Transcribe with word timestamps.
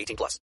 18 0.00 0.16
plus. 0.16 0.40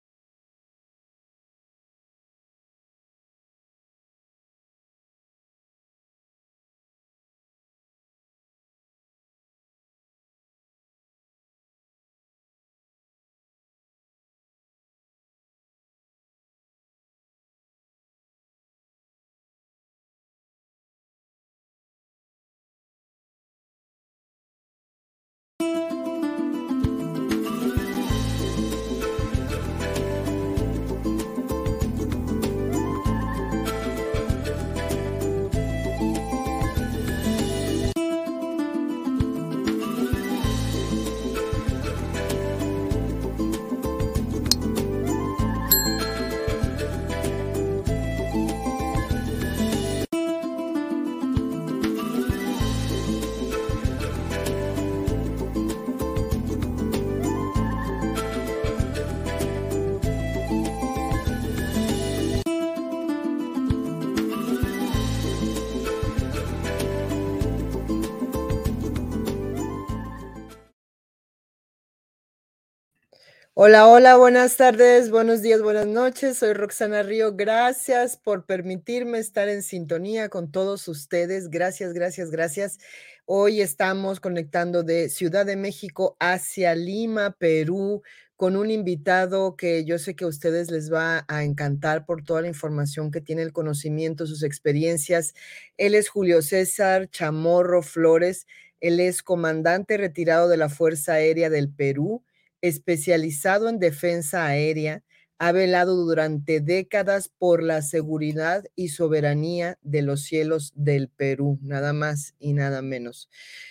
Hola, 73.64 73.86
hola, 73.86 74.16
buenas 74.16 74.56
tardes, 74.56 75.08
buenos 75.08 75.40
días, 75.40 75.62
buenas 75.62 75.86
noches. 75.86 76.38
Soy 76.38 76.52
Roxana 76.52 77.04
Río. 77.04 77.36
Gracias 77.36 78.16
por 78.16 78.44
permitirme 78.44 79.20
estar 79.20 79.48
en 79.48 79.62
sintonía 79.62 80.28
con 80.30 80.50
todos 80.50 80.88
ustedes. 80.88 81.48
Gracias, 81.48 81.92
gracias, 81.92 82.32
gracias. 82.32 82.78
Hoy 83.24 83.60
estamos 83.60 84.18
conectando 84.18 84.82
de 84.82 85.08
Ciudad 85.08 85.46
de 85.46 85.54
México 85.54 86.16
hacia 86.18 86.74
Lima, 86.74 87.36
Perú, 87.38 88.02
con 88.34 88.56
un 88.56 88.68
invitado 88.68 89.54
que 89.56 89.84
yo 89.84 89.96
sé 90.00 90.16
que 90.16 90.24
a 90.24 90.26
ustedes 90.26 90.72
les 90.72 90.92
va 90.92 91.24
a 91.28 91.44
encantar 91.44 92.04
por 92.04 92.24
toda 92.24 92.42
la 92.42 92.48
información 92.48 93.12
que 93.12 93.20
tiene, 93.20 93.42
el 93.42 93.52
conocimiento, 93.52 94.26
sus 94.26 94.42
experiencias. 94.42 95.34
Él 95.76 95.94
es 95.94 96.08
Julio 96.08 96.42
César 96.42 97.08
Chamorro 97.10 97.82
Flores. 97.82 98.48
Él 98.80 98.98
es 98.98 99.22
comandante 99.22 99.98
retirado 99.98 100.48
de 100.48 100.56
la 100.56 100.68
Fuerza 100.68 101.12
Aérea 101.12 101.48
del 101.48 101.70
Perú 101.72 102.24
especializado 102.62 103.68
en 103.68 103.78
defensa 103.78 104.46
aérea, 104.46 105.02
ha 105.38 105.52
velado 105.52 105.96
durante 105.96 106.60
décadas 106.60 107.28
por 107.28 107.62
la 107.62 107.82
seguridad 107.82 108.64
y 108.76 108.88
soberanía 108.88 109.76
de 109.82 110.02
los 110.02 110.22
cielos 110.22 110.72
del 110.76 111.08
Perú, 111.08 111.58
nada 111.62 111.92
más 111.92 112.34
y 112.38 112.52
nada 112.52 112.80
menos. 112.80 113.28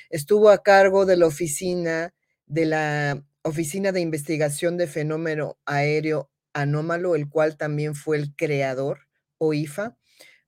Estuvo 0.09 0.49
a 0.49 0.63
cargo 0.63 1.05
de 1.05 1.17
la 1.17 1.27
oficina 1.27 2.13
de 2.45 2.65
la 2.65 3.23
Oficina 3.43 3.91
de 3.91 4.01
Investigación 4.01 4.77
de 4.77 4.85
Fenómeno 4.87 5.57
Aéreo 5.65 6.29
Anómalo, 6.53 7.15
el 7.15 7.29
cual 7.29 7.57
también 7.57 7.95
fue 7.95 8.17
el 8.17 8.35
creador, 8.35 9.07
OIFA, 9.37 9.97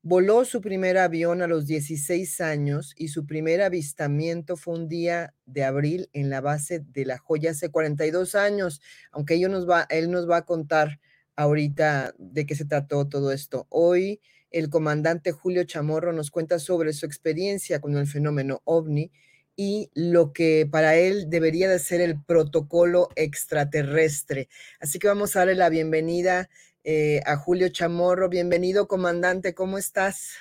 Voló 0.06 0.44
su 0.44 0.60
primer 0.60 0.98
avión 0.98 1.42
a 1.42 1.48
los 1.48 1.66
16 1.66 2.42
años 2.42 2.94
y 2.98 3.08
su 3.08 3.26
primer 3.26 3.62
avistamiento 3.62 4.58
fue 4.58 4.74
un 4.74 4.90
día 4.90 5.34
de 5.46 5.64
abril 5.64 6.10
en 6.12 6.30
la 6.30 6.42
base 6.42 6.82
de 6.82 7.06
La 7.06 7.18
Joya 7.18 7.52
hace 7.52 7.70
42 7.70 8.36
años, 8.36 8.82
aunque 9.14 9.40
nos 9.48 9.68
va, 9.68 9.88
él 9.90 10.12
nos 10.12 10.30
va 10.30 10.38
a 10.38 10.46
contar 10.46 11.00
ahorita 11.38 12.14
de 12.18 12.46
qué 12.46 12.54
se 12.54 12.66
trató 12.66 13.08
todo 13.08 13.32
esto. 13.32 13.66
Hoy 13.70 14.20
el 14.52 14.70
comandante 14.70 15.32
Julio 15.32 15.64
Chamorro 15.64 16.12
nos 16.12 16.32
cuenta 16.32 16.60
sobre 16.60 16.92
su 16.92 17.06
experiencia 17.06 17.80
con 17.80 17.96
el 17.96 18.06
fenómeno 18.06 18.62
ovni 18.66 19.10
y 19.56 19.90
lo 19.94 20.34
que 20.34 20.68
para 20.70 20.98
él 20.98 21.30
debería 21.30 21.70
de 21.70 21.80
ser 21.80 22.02
el 22.02 22.22
protocolo 22.22 23.08
extraterrestre. 23.16 24.50
Así 24.82 25.00
que 25.00 25.08
vamos 25.08 25.38
a 25.38 25.40
darle 25.40 25.56
la 25.56 25.70
bienvenida 25.70 26.50
eh, 26.84 27.22
a 27.26 27.38
Julio 27.38 27.70
Chamorro. 27.70 28.28
Bienvenido, 28.28 28.88
comandante, 28.88 29.54
¿cómo 29.54 29.78
estás? 29.78 30.36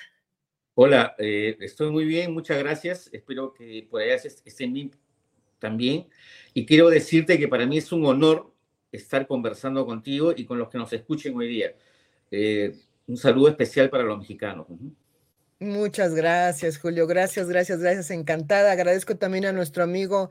Hola, 0.75 1.15
eh, 1.17 1.55
estoy 1.61 1.91
muy 1.91 2.03
bien, 2.03 2.33
muchas 2.33 2.57
gracias. 2.57 3.09
Espero 3.13 3.53
que 3.53 3.87
por 3.89 4.01
allá 4.01 4.15
estén 4.15 4.73
bien 4.73 4.91
también. 5.59 6.07
Y 6.53 6.65
quiero 6.65 6.89
decirte 6.89 7.39
que 7.39 7.47
para 7.47 7.65
mí 7.65 7.77
es 7.77 7.91
un 7.91 8.05
honor 8.05 8.51
estar 8.91 9.25
conversando 9.25 9.85
contigo 9.85 10.33
y 10.35 10.45
con 10.45 10.57
los 10.57 10.69
que 10.69 10.77
nos 10.77 10.91
escuchen 10.91 11.35
hoy 11.37 11.47
día. 11.47 11.75
Eh, 12.29 12.75
un 13.07 13.17
saludo 13.17 13.47
especial 13.49 13.89
para 13.89 14.03
los 14.03 14.19
mexicanos. 14.19 14.67
Muchas 15.59 16.13
gracias, 16.13 16.77
Julio. 16.77 17.07
Gracias, 17.07 17.47
gracias, 17.47 17.79
gracias. 17.79 18.11
Encantada. 18.11 18.71
Agradezco 18.71 19.15
también 19.15 19.45
a 19.45 19.53
nuestro 19.53 19.83
amigo 19.83 20.29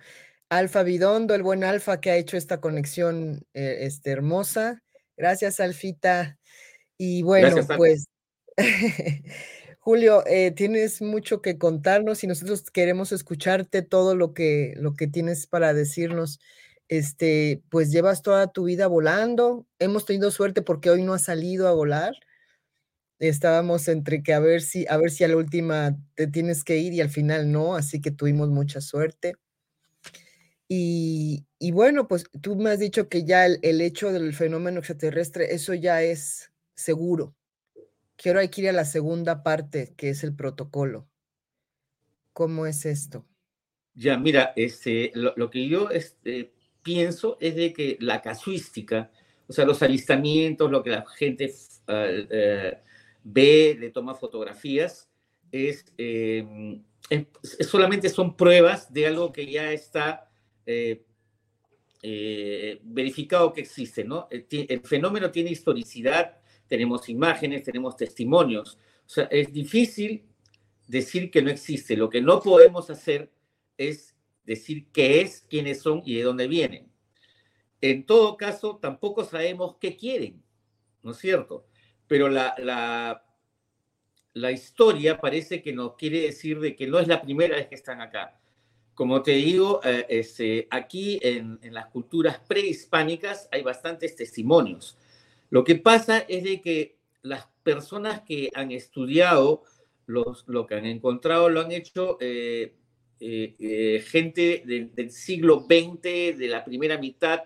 Alfa 0.51 0.83
Bidondo, 0.83 1.35
el 1.35 1.43
buen 1.43 1.65
Alfa, 1.65 2.01
que 2.01 2.11
ha 2.11 2.17
hecho 2.17 2.37
esta 2.37 2.61
conexión 2.61 3.47
este, 3.55 4.11
hermosa. 4.11 4.83
Gracias, 5.17 5.61
Alfita. 5.61 6.39
Y 6.99 7.23
bueno, 7.23 7.57
pues, 7.77 8.07
Julio, 9.81 10.25
eh, 10.27 10.53
tienes 10.53 11.03
mucho 11.03 11.43
que 11.43 11.59
contarnos 11.59 12.23
y 12.23 12.27
nosotros 12.27 12.71
queremos 12.71 13.13
escucharte 13.13 13.83
todo 13.83 14.15
lo 14.15 14.35
que, 14.35 14.75
lo 14.77 14.95
que 14.95 15.09
tienes 15.09 15.47
para 15.47 15.75
decirnos. 15.75 16.39
Este, 16.89 17.63
pues 17.71 17.91
llevas 17.91 18.23
toda 18.23 18.53
tu 18.53 18.65
vida 18.65 18.87
volando. 18.87 19.67
Hemos 19.79 20.05
tenido 20.05 20.31
suerte 20.31 20.63
porque 20.63 20.91
hoy 20.91 21.03
no 21.03 21.15
has 21.15 21.25
salido 21.25 21.69
a 21.69 21.73
volar. 21.73 22.15
Estábamos 23.19 23.89
entre 23.89 24.23
que 24.23 24.35
a 24.35 24.41
ver 24.41 24.63
si, 24.63 24.87
a 24.89 24.97
ver 24.97 25.11
si 25.11 25.25
a 25.25 25.29
la 25.29 25.37
última 25.37 25.97
te 26.15 26.27
tienes 26.27 26.65
que 26.65 26.79
ir 26.79 26.93
y 26.93 27.01
al 27.01 27.09
final 27.09 27.51
no, 27.53 27.77
así 27.77 28.01
que 28.01 28.11
tuvimos 28.11 28.51
mucha 28.51 28.81
suerte. 28.81 29.35
Y, 30.75 31.71
bueno, 31.73 32.09
pues 32.09 32.25
tú 32.41 32.57
me 32.57 32.71
has 32.71 32.79
dicho 32.79 33.11
que 33.11 33.25
ya 33.25 33.45
el, 33.45 33.81
hecho 33.83 34.11
del 34.11 34.33
fenómeno 34.33 34.79
extraterrestre, 34.79 35.55
eso 35.55 35.75
ya 35.75 36.03
es 36.03 36.51
seguro. 36.75 37.35
Quiero 38.17 38.41
ir 38.43 38.69
a 38.71 38.73
la 38.73 38.87
segunda 38.87 39.43
parte, 39.43 39.93
que 39.99 40.09
es 40.09 40.25
el 40.25 40.35
protocolo. 40.35 41.07
¿Cómo 42.33 42.65
es 42.65 42.87
esto? 42.87 43.27
Ya, 43.95 44.17
mira, 44.17 44.55
este, 44.57 45.13
lo, 45.15 45.51
que 45.51 45.69
yo 45.69 45.91
este, 45.91 46.55
pienso 46.83 47.37
es 47.39 47.55
de 47.55 47.75
que 47.75 47.99
la 48.01 48.23
casuística, 48.23 49.11
o 49.49 49.53
sea, 49.53 49.67
los 49.67 49.83
alistamientos, 49.83 50.71
lo 50.71 50.83
que 50.83 50.91
la 50.91 51.05
gente 51.07 51.53
ah, 51.89 52.07
eh, 52.09 52.79
ve, 53.25 53.77
le 53.79 53.91
toma 53.91 54.15
fotografías, 54.15 55.11
es, 55.51 55.85
em, 55.99 56.83
solamente 57.61 58.09
son 58.09 58.39
pruebas 58.39 58.91
de 58.91 59.07
algo 59.09 59.35
que 59.35 59.53
ya 59.53 59.71
está 59.73 60.32
eh, 60.67 61.05
eh, 62.03 62.81
verificado 62.83 63.53
que 63.53 63.61
existe, 63.61 64.05
¿no? 64.05 64.29
El, 64.31 64.47
el, 64.51 64.81
fenómeno 64.81 65.31
tiene 65.31 65.51
historicidad, 65.51 66.39
tenemos 66.67 67.09
imágenes, 67.09 67.63
tenemos 67.63 67.97
testimonios. 67.97 68.79
O 69.07 69.09
sea, 69.09 69.25
es 69.25 69.53
difícil 69.53 70.25
decir 70.87 71.31
que 71.31 71.43
no 71.43 71.51
existe. 71.51 71.97
Lo 71.97 72.11
que 72.11 72.21
no 72.21 72.41
podemos 72.41 72.91
hacer 72.91 73.31
es 73.77 74.17
decir 74.45 74.89
qué 74.93 75.21
es, 75.21 75.47
quiénes 75.49 75.81
son 75.81 76.03
y 76.05 76.17
de 76.17 76.23
dónde 76.23 76.49
vienen. 76.49 76.91
En 77.81 78.07
todo 78.07 78.37
caso, 78.37 78.77
tampoco 78.77 79.25
sabemos 79.25 79.77
qué 79.81 79.97
quieren, 79.97 80.43
¿no 81.03 81.13
es 81.13 81.19
cierto? 81.19 81.67
Pero 82.07 82.29
la, 82.29 82.55
la, 82.59 83.25
la 84.35 84.53
historia 84.53 85.21
parece 85.21 85.63
que 85.63 85.73
nos 85.73 85.95
quiere 85.97 86.21
decir 86.21 86.61
de 86.61 86.77
que 86.77 86.87
no 86.87 86.99
es 86.99 87.09
la 87.09 87.21
primera 87.23 87.57
vez 87.57 87.67
que 87.67 87.75
están 87.75 88.01
acá. 88.01 88.41
Como 88.95 89.23
te 89.23 89.33
digo, 89.33 89.81
eh, 89.85 90.07
este, 90.09 90.69
aquí 90.71 91.19
en, 91.23 91.59
las 91.63 91.87
culturas 91.87 92.41
prehispánicas 92.47 93.49
hay 93.51 93.63
bastantes 93.63 94.15
testimonios. 94.15 94.99
Lo 95.51 95.65
que 95.65 95.77
pasa 95.77 96.19
es 96.19 96.45
de 96.45 96.61
que 96.61 96.97
las 97.23 97.47
personas 97.63 98.21
que 98.23 98.51
han 98.55 98.71
estudiado 98.71 99.63
los, 100.07 100.45
lo 100.47 100.67
que 100.67 100.75
han 100.75 100.87
encontrado 100.87 101.49
lo 101.49 101.61
han 101.61 101.73
hecho 101.73 102.19
eh, 102.21 102.75
eh, 103.21 104.05
gente 104.07 104.63
del, 104.67 104.95
del 104.95 105.11
siglo 105.11 105.61
XX, 105.61 106.03
de 106.37 106.49
la 106.49 106.65
primera 106.65 106.99
mitad, 106.99 107.45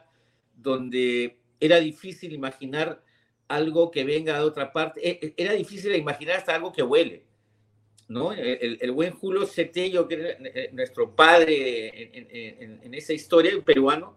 donde 0.57 1.39
era 1.61 1.79
difícil 1.79 2.33
imaginar 2.33 3.03
algo 3.49 3.91
que 3.91 4.05
venga 4.05 4.39
de 4.39 4.45
otra 4.45 4.73
parte. 4.73 5.07
E, 5.07 5.19
e, 5.23 5.35
era 5.37 5.53
difícil 5.53 5.95
imaginar 5.95 6.37
hasta 6.37 6.55
algo 6.55 6.73
que 6.73 6.83
huele. 6.83 7.26
¿No? 8.09 8.33
El, 8.33 8.79
el 8.81 8.93
buen 8.93 9.13
Julio 9.13 9.47
Cetello, 9.47 10.07
que 10.07 10.15
era 10.15 10.71
nuestro 10.73 11.15
padre 11.15 12.03
en, 12.17 12.27
en, 12.31 12.81
en 12.85 12.95
esa 12.95 13.13
historia, 13.13 13.51
el 13.51 13.63
peruano, 13.63 14.17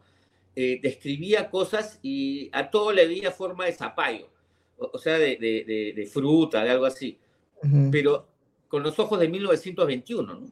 eh, 0.56 0.80
describía 0.82 1.50
cosas 1.50 2.00
y 2.02 2.50
a 2.52 2.70
todo 2.70 2.92
le 2.92 3.08
veía 3.08 3.32
forma 3.32 3.66
de 3.66 3.74
zapallo, 3.74 4.30
o, 4.78 4.92
o 4.94 4.98
sea, 4.98 5.18
de, 5.18 5.38
de, 5.38 5.64
de, 5.66 5.94
de, 5.96 6.06
fruta, 6.06 6.64
de 6.64 6.70
algo 6.72 6.86
así. 6.86 7.18
Uh 7.64 7.68
-huh. 7.68 7.92
Pero 7.92 8.28
con 8.68 8.84
los 8.84 9.00
ojos 9.00 9.20
de 9.20 9.28
1921, 9.28 10.34
¿no? 10.34 10.52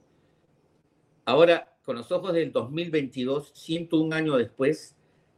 Ahora, 1.25 1.75
con 1.83 1.98
los 1.98 2.12
ojos 2.12 2.33
del 2.33 2.51
2022, 2.51 3.51
101 3.54 4.16
años 4.16 4.38
después, 4.38 4.95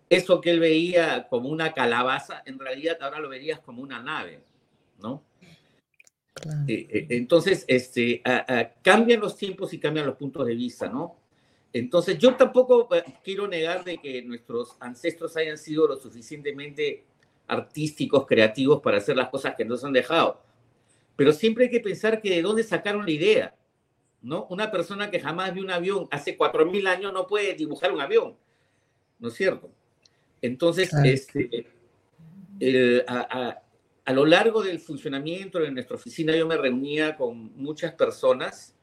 eso 0.09 0.39
que 0.39 0.51
él 0.51 0.59
veía 0.59 1.27
como 1.27 1.49
una 1.49 1.73
calabaza, 1.73 2.41
en 2.45 2.59
realidad 2.59 2.97
ahora 3.01 3.19
lo 3.19 3.29
verías 3.29 3.59
como 3.59 3.81
una 3.81 4.01
nave, 4.01 4.43
¿no? 4.99 5.23
Claro. 6.41 6.59
Eh, 6.67 7.07
entonces, 7.09 7.65
este, 7.67 8.21
a, 8.23 8.59
a, 8.59 8.73
cambian 8.81 9.19
los 9.19 9.35
tiempos 9.35 9.73
y 9.73 9.79
cambian 9.79 10.05
los 10.05 10.15
puntos 10.15 10.45
de 10.47 10.55
vista, 10.55 10.87
¿no? 10.87 11.19
Entonces, 11.71 12.17
yo 12.17 12.35
tampoco 12.35 12.87
eh, 12.95 13.03
quiero 13.23 13.47
negar 13.47 13.83
de 13.83 13.97
que 13.97 14.21
nuestros 14.23 14.75
ancestros 14.79 15.37
hayan 15.37 15.57
sido 15.57 15.87
lo 15.87 15.97
suficientemente 15.97 17.03
artísticos, 17.47 18.25
creativos 18.25 18.81
para 18.81 18.97
hacer 18.97 19.15
las 19.15 19.29
cosas 19.29 19.55
que 19.55 19.65
nos 19.65 19.83
han 19.83 19.93
dejado. 19.93 20.41
Pero 21.15 21.33
siempre 21.33 21.65
hay 21.65 21.71
que 21.71 21.79
pensar 21.79 22.21
que 22.21 22.29
de 22.29 22.41
dónde 22.41 22.63
sacaron 22.63 23.05
la 23.05 23.11
idea, 23.11 23.55
¿no? 24.21 24.47
Una 24.49 24.71
persona 24.71 25.11
que 25.11 25.19
jamás 25.19 25.53
vio 25.53 25.63
un 25.63 25.71
avión 25.71 26.07
hace 26.11 26.37
4.000 26.37 26.87
años 26.87 27.13
no 27.13 27.27
puede 27.27 27.53
dibujar 27.53 27.91
un 27.91 28.01
avión, 28.01 28.35
¿no 29.19 29.27
es 29.27 29.33
cierto? 29.33 29.69
Entonces, 30.41 30.89
claro. 30.89 31.09
este, 31.09 31.67
el, 32.59 33.03
a, 33.07 33.61
a, 34.09 34.13
lo 34.13 34.25
largo 34.25 34.63
del 34.63 34.79
funcionamiento 34.79 35.59
de 35.59 35.71
nuestra 35.71 35.95
oficina 35.95 36.35
yo 36.35 36.47
me 36.47 36.57
reunía 36.57 37.15
con 37.15 37.55
muchas 37.55 37.93
personas, 37.93 38.75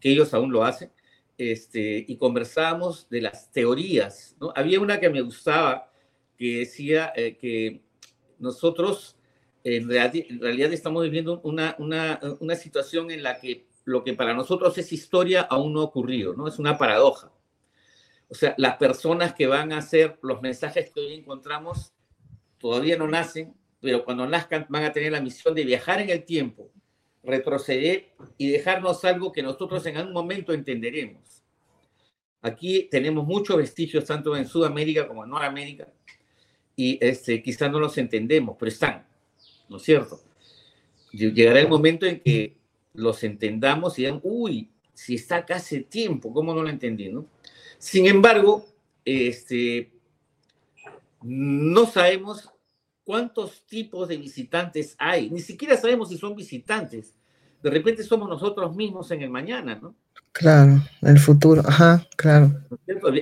que 0.00 0.10
ellos 0.10 0.32
aún 0.34 0.52
lo 0.52 0.64
hacen, 0.64 0.90
este, 1.36 2.04
y 2.06 2.16
conversábamos 2.16 3.08
de 3.08 3.22
las 3.22 3.50
teorías. 3.50 4.36
¿no? 4.40 4.52
Había 4.56 4.80
una 4.80 5.00
que 5.00 5.10
me 5.10 5.20
gustaba 5.20 5.90
que 6.36 6.60
decía 6.60 7.12
eh, 7.14 7.36
que 7.36 7.82
nosotros 8.38 9.16
en 9.62 9.88
realidad, 9.88 10.72
estamos 10.72 11.02
viviendo 11.02 11.40
una, 11.42 11.76
una, 11.78 12.18
una, 12.40 12.54
situación 12.54 13.10
en 13.10 13.22
la 13.22 13.38
que 13.38 13.66
lo 13.84 14.04
que 14.04 14.14
para 14.14 14.32
nosotros 14.32 14.76
es 14.78 14.92
historia 14.92 15.42
aún 15.42 15.74
no 15.74 15.80
ha 15.80 15.84
ocurrido, 15.84 16.34
¿no? 16.34 16.48
Es 16.48 16.58
una 16.58 16.78
paradoja. 16.78 17.30
O 18.28 18.34
sea, 18.34 18.54
las 18.56 18.76
personas 18.76 19.34
que 19.34 19.46
van 19.46 19.72
a 19.72 19.78
hacer 19.78 20.18
los 20.22 20.40
mensajes 20.40 20.90
que 20.90 21.00
hoy 21.00 21.14
encontramos 21.14 21.92
todavía 22.58 22.96
no 22.96 23.08
nacen, 23.08 23.54
pero 23.80 24.04
cuando 24.04 24.26
nazcan 24.26 24.66
van 24.68 24.84
a 24.84 24.92
tener 24.92 25.12
la 25.12 25.20
misión 25.20 25.54
de 25.54 25.64
viajar 25.64 26.00
en 26.00 26.10
el 26.10 26.24
tiempo, 26.24 26.70
retroceder 27.22 28.10
y 28.38 28.50
dejarnos 28.50 29.04
algo 29.04 29.32
que 29.32 29.42
nosotros 29.42 29.84
en 29.86 29.96
algún 29.96 30.12
momento 30.12 30.52
entenderemos. 30.52 31.42
Aquí 32.42 32.88
tenemos 32.90 33.26
muchos 33.26 33.56
vestigios, 33.56 34.04
tanto 34.04 34.36
en 34.36 34.46
Sudamérica 34.46 35.06
como 35.06 35.24
en 35.24 35.30
Norteamérica, 35.30 35.88
y 36.74 36.98
este, 37.00 37.42
quizás 37.42 37.70
no 37.70 37.78
los 37.78 37.98
entendemos, 37.98 38.56
pero 38.58 38.70
están, 38.70 39.06
¿no 39.68 39.76
es 39.76 39.82
cierto? 39.82 40.20
Llegará 41.12 41.60
el 41.60 41.68
momento 41.68 42.06
en 42.06 42.20
que 42.20 42.56
los 42.94 43.22
entendamos 43.24 43.98
y 43.98 44.02
digan, 44.02 44.20
uy, 44.22 44.70
si 44.94 45.16
está 45.16 45.36
acá 45.36 45.56
hace 45.56 45.80
tiempo, 45.80 46.32
¿cómo 46.32 46.54
no 46.54 46.62
lo 46.62 46.68
entendí? 46.68 47.08
¿no? 47.08 47.26
Sin 47.78 48.06
embargo, 48.06 48.66
este, 49.04 49.90
no 51.22 51.86
sabemos 51.86 52.50
cuántos 53.10 53.66
tipos 53.66 54.06
de 54.06 54.16
visitantes 54.16 54.94
hay. 54.96 55.30
Ni 55.30 55.40
siquiera 55.40 55.76
sabemos 55.76 56.10
si 56.10 56.16
son 56.16 56.36
visitantes. 56.36 57.16
De 57.60 57.68
repente 57.68 58.04
somos 58.04 58.28
nosotros 58.28 58.76
mismos 58.76 59.10
en 59.10 59.22
el 59.22 59.30
mañana, 59.30 59.74
¿no? 59.82 59.96
Claro, 60.30 60.80
el 61.02 61.18
futuro, 61.18 61.60
ajá, 61.66 62.06
claro. 62.16 62.52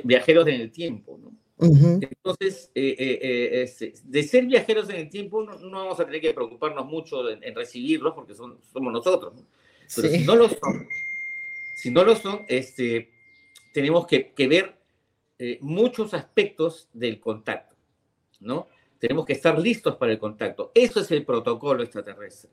Viajeros 0.04 0.46
en 0.46 0.60
el 0.60 0.70
tiempo, 0.70 1.18
¿no? 1.22 1.28
Uh 1.66 1.74
-huh. 1.74 2.06
Entonces, 2.06 2.70
eh, 2.74 2.96
eh, 2.98 3.66
eh, 3.80 3.94
de 4.04 4.22
ser 4.24 4.44
viajeros 4.44 4.90
en 4.90 4.96
el 4.96 5.08
tiempo, 5.08 5.42
no, 5.42 5.58
no, 5.58 5.78
vamos 5.78 5.98
a 5.98 6.04
tener 6.04 6.20
que 6.20 6.34
preocuparnos 6.34 6.84
mucho 6.84 7.26
en, 7.30 7.42
en 7.42 7.54
recibirlos 7.54 8.12
porque 8.12 8.34
son, 8.34 8.58
somos 8.70 8.92
nosotros. 8.92 9.36
¿no? 9.36 9.42
Pero 9.96 10.08
sí. 10.08 10.18
si 10.18 10.24
no 10.26 10.36
lo 10.36 10.48
son, 10.50 10.86
si 11.76 11.90
no 11.90 12.04
lo 12.04 12.14
son, 12.14 12.44
este, 12.46 13.10
tenemos 13.72 14.06
que, 14.06 14.32
que 14.34 14.48
ver 14.48 14.76
muchos 15.60 16.12
aspectos 16.12 16.90
del 16.92 17.18
contacto, 17.20 17.74
¿no? 18.40 18.68
Tenemos 18.98 19.24
que 19.24 19.32
estar 19.32 19.58
listos 19.58 19.96
para 19.96 20.12
el 20.12 20.18
contacto. 20.18 20.72
Eso 20.74 21.00
es 21.00 21.10
el 21.10 21.24
protocolo 21.24 21.82
extraterrestre. 21.82 22.50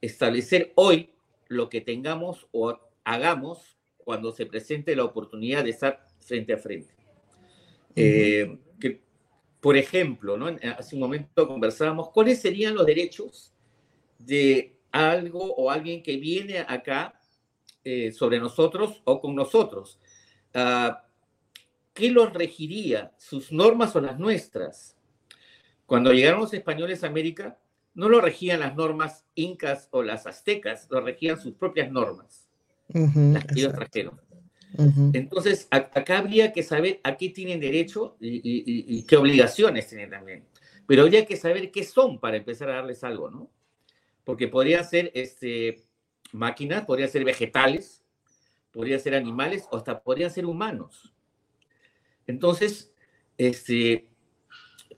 Establecer 0.00 0.72
hoy 0.76 1.10
lo 1.48 1.68
que 1.68 1.80
tengamos 1.80 2.46
o 2.52 2.78
hagamos 3.04 3.76
cuando 3.98 4.32
se 4.32 4.46
presente 4.46 4.96
la 4.96 5.04
oportunidad 5.04 5.64
de 5.64 5.70
estar 5.70 6.06
frente 6.20 6.54
a 6.54 6.58
frente. 6.58 6.94
Eh, 7.94 8.58
que, 8.80 9.02
por 9.60 9.76
ejemplo, 9.76 10.36
¿no? 10.36 10.46
hace 10.78 10.94
un 10.94 11.00
momento 11.00 11.46
conversábamos, 11.46 12.10
¿cuáles 12.10 12.40
serían 12.40 12.74
los 12.74 12.86
derechos 12.86 13.52
de 14.18 14.76
algo 14.90 15.54
o 15.54 15.70
alguien 15.70 16.02
que 16.02 16.16
viene 16.16 16.60
acá 16.60 17.20
eh, 17.84 18.12
sobre 18.12 18.38
nosotros 18.38 19.02
o 19.04 19.20
con 19.20 19.34
nosotros? 19.34 19.98
Uh, 20.54 20.94
¿Qué 21.92 22.10
los 22.10 22.32
regiría? 22.32 23.12
¿Sus 23.18 23.52
normas 23.52 23.94
o 23.96 24.00
las 24.00 24.18
nuestras? 24.18 24.96
Cuando 25.90 26.12
llegaron 26.12 26.42
los 26.42 26.54
españoles 26.54 27.02
a 27.02 27.08
América, 27.08 27.58
no 27.94 28.08
lo 28.08 28.20
regían 28.20 28.60
las 28.60 28.76
normas 28.76 29.24
incas 29.34 29.88
o 29.90 30.04
las 30.04 30.24
aztecas, 30.24 30.86
lo 30.88 31.00
regían 31.00 31.36
sus 31.36 31.54
propias 31.54 31.90
normas, 31.90 32.48
uh 32.94 33.08
-huh, 33.08 33.32
las 33.32 33.44
que 33.44 33.58
ellos 33.58 33.74
trajeron. 33.74 34.20
Uh 34.74 34.84
-huh. 34.84 35.10
Entonces, 35.14 35.66
a, 35.72 35.78
acá 35.78 36.18
habría 36.18 36.52
que 36.52 36.62
saber 36.62 37.00
a 37.02 37.16
qué 37.16 37.30
tienen 37.30 37.58
derecho 37.58 38.16
y, 38.20 38.36
y, 38.36 38.62
y, 38.98 39.02
qué 39.02 39.16
obligaciones 39.16 39.88
tienen 39.88 40.10
también. 40.10 40.44
Pero 40.86 41.02
habría 41.02 41.26
que 41.26 41.36
saber 41.36 41.72
qué 41.72 41.82
son 41.82 42.20
para 42.20 42.36
empezar 42.36 42.70
a 42.70 42.76
darles 42.76 43.02
algo, 43.02 43.28
¿no? 43.28 43.50
Porque 44.22 44.46
podría 44.46 44.84
ser 44.84 45.10
este, 45.12 45.82
máquinas, 46.30 46.84
podría 46.84 47.08
ser 47.08 47.24
vegetales, 47.24 48.04
podría 48.70 49.00
ser 49.00 49.16
animales 49.16 49.66
o 49.72 49.76
hasta 49.76 50.04
podrían 50.04 50.30
ser 50.30 50.46
humanos. 50.46 51.12
Entonces, 52.28 52.92
este, 53.36 54.09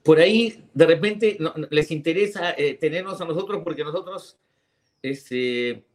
por 0.03 0.19
ahí 0.19 0.65
de 0.73 0.85
repente 0.85 1.37
les 1.69 1.89
interesa 1.91 2.51
eh, 2.51 2.75
tenernos 2.75 3.19
a 3.21 3.25
nosotros 3.25 3.61
porque 3.63 3.85
nosotros, 3.85 4.37
este, 5.01 5.85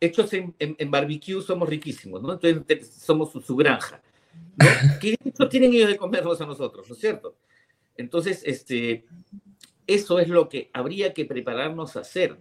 hechos 0.00 0.32
en, 0.32 0.54
en, 0.58 0.90
barbecue, 0.90 1.42
somos 1.42 1.68
riquísimos, 1.68 2.22
¿no? 2.22 2.32
Entonces 2.32 2.90
somos 2.94 3.32
su, 3.32 3.54
granja. 3.54 4.02
¿no? 4.56 4.66
¿Qué 5.00 5.16
tienen 5.50 5.74
ellos 5.74 5.88
de 5.88 5.98
comernos 5.98 6.40
a 6.40 6.46
nosotros, 6.46 6.88
no 6.88 6.94
es 6.94 7.00
cierto? 7.00 7.36
Entonces, 7.98 8.42
este, 8.46 9.04
eso 9.86 10.18
es 10.18 10.28
lo 10.28 10.48
que 10.48 10.70
habría 10.72 11.12
que 11.12 11.26
prepararnos 11.26 11.96
a 11.96 12.00
hacer, 12.00 12.38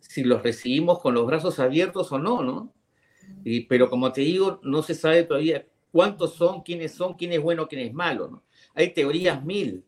si 0.00 0.22
los 0.22 0.44
recibimos 0.44 1.00
con 1.00 1.14
los 1.14 1.26
brazos 1.26 1.58
abiertos 1.58 2.12
o 2.12 2.18
no, 2.18 2.42
¿no? 2.42 2.72
Y, 3.44 3.62
pero 3.62 3.90
como 3.90 4.12
te 4.12 4.20
digo, 4.20 4.60
no 4.62 4.82
se 4.84 4.94
sabe 4.94 5.24
todavía 5.24 5.66
cuántos 5.90 6.34
son, 6.34 6.62
quiénes 6.62 6.94
son, 6.94 7.14
quién 7.14 7.32
es 7.32 7.40
bueno, 7.40 7.66
quién 7.66 7.80
es 7.80 7.92
malo, 7.92 8.28
¿no? 8.28 8.45
Hay 8.76 8.90
teorías 8.90 9.44
mil, 9.44 9.84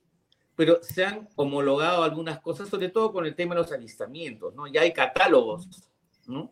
pero 0.56 0.82
se 0.82 1.04
han 1.04 1.28
homologado 1.36 2.02
algunas 2.02 2.40
cosas, 2.40 2.68
sobre 2.68 2.88
todo 2.88 3.12
con 3.12 3.24
el 3.24 3.36
tema 3.36 3.54
de 3.54 3.60
los 3.60 3.70
avistamientos, 3.70 4.52
¿no? 4.56 4.66
Ya 4.66 4.80
hay 4.80 4.92
catálogos, 4.92 5.68
¿no? 6.26 6.50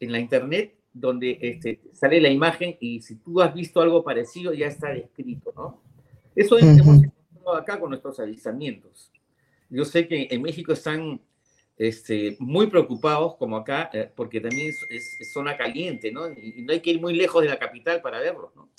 En 0.00 0.10
la 0.10 0.18
internet 0.18 0.74
donde 0.92 1.38
este, 1.40 1.80
sale 1.92 2.20
la 2.20 2.30
imagen 2.30 2.76
y 2.80 3.02
si 3.02 3.16
tú 3.16 3.40
has 3.40 3.54
visto 3.54 3.80
algo 3.80 4.02
parecido 4.02 4.52
ya 4.52 4.66
está 4.66 4.88
descrito, 4.88 5.52
¿no? 5.54 5.82
Eso 6.34 6.58
hemos 6.58 7.04
encontrado 7.04 7.56
acá 7.56 7.78
con 7.78 7.90
nuestros 7.90 8.18
avisamientos. 8.18 9.12
Yo 9.68 9.84
sé 9.84 10.08
que 10.08 10.28
en 10.30 10.42
México 10.42 10.72
están 10.72 11.20
este, 11.76 12.36
muy 12.38 12.68
preocupados, 12.68 13.36
como 13.36 13.56
acá, 13.56 13.90
eh, 13.92 14.10
porque 14.14 14.40
también 14.40 14.72
es, 14.88 15.18
zona 15.32 15.56
caliente, 15.56 16.10
¿no? 16.10 16.28
Y, 16.30 16.62
no 16.62 16.72
hay 16.72 16.80
que 16.80 16.90
ir 16.90 17.00
muy 17.00 17.14
lejos 17.14 17.42
de 17.42 17.48
la 17.48 17.58
capital 17.58 18.00
para 18.00 18.20
verlos, 18.20 18.54
¿no? 18.56 18.70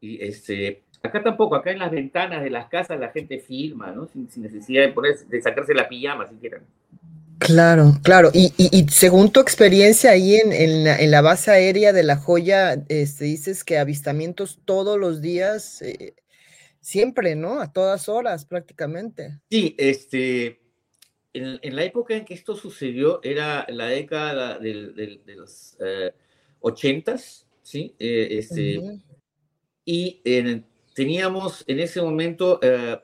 Y 0.00 0.20
este, 0.22 0.82
acá 1.02 1.22
tampoco, 1.22 1.56
acá 1.56 1.70
en 1.70 1.78
las 1.78 1.90
ventanas 1.90 2.42
de 2.42 2.50
las 2.50 2.68
casas 2.68 2.98
la 2.98 3.10
gente 3.10 3.38
filma, 3.38 3.90
¿no? 3.92 4.08
Sin, 4.08 4.28
necesidad 4.42 4.82
de, 4.82 4.92
poner, 4.92 5.18
de 5.18 5.42
sacarse 5.42 5.74
la 5.74 5.88
pijama 5.88 6.28
siquiera. 6.28 6.60
Claro, 7.38 7.94
claro. 8.04 8.30
Y, 8.32 8.52
y, 8.56 8.86
según 8.88 9.32
tu 9.32 9.40
experiencia 9.40 10.12
ahí 10.12 10.36
en, 10.36 10.52
en, 10.52 11.10
la, 11.10 11.20
base 11.22 11.50
aérea 11.50 11.92
de 11.92 12.04
La 12.04 12.16
Joya, 12.16 12.84
este, 12.88 13.24
dices 13.24 13.64
que 13.64 13.78
avistamientos 13.78 14.60
todos 14.64 14.98
los 14.98 15.20
días, 15.20 15.82
eh, 15.82 16.14
siempre, 16.80 17.34
¿no? 17.34 17.60
A 17.60 17.72
todas 17.72 18.08
horas 18.08 18.44
prácticamente. 18.44 19.40
Sí, 19.50 19.74
este, 19.76 20.60
en, 21.32 21.74
la 21.74 21.82
época 21.82 22.14
en 22.14 22.24
que 22.24 22.34
esto 22.34 22.54
sucedió 22.54 23.20
era 23.24 23.66
la 23.68 23.86
década 23.86 24.58
de, 24.58 25.20
los 25.34 25.76
eh, 25.80 26.12
ochentas, 26.60 27.46
¿sí? 27.62 27.96
Eh, 27.98 28.28
este, 28.38 28.80
Y 29.84 30.20
teníamos 30.94 31.64
en 31.66 31.80
ese 31.80 32.00
momento 32.02 32.58
eh, 32.62 32.98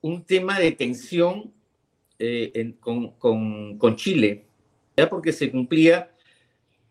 un 0.00 0.24
tema 0.24 0.58
de 0.58 0.72
tensión 0.72 1.52
con, 2.78 3.16
con, 3.16 3.96
Chile, 3.96 4.46
ya 4.96 5.10
porque 5.10 5.32
se 5.32 5.50
cumplía 5.50 6.14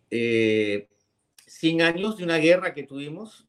100 0.09 1.81
años 1.81 2.17
de 2.17 2.25
una 2.25 2.37
guerra 2.37 2.73
que 2.73 2.83
tuvimos 2.83 3.47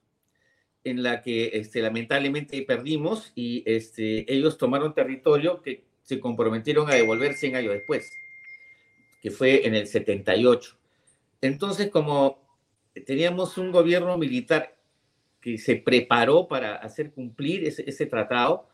en 0.85 1.03
la 1.03 1.23
que 1.23 1.51
este, 1.55 1.81
lamentablemente 1.81 2.63
perdimos 2.63 3.33
y 3.35 3.63
este, 3.67 4.33
ellos 4.33 4.59
tomaron 4.59 4.95
territorio 4.95 5.63
que 5.63 5.85
se 6.03 6.19
comprometieron 6.19 6.91
a 6.91 6.95
devolver 6.95 7.35
100 7.35 7.57
años 7.57 7.73
después, 7.75 8.11
que 9.23 9.31
fue 9.31 9.67
en 9.67 9.75
el 9.75 9.87
78. 9.87 10.77
Entonces, 11.41 11.91
como 11.91 12.43
teníamos 13.07 13.57
un 13.59 13.71
gobierno 13.71 14.19
militar 14.19 14.77
que 15.43 15.59
se 15.59 15.77
preparó 15.77 16.47
para 16.47 16.77
hacer 16.77 17.11
cumplir 17.11 17.65
ese, 17.67 18.07
tratado, 18.07 18.69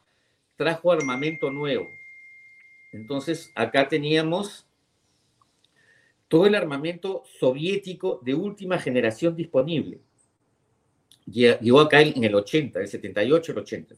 trajo 0.54 0.92
armamento 0.92 1.50
nuevo. 1.50 1.88
Entonces, 2.92 3.50
acá 3.54 3.88
teníamos 3.88 4.66
todo 6.28 6.46
el 6.46 6.54
armamento 6.54 7.24
soviético 7.40 8.20
de 8.22 8.34
última 8.34 8.78
generación 8.78 9.34
disponible. 9.34 9.98
Llegó 11.26 11.80
acá 11.80 12.02
en 12.02 12.22
el 12.22 12.34
80, 12.34 12.80
el 12.80 12.88
78, 12.88 13.52
el 13.52 13.58
80. 13.58 13.94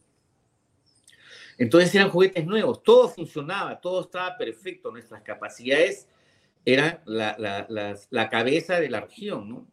Entonces 1.58 1.94
eran 1.94 2.08
juguetes 2.08 2.46
nuevos, 2.46 2.82
todo 2.82 3.08
funcionaba, 3.08 3.80
todo 3.80 4.02
estaba 4.02 4.38
perfecto, 4.38 4.90
nuestras 4.90 5.22
capacidades 5.22 6.08
eran 6.64 7.00
la, 7.04 8.28
cabeza 8.30 8.80
de 8.80 8.88
la 8.88 9.00
región, 9.00 9.48
¿no? 9.48 9.66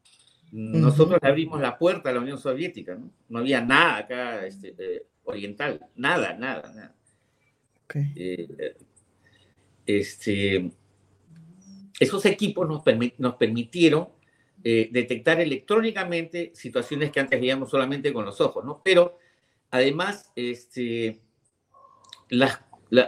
Nosotros 0.51 1.19
abrimos 1.21 1.59
la 1.59 1.77
puerta 1.77 2.09
a 2.09 2.13
la 2.13 2.19
Unión 2.19 2.37
Soviética, 2.37 2.95
¿no? 2.95 3.11
No 3.29 3.39
había 3.39 3.61
nada 3.61 3.97
acá 3.97 4.45
este, 4.45 4.73
eh, 4.77 5.05
oriental, 5.25 5.79
nada, 5.95 6.33
nada, 6.33 6.71
nada. 6.73 6.95
Eh, 8.15 8.75
este, 9.85 10.71
esos 11.99 12.25
equipos 12.25 12.67
nos, 12.67 12.83
nos 13.17 13.35
permitieron 13.35 14.09
eh, 14.63 14.89
detectar 14.91 15.39
electrónicamente 15.39 16.51
situaciones 16.53 17.11
que 17.11 17.19
antes 17.19 17.39
veíamos 17.39 17.69
solamente 17.69 18.11
con 18.13 18.25
los 18.25 18.39
ojos, 18.41 18.65
¿no? 18.65 18.81
Pero 18.83 19.17
además, 19.69 20.31
este, 20.35 21.21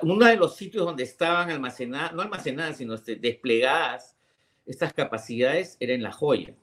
uno 0.03 0.25
de 0.25 0.35
los 0.35 0.55
sitios 0.55 0.85
donde 0.85 1.03
estaban 1.03 1.49
almacenadas, 1.49 2.13
no 2.13 2.21
almacenadas, 2.21 2.77
sino 2.77 2.93
este, 2.93 3.15
desplegadas 3.15 4.15
estas 4.65 4.93
capacidades 4.93 5.77
era 5.79 5.93
en 5.93 6.03
La 6.03 6.11
Joya. 6.11 6.53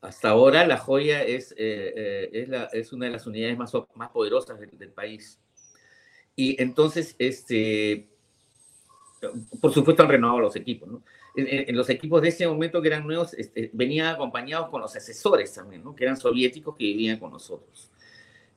Hasta 0.00 0.28
ahora 0.30 0.66
La 0.66 0.76
Joya 0.76 1.22
es, 1.22 1.52
eh, 1.52 2.30
eh, 2.32 2.68
es, 2.72 2.92
una 2.92 3.06
de 3.06 3.12
las 3.12 3.26
unidades 3.26 3.56
más, 3.56 3.72
más 3.94 4.10
poderosas 4.10 4.58
del, 4.58 4.90
país. 4.90 5.40
Y 6.34 6.60
entonces, 6.62 7.16
este, 7.18 8.08
por 9.60 9.72
supuesto, 9.72 10.02
han 10.02 10.08
renovado 10.08 10.40
los 10.40 10.56
equipos. 10.56 10.88
En, 11.34 11.76
los 11.76 11.90
equipos 11.90 12.22
de 12.22 12.28
ese 12.28 12.46
momento 12.46 12.80
que 12.80 12.88
eran 12.88 13.06
nuevos, 13.06 13.34
este, 13.34 13.70
venían 13.72 14.14
acompañados 14.14 14.70
con 14.70 14.80
los 14.80 14.94
asesores 14.96 15.52
también, 15.52 15.82
¿no? 15.82 15.94
que 15.94 16.04
eran 16.04 16.16
soviéticos 16.16 16.76
que 16.76 16.84
vivían 16.84 17.18
con 17.18 17.32
nosotros. 17.32 17.90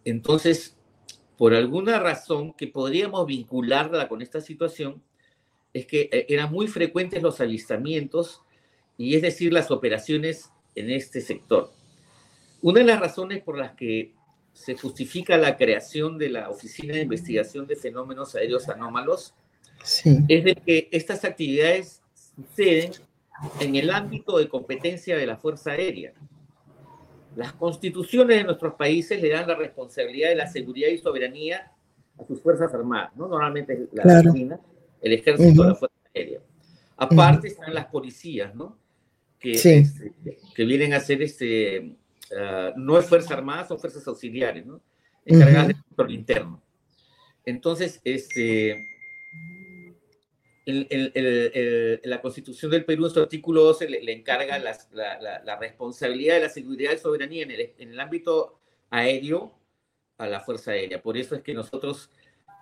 Entonces, 0.06 0.78
por 1.38 1.54
alguna 1.54 2.00
razón 2.00 2.54
que 2.54 2.68
podríamos 2.68 3.26
vincularla 3.26 4.08
con 4.08 4.22
esta 4.22 4.42
situación, 4.42 5.02
es 5.74 5.86
que 5.86 6.10
eh, 6.12 6.26
eran 6.30 6.52
muy 6.52 6.68
frecuentes 6.68 7.22
los 7.22 7.40
avistamientos 7.42 8.42
y 8.98 9.16
es 9.16 9.22
decir, 9.22 9.54
las 9.54 9.72
operaciones 9.72 10.52
en 10.80 10.90
este 10.90 11.22
sector. 11.22 11.72
Una 12.62 12.80
de 12.80 12.86
las 12.86 13.00
razones 13.00 13.44
por 13.44 13.58
las 13.58 13.74
que 13.74 14.14
se 14.54 14.76
justifica 14.76 15.38
la 15.38 15.58
creación 15.58 16.18
de 16.18 16.30
la 16.30 16.50
Oficina 16.50 16.96
de 16.96 17.02
Investigación 17.02 17.68
de 17.68 17.76
Fenómenos 17.76 18.36
Aéreos 18.36 18.68
Anómalos 18.70 19.34
es 20.28 20.44
de 20.44 20.56
que 20.56 20.90
estas 20.92 21.24
actividades 21.24 22.02
suceden 22.36 22.92
en 23.60 23.76
el 23.76 23.90
ámbito 23.90 24.38
de 24.38 24.50
competencia 24.50 25.16
de 25.16 25.26
la 25.26 25.38
Fuerza 25.38 25.72
Aérea. 25.72 26.14
Las 27.36 27.54
constituciones 27.54 28.38
de 28.38 28.44
nuestros 28.44 28.74
países 28.74 29.22
le 29.22 29.30
dan 29.30 29.48
la 29.48 29.56
responsabilidad 29.56 30.30
de 30.30 30.36
la 30.36 30.48
seguridad 30.48 30.90
y 30.90 30.98
soberanía 30.98 31.72
a 32.18 32.26
sus 32.26 32.42
fuerzas 32.42 32.74
armadas, 32.74 33.16
¿no? 33.16 33.28
Normalmente 33.28 33.88
la 33.94 34.24
Marina, 34.24 34.60
el 35.02 35.14
ejército, 35.14 35.64
la 35.64 35.76
fuerza 35.76 35.96
aérea. 36.14 36.42
Aparte 36.98 37.48
están 37.48 37.74
las 37.74 37.86
policías, 37.86 38.54
¿no? 38.56 38.78
Que, 39.40 39.52
este, 39.52 40.14
que 40.54 40.66
vienen 40.66 40.94
a 40.94 41.00
ser, 41.00 41.22
este, 41.22 41.96
ah, 42.38 42.74
no 42.76 43.00
es 43.00 43.06
fuerza 43.06 43.34
armada, 43.34 43.68
son 43.68 43.80
fuerzas 43.80 44.06
auxiliares, 44.08 44.66
¿no? 44.66 44.82
Encargadas 45.26 45.68
del 45.68 45.84
control 45.84 46.12
interno. 46.12 46.64
Entonces, 47.46 48.02
este, 48.04 48.86
la 52.04 52.22
Constitución 52.22 52.72
del 52.72 52.86
Perú, 52.86 53.06
en 53.06 53.12
su 53.12 53.20
artículo 53.20 53.64
12, 53.64 53.90
le, 53.90 54.12
encarga 54.12 54.60
la, 54.60 55.58
responsabilidad 55.60 56.36
de 56.36 56.42
la 56.42 56.50
seguridad 56.50 56.94
y 56.94 56.98
soberanía 56.98 57.44
en 57.44 57.92
el, 57.92 58.00
ámbito 58.00 58.60
aéreo 58.90 59.52
a 60.18 60.28
la 60.28 60.42
Fuerza 60.42 60.72
Aérea. 60.72 61.02
Por 61.02 61.18
eso 61.18 61.36
es 61.36 61.42
que 61.42 61.54
nosotros 61.54 62.10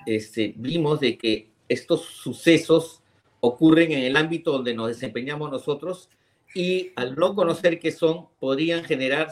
este, 0.05 0.53
vimos 0.55 0.99
de 0.99 1.17
que 1.17 1.49
estos 1.67 2.01
sucesos 2.05 3.01
ocurren 3.39 3.91
en 3.91 4.03
el 4.03 4.15
ámbito 4.15 4.51
donde 4.51 4.73
nos 4.73 4.87
desempeñamos 4.87 5.51
nosotros 5.51 6.09
y 6.57 6.91
al 6.95 7.13
no 7.13 7.35
conocer 7.35 7.79
qué 7.79 7.91
son, 7.91 8.29
podrían 8.39 8.83
generar 8.83 9.31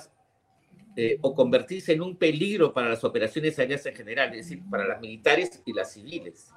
eh, 0.96 1.17
o 1.22 1.34
convertirse 1.34 1.94
en 1.94 2.03
un 2.03 2.17
peligro 2.17 2.72
para 2.72 2.88
las 2.88 3.03
operaciones 3.03 3.58
aéreas 3.58 3.84
en 3.88 3.96
general, 3.96 4.29
es 4.36 4.48
decir, 4.48 4.62
para 4.70 4.86
las 4.86 5.01
militares 5.01 5.60
y 5.65 5.74
las 5.74 5.91
civiles. 5.91 6.51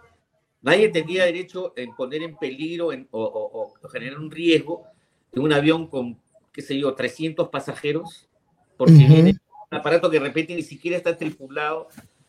Nadie 0.61 0.91
tendría 0.91 1.25
derecho 1.25 1.73
en 1.75 1.97
poner 1.97 2.23
en 2.23 2.37
peligro 2.37 2.91
o, 3.13 3.73
generar 3.91 4.19
un 4.19 4.31
riesgo 4.31 4.85
de 5.33 5.41
un 5.41 5.55
avión 5.55 5.87
con, 5.87 6.21
qué 6.53 6.61
sé 6.61 6.79
yo, 6.79 6.93
300 6.93 7.49
pasajeros, 7.49 8.29
porque 8.77 8.93
viene 8.93 9.39
un 9.71 9.79
aparato 9.79 10.11
que 10.11 10.19
de 10.19 10.27
repente 10.27 10.55
ni 10.55 10.63
siquiera 10.63 10.99
está 10.99 11.17
tripulado 11.17 11.89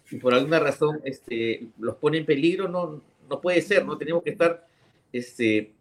y 0.09 0.15
por 0.15 0.33
alguna 0.33 0.59
razón 0.61 1.01
este, 1.03 1.67
los 1.77 1.97
pone 1.97 2.19
en 2.19 2.25
peligro, 2.25 2.69
no, 2.69 3.03
no 3.29 3.41
puede 3.41 3.61
ser, 3.61 3.85
¿no? 3.85 3.97
Tenemos 3.97 4.23
que 4.23 4.29
estar 4.29 4.65
este, 5.11 5.73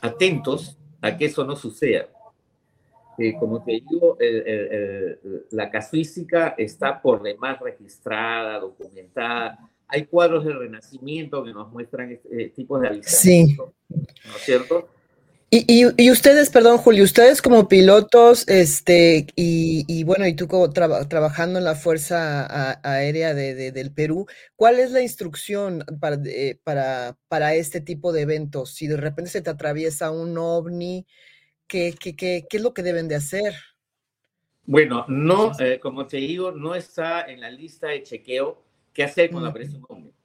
atentos 0.00 0.78
a 1.06 1.16
que 1.16 1.26
eso 1.26 1.44
no 1.44 1.56
suceda. 1.56 2.08
Eh, 3.18 3.34
como 3.38 3.64
te 3.64 3.72
digo, 3.72 4.18
la 5.50 5.70
casuística 5.70 6.54
está 6.58 7.00
por 7.00 7.22
demás 7.22 7.58
registrada, 7.60 8.60
documentada 8.60 9.58
hay 9.88 10.06
cuadros 10.06 10.44
del 10.44 10.58
Renacimiento 10.58 11.44
que 11.44 11.52
nos 11.52 11.70
muestran 11.70 12.12
este, 12.12 12.48
tipos 12.50 12.80
de 12.80 12.88
avistamientos, 12.88 13.72
sí. 13.88 13.96
¿no 14.26 14.36
es 14.36 14.42
cierto? 14.42 14.88
Y, 15.68 16.10
ustedes, 16.10 16.50
perdón, 16.50 16.78
Julio, 16.78 17.04
ustedes 17.04 17.40
como 17.40 17.68
pilotos, 17.68 18.46
este, 18.48 19.26
y, 19.36 20.04
bueno, 20.04 20.26
y 20.26 20.34
tú 20.34 20.48
como 20.48 20.70
trabajando 20.70 21.58
en 21.58 21.64
la 21.64 21.74
Fuerza 21.74 22.78
Aérea 22.82 23.32
de, 23.32 23.72
del 23.72 23.92
Perú, 23.92 24.26
¿cuál 24.56 24.78
es 24.80 24.90
la 24.90 25.02
instrucción 25.02 25.84
para, 26.00 26.18
para, 26.64 27.16
para, 27.28 27.54
este 27.54 27.80
tipo 27.80 28.12
de 28.12 28.22
eventos? 28.22 28.74
Si 28.74 28.86
de 28.86 28.96
repente 28.96 29.30
se 29.30 29.40
te 29.40 29.50
atraviesa 29.50 30.10
un 30.10 30.36
ovni, 30.36 31.06
¿qué, 31.66 31.94
qué, 31.98 32.16
qué, 32.16 32.46
qué 32.48 32.56
es 32.56 32.62
lo 32.62 32.74
que 32.74 32.82
deben 32.82 33.08
de 33.08 33.14
hacer? 33.14 33.54
Bueno, 34.64 35.04
no, 35.08 35.52
eh, 35.60 35.78
como 35.80 36.06
te 36.06 36.16
digo, 36.16 36.50
no 36.50 36.74
está 36.74 37.22
en 37.22 37.40
la 37.40 37.50
lista 37.50 37.88
de 37.88 38.02
chequeo 38.02 38.64
qué 38.92 39.04
hacer 39.04 39.30
cuando 39.30 39.50
aparece 39.50 39.76
un 39.76 39.86
ovni. 39.88 40.15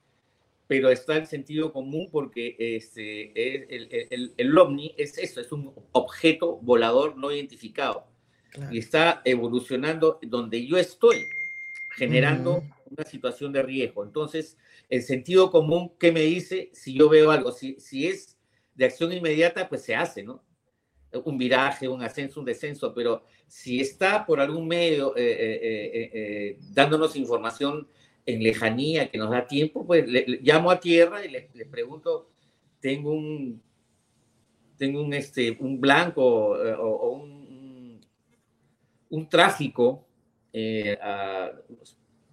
Pero 0.72 0.88
está 0.88 1.18
el 1.18 1.26
sentido 1.26 1.70
común 1.70 2.08
porque 2.10 2.56
este, 2.58 3.30
el, 3.36 4.08
el, 4.10 4.32
el, 4.38 4.56
ovni 4.58 4.94
es 4.96 5.18
eso, 5.18 5.38
es 5.38 5.52
un 5.52 5.70
objeto 5.92 6.60
volador 6.62 7.18
no 7.18 7.30
identificado 7.30 8.06
y 8.70 8.78
está 8.78 9.20
evolucionando 9.26 10.18
donde 10.22 10.66
yo 10.66 10.78
estoy, 10.78 11.26
generando 11.94 12.64
una 12.86 13.04
situación 13.04 13.52
de 13.52 13.62
riesgo. 13.62 14.02
Entonces, 14.02 14.56
el 14.88 15.02
sentido 15.02 15.50
común, 15.50 15.92
¿qué 16.00 16.10
me 16.10 16.22
dice 16.22 16.70
si 16.72 16.94
yo 16.94 17.10
veo 17.10 17.30
algo? 17.30 17.52
Si, 17.52 17.78
si 17.78 18.08
es 18.08 18.38
de 18.74 18.86
acción 18.86 19.12
inmediata, 19.12 19.68
pues 19.68 19.82
se 19.82 19.94
hace, 19.94 20.22
¿no? 20.22 20.42
Un 21.12 21.36
viraje, 21.36 21.86
un 21.86 22.02
ascenso, 22.02 22.40
un 22.40 22.46
descenso, 22.46 22.94
pero 22.94 23.24
si 23.46 23.78
está 23.78 24.24
por 24.24 24.40
algún 24.40 24.66
medio 24.66 25.14
eh, 25.18 25.32
eh, 25.32 26.10
eh, 26.14 26.58
dándonos 26.70 27.14
información 27.14 27.86
en 28.24 28.42
lejanía 28.42 29.10
que 29.10 29.18
nos 29.18 29.30
da 29.30 29.46
tiempo, 29.46 29.86
pues 29.86 30.06
le, 30.06 30.40
llamo 30.42 30.70
a 30.70 30.80
tierra 30.80 31.24
y 31.24 31.30
le, 31.30 31.66
pregunto, 31.70 32.30
tengo 32.80 33.12
un, 33.12 33.62
tengo 34.76 35.02
un, 35.02 35.12
este, 35.14 35.56
un 35.60 35.80
blanco 35.80 36.24
o, 36.24 37.10
un, 37.10 38.00
un, 39.10 39.28
tráfico, 39.28 40.06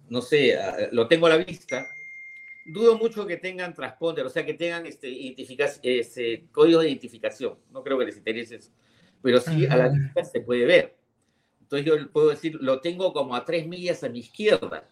no 0.08 0.22
sé, 0.22 0.56
lo 0.92 1.08
tengo 1.08 1.26
a 1.26 1.30
la 1.30 1.36
vista, 1.38 1.86
dudo 2.66 2.98
mucho 2.98 3.26
que 3.26 3.36
tengan 3.36 3.74
transponder, 3.74 4.24
o 4.26 4.30
sea, 4.30 4.44
que 4.44 4.54
tengan 4.54 4.86
este, 4.86 5.34
este, 5.82 6.46
código 6.52 6.80
de 6.80 6.88
identificación. 6.88 7.58
No 7.70 7.82
creo 7.82 7.98
que 7.98 8.06
les 8.06 8.16
interese 8.16 8.56
eso. 8.56 8.70
Pero 9.22 9.40
sí, 9.40 9.66
a 9.66 9.76
la 9.76 9.88
vista 9.88 10.24
se 10.24 10.40
puede 10.40 10.64
ver. 10.64 10.96
Entonces 11.60 11.86
yo 11.86 12.10
puedo 12.10 12.30
decir, 12.30 12.56
lo 12.60 12.80
tengo 12.80 13.12
como 13.12 13.34
a 13.36 13.44
tres 13.44 13.66
millas 13.66 14.02
a 14.02 14.08
mi 14.08 14.20
izquierda. 14.20 14.88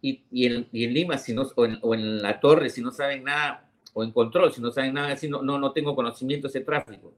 Y, 0.00 0.22
y, 0.30 0.46
en, 0.46 0.68
y 0.72 0.84
en, 0.84 0.94
Lima, 0.94 1.18
si 1.18 1.34
no, 1.34 1.42
o 1.54 1.64
en, 1.64 1.78
o, 1.82 1.94
en, 1.94 2.22
la 2.22 2.38
torre, 2.38 2.70
si 2.70 2.80
no 2.80 2.90
saben 2.92 3.24
nada, 3.24 3.68
o 3.92 4.04
en 4.04 4.12
control, 4.12 4.52
si 4.52 4.60
no 4.60 4.70
saben 4.70 4.94
nada, 4.94 5.16
si 5.16 5.28
no, 5.28 5.42
no, 5.42 5.58
no 5.58 5.72
tengo 5.72 5.94
conocimiento 5.94 6.46
de 6.46 6.50
ese 6.50 6.60
tráfico. 6.60 7.12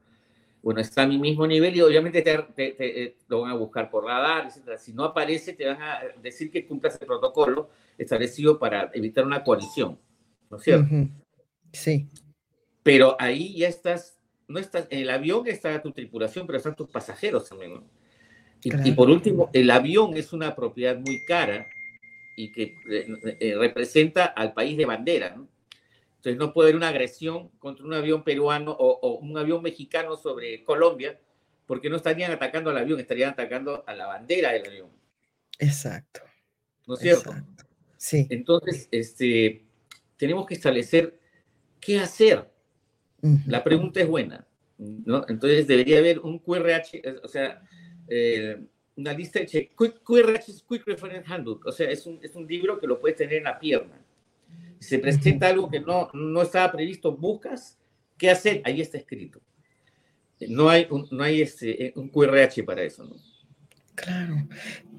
Bueno, 0.62 0.80
está 0.80 1.02
a 1.02 1.06
mi 1.06 1.18
mismo 1.18 1.46
nivel 1.46 1.74
y 1.76 1.80
obviamente 1.80 2.22
te, 2.22 2.38
te, 2.72 3.16
lo 3.28 3.42
van 3.42 3.52
a 3.52 3.54
buscar 3.54 3.90
por 3.90 4.04
radar, 4.04 4.46
etc. 4.46 4.78
Si 4.78 4.92
no 4.92 5.04
aparece, 5.04 5.54
te 5.54 5.66
van 5.66 5.80
a 5.80 6.00
decir 6.22 6.50
que 6.50 6.66
cumplas 6.66 6.98
el 7.00 7.06
protocolo 7.06 7.70
establecido 7.96 8.58
para 8.58 8.90
evitar 8.94 9.24
una 9.24 9.42
colisión, 9.42 9.98
¿no 10.50 10.58
es 10.58 10.62
cierto? 10.62 10.86
Sí. 11.72 12.08
Pero 12.82 13.16
ahí 13.18 13.56
ya 13.56 13.68
estás, 13.68 14.18
no 14.48 14.58
estás, 14.58 14.86
en 14.90 15.00
el 15.00 15.10
avión 15.10 15.46
está 15.46 15.80
tu 15.80 15.92
tripulación, 15.92 16.46
pero 16.46 16.58
están 16.58 16.76
tus 16.76 16.88
pasajeros 16.90 17.48
también, 17.48 17.74
¿no? 17.74 17.84
Y, 18.62 18.92
por 18.92 19.08
último, 19.08 19.48
el 19.54 19.70
avión 19.70 20.16
es 20.16 20.34
una 20.34 20.54
propiedad 20.54 20.98
muy 20.98 21.24
cara 21.24 21.66
y 22.44 22.52
que 22.52 22.74
eh, 22.88 23.36
eh, 23.38 23.54
representa 23.58 24.24
al 24.24 24.54
país 24.54 24.76
de 24.76 24.86
bandera, 24.86 25.36
¿no? 25.36 25.48
Entonces 26.16 26.38
no 26.38 26.52
puede 26.52 26.68
haber 26.68 26.76
una 26.76 26.88
agresión 26.88 27.48
contra 27.58 27.84
un 27.84 27.94
avión 27.94 28.24
peruano 28.24 28.72
o, 28.72 28.98
o, 29.00 29.18
un 29.18 29.36
avión 29.38 29.62
mexicano 29.62 30.16
sobre 30.16 30.62
Colombia, 30.64 31.18
porque 31.66 31.88
no 31.88 31.96
estarían 31.96 32.30
atacando 32.32 32.70
al 32.70 32.78
avión, 32.78 33.00
estarían 33.00 33.30
atacando 33.30 33.84
a 33.86 33.94
la 33.94 34.06
bandera 34.06 34.52
del 34.52 34.66
avión. 34.66 34.90
Exacto. 35.58 36.20
¿No 36.86 36.94
es 36.94 37.00
cierto? 37.00 37.30
Exacto. 37.30 37.64
Sí. 37.96 38.26
Entonces, 38.30 38.88
este, 38.90 39.64
tenemos 40.16 40.46
que 40.46 40.54
establecer 40.54 41.18
qué 41.78 42.00
hacer. 42.00 42.50
La 43.46 43.62
pregunta 43.62 44.00
es 44.00 44.08
buena, 44.08 44.46
¿no? 44.78 45.26
Entonces 45.28 45.66
debería 45.66 45.98
haber 45.98 46.20
un 46.20 46.38
QRH, 46.38 47.22
o 47.22 47.28
sea, 47.28 47.62
eh, 48.08 48.62
una 49.00 49.12
lista 49.12 49.40
de 49.40 49.46
Quick, 49.46 50.02
QRH 50.02 50.50
es 50.50 50.64
Quick 50.68 50.86
Reference 50.86 51.32
Handbook, 51.32 51.66
o 51.66 51.72
sea, 51.72 51.90
es 51.90 52.06
un, 52.06 52.18
es 52.22 52.34
un 52.34 52.46
libro 52.46 52.78
que 52.78 52.86
lo 52.86 53.00
puedes 53.00 53.16
tener 53.16 53.38
en 53.38 53.44
la 53.44 53.58
pierna. 53.58 53.98
Si 54.78 54.88
se 54.90 54.98
presenta 54.98 55.48
algo 55.48 55.70
que 55.70 55.80
no, 55.80 56.10
no 56.12 56.42
estaba 56.42 56.72
previsto, 56.72 57.16
buscas 57.16 57.78
qué 58.16 58.30
hacer, 58.30 58.62
ahí 58.64 58.80
está 58.80 58.98
escrito. 58.98 59.40
No 60.48 60.68
hay 60.68 60.86
un, 60.90 61.06
no 61.10 61.22
hay 61.22 61.42
este, 61.42 61.92
un 61.96 62.08
QRH 62.08 62.64
para 62.64 62.82
eso, 62.82 63.04
¿no? 63.04 63.16
Claro, 63.94 64.36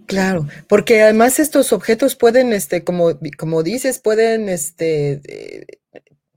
claro, 0.05 0.47
porque 0.67 1.01
además 1.01 1.39
estos 1.39 1.73
objetos 1.73 2.15
pueden, 2.15 2.53
este, 2.53 2.83
como, 2.83 3.17
como 3.37 3.63
dices, 3.63 3.99
pueden, 3.99 4.49
este, 4.49 5.21
eh, 5.23 5.65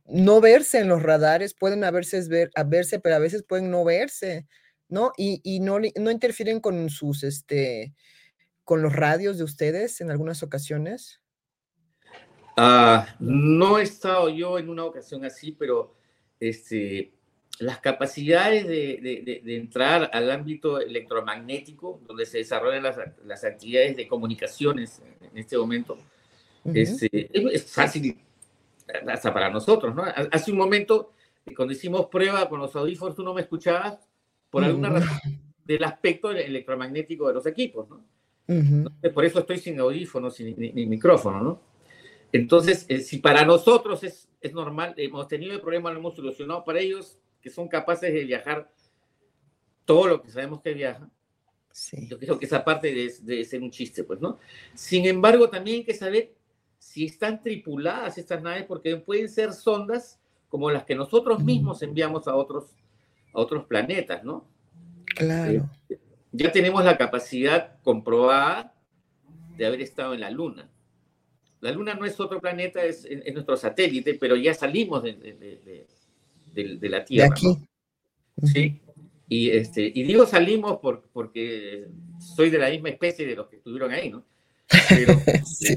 no 0.06 0.40
verse 0.40 0.78
en 0.78 0.88
los 0.88 1.02
radares, 1.02 1.52
pueden 1.52 1.85
a 1.85 1.90
veces 1.90 2.29
ver, 2.29 2.50
a 2.55 2.64
verse, 2.64 3.00
pero 3.00 3.16
a 3.16 3.18
veces 3.18 3.42
pueden 3.42 3.70
no 3.70 3.85
verse, 3.85 4.46
¿no? 4.94 5.12
Y, 5.18 5.40
y 5.42 5.59
no, 5.59 5.78
no 5.80 6.11
interfieren 6.11 6.61
con 6.61 6.88
sus, 6.88 7.24
este, 7.24 7.94
con 8.62 8.80
los 8.80 8.94
radios 8.94 9.37
de 9.37 9.44
ustedes 9.44 10.00
en 10.00 10.11
algunas 10.11 10.42
ocasiones. 10.44 11.20
Ah, 12.57 13.09
no 13.18 13.78
he 13.78 13.83
estado 13.83 14.28
yo 14.28 14.57
en 14.57 14.70
una 14.70 14.85
ocasión 14.85 15.24
así, 15.24 15.50
pero 15.50 15.96
este, 16.38 17.12
las 17.59 17.80
capacidades 17.80 18.68
de, 18.68 19.42
entrar 19.57 20.09
al 20.12 20.30
ámbito 20.30 20.80
electromagnético, 20.80 22.00
donde 22.07 22.24
se 22.24 22.38
desarrollan 22.38 22.85
las, 23.24 23.44
actividades 23.44 23.96
de 23.96 24.07
comunicaciones 24.07 25.02
en 25.20 25.37
este 25.37 25.59
momento, 25.59 25.98
este, 26.72 27.28
es, 27.33 27.64
fácil 27.64 28.16
hasta 29.09 29.35
para 29.35 29.50
nosotros, 29.50 29.92
¿no? 29.92 30.04
Hace 30.30 30.52
un 30.52 30.59
momento, 30.59 31.11
cuando 31.57 31.74
hicimos 31.74 32.07
prueba 32.07 32.48
con 32.48 32.61
los 32.61 32.76
audífonos, 32.76 33.16
tú 33.16 33.24
no 33.24 33.35
me 33.35 33.40
escuchabas 33.40 33.98
por 34.55 34.62
alguna 34.62 34.88
razón 34.88 35.19
del 35.64 35.83
aspecto 35.83 36.31
electromagnético 36.31 37.27
de 37.27 37.35
los 37.35 37.45
equipos, 37.45 37.88
¿no? 37.88 38.05
Por 39.12 39.25
eso 39.25 39.40
estoy 39.40 39.59
sin 39.59 39.81
audífonos, 39.81 40.37
sin 40.37 40.55
ni, 40.57 40.87
micrófono, 40.87 41.43
¿no? 41.43 41.61
Entonces, 42.31 42.87
eh, 42.88 43.01
si 43.01 43.19
para 43.19 43.45
nosotros 43.45 44.05
es, 44.05 44.29
es 44.40 44.53
normal, 44.53 44.95
hemos 44.97 45.27
tenido 45.27 45.55
el 45.55 45.61
problema, 45.61 45.90
lo 45.90 45.99
hemos 45.99 46.14
solucionado, 46.14 46.62
para 46.62 46.79
ellos 46.79 47.19
que 47.40 47.51
son 47.51 47.67
capaces 47.67 48.12
de 48.12 48.25
viajar 48.25 48.71
todo 49.85 50.07
lo 50.07 50.23
que 50.23 50.31
sabemos 50.31 50.62
que 50.62 50.73
viaja. 50.73 51.11
Sí. 51.73 52.07
Yo 52.09 52.17
creo 52.17 52.38
que 52.38 52.47
esa 52.47 52.64
parte 52.64 52.95
debe, 52.95 53.45
ser 53.45 53.61
un 53.61 53.73
chiste, 53.73 54.05
pues, 54.05 54.21
¿no? 54.21 54.38
Sin 54.73 55.05
embargo, 55.05 55.51
también 55.51 55.79
hay 55.79 55.85
que 55.85 55.95
saber 55.95 56.33
si 56.79 57.07
están 57.07 57.43
tripuladas 57.43 58.19
estas 58.19 58.40
naves, 58.40 58.67
porque 58.69 58.97
pueden 58.99 59.29
ser 59.29 59.53
sondas 59.53 60.21
como 60.49 60.71
las 60.71 60.85
que 60.85 60.95
nosotros 60.95 61.43
mismos 61.43 61.83
enviamos 61.83 62.29
a 62.29 62.37
otros, 62.37 62.67
a 63.35 63.40
otros 63.40 63.66
planetas, 63.66 64.25
¿no? 64.25 64.49
Claro. 65.05 65.68
Eh, 65.88 65.99
ya 66.33 66.51
tenemos 66.51 66.85
la 66.85 66.97
capacidad 66.97 67.81
comprobada 67.83 68.75
de 69.57 69.66
haber 69.66 69.81
estado 69.83 70.14
en 70.14 70.20
la 70.20 70.31
Luna. 70.31 70.70
La 71.61 71.70
Luna 71.73 71.94
no 71.94 72.05
es 72.05 72.18
otro 72.20 72.40
planeta, 72.40 72.85
es, 72.85 73.05
es 73.05 73.33
nuestro 73.33 73.57
satélite, 73.57 74.14
pero 74.14 74.37
ya 74.37 74.53
salimos 74.55 75.03
de, 75.03 75.14
de, 75.14 75.87
de, 76.53 76.88
la 76.88 77.05
Tierra. 77.05 77.29
De 77.29 77.33
aquí. 77.33 77.59
Sí. 78.42 78.81
Y, 79.29 79.51
este, 79.51 79.90
y 79.94 80.03
digo 80.03 80.27
salimos 80.27 80.79
por, 80.79 81.09
porque 81.12 81.88
soy 82.18 82.51
de 82.51 82.59
la 82.59 82.68
misma 82.68 82.90
especie 82.90 83.27
de 83.27 83.37
los 83.37 83.49
que 83.49 83.57
estuvieron 83.57 83.92
ahí, 83.92 84.11
¿no? 84.11 84.25
Pero, 84.88 85.18
sí. 85.47 85.75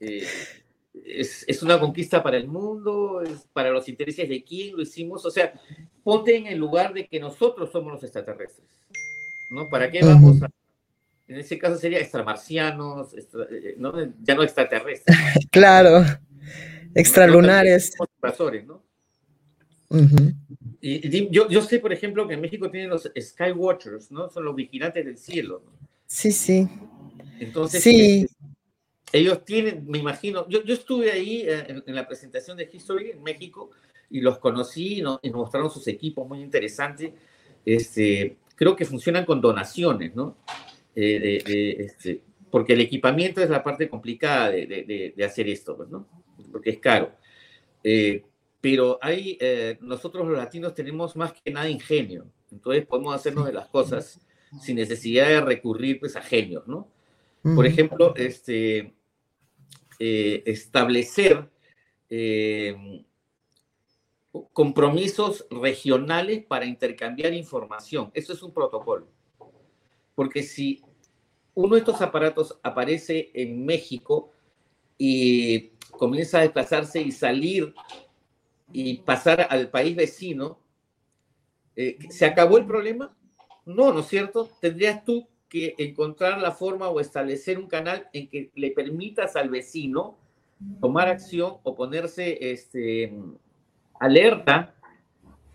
Eh, 0.00 0.26
es, 1.04 1.44
es, 1.46 1.62
una 1.62 1.78
conquista 1.78 2.22
para 2.22 2.36
el 2.36 2.48
mundo, 2.48 3.22
es 3.22 3.46
para 3.52 3.70
los 3.70 3.88
intereses 3.88 4.28
de 4.28 4.42
quién 4.44 4.76
lo 4.76 4.82
hicimos. 4.82 5.24
O 5.26 5.30
sea, 5.30 5.52
ponte 6.02 6.36
en 6.36 6.46
el 6.46 6.58
lugar 6.58 6.92
de 6.94 7.06
que 7.06 7.20
nosotros 7.20 7.70
somos 7.70 7.92
los 7.92 8.02
extraterrestres. 8.02 8.68
¿No? 9.50 9.68
¿Para 9.68 9.90
qué 9.90 10.00
vamos 10.02 10.42
a.? 10.42 10.50
En 11.28 11.38
ese 11.38 11.58
caso 11.58 11.76
sería 11.76 11.98
extramarcianos, 11.98 13.14
eh, 13.14 13.74
¿no? 13.78 13.92
ya 14.22 14.34
no 14.34 14.44
extraterrestres. 14.44 15.16
claro, 15.50 16.04
extralunares. 16.94 17.92
Invasores, 18.22 18.64
¿no? 18.64 18.84
y, 20.80 21.30
yo, 21.30 21.48
yo, 21.48 21.62
sé, 21.62 21.78
por 21.78 21.92
ejemplo, 21.92 22.26
que 22.26 22.34
en 22.34 22.40
México 22.40 22.70
tienen 22.70 22.90
los 22.90 23.10
Skywatchers, 23.18 24.10
¿no? 24.10 24.28
Son 24.30 24.44
los 24.44 24.54
vigilantes 24.54 25.04
del 25.04 25.16
cielo. 25.16 25.62
Sí, 26.06 26.30
sí. 26.30 26.68
Entonces, 27.40 27.82
sí. 27.82 28.22
Este, 28.22 28.36
ellos 29.12 29.44
tienen, 29.44 29.84
me 29.86 29.98
imagino, 29.98 30.48
yo, 30.48 30.62
yo 30.64 30.74
estuve 30.74 31.12
ahí 31.12 31.42
eh, 31.46 31.82
en, 31.86 31.94
la 31.94 32.06
presentación 32.06 32.56
de 32.56 32.68
History 32.72 33.10
en 33.10 33.22
México 33.22 33.70
y 34.10 34.20
los 34.20 34.38
conocí 34.38 34.98
y 34.98 35.02
nos, 35.02 35.20
mostraron 35.32 35.70
sus 35.70 35.86
equipos 35.88 36.26
muy 36.28 36.40
interesantes. 36.40 37.12
Este, 37.64 38.36
creo 38.54 38.76
que 38.76 38.84
funcionan 38.84 39.24
con 39.24 39.40
donaciones, 39.40 40.14
¿no? 40.14 40.36
Eh, 40.94 41.76
este, 41.78 42.22
porque 42.50 42.72
el 42.72 42.80
equipamiento 42.80 43.42
es 43.42 43.50
la 43.50 43.62
parte 43.62 43.88
complicada 43.88 44.50
de, 44.50 45.12
de 45.14 45.24
hacer 45.24 45.48
esto, 45.48 45.76
pues, 45.76 45.88
¿no? 45.88 46.06
Porque 46.50 46.70
es 46.70 46.78
caro. 46.78 47.12
Eh, 47.88 48.24
pero 48.60 48.98
hay, 49.00 49.38
eh, 49.40 49.78
nosotros 49.80 50.26
los 50.26 50.36
latinos 50.36 50.74
tenemos 50.74 51.14
más 51.14 51.32
que 51.32 51.52
nada 51.52 51.68
ingenio, 51.68 52.26
entonces 52.50 52.84
podemos 52.84 53.14
hacernos 53.14 53.46
de 53.46 53.52
las 53.52 53.68
cosas 53.68 54.20
sin 54.60 54.74
necesidad 54.74 55.28
de 55.28 55.40
recurrir 55.40 56.00
pues, 56.00 56.16
a 56.16 56.20
genios, 56.20 56.66
¿no? 56.66 56.88
Por 57.54 57.64
ejemplo, 57.64 58.12
este, 58.16 58.95
eh, 59.98 60.42
establecer 60.46 61.48
eh, 62.08 63.04
compromisos 64.52 65.46
regionales 65.50 66.44
para 66.44 66.66
intercambiar 66.66 67.32
información. 67.32 68.10
Eso 68.14 68.32
es 68.32 68.42
un 68.42 68.52
protocolo. 68.52 69.08
Porque 70.14 70.42
si 70.42 70.82
uno 71.54 71.74
de 71.74 71.80
estos 71.80 72.00
aparatos 72.02 72.58
aparece 72.62 73.30
en 73.34 73.64
México 73.64 74.30
y 74.98 75.70
comienza 75.90 76.38
a 76.38 76.42
desplazarse 76.42 77.00
y 77.00 77.12
salir 77.12 77.74
y 78.72 78.98
pasar 78.98 79.46
al 79.48 79.70
país 79.70 79.96
vecino, 79.96 80.58
eh, 81.74 81.98
¿se 82.10 82.26
acabó 82.26 82.58
el 82.58 82.66
problema? 82.66 83.16
No, 83.64 83.92
¿no 83.92 84.00
es 84.00 84.06
cierto? 84.06 84.50
Tendrías 84.60 85.04
tú 85.04 85.26
que 85.48 85.74
encontrar 85.78 86.40
la 86.40 86.52
forma 86.52 86.88
o 86.88 87.00
establecer 87.00 87.58
un 87.58 87.66
canal 87.66 88.08
en 88.12 88.28
que 88.28 88.50
le 88.54 88.70
permitas 88.72 89.36
al 89.36 89.48
vecino 89.48 90.18
tomar 90.80 91.08
acción 91.08 91.58
o 91.62 91.74
ponerse 91.74 92.38
este, 92.52 93.12
alerta 94.00 94.74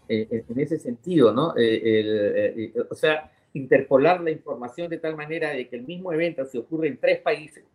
eh, 0.08 0.46
en 0.48 0.60
ese 0.60 0.80
sentido, 0.80 1.34
¿no? 1.34 1.54
Eh, 1.58 2.74
o 2.90 2.96
sea, 2.96 3.32
interpolar 3.54 4.22
la 4.22 4.32
información 4.32 4.90
de 4.90 4.98
tal 4.98 5.16
manera 5.16 5.52
de 5.52 5.68
que 5.68 5.76
el 5.76 5.84
mismo 5.84 6.14
evento 6.14 6.46
se 6.46 6.58
ocurre 6.58 6.88
en 6.88 6.98
tres 6.98 7.20
países, 7.20 7.66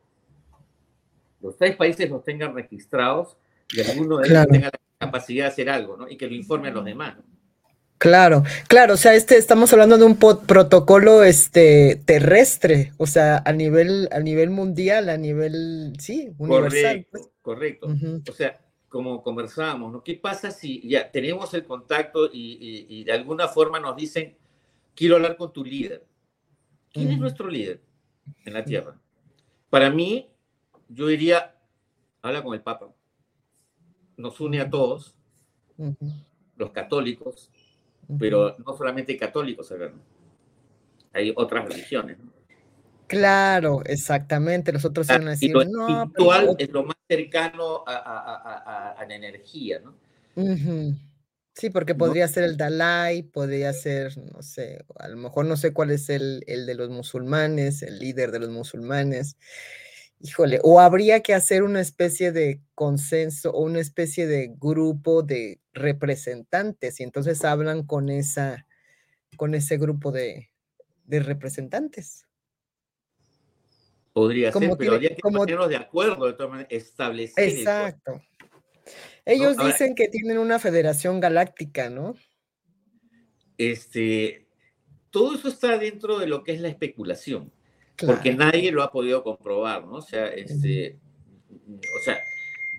los 1.43 1.57
tres 1.57 1.77
países 1.77 2.09
los 2.11 2.25
tengan 2.25 2.55
registrados 2.55 3.37
y 3.71 3.81
alguno 3.81 4.19
de 4.19 4.29
ellos 4.29 4.47
tenga 4.49 4.67
la 4.67 4.81
capacidad 4.99 5.45
de 5.45 5.49
hacer 5.49 5.71
algo, 5.71 5.97
¿no? 5.97 6.09
Y 6.09 6.17
que 6.17 6.27
lo 6.27 6.35
informe 6.35 6.69
a 6.69 6.73
los 6.73 6.85
demás. 6.85 7.17
Claro, 7.99 8.45
claro, 8.69 8.95
o 8.95 8.97
sea, 8.97 9.15
este 9.15 9.39
estamos 9.39 9.73
hablando 9.73 9.97
de 9.97 10.05
un 10.05 10.17
protocolo 10.17 11.25
este 11.25 11.97
terrestre, 12.05 12.93
o 12.99 13.07
sea, 13.07 13.43
a 13.47 13.53
nivel 13.53 14.09
a 14.13 14.21
nivel 14.21 14.51
mundial, 14.51 15.09
a 15.09 15.17
nivel 15.17 15.95
sí, 15.99 16.31
universal. 16.37 17.07
Correcto, 17.41 17.81
pues. 17.81 17.89
correcto. 17.89 17.89
O 18.29 18.35
sea, 18.35 18.61
como 18.89 19.23
conversábamos, 19.23 19.93
¿no? 19.93 20.03
¿Qué 20.03 20.15
pasa 20.15 20.51
si 20.51 20.87
ya 20.89 21.11
tenemos 21.11 21.53
el 21.55 21.65
contacto 21.65 22.31
y, 22.33 23.05
de 23.05 23.13
alguna 23.13 23.49
forma 23.49 23.81
nos 23.81 23.97
dicen, 23.97 24.37
quiero 24.95 25.17
hablar 25.17 25.37
con 25.37 25.53
tu 25.53 25.65
líder? 25.65 26.05
¿Quién 26.93 27.11
es 27.11 27.19
nuestro 27.19 27.49
líder 27.49 27.83
en 28.45 28.55
la 28.55 28.65
tierra? 28.65 28.99
Para 29.69 29.91
mí, 29.91 30.31
yo 30.89 31.09
diría, 31.09 31.57
habla 32.23 32.43
con 32.43 32.55
el 32.55 32.63
Papa. 32.63 32.89
Nos 34.17 34.41
une 34.41 34.61
a 34.61 34.71
todos, 34.71 35.15
los 36.57 36.71
católicos, 36.71 37.51
pero 38.19 38.57
no 38.65 38.77
solamente 38.77 39.17
católicos, 39.17 39.73
hay 41.13 41.33
otras 41.35 41.69
religiones. 41.69 42.19
Claro, 43.07 43.83
exactamente. 43.85 44.73
Los 44.73 44.85
otros 44.85 45.07
van 45.07 45.29
a 45.29 45.31
decir, 45.31 45.53
lo 45.53 45.63
espiritual 45.63 46.57
es 46.59 46.71
lo 46.71 46.85
más 46.85 46.97
cercano 47.09 47.85
a, 47.87 49.05
la 49.09 49.15
energía, 49.15 49.81
¿no? 49.81 49.95
Sí, 51.55 51.71
porque 51.71 51.95
podría 51.95 52.29
ser 52.29 52.45
el 52.45 52.59
Dalai, 52.59 53.23
podría 53.23 53.73
ser, 53.73 54.19
no 54.19 54.43
sé, 54.43 54.85
a 54.99 55.09
lo 55.09 55.17
mejor 55.17 55.47
no 55.47 55.57
sé 55.57 55.73
cuál 55.73 55.91
es 55.91 56.11
el, 56.11 56.45
el 56.47 56.67
de 56.67 56.75
los 56.75 56.91
musulmanes, 56.91 57.83
el 57.83 57.99
líder 57.99 58.31
de 58.31 58.41
los 58.41 58.51
musulmanes. 58.51 59.39
Híjole, 60.21 60.61
o 60.63 60.81
habría 60.81 61.21
que 61.21 61.33
hacer 61.33 61.63
una 61.63 61.81
especie 61.81 62.33
de 62.33 62.61
consenso 62.75 63.53
o 63.53 63.63
una 63.63 63.81
especie 63.81 64.27
de 64.27 64.55
grupo 64.59 65.23
de 65.23 65.61
representantes 65.77 67.01
y 67.01 67.03
entonces 67.03 67.45
hablan 67.45 67.87
con 67.87 68.09
esa, 68.09 68.67
con 69.37 69.55
ese 69.55 69.79
grupo 69.79 70.13
de, 70.13 70.51
representantes. 71.07 72.27
Podría 74.13 74.51
ser, 74.51 74.77
pero 74.79 74.95
habría 74.95 75.11
que 75.11 75.21
ponernos 75.21 75.69
de 75.69 75.77
acuerdo, 75.77 76.27
de 76.27 76.33
todas 76.33 76.51
maneras, 76.51 76.73
establecer. 76.73 77.49
Exacto. 77.49 78.21
Ellos 79.25 79.57
dicen 79.57 79.95
que 79.95 80.09
tienen 80.09 80.39
una 80.39 80.59
federación 80.59 81.21
galáctica, 81.21 81.91
¿no? 81.91 82.15
Este, 83.59 84.49
todo 85.11 85.35
eso 85.35 85.49
está 85.49 85.79
dentro 85.79 86.19
de 86.19 86.27
lo 86.27 86.45
que 86.45 86.53
es 86.53 86.61
la 86.61 86.69
especulación 86.69 87.53
porque 88.05 88.35
nadie 88.35 88.71
lo 88.73 88.83
ha 88.83 88.91
podido 88.91 89.23
comprobar, 89.23 89.87
¿no? 89.87 89.95
O 89.95 90.03
sea, 90.03 90.27
este, 90.29 90.99
o 91.51 92.05
sea, 92.05 92.19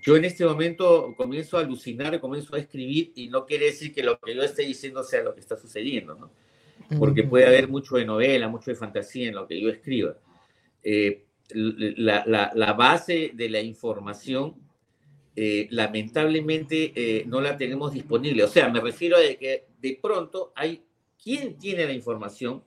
yo 0.08 0.16
en 0.16 0.24
este 0.24 0.46
momento 0.46 1.14
comienzo 1.18 1.58
a 1.58 1.60
alucinar, 1.60 2.18
comienzo 2.22 2.56
a 2.56 2.60
escribir 2.60 3.12
y 3.14 3.28
no 3.28 3.46
quiere 3.46 3.66
decir 3.66 3.94
que 3.94 4.02
lo 4.02 4.18
que 4.18 4.34
yo 4.34 4.42
esté 4.42 4.62
diciendo 4.62 5.04
sea 5.04 5.22
lo 5.22 5.34
que 5.34 5.42
está 5.42 5.58
sucediendo, 5.58 6.16
¿no? 6.16 6.32
Porque 6.98 7.24
puede 7.24 7.46
haber 7.46 7.68
mucho 7.68 7.98
de 7.98 8.06
novela, 8.06 8.48
mucho 8.48 8.72
de 8.72 8.78
fantasía 8.78 9.28
en 9.28 9.36
lo 9.36 9.46
que 9.46 9.60
yo 9.60 9.68
escriba. 9.68 10.16
Eh, 10.82 11.26
la, 11.50 12.24
la, 12.26 12.54
la, 12.56 12.72
base 12.72 13.32
de 13.34 13.50
la 13.50 13.60
información, 13.60 14.56
eh, 15.36 15.68
lamentablemente, 15.72 16.94
eh, 16.96 17.26
no 17.28 17.42
la 17.42 17.58
tenemos 17.58 17.92
disponible. 17.92 18.46
O 18.46 18.48
sea, 18.48 18.70
me 18.70 18.80
refiero 18.80 19.18
a 19.18 19.36
que 19.36 19.66
de 19.82 20.00
pronto 20.02 20.54
hay 20.56 20.86
quien 21.22 21.58
tiene 21.58 21.86
la 21.86 21.92
información, 21.92 22.64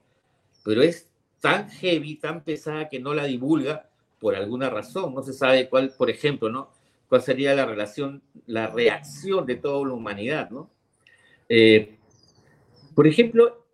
pero 0.63 0.83
es 0.83 1.09
tan 1.39 1.71
heavy, 1.71 2.17
tan 2.17 2.43
pesada 2.43 2.87
que 2.87 2.99
no 2.99 3.15
la 3.15 3.25
divulga 3.25 3.89
por 4.19 4.35
alguna 4.35 4.69
razón. 4.69 5.15
No 5.15 5.23
se 5.23 5.33
sabe 5.33 5.67
cuál, 5.69 5.91
por 5.97 6.11
ejemplo, 6.11 6.47
¿no? 6.47 6.69
Cuál 7.11 7.21
sería 7.21 7.53
la 7.53 7.65
relación, 7.65 8.23
la 8.45 8.67
reacción 8.67 9.45
de 9.45 9.57
toda 9.57 9.85
la 9.85 9.93
humanidad, 9.93 10.49
¿no? 10.49 10.69
Eh, 11.49 11.97
por 12.95 13.05
ejemplo, 13.05 13.65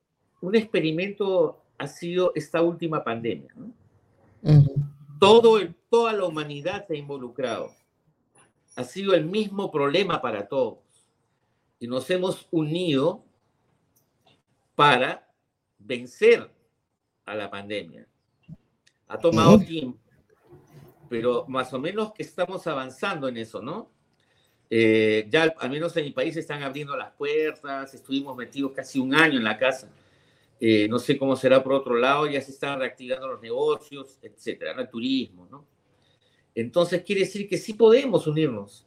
un 0.42 0.56
experimento 0.56 1.62
ha 1.78 1.86
sido 1.86 2.32
esta 2.34 2.64
última 2.64 3.04
pandemia, 3.04 3.54
¿no? 3.56 3.72
Todo 5.20 5.60
el, 5.60 5.76
toda 5.88 6.14
la 6.14 6.26
humanidad 6.26 6.88
se 6.88 6.96
ha 6.96 6.98
involucrado. 6.98 7.70
Ha 8.76 8.84
sido 8.84 9.14
el 9.14 9.26
mismo 9.26 9.72
problema 9.72 10.20
para 10.20 10.48
todos. 10.48 10.80
Y 11.80 11.86
nos 11.86 12.10
hemos 12.10 12.48
unido 12.50 13.24
para 14.74 15.32
vencer 15.78 16.50
a 17.24 17.36
la 17.36 17.52
pandemia. 17.52 18.08
Ha 19.08 19.20
tomado 19.20 19.60
tiempo, 19.60 20.00
pero 21.10 21.46
más 21.48 21.74
o 21.74 21.80
menos 21.80 22.14
que 22.14 22.24
estamos 22.24 22.66
avanzando 22.68 23.28
en 23.28 23.38
eso, 23.38 23.62
¿no? 23.62 23.92
Eh, 24.70 25.28
ya 25.30 25.56
al 25.60 25.70
menos 25.70 25.96
en 25.96 26.06
mi 26.06 26.12
país 26.12 26.36
están 26.36 26.62
abriendo 26.62 26.96
las 26.98 27.12
puertas, 27.12 27.94
estuvimos 27.94 28.36
metidos 28.36 28.74
casi 28.74 29.00
un 29.00 29.16
año 29.16 29.38
en 29.38 29.44
la 29.44 29.58
casa. 29.58 29.90
Eh, 30.60 30.88
no 30.90 30.98
sé 31.00 31.18
cómo 31.18 31.36
será 31.36 31.64
por 31.64 31.74
otro 31.74 31.96
lado, 31.96 32.28
ya 32.28 32.42
se 32.42 32.52
están 32.52 32.80
reactivando 32.80 33.28
los 33.28 33.42
negocios, 33.42 34.18
etcétera, 34.22 34.74
el 34.80 34.90
turismo, 34.90 35.48
¿no? 35.50 35.66
Entonces 36.56 37.04
quiere 37.04 37.22
decir 37.22 37.48
que 37.48 37.58
sí 37.58 37.74
podemos 37.74 38.26
unirnos, 38.26 38.86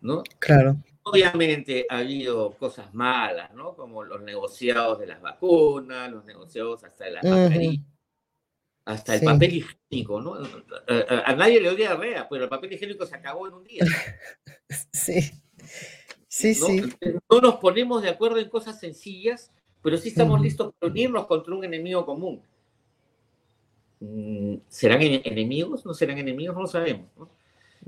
¿no? 0.00 0.22
Claro. 0.38 0.76
Obviamente 1.02 1.86
ha 1.88 1.98
habido 1.98 2.52
cosas 2.52 2.94
malas, 2.94 3.52
¿no? 3.54 3.74
Como 3.74 4.04
los 4.04 4.22
negociados 4.22 5.00
de 5.00 5.08
las 5.08 5.20
vacunas, 5.20 6.10
los 6.12 6.24
negociados 6.24 6.84
hasta 6.84 7.06
de 7.06 7.10
las 7.10 7.24
mascarillas, 7.24 7.84
hasta 8.84 9.14
el 9.14 9.20
papel 9.22 9.54
higiénico, 9.54 10.20
¿no? 10.20 10.34
A, 11.24 11.34
nadie 11.34 11.60
le 11.60 11.68
dio 11.68 11.74
diarrea, 11.74 12.28
pero 12.28 12.44
el 12.44 12.50
papel 12.50 12.72
higiénico 12.72 13.06
se 13.06 13.16
acabó 13.16 13.46
en 13.46 13.54
un 13.54 13.64
día. 13.64 13.84
Sí, 14.92 15.32
sí, 16.28 16.54
sí. 16.54 16.82
No 17.28 17.40
nos 17.40 17.56
ponemos 17.56 18.02
de 18.02 18.08
acuerdo 18.08 18.38
en 18.38 18.48
cosas 18.48 18.78
sencillas, 18.78 19.50
pero 19.82 19.96
sí 19.96 20.10
estamos 20.10 20.40
listos 20.40 20.72
para 20.78 20.92
unirnos 20.92 21.26
contra 21.26 21.54
un 21.54 21.64
enemigo 21.64 22.06
común. 22.06 22.40
Mm, 23.98 24.58
¿Serán 24.68 25.02
enemigos? 25.02 25.84
¿No 25.84 25.92
serán 25.92 26.18
enemigos? 26.18 26.54
No 26.54 26.62
lo 26.62 26.68
sabemos, 26.68 27.08
¿no? 27.16 27.28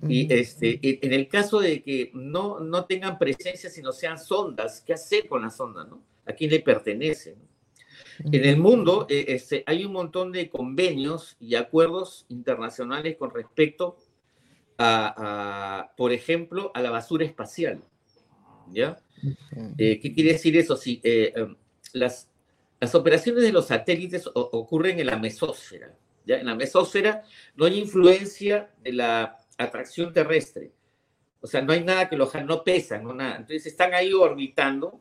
Y 0.08 0.32
este, 0.32 0.80
en 0.82 1.12
el 1.12 1.28
caso 1.28 1.60
de 1.60 1.82
que 1.82 2.10
no, 2.14 2.60
no 2.60 2.86
tengan 2.86 3.18
presencia, 3.18 3.70
sino 3.70 3.92
sean 3.92 4.18
sondas, 4.18 4.80
¿qué 4.80 4.94
hacer 4.94 5.28
con 5.28 5.42
la 5.42 5.50
sonda? 5.50 5.84
¿no? 5.84 6.02
¿A 6.24 6.32
quién 6.32 6.50
le 6.50 6.60
pertenece? 6.60 7.36
En 8.18 8.44
el 8.44 8.56
mundo 8.58 9.06
eh, 9.08 9.26
este, 9.28 9.62
hay 9.66 9.84
un 9.84 9.92
montón 9.92 10.32
de 10.32 10.48
convenios 10.48 11.36
y 11.40 11.54
acuerdos 11.54 12.26
internacionales 12.28 13.16
con 13.16 13.30
respecto 13.30 13.96
a, 14.78 15.92
por 15.96 16.12
ejemplo, 16.12 16.72
a 16.74 16.80
la 16.80 16.90
basura 16.90 17.24
espacial. 17.24 17.82
¿Ya? 18.70 18.98
Eh, 19.78 20.00
¿Qué 20.00 20.12
quiere 20.14 20.32
decir 20.32 20.56
eso? 20.56 20.76
Si 20.76 21.00
eh, 21.04 21.32
em, 21.36 21.56
las, 21.92 22.28
las 22.80 22.94
operaciones 22.94 23.42
de 23.42 23.52
los 23.52 23.66
satélites 23.66 24.28
ocurren 24.34 24.98
en 24.98 25.06
la 25.06 25.16
mesósfera. 25.16 25.94
¿ya? 26.24 26.38
En 26.38 26.46
la 26.46 26.54
mesósfera 26.54 27.22
no 27.54 27.66
hay 27.66 27.78
influencia 27.78 28.70
de 28.82 28.92
la 28.92 29.38
atracción 29.58 30.12
terrestre. 30.12 30.72
O 31.40 31.46
sea, 31.46 31.60
no 31.60 31.72
hay 31.72 31.84
nada 31.84 32.08
que 32.08 32.16
los 32.16 32.32
no 32.44 32.64
pesan, 32.64 33.04
no 33.04 33.14
nada. 33.14 33.36
Entonces 33.36 33.66
están 33.66 33.94
ahí 33.94 34.12
orbitando 34.12 35.00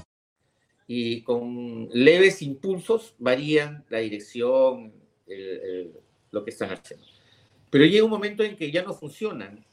Y 0.93 1.21
con 1.21 1.87
leves 1.93 2.41
impulsos 2.41 3.15
varían 3.17 3.85
la 3.87 3.99
dirección, 3.99 4.91
el, 5.25 5.39
el, 5.41 5.91
lo 6.31 6.43
que 6.43 6.49
están 6.49 6.69
haciendo. 6.71 7.05
Pero 7.69 7.85
llega 7.85 8.03
un 8.03 8.09
momento 8.09 8.43
en 8.43 8.57
que 8.57 8.69
ya 8.69 8.83
no 8.83 8.93
funcionan. 8.93 9.63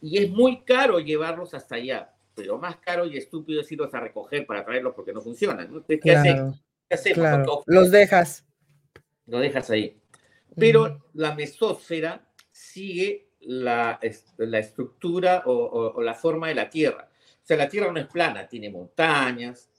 Y 0.00 0.16
es 0.16 0.30
muy 0.30 0.62
caro 0.62 0.98
llevarlos 0.98 1.52
hasta 1.52 1.74
allá. 1.74 2.14
Pero 2.34 2.56
más 2.56 2.76
caro 2.78 3.04
y 3.04 3.18
estúpido 3.18 3.60
es 3.60 3.70
irlos 3.70 3.92
a 3.92 4.00
recoger 4.00 4.46
para 4.46 4.64
traerlos 4.64 4.94
porque 4.94 5.12
no 5.12 5.20
funcionan. 5.20 5.70
¿no? 5.74 5.84
¿Qué, 5.84 5.98
Claro, 5.98 6.54
hace- 6.88 7.10
qué 7.10 7.14
claro. 7.14 7.44
Todos- 7.44 7.64
Los 7.66 7.90
dejas. 7.90 8.46
lo 9.26 9.40
dejas 9.40 9.68
ahí. 9.70 10.00
Pero 10.56 11.04
la 11.12 11.34
mesósfera 11.34 12.26
sigue 12.50 13.28
la, 13.40 14.00
la 14.38 14.58
estructura 14.58 15.42
o, 15.44 15.52
o- 15.52 15.94
o 15.96 16.02
la 16.02 16.14
forma 16.14 16.48
de 16.48 16.54
la 16.54 16.70
Tierra. 16.70 17.10
O 17.42 17.46
sea, 17.46 17.58
la 17.58 17.68
Tierra 17.68 17.92
no 17.92 18.00
es 18.00 18.06
plana, 18.06 18.48
tiene 18.48 18.70
montañas. 18.70 19.69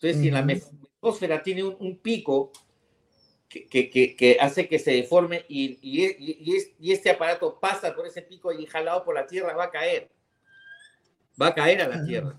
Entonces, 0.00 0.20
si 0.22 0.30
la 0.30 0.38
Ujú. 0.40 0.46
mes- 0.46 0.72
mesósfera 1.02 1.42
tiene 1.42 1.64
un, 1.64 1.76
un 1.80 1.98
pico 1.98 2.52
que, 3.48 3.66
que- 3.66 3.90
que- 3.90 4.14
que 4.14 4.36
hace 4.40 4.68
que 4.68 4.78
se 4.78 4.92
deforme 4.92 5.44
y, 5.48 5.78
y, 5.82 6.04
y- 6.06 6.38
y 6.40 6.56
es- 6.56 6.70
y 6.78 6.92
este 6.92 7.10
aparato 7.10 7.58
pasa 7.58 7.94
por 7.94 8.06
ese 8.06 8.22
pico 8.22 8.52
y 8.52 8.64
jalado 8.66 9.04
por 9.04 9.14
la 9.14 9.26
Tierra 9.26 9.54
va 9.54 9.64
a 9.64 9.70
caer. 9.70 10.10
Va 11.40 11.48
a 11.48 11.54
caer 11.54 11.82
a 11.82 11.88
la 11.88 12.04
Tierra. 12.04 12.36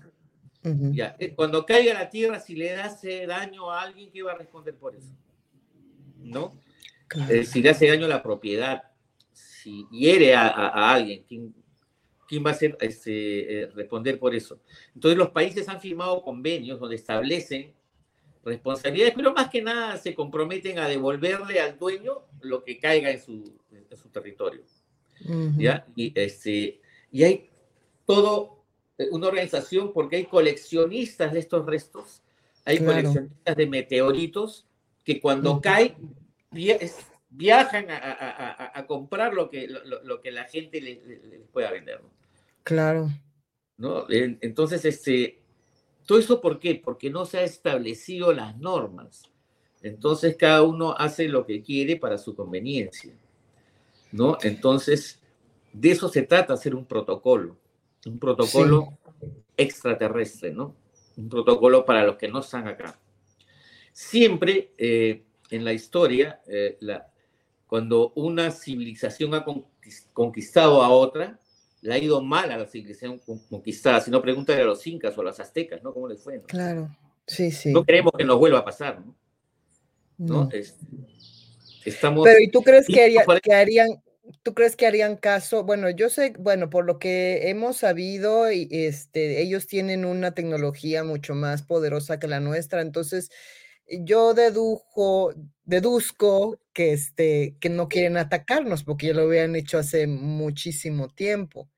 Ya, 0.92 1.16
eh, 1.18 1.34
Cuando 1.34 1.64
caiga 1.66 1.92
a 1.92 2.02
la 2.04 2.10
Tierra, 2.10 2.38
si 2.38 2.54
le 2.54 2.74
hace 2.76 3.26
daño 3.26 3.70
a 3.70 3.82
alguien, 3.82 4.10
¿qué 4.10 4.22
va 4.22 4.32
a 4.32 4.36
responder 4.38 4.74
por 4.74 4.94
eso? 4.94 5.08
¿No? 6.18 6.56
Claro. 7.08 7.34
Eh, 7.34 7.44
si 7.44 7.60
le 7.62 7.70
hace 7.70 7.88
daño 7.88 8.04
a 8.06 8.08
la 8.08 8.22
propiedad, 8.22 8.82
si 9.32 9.86
hiere 9.90 10.34
a, 10.34 10.46
a- 10.48 10.68
a 10.68 10.92
alguien, 10.94 11.24
¿quién, 11.26 11.54
quién 12.30 12.46
va 12.46 12.52
a 12.52 12.54
ser, 12.54 12.78
este, 12.80 13.62
eh, 13.62 13.66
responder 13.74 14.16
por 14.20 14.32
eso? 14.36 14.60
Entonces 14.94 15.18
los 15.18 15.30
países 15.30 15.68
han 15.68 15.80
firmado 15.80 16.22
convenios 16.22 16.78
donde 16.78 16.94
establecen 16.94 17.74
responsabilidades, 18.44 19.14
pero 19.16 19.32
más 19.32 19.50
que 19.50 19.60
nada 19.60 19.96
se 19.96 20.14
comprometen 20.14 20.78
a 20.78 20.86
devolverle 20.88 21.58
al 21.60 21.76
dueño 21.76 22.22
lo 22.40 22.62
que 22.62 22.78
caiga 22.78 23.10
en 23.10 23.20
su, 23.20 23.58
en 23.72 23.96
su 23.98 24.08
territorio. 24.10 24.62
¿ya? 25.58 25.84
Y, 25.96 26.12
este, 26.14 26.80
y 27.10 27.24
hay 27.24 27.50
todo 28.06 28.64
eh, 28.96 29.08
una 29.10 29.26
organización 29.26 29.92
porque 29.92 30.16
hay 30.16 30.24
coleccionistas 30.26 31.32
de 31.32 31.40
estos 31.40 31.66
restos, 31.66 32.22
hay 32.64 32.78
Claro. 32.78 32.92
coleccionistas 32.92 33.56
de 33.56 33.66
meteoritos 33.66 34.66
que 35.04 35.20
cuando 35.20 35.52
Ujú. 35.52 35.60
caen 35.62 35.94
via- 36.52 36.78
viajan 37.28 37.90
a, 37.90 37.96
a- 37.98 38.12
a- 38.12 38.50
a- 38.64 38.78
a 38.78 38.86
comprar 38.86 39.34
lo 39.34 39.50
que, 39.50 39.66
lo, 39.68 40.20
que 40.20 40.30
la 40.30 40.44
gente 40.44 40.80
le- 40.80 41.02
le- 41.04 41.26
les 41.26 41.40
pueda 41.52 41.70
vender. 41.72 42.00
¿no? 42.02 42.19
Claro. 42.62 43.08
¿no? 43.76 44.08
En- 44.10 44.38
Entonces, 44.42 44.84
este, 44.84 45.40
¿todo 46.06 46.18
eso 46.18 46.40
por 46.40 46.58
qué? 46.60 46.74
Porque 46.74 47.10
no 47.10 47.24
se 47.24 47.38
ha 47.38 47.42
establecido 47.44 48.32
las 48.32 48.56
normas. 48.58 49.22
Entonces, 49.82 50.36
cada 50.36 50.62
uno 50.62 50.94
hace 50.98 51.28
lo 51.28 51.46
que 51.46 51.62
quiere 51.62 51.96
para 51.96 52.18
su 52.18 52.34
conveniencia. 52.34 53.14
¿no? 54.12 54.36
Entonces, 54.42 55.20
de 55.72 55.92
eso 55.92 56.08
se 56.08 56.22
trata, 56.22 56.54
hacer 56.54 56.74
un 56.74 56.84
protocolo. 56.84 57.56
Un 58.04 58.18
protocolo 58.18 58.98
extraterrestre, 59.56 60.52
¿no? 60.52 60.74
Un 61.16 61.28
protocolo 61.28 61.84
para 61.84 62.04
los 62.04 62.16
que 62.16 62.28
no 62.28 62.40
están 62.40 62.66
acá. 62.66 62.98
Siempre 63.92 64.72
eh, 64.78 65.22
en 65.50 65.64
la 65.64 65.72
historia, 65.72 66.40
eh, 66.46 66.76
la- 66.80 67.06
cuando 67.66 68.12
una 68.16 68.50
civilización 68.50 69.34
ha 69.34 69.44
conquis- 69.44 70.06
conquistado 70.12 70.82
a 70.82 70.88
otra, 70.90 71.38
le 71.82 71.94
ha 71.94 71.98
ido 71.98 72.20
mal 72.22 72.50
a 72.50 72.58
la 72.58 72.66
civilización 72.66 73.18
con- 73.18 73.38
conquistada. 73.48 74.00
Si 74.00 74.10
no, 74.10 74.20
pregúntale 74.20 74.62
a 74.62 74.64
los 74.66 74.86
incas 74.86 75.16
o 75.16 75.20
a 75.20 75.24
los 75.24 75.40
aztecas, 75.40 75.82
¿no? 75.82 75.92
¿Cómo 75.94 76.08
les 76.08 76.22
fue? 76.22 76.38
no? 76.38 76.44
Claro. 76.44 76.94
Sí, 77.26 77.50
sí. 77.50 77.72
No 77.72 77.84
queremos 77.84 78.12
que 78.16 78.24
nos 78.24 78.38
vuelva 78.38 78.58
a 78.58 78.64
pasar, 78.64 79.00
¿no? 79.00 79.14
¿no? 80.18 80.44
No. 80.44 80.48
Es- 80.52 80.76
estamos... 81.84 82.24
Pero 82.24 82.40
¿y 82.40 82.50
tú 82.50 82.62
crees 82.62 82.86
que, 82.86 83.02
haría- 83.04 83.24
que 83.42 83.54
harían, 83.54 83.88
tú 84.42 84.52
crees 84.52 84.76
que 84.76 84.86
harían 84.86 85.16
caso? 85.16 85.64
Bueno, 85.64 85.88
yo 85.90 86.10
sé, 86.10 86.34
bueno, 86.38 86.68
por 86.68 86.84
lo 86.84 86.98
que 86.98 87.48
hemos 87.48 87.78
sabido, 87.78 88.46
este, 88.48 89.40
ellos 89.40 89.66
tienen 89.66 90.04
una 90.04 90.32
tecnología 90.34 91.04
mucho 91.04 91.34
más 91.34 91.62
poderosa 91.62 92.18
que 92.18 92.28
la 92.28 92.40
nuestra, 92.40 92.82
entonces 92.82 93.30
yo 93.88 94.34
dedujo, 94.34 95.32
deduzco 95.64 96.58
que 96.72 96.92
este, 96.92 97.56
que 97.60 97.68
no 97.70 97.88
quieren 97.88 98.16
atacarnos 98.16 98.84
porque 98.84 99.08
ya 99.08 99.14
lo 99.14 99.22
habían 99.22 99.56
hecho 99.56 99.78
hace 99.78 100.06
muchísimo 100.06 101.08
tiempo. 101.08 101.68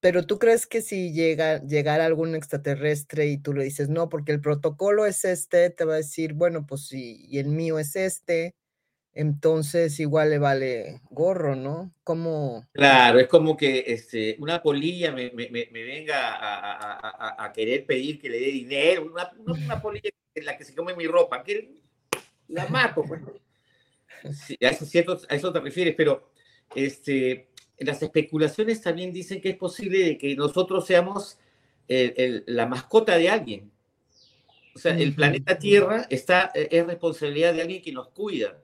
Pero 0.00 0.26
tú 0.26 0.38
crees 0.38 0.66
que 0.66 0.82
si 0.82 1.12
llega, 1.12 1.62
llegara 1.64 2.04
algún 2.04 2.34
extraterrestre 2.34 3.26
y 3.26 3.38
tú 3.38 3.54
le 3.54 3.64
dices, 3.64 3.88
no, 3.88 4.10
porque 4.10 4.32
el 4.32 4.40
protocolo 4.40 5.06
es 5.06 5.24
este, 5.24 5.70
te 5.70 5.84
va 5.86 5.94
a 5.94 5.98
decir, 5.98 6.34
bueno, 6.34 6.66
pues 6.66 6.88
sí, 6.88 7.24
y 7.28 7.38
el 7.38 7.46
mío 7.48 7.78
es 7.78 7.96
este, 7.96 8.54
entonces 9.14 9.98
igual 10.00 10.30
le 10.30 10.38
vale 10.38 11.00
gorro, 11.10 11.56
¿no? 11.56 11.92
Como, 12.02 12.66
Claro, 12.72 13.18
es 13.20 13.28
como 13.28 13.56
que 13.56 13.84
este, 13.86 14.36
una 14.40 14.60
polilla 14.62 15.12
me, 15.12 15.30
me- 15.30 15.48
me- 15.48 15.68
venga 15.84 16.34
a, 16.34 16.98
a- 16.98 17.44
a- 17.44 17.52
querer 17.52 17.86
pedir 17.86 18.20
que 18.20 18.28
le 18.28 18.40
dé 18.40 18.46
dinero, 18.46 19.06
una, 19.06 19.30
una 19.38 19.80
polilla 19.80 20.10
en 20.34 20.44
la 20.44 20.56
que 20.58 20.64
se 20.64 20.74
come 20.74 20.94
mi 20.96 21.06
ropa, 21.06 21.42
que 21.44 21.70
la 22.48 22.66
mato. 22.66 23.04
pues. 23.06 23.22
Sí, 24.32 24.56
a, 24.64 24.68
eso, 24.68 25.18
a 25.28 25.34
eso 25.34 25.52
te 25.52 25.60
refieres, 25.60 25.94
pero 25.96 26.30
este, 26.74 27.48
las 27.78 28.02
especulaciones 28.02 28.80
también 28.80 29.12
dicen 29.12 29.40
que 29.40 29.50
es 29.50 29.56
posible 29.56 29.98
de 29.98 30.18
que 30.18 30.34
nosotros 30.36 30.86
seamos 30.86 31.38
el- 31.88 32.14
el- 32.16 32.44
la 32.46 32.66
mascota 32.66 33.16
de 33.18 33.28
alguien. 33.28 33.70
O 34.74 34.78
sea, 34.78 34.96
el 34.98 35.14
planeta 35.14 35.58
Tierra 35.58 36.06
está, 36.10 36.50
es 36.54 36.86
responsabilidad 36.86 37.54
de 37.54 37.62
alguien 37.62 37.82
que 37.82 37.92
nos 37.92 38.08
cuida. 38.08 38.58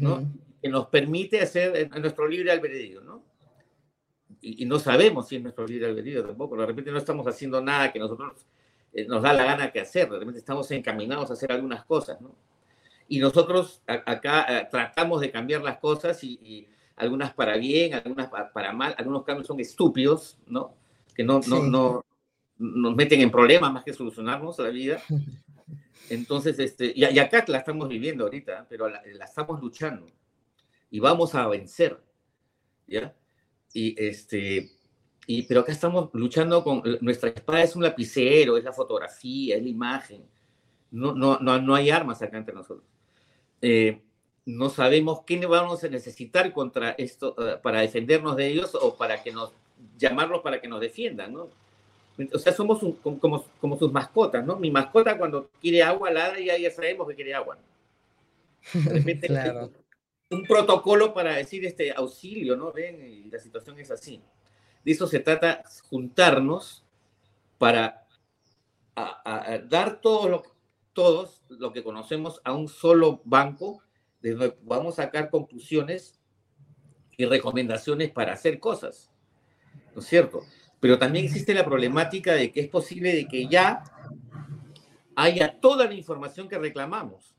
¿no? 0.00 0.16
que 0.62 0.68
nos 0.68 0.86
permite 0.88 1.40
hacer 1.40 1.74
eh, 1.76 1.88
nuestro 2.00 2.28
libre 2.28 2.52
albedrío, 2.52 3.00
¿no? 3.00 3.24
Y, 4.40 4.62
y 4.62 4.66
no 4.66 4.78
sabemos 4.78 5.28
si 5.28 5.36
es 5.36 5.42
nuestro 5.42 5.66
libre 5.66 5.86
albedrío 5.88 6.24
tampoco. 6.24 6.56
De 6.56 6.66
repente 6.66 6.90
no 6.92 6.98
estamos 6.98 7.26
haciendo 7.26 7.60
nada 7.60 7.92
que 7.92 7.98
nosotros 7.98 8.46
eh, 8.92 9.04
nos 9.06 9.22
da 9.22 9.32
la 9.32 9.44
gana 9.44 9.72
que 9.72 9.80
hacer. 9.80 10.08
De 10.10 10.18
repente 10.18 10.38
estamos 10.38 10.70
encaminados 10.70 11.30
a 11.30 11.32
hacer 11.32 11.50
algunas 11.52 11.84
cosas, 11.84 12.20
¿no? 12.20 12.34
Y 13.12 13.18
nosotros 13.18 13.82
acá 13.86 14.46
eh, 14.48 14.68
tratamos 14.70 15.20
de 15.20 15.30
cambiar 15.30 15.60
las 15.62 15.76
cosas 15.78 16.24
y, 16.24 16.38
y 16.42 16.68
algunas 16.96 17.34
para 17.34 17.58
bien, 17.58 17.92
algunas 17.92 18.28
pa- 18.28 18.50
para 18.50 18.72
mal. 18.72 18.94
Algunos 18.96 19.22
cambios 19.24 19.46
son 19.46 19.60
estúpidos, 19.60 20.38
¿no? 20.46 20.74
Que 21.14 21.22
no, 21.22 21.40
no, 21.46 21.62
no 21.66 22.04
nos 22.58 22.96
meten 22.96 23.20
en 23.20 23.30
problemas 23.30 23.70
más 23.70 23.84
que 23.84 23.92
solucionarnos 23.92 24.58
la 24.58 24.70
vida. 24.70 25.02
Entonces, 26.08 26.58
este, 26.58 26.86
y, 26.94 27.04
y 27.04 27.18
acá 27.18 27.44
la 27.48 27.58
estamos 27.58 27.86
viviendo 27.86 28.24
ahorita, 28.24 28.66
pero 28.66 28.88
la, 28.88 29.02
la 29.04 29.24
estamos 29.26 29.60
luchando 29.60 30.06
y 30.90 30.98
vamos 30.98 31.34
a 31.34 31.46
vencer, 31.48 32.00
¿ya? 32.86 33.14
Y 33.74 33.94
este, 34.02 34.70
y, 35.26 35.42
pero 35.42 35.60
acá 35.60 35.72
estamos 35.72 36.08
luchando 36.14 36.64
con, 36.64 36.82
nuestra 37.02 37.28
espada 37.28 37.62
es 37.62 37.76
un 37.76 37.82
lapicero, 37.82 38.56
es 38.56 38.64
la 38.64 38.72
fotografía, 38.72 39.56
es 39.56 39.62
la 39.62 39.68
imagen, 39.68 40.24
no, 40.90 41.12
no, 41.14 41.38
no, 41.40 41.60
no 41.60 41.74
hay 41.74 41.90
armas 41.90 42.22
acá 42.22 42.38
entre 42.38 42.54
nosotros. 42.54 42.86
Eh, 43.62 44.00
no 44.44 44.68
sabemos 44.70 45.20
qué 45.24 45.44
vamos 45.46 45.84
a 45.84 45.88
necesitar 45.88 46.52
contra 46.52 46.90
esto, 46.98 47.34
eh, 47.38 47.58
para 47.62 47.80
defendernos 47.80 48.36
de 48.36 48.48
ellos 48.48 48.74
o 48.74 48.96
para 48.96 49.22
que 49.22 49.30
nos, 49.32 49.52
llamarlos 49.96 50.42
para 50.42 50.60
que 50.60 50.66
nos 50.68 50.80
defiendan, 50.80 51.32
¿no? 51.32 51.48
O 52.34 52.38
sea, 52.38 52.52
somos 52.52 52.82
un- 52.82 52.92
como, 52.96 53.44
como, 53.60 53.78
sus 53.78 53.90
mascotas, 53.92 54.44
¿no? 54.44 54.56
Mi 54.56 54.70
mascota 54.70 55.16
cuando 55.16 55.48
quiere 55.60 55.82
agua, 55.82 56.10
ladra 56.10 56.38
y 56.40 56.46
ya, 56.46 56.58
ya 56.58 56.70
sabemos 56.70 57.08
que 57.08 57.14
quiere 57.14 57.34
agua. 57.34 57.56
De 58.74 58.90
repente, 58.92 59.26
Claro. 59.28 59.70
un 60.30 60.42
protocolo 60.44 61.14
para 61.14 61.36
decir 61.36 61.64
este 61.64 61.92
auxilio, 61.92 62.56
¿no? 62.56 62.72
Ven, 62.72 63.28
la 63.30 63.38
situación 63.38 63.78
es 63.78 63.90
así. 63.90 64.20
De 64.84 64.92
eso 64.92 65.06
se 65.06 65.20
trata, 65.20 65.62
juntarnos 65.88 66.82
para 67.58 68.04
a- 68.96 69.22
a- 69.24 69.52
a 69.52 69.58
dar 69.58 70.00
todo 70.00 70.28
lo, 70.28 70.42
todos 70.92 71.42
lo 71.48 71.72
que 71.72 71.82
conocemos 71.82 72.40
a 72.44 72.52
un 72.52 72.68
solo 72.68 73.22
banco, 73.24 73.82
de 74.20 74.32
donde 74.32 74.50
podamos 74.52 74.96
sacar 74.96 75.30
conclusiones 75.30 76.18
y 77.16 77.24
recomendaciones 77.24 78.10
para 78.10 78.32
hacer 78.32 78.58
cosas, 78.58 79.10
¿no 79.94 80.00
es 80.00 80.06
cierto? 80.06 80.42
Pero 80.80 80.98
también 80.98 81.26
existe 81.26 81.54
la 81.54 81.64
problemática 81.64 82.34
de 82.34 82.50
que 82.50 82.60
es 82.60 82.68
posible 82.68 83.14
de 83.14 83.28
que 83.28 83.46
ya 83.46 83.84
haya 85.14 85.60
toda 85.60 85.86
la 85.86 85.94
información 85.94 86.48
que 86.48 86.58
reclamamos, 86.58 87.36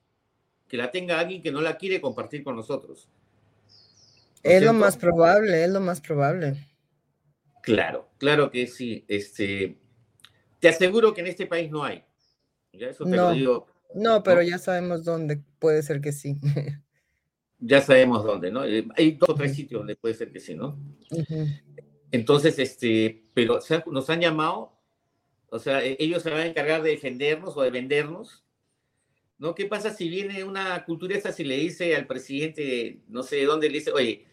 que 0.68 0.78
la 0.78 0.92
tenga 0.92 1.20
alguien 1.20 1.42
que 1.42 1.52
no 1.52 1.62
la 1.62 1.78
quiere 1.78 2.00
compartir 2.00 2.44
con 2.44 2.56
nosotros. 2.56 3.10
es 4.44 4.63
lo 4.63 4.74
más 4.74 4.98
probable, 4.98 5.63
es 5.63 5.70
lo 5.70 5.80
más 5.80 6.02
probable. 6.02 6.68
Claro, 7.62 8.10
claro 8.18 8.52
que 8.52 8.68
sí. 8.68 9.06
Este, 9.08 9.78
te 10.60 10.70
aseguro 10.70 11.13
que 11.13 11.22
en 11.22 11.28
este 11.28 11.48
país 11.48 11.72
no 11.72 11.84
hay. 11.84 12.04
Ya 12.73 12.88
eso 12.88 13.05
te 13.05 13.12
no, 13.12 13.29
lo 13.29 13.31
digo. 13.31 13.67
No, 13.95 14.23
pero 14.23 14.41
ya 14.41 14.57
sabemos 14.57 15.03
dónde 15.03 15.41
puede 15.59 15.83
ser 15.83 16.01
que 16.01 16.12
sí. 16.12 16.38
ya 17.59 17.81
sabemos 17.81 18.23
dónde, 18.23 18.51
¿no? 18.51 18.65
Eh, 18.65 18.88
hay 18.97 19.12
dos 19.12 19.29
o 19.29 19.36
tres 19.36 19.55
sitios 19.55 19.79
donde 19.79 19.95
puede 19.95 20.15
ser 20.15 20.31
que 20.31 20.39
sí, 20.39 20.55
¿no? 20.55 20.77
Uh 21.12 21.19
-huh. 21.19 21.62
Entonces, 22.12 22.59
este, 22.59 23.23
pero 23.33 23.59
nos 23.88 24.09
han 24.09 24.21
llamado, 24.21 24.79
o 25.49 25.59
sea, 25.59 25.83
e, 25.83 25.97
ellos 25.99 26.21
se 26.23 26.29
van 26.29 26.41
a 26.41 26.45
encargar 26.45 26.83
de 26.83 26.91
defendernos 26.91 27.55
o 27.55 27.62
de 27.62 27.71
vendernos, 27.71 28.43
¿no? 29.38 29.55
¿Qué 29.55 29.65
pasa 29.65 29.93
si 29.93 30.09
viene 30.09 30.43
una 30.43 30.86
cultura 30.86 31.17
esa 31.17 31.31
si 31.31 31.43
le 31.43 31.57
dice 31.57 31.95
al 31.95 32.05
presidente, 32.05 33.01
no 33.07 33.23
sé 33.23 33.38
de 33.38 33.45
dónde, 33.45 33.67
le 33.67 33.79
dice, 33.79 33.91
oye, 33.91 34.25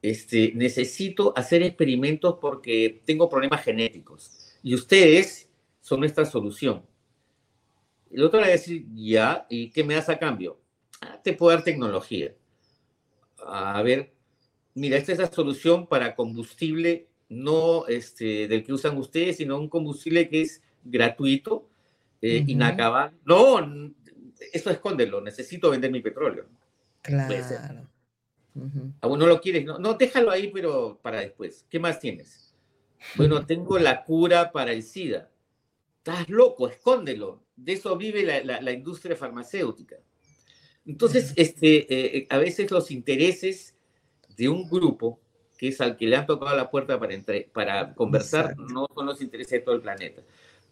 este, 0.00 0.52
necesito 0.54 1.32
hacer 1.36 1.62
experimentos 1.62 2.38
porque 2.40 3.02
tengo 3.04 3.28
problemas 3.28 3.62
genéticos 3.62 4.56
y 4.62 4.74
ustedes 4.74 5.50
son 5.80 6.00
nuestra 6.00 6.24
solución? 6.24 6.82
El 8.12 8.22
otro 8.24 8.40
le 8.40 8.46
va 8.46 8.48
a 8.48 8.56
decir, 8.56 8.86
ya, 8.94 9.46
¿y 9.48 9.70
qué 9.70 9.84
me 9.84 9.94
das 9.94 10.08
a 10.08 10.18
cambio? 10.18 10.60
Ah, 11.00 11.20
te 11.22 11.32
puedo 11.32 11.54
dar 11.54 11.64
tecnología. 11.64 12.34
A 13.46 13.82
ver, 13.82 14.12
mira, 14.74 14.96
esta 14.96 15.12
es 15.12 15.18
la 15.18 15.32
solución 15.32 15.86
para 15.86 16.14
combustible 16.14 17.08
no 17.32 17.86
este, 17.86 18.46
del 18.46 18.62
que 18.64 18.72
usan 18.72 18.96
ustedes, 18.98 19.38
sino 19.38 19.58
un 19.58 19.68
combustible 19.68 20.28
que 20.28 20.42
es 20.42 20.62
gratuito, 20.84 21.68
eh, 22.20 22.40
uh 22.40 22.44
-huh. 22.44 22.50
inacabable. 22.50 23.16
No, 23.24 23.58
eso 24.52 24.70
escóndelo, 24.70 25.20
necesito 25.20 25.70
vender 25.70 25.90
mi 25.90 26.00
petróleo. 26.00 26.46
Claro. 27.00 27.34
Uh 28.54 28.60
-huh. 28.60 28.92
Aún 29.00 29.18
no 29.18 29.26
lo 29.26 29.40
quieres, 29.40 29.64
no, 29.64 29.78
no, 29.78 29.94
déjalo 29.94 30.30
ahí, 30.30 30.50
pero 30.52 30.98
para 31.02 31.20
después. 31.20 31.64
¿Qué 31.70 31.78
más 31.78 31.98
tienes? 31.98 32.54
Bueno, 33.16 33.46
tengo 33.46 33.78
la 33.78 34.04
cura 34.04 34.52
para 34.52 34.72
el 34.72 34.82
SIDA. 34.82 35.30
Estás 36.04 36.28
loco, 36.28 36.66
escóndelo. 36.66 37.44
De 37.54 37.74
eso 37.74 37.96
vive 37.96 38.24
la, 38.24 38.42
la, 38.42 38.60
la 38.60 38.72
industria 38.72 39.14
farmacéutica. 39.14 39.98
Entonces, 40.84 41.32
este, 41.36 42.16
eh, 42.18 42.26
a 42.28 42.38
veces 42.38 42.72
los 42.72 42.90
intereses 42.90 43.76
de 44.36 44.48
un 44.48 44.68
grupo, 44.68 45.20
que 45.56 45.68
es 45.68 45.80
al 45.80 45.96
que 45.96 46.08
le 46.08 46.16
han 46.16 46.26
tocado 46.26 46.56
la 46.56 46.68
puerta 46.68 46.98
para, 46.98 47.14
entre, 47.14 47.42
para 47.52 47.94
conversar, 47.94 48.46
Exacto. 48.46 48.64
no 48.74 48.88
son 48.92 49.06
los 49.06 49.20
intereses 49.22 49.52
de 49.52 49.60
todo 49.60 49.76
el 49.76 49.80
planeta. 49.80 50.22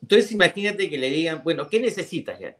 Entonces, 0.03 0.33
imagínate 0.33 0.91
que 0.91 0.99
le 0.99 1.11
digan, 1.11 1.43
bueno, 1.45 1.69
¿qué 1.69 1.79
necesitas 1.79 2.41
ya? 2.41 2.57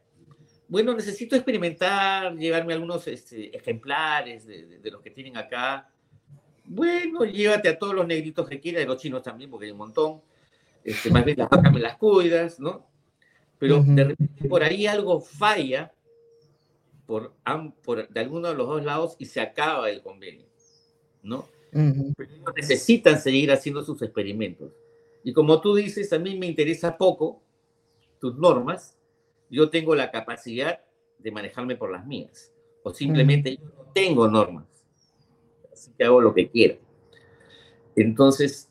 Bueno, 0.69 0.93
necesito 0.93 1.35
experimentar, 1.35 2.37
llevarme 2.37 2.73
algunos 2.73 3.05
este, 3.05 3.53
ejemplares 3.53 4.47
de, 4.47 4.65
de, 4.65 4.79
de, 4.79 4.91
los 4.91 5.01
que 5.01 5.11
tienen 5.11 5.35
acá. 5.35 5.89
Bueno, 6.63 7.25
llévate 7.25 7.67
a 7.67 7.77
todos 7.77 7.93
los 7.93 8.07
negritos 8.07 8.47
que 8.47 8.61
quieras, 8.61 8.83
de 8.83 8.87
los 8.87 9.01
chinos 9.01 9.23
también, 9.23 9.49
porque 9.49 9.65
hay 9.65 9.71
un 9.73 9.79
montón. 9.79 10.21
Este, 10.83 11.11
más 11.11 11.25
bien 11.25 11.37
las 11.37 11.49
vacas 11.49 11.73
me 11.73 11.79
las 11.79 11.97
cuidas, 11.97 12.59
¿no? 12.59 12.87
Pero 13.59 13.77
uh 13.77 13.83
-huh. 13.83 13.95
de 13.95 14.03
repente 14.03 14.49
por 14.49 14.63
ahí 14.63 14.87
algo 14.87 15.21
falla 15.21 15.93
por, 17.05 17.33
por, 17.83 18.07
de 18.07 18.19
alguno 18.19 18.47
de 18.47 18.55
los 18.55 18.67
dos 18.67 18.83
lados 18.83 19.15
y 19.19 19.25
se 19.25 19.41
acaba 19.41 19.89
el 19.89 20.01
convenio, 20.01 20.47
¿no? 21.21 21.47
Uh 21.73 21.79
-huh. 21.79 22.13
Pero 22.17 22.31
ellos 22.31 22.53
necesitan 22.55 23.19
seguir 23.19 23.51
haciendo 23.51 23.83
sus 23.83 24.01
experimentos. 24.01 24.71
Y 25.23 25.33
como 25.33 25.61
tú 25.61 25.75
dices, 25.75 26.11
a 26.13 26.19
mí 26.19 26.37
me 26.37 26.47
interesa 26.47 26.97
poco 26.97 27.43
tus 28.19 28.35
normas, 28.37 28.97
yo 29.49 29.69
tengo 29.69 29.93
la 29.93 30.09
capacidad 30.09 30.79
de 31.19 31.31
manejarme 31.31 31.75
por 31.75 31.91
las 31.91 32.05
mías, 32.07 32.51
o 32.83 32.91
simplemente 32.91 33.51
uh 33.51 33.53
-huh. 33.53 33.59
yo 33.59 33.83
no 33.83 33.91
tengo 33.93 34.27
normas, 34.27 34.65
así 35.71 35.91
que 35.95 36.03
hago 36.03 36.21
lo 36.21 36.33
que 36.33 36.49
quiero. 36.49 36.79
Entonces, 37.95 38.70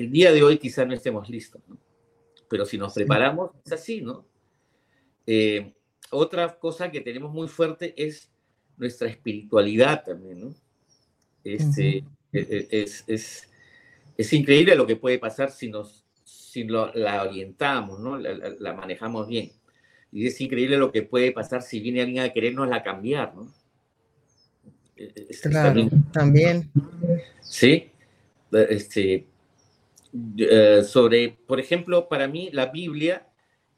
el 0.00 0.10
día 0.10 0.32
de 0.32 0.42
hoy 0.42 0.58
quizá 0.58 0.84
no 0.84 0.94
estemos 0.94 1.28
listos, 1.28 1.62
¿no? 1.68 1.76
pero 2.48 2.66
si 2.66 2.76
nos 2.78 2.92
preparamos, 2.94 3.52
es 3.64 3.72
así, 3.72 4.00
¿no? 4.00 4.26
Eh, 5.26 5.72
otra 6.10 6.58
cosa 6.58 6.90
que 6.90 7.00
tenemos 7.00 7.32
muy 7.32 7.46
fuerte 7.46 7.94
es 7.96 8.28
nuestra 8.76 9.08
espiritualidad 9.08 10.02
también, 10.04 10.40
¿no? 10.40 10.54
Este, 11.44 12.02
uh 12.32 12.36
-huh. 12.36 12.66
es, 12.70 13.04
es, 13.06 13.48
es, 14.16 14.32
increíble 14.32 14.74
lo 14.74 14.86
que 14.86 14.96
puede 14.96 15.18
pasar 15.18 15.52
si, 15.52 15.70
nos, 15.70 16.04
si 16.24 16.64
lo, 16.64 16.92
la 16.94 17.22
orientamos, 17.22 18.00
¿no? 18.00 18.18
La, 18.18 18.32
la, 18.34 18.50
la, 18.58 18.72
manejamos 18.72 19.28
bien. 19.28 19.52
Y 20.10 20.26
es 20.26 20.40
increíble 20.40 20.76
lo 20.76 20.90
que 20.90 21.02
puede 21.02 21.30
pasar 21.30 21.62
si 21.62 21.78
viene 21.78 22.02
alguien 22.02 22.24
a 22.24 22.32
querernos 22.32 22.68
la 22.68 22.82
cambiar, 22.82 23.34
¿no? 23.36 23.48
Es, 24.96 25.40
claro, 25.42 25.68
también, 25.68 26.04
también. 26.12 26.70
Sí. 27.40 27.90
Este, 28.52 29.26
uh, 30.12 30.84
sobre, 30.84 31.38
por 31.46 31.60
ejemplo, 31.60 32.08
para 32.08 32.28
mí 32.28 32.50
la 32.52 32.66
Biblia 32.66 33.26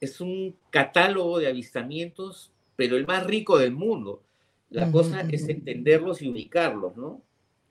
es 0.01 0.21
un 0.21 0.57
catálogo 0.71 1.39
de 1.39 1.49
avistamientos, 1.49 2.53
pero 2.77 2.97
el 2.97 3.07
más 3.07 3.25
rico 3.27 3.59
del 3.59 3.73
mundo. 3.73 4.23
La 4.71 4.91
cosa 4.91 5.21
es 5.31 5.49
entenderlos 5.51 6.23
y 6.23 6.29
ubicarlos, 6.31 6.97
¿no? 6.97 7.21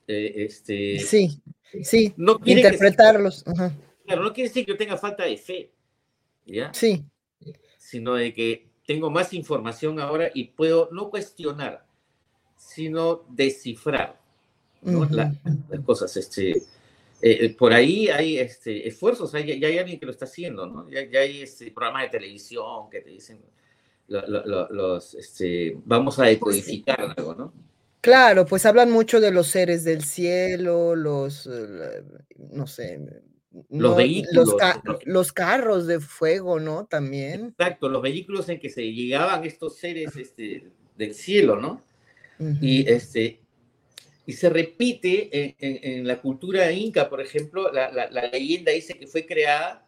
Eh, 0.08 0.46
este, 0.46 1.00
sí, 1.00 1.42
sí, 1.82 2.14
no 2.16 2.40
interpretarlos. 2.46 3.44
Que, 3.44 3.52
-huh. 3.52 3.72
Claro, 4.06 4.24
no 4.24 4.34
quiere 4.34 4.50
decir 4.50 4.66
que 4.66 4.72
yo 4.74 4.78
tenga 4.78 4.98
falta 4.98 5.26
de 5.26 5.38
fe, 5.38 5.72
¿ya? 6.46 6.72
Sí. 6.74 7.04
Sino 7.78 8.14
de 8.14 8.34
que 8.34 8.68
tengo 8.86 9.10
más 9.10 9.34
información 9.34 10.00
ahora 10.00 10.30
y 10.34 10.44
puedo 10.46 10.90
no 10.92 11.10
cuestionar, 11.10 11.86
sino 12.56 13.24
descifrar 13.30 14.22
¿no? 14.82 15.06
La, 15.06 15.34
las 15.70 15.80
cosas. 15.82 16.16
Este, 16.18 16.62
eh, 17.22 17.56
por 17.56 17.74
ahí 17.74 18.10
hay 18.10 18.40
este, 18.40 18.88
esfuerzos, 18.88 19.34
hay, 19.36 19.60
ya 19.60 19.68
hay 19.68 19.78
alguien 19.78 20.00
que 20.00 20.06
lo 20.06 20.12
está 20.12 20.26
haciendo, 20.26 20.66
¿no? 20.66 20.90
Ya, 20.90 21.10
ya 21.10 21.20
hay 21.20 21.42
este, 21.42 21.72
programas 21.72 22.04
de 22.04 22.18
televisión 22.18 22.90
que 22.90 23.02
te 23.02 23.10
dicen, 23.10 23.40
lo, 24.08 24.28
lo, 24.28 24.70
los, 24.70 25.16
este, 25.16 25.78
vamos 25.86 26.20
a 26.20 26.26
decodificar 26.26 26.98
pues, 26.98 27.18
algo, 27.18 27.36
¿no? 27.36 27.54
Claro, 28.02 28.46
pues 28.46 28.66
hablan 28.66 28.92
mucho 28.92 29.20
de 29.20 29.32
los 29.32 29.48
seres 29.48 29.84
del 29.84 30.04
cielo, 30.04 30.96
los, 30.96 31.48
no 32.52 32.66
sé, 32.66 33.00
los 33.70 33.92
no, 33.92 33.96
vehículos. 33.96 34.48
Los, 34.48 34.56
ca 34.56 34.82
los, 35.06 35.32
carros 35.32 35.86
de 35.86 36.00
fuego, 36.00 36.60
¿no? 36.60 36.86
También. 36.86 37.54
Exacto, 37.58 37.90
los 37.90 38.02
vehículos 38.02 38.50
en 38.50 38.60
que 38.60 38.70
se 38.70 38.92
llegaban 38.92 39.44
estos 39.44 39.78
seres 39.78 40.16
este, 40.16 40.72
del 40.98 41.14
cielo, 41.14 41.58
¿no? 41.58 41.84
Uh 42.40 42.46
-huh. 42.46 42.58
Y 42.62 42.90
este, 42.90 43.40
y 44.32 44.34
se 44.34 44.50
repite 44.50 45.58
en, 45.60 46.08
la 46.08 46.22
cultura 46.22 46.72
inca, 46.72 47.10
por 47.10 47.20
ejemplo, 47.20 47.70
la, 47.70 48.30
leyenda 48.32 48.72
dice 48.72 48.94
que 48.94 49.06
fue 49.06 49.26
creada 49.26 49.86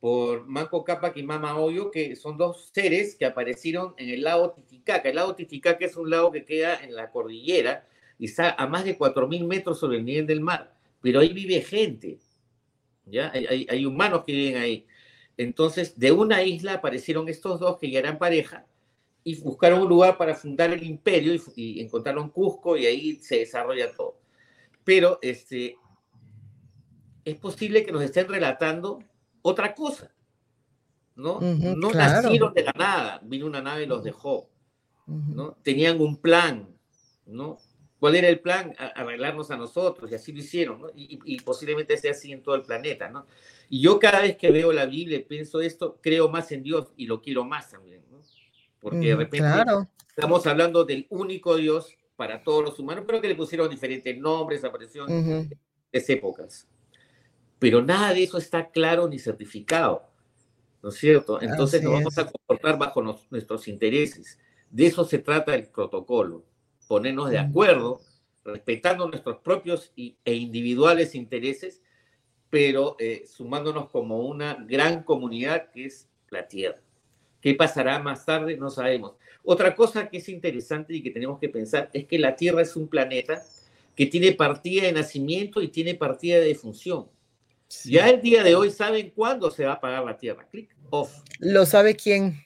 por 0.00 0.48
Manco 0.48 0.82
Cápac 0.82 1.16
y 1.16 1.22
Mama 1.22 1.56
Hoyo, 1.56 1.92
que 1.92 2.16
son 2.16 2.36
dos 2.36 2.70
seres 2.74 3.14
que 3.14 3.24
aparecieron 3.24 3.94
en 3.96 4.08
el 4.08 4.24
lago 4.24 4.50
Titicaca. 4.50 5.08
El 5.08 5.14
lago 5.14 5.36
Titicaca 5.36 5.84
es 5.84 5.96
un 5.96 6.10
lago 6.10 6.32
que 6.32 6.44
queda 6.44 6.82
en 6.82 6.96
la 6.96 7.12
cordillera 7.12 7.86
y 8.18 8.24
está 8.24 8.50
a 8.50 8.66
más 8.66 8.84
de 8.84 8.98
4.000 8.98 9.46
metros 9.46 9.78
sobre 9.78 9.98
el 9.98 10.04
nivel 10.04 10.26
del 10.26 10.40
mar, 10.40 10.74
pero 11.00 11.20
ahí 11.20 11.32
vive 11.32 11.60
gente, 11.60 12.18
¿ya? 13.06 13.30
Hay, 13.32 13.46
hay, 13.46 13.66
hay 13.70 13.86
humanos 13.86 14.24
que 14.26 14.32
viven 14.32 14.60
ahí. 14.60 14.86
Entonces, 15.36 15.96
de 15.96 16.10
una 16.10 16.42
isla 16.42 16.74
aparecieron 16.74 17.28
estos 17.28 17.60
dos 17.60 17.78
que 17.78 17.92
ya 17.92 18.00
eran 18.00 18.18
pareja, 18.18 18.66
y 19.28 19.34
buscaron 19.42 19.82
un 19.82 19.88
lugar 19.90 20.16
para 20.16 20.34
fundar 20.34 20.72
el 20.72 20.82
imperio 20.82 21.34
y, 21.34 21.42
y, 21.54 21.80
encontraron 21.82 22.30
Cusco 22.30 22.78
y 22.78 22.86
ahí 22.86 23.16
se 23.16 23.40
desarrolla 23.40 23.92
todo. 23.92 24.18
Pero 24.84 25.18
este, 25.20 25.76
es 27.26 27.36
posible 27.36 27.84
que 27.84 27.92
nos 27.92 28.02
estén 28.02 28.26
relatando 28.26 29.00
otra 29.42 29.74
cosa, 29.74 30.14
¿no? 31.14 31.36
Uh 31.36 31.42
-huh, 31.42 31.76
no 31.76 31.90
claro. 31.90 32.22
nacieron 32.22 32.54
de 32.54 32.62
la 32.62 32.72
nada, 32.72 33.20
vino 33.22 33.44
una 33.44 33.60
nave 33.60 33.82
y 33.82 33.86
los 33.86 34.02
dejó, 34.02 34.48
uh 35.06 35.12
-huh. 35.12 35.34
¿no? 35.34 35.58
Tenían 35.62 36.00
un 36.00 36.16
plan, 36.16 36.66
¿no? 37.26 37.58
¿Cuál 38.00 38.14
era 38.14 38.28
el 38.28 38.40
plan? 38.40 38.74
Arreglarnos 38.78 39.50
a 39.50 39.58
nosotros, 39.58 40.10
y 40.10 40.14
así 40.14 40.32
lo 40.32 40.38
hicieron, 40.38 40.80
¿no? 40.80 40.88
Y, 40.96 41.18
y, 41.22 41.38
posiblemente 41.40 41.98
sea 41.98 42.12
así 42.12 42.32
en 42.32 42.42
todo 42.42 42.54
el 42.54 42.62
planeta, 42.62 43.10
¿no? 43.10 43.26
Y 43.68 43.82
yo 43.82 43.98
cada 43.98 44.22
vez 44.22 44.38
que 44.38 44.50
veo 44.50 44.72
la 44.72 44.86
Biblia 44.86 45.18
y 45.18 45.24
pienso 45.24 45.60
esto, 45.60 45.98
creo 46.00 46.30
más 46.30 46.50
en 46.50 46.62
Dios 46.62 46.94
y 46.96 47.04
lo 47.06 47.20
quiero 47.20 47.44
más 47.44 47.68
también. 47.70 48.07
Porque 48.80 49.08
de 49.08 49.16
repente 49.16 49.38
claro. 49.38 49.88
estamos 50.08 50.46
hablando 50.46 50.84
del 50.84 51.06
único 51.10 51.56
Dios 51.56 51.94
para 52.16 52.42
todos 52.42 52.64
los 52.64 52.78
humanos, 52.78 53.04
pero 53.06 53.20
que 53.20 53.28
le 53.28 53.34
pusieron 53.34 53.70
diferentes 53.70 54.18
nombres, 54.18 54.64
apareció 54.64 55.04
uh 55.04 55.08
-huh. 55.08 55.58
en 55.92 56.04
épocas. 56.08 56.66
Pero 57.58 57.82
nada 57.82 58.12
de 58.12 58.24
eso 58.24 58.38
está 58.38 58.70
claro 58.70 59.08
ni 59.08 59.18
certificado, 59.18 60.02
¿no 60.82 60.90
es 60.90 60.96
cierto? 60.96 61.40
Entonces 61.40 61.80
Así 61.80 61.84
nos 61.84 61.94
vamos 61.94 62.18
es. 62.18 62.18
a 62.18 62.30
comportar 62.30 62.78
bajo 62.78 63.02
nos, 63.02 63.30
nuestros 63.30 63.68
intereses. 63.68 64.38
De 64.70 64.86
eso 64.86 65.04
se 65.04 65.18
trata 65.18 65.54
el 65.54 65.68
protocolo, 65.68 66.44
ponernos 66.86 67.30
de 67.30 67.38
acuerdo, 67.38 68.00
respetando 68.44 69.08
nuestros 69.08 69.38
propios 69.38 69.92
y, 69.96 70.16
e 70.24 70.34
individuales 70.34 71.14
intereses, 71.14 71.82
pero 72.50 72.96
eh, 72.98 73.24
sumándonos 73.26 73.90
como 73.90 74.20
una 74.20 74.54
gran 74.54 75.02
comunidad 75.02 75.70
que 75.70 75.86
es 75.86 76.08
la 76.30 76.48
Tierra. 76.48 76.80
¿Qué 77.40 77.54
pasará 77.54 77.98
más 77.98 78.24
tarde? 78.24 78.56
No 78.56 78.70
sabemos. 78.70 79.12
Otra 79.44 79.74
cosa 79.74 80.08
que 80.08 80.18
es 80.18 80.28
interesante 80.28 80.94
y 80.94 81.02
que 81.02 81.10
tenemos 81.10 81.38
que 81.38 81.48
pensar 81.48 81.88
es 81.92 82.06
que 82.06 82.18
la 82.18 82.36
Tierra 82.36 82.62
es 82.62 82.76
un 82.76 82.88
planeta 82.88 83.42
que 83.94 84.06
tiene 84.06 84.32
partida 84.32 84.82
de 84.82 84.92
nacimiento 84.92 85.62
y 85.62 85.68
tiene 85.68 85.94
partida 85.94 86.38
de 86.38 86.46
defunción. 86.46 87.08
Ya 87.84 88.08
el 88.08 88.20
día 88.20 88.42
de 88.42 88.54
hoy 88.54 88.70
saben 88.70 89.10
cuándo 89.10 89.50
se 89.50 89.64
va 89.64 89.72
a 89.72 89.74
apagar 89.74 90.04
la 90.04 90.16
Tierra. 90.16 90.46
Click 90.50 90.74
off. 90.90 91.22
¿Lo 91.38 91.66
sabe 91.66 91.94
quién? 91.94 92.44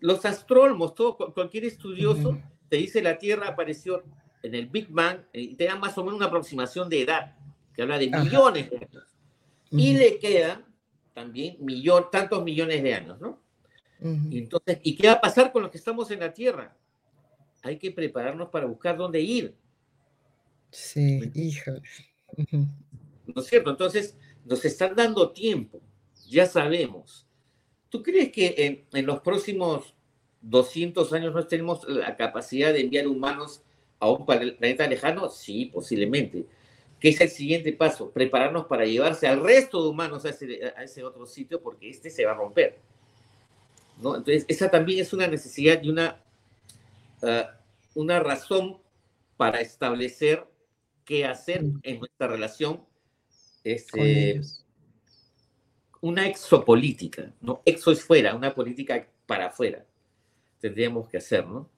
Los 0.00 0.24
astrólogos, 0.24 0.94
todo, 0.94 1.16
cualquier 1.16 1.64
estudioso 1.64 2.38
te 2.68 2.76
dice 2.76 3.02
la 3.02 3.18
Tierra 3.18 3.48
apareció 3.48 4.02
en 4.42 4.54
el 4.54 4.66
Big 4.66 4.88
Bang 4.88 5.20
eh, 5.32 5.40
y 5.40 5.54
te 5.54 5.64
da 5.64 5.76
más 5.76 5.96
o 5.98 6.04
menos 6.04 6.18
una 6.18 6.26
aproximación 6.26 6.88
de 6.88 7.02
edad, 7.02 7.34
que 7.74 7.82
habla 7.82 7.98
de 7.98 8.10
millones 8.10 8.70
de 8.70 8.76
años. 8.76 9.16
Y 9.70 9.94
le 9.94 10.18
quedan 10.18 10.64
también 11.16 11.56
millón, 11.60 12.08
tantos 12.12 12.44
millones 12.44 12.82
de 12.82 12.92
años, 12.92 13.18
¿no? 13.18 13.40
y 14.30 14.36
entonces, 14.36 14.78
¿y 14.82 14.94
qué 14.94 15.06
va 15.06 15.14
a 15.14 15.20
pasar 15.22 15.50
con 15.50 15.62
los 15.62 15.70
que 15.70 15.78
estamos 15.78 16.10
en 16.10 16.20
la 16.20 16.30
Tierra? 16.30 16.76
Hay 17.62 17.78
que 17.78 17.90
prepararnos 17.90 18.50
para 18.50 18.66
buscar 18.66 18.98
dónde 18.98 19.22
ir. 19.22 19.54
Sí, 20.70 21.22
híjole. 21.34 21.80
¿No 22.52 23.40
es 23.40 23.46
cierto? 23.46 23.70
Entonces, 23.70 24.18
nos 24.44 24.62
están 24.66 24.94
dando 24.94 25.30
tiempo, 25.30 25.80
ya 26.28 26.44
sabemos. 26.44 27.26
¿Tú 27.88 28.02
crees 28.02 28.30
que 28.30 28.54
en, 28.58 28.84
en 28.92 29.06
los 29.06 29.20
próximos 29.20 29.94
200 30.42 31.10
años 31.14 31.32
no 31.32 31.46
tenemos 31.46 31.88
la 31.88 32.14
capacidad 32.14 32.74
de 32.74 32.82
enviar 32.82 33.06
humanos 33.06 33.62
a 34.00 34.10
un 34.10 34.26
planeta 34.26 34.86
lejano? 34.86 35.30
Sí, 35.30 35.70
posiblemente. 35.72 36.44
¿Qué 37.00 37.10
es 37.10 37.20
el 37.20 37.28
siguiente 37.28 37.72
paso? 37.72 38.10
Prepararnos 38.10 38.66
para 38.66 38.86
llevarse 38.86 39.26
al 39.26 39.42
resto 39.42 39.82
de 39.82 39.90
humanos 39.90 40.24
a 40.24 40.30
ese, 40.30 40.72
a 40.76 40.82
ese 40.82 41.04
otro 41.04 41.26
sitio 41.26 41.60
porque 41.62 41.90
este 41.90 42.10
se 42.10 42.24
va 42.24 42.32
a 42.32 42.36
romper. 42.36 42.78
¿no? 44.00 44.16
Entonces, 44.16 44.44
esa 44.48 44.70
también 44.70 45.00
es 45.00 45.12
una 45.12 45.26
necesidad 45.26 45.82
y 45.82 45.90
una, 45.90 46.22
uh, 47.22 48.00
una 48.00 48.20
razón 48.20 48.78
para 49.36 49.60
establecer 49.60 50.46
qué 51.04 51.24
hacer 51.24 51.64
en 51.82 51.98
nuestra 51.98 52.26
relación 52.26 52.84
este, 53.64 54.40
una 56.00 56.26
exopolítica, 56.26 57.34
¿no? 57.40 57.62
Exo 57.64 57.90
es 57.90 58.02
fuera, 58.02 58.34
una 58.34 58.54
política 58.54 59.08
para 59.26 59.46
afuera. 59.46 59.84
Tendríamos 60.60 61.08
que 61.08 61.18
hacer, 61.18 61.46
¿no? 61.46 61.68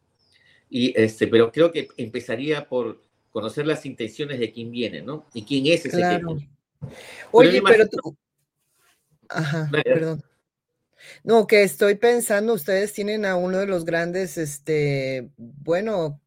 Y 0.71 0.99
este, 1.01 1.27
pero 1.27 1.51
creo 1.51 1.73
que 1.73 1.89
empezaría 1.97 2.69
por 2.69 3.01
conocer 3.39 3.69
las 3.69 3.87
intenciones 3.87 4.41
de 4.41 4.51
quién 4.51 4.73
viene, 4.73 5.01
¿no? 5.01 5.25
Y 5.33 5.45
quién 5.45 5.67
es 5.67 5.87
ese 5.87 5.97
claro. 5.97 6.39
que 6.39 6.49
Oye, 7.31 7.63
pero, 7.65 7.87
tú... 7.87 8.17
Ajá, 9.29 9.71
perdón. 9.71 10.25
No, 11.23 11.47
que 11.47 11.63
estoy 11.63 11.95
pensando, 11.95 12.53
ustedes 12.53 12.93
tienen 12.93 13.25
a 13.25 13.37
uno 13.37 13.59
de 13.59 13.69
los 13.69 13.85
grandes, 13.85 14.39
este, 14.39 15.31
bueno, 15.37 16.21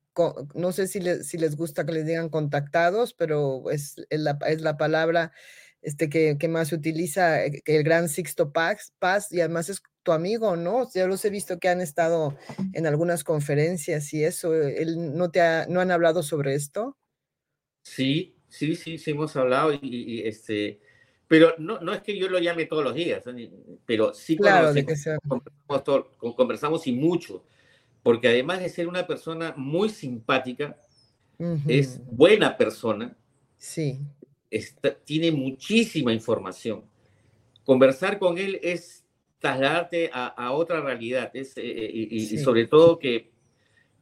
no 0.56 0.72
sé 0.72 0.88
si, 0.88 1.02
le, 1.02 1.26
si 1.26 1.38
les 1.38 1.58
gusta 1.58 1.86
que 1.86 1.92
les 1.92 2.06
digan 2.06 2.30
contactados, 2.30 3.14
pero 3.14 3.70
es, 3.70 3.96
es, 4.10 4.20
la, 4.22 4.38
es 4.48 4.62
la, 4.62 4.78
palabra 4.78 5.34
este, 5.82 6.10
que, 6.10 6.38
que, 6.40 6.48
más 6.48 6.70
se 6.70 6.76
utiliza, 6.76 7.46
eh, 7.46 7.62
el 7.66 7.84
gran 7.84 8.08
Sixto 8.08 8.54
Paz, 8.54 8.94
Paz, 9.00 9.34
y 9.34 9.42
además 9.42 9.68
es 9.68 9.82
tu 10.04 10.14
amigo, 10.14 10.56
¿no? 10.56 10.90
Ya 10.94 11.08
los 11.08 11.26
he 11.26 11.30
visto 11.30 11.60
que 11.60 11.68
han 11.68 11.82
estado 11.82 12.38
en 12.72 12.88
algunas 12.88 13.26
conferencias 13.26 14.14
y 14.14 14.24
eso, 14.24 14.54
¿él 14.54 15.14
no, 15.18 15.30
te 15.30 15.42
ha, 15.42 15.66
no 15.68 15.82
han 15.82 15.92
hablado 15.92 16.24
sobre 16.24 16.56
esto? 16.56 16.98
Sí, 17.82 18.36
sí, 18.48 18.76
sí, 18.76 18.98
sí 18.98 19.12
hemos 19.12 19.36
hablado 19.36 19.74
y, 19.74 19.80
y 19.82 20.22
este 20.28 20.80
pero 21.32 21.56
no, 21.60 21.80
no 21.80 21.94
es 21.94 22.02
que 22.02 22.18
yo 22.18 22.28
lo 22.28 22.40
llame 22.40 22.66
todos 22.66 22.84
los 22.84 22.94
días, 22.94 23.24
pero 23.86 24.14
sí 24.14 24.36
claro, 24.36 24.74
conversamos, 25.26 25.84
todo, 25.86 26.12
conversamos, 26.36 26.88
y 26.88 26.92
mucho, 26.92 27.46
porque 28.04 28.28
además 28.28 28.60
de 28.60 28.68
ser 28.68 28.86
una 28.90 29.08
persona 29.08 29.54
muy 29.56 29.88
simpática, 29.88 30.78
uh 31.38 31.46
-huh. 31.46 31.64
es 31.70 32.02
buena 32.06 32.58
persona, 32.58 33.16
sí. 33.58 34.02
Está, 34.50 34.94
tiene 34.94 35.32
muchísima 35.32 36.12
información. 36.12 36.84
Conversar 37.64 38.20
con 38.20 38.38
él 38.38 38.60
es 38.62 39.06
trasladarte 39.40 40.10
a, 40.12 40.28
a 40.28 40.52
otra 40.52 40.82
realidad, 40.82 41.32
es, 41.34 41.54
eh, 41.56 41.92
y, 41.94 42.26
sí. 42.26 42.36
y, 42.36 42.38
sobre 42.40 42.68
todo 42.68 43.00
que 43.00 43.32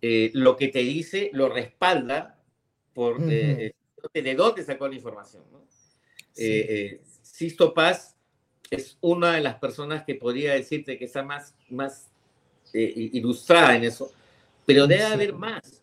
eh, 0.01 0.31
lo 0.33 0.57
que 0.57 0.69
te 0.69 0.79
dice 0.79 1.29
lo 1.31 1.47
respalda 1.47 2.38
por 2.99 3.15
uh 3.17 3.23
-huh. 3.23 3.73
eh, 4.11 4.21
de 4.21 4.35
dónde 4.35 4.61
sacó 4.61 4.85
la 4.89 4.95
información. 4.95 5.41
¿no? 5.53 5.63
Sí. 6.33 6.99
Sisto 7.21 7.73
Paz 7.73 8.17
es 8.69 8.97
una 8.99 9.35
de 9.35 9.39
las 9.39 9.55
personas 9.55 10.03
que 10.03 10.15
podría 10.15 10.53
decirte 10.53 10.97
que 10.97 11.05
está 11.05 11.23
más, 11.23 11.55
más 11.69 12.11
eh, 12.73 13.09
ilustrada 13.13 13.77
en 13.77 13.85
eso, 13.85 14.11
pero 14.65 14.85
debe 14.85 15.05
sí. 15.05 15.13
haber 15.13 15.33
más, 15.33 15.81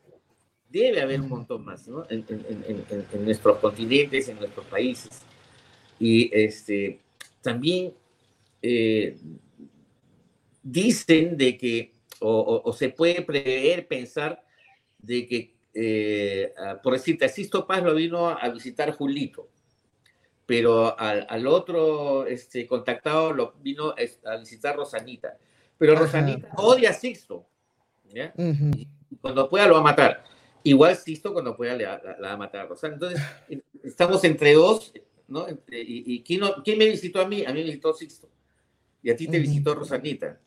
debe 0.69 1.01
haber 1.01 1.23
un 1.23 1.31
montón 1.31 1.65
más, 1.65 1.89
¿no? 1.89 2.05
En, 2.11 2.23
en, 2.29 2.65
en, 2.69 3.07
en, 3.11 3.25
nuestros 3.25 3.61
continentes, 3.61 4.29
en 4.29 4.37
nuestros 4.37 4.67
países. 4.67 5.23
Y 5.99 6.31
este, 6.39 7.01
también 7.41 7.95
eh, 8.61 9.17
dicen 10.63 11.39
de 11.39 11.57
que, 11.57 11.95
o, 12.21 12.31
o, 12.31 12.69
o, 12.69 12.73
se 12.75 12.91
puede 12.91 13.23
prever, 13.23 13.89
pensar 13.89 14.45
de 14.99 15.27
que, 15.27 15.56
eh, 15.77 16.53
por 16.83 16.95
decirte, 16.95 17.29
Sisto 17.29 17.67
Paz 17.67 17.83
lo 17.83 17.95
vino 17.95 18.29
a 18.29 18.49
visitar 18.49 18.93
Julito 18.93 19.49
pero 20.47 20.99
al, 20.99 21.27
al, 21.29 21.47
otro 21.49 22.25
este, 22.27 22.67
contactado 22.67 23.33
lo 23.33 23.55
vino 23.61 23.93
a 24.25 24.37
visitar 24.37 24.77
Rosanita. 24.77 25.37
Pero 25.77 25.95
Ajá. 25.95 26.03
Rosanita 26.03 26.49
odia 26.57 26.91
a 26.91 26.93
Sixto. 26.93 27.45
¿ya? 28.05 28.33
Uh 28.37 28.43
-huh. 28.45 28.89
y 29.11 29.17
cuando 29.17 29.49
pueda 29.51 29.67
lo 29.67 29.75
va 29.75 29.81
a 29.81 29.83
matar. 29.83 30.25
Igual 30.63 30.97
Sixto 30.97 31.33
cuando 31.33 31.57
pueda 31.57 31.75
le, 31.75 31.85
la, 31.85 32.01
la, 32.21 32.29
va 32.29 32.33
a 32.33 32.37
matar 32.37 32.61
a 32.63 32.69
Rosana. 32.69 32.95
Entonces, 32.95 33.21
estamos 33.83 34.23
entre 34.25 34.55
dos, 34.55 34.93
¿no? 35.27 35.49
Entre, 35.49 35.81
y, 35.81 36.05
y 36.07 36.23
¿quién, 36.23 36.41
no, 36.41 36.63
¿quién, 36.63 36.79
me 36.79 36.87
visitó 36.87 37.21
a 37.21 37.27
mí? 37.27 37.45
A 37.45 37.53
mí 37.53 37.61
me 37.61 37.65
visitó 37.65 37.93
Sixto. 37.93 38.29
Y 39.03 39.11
a 39.11 39.17
ti 39.17 39.27
te 39.27 39.37
uh 39.37 39.41
-huh. 39.41 39.43
visitó 39.43 39.75
Rosanita. 39.75 40.39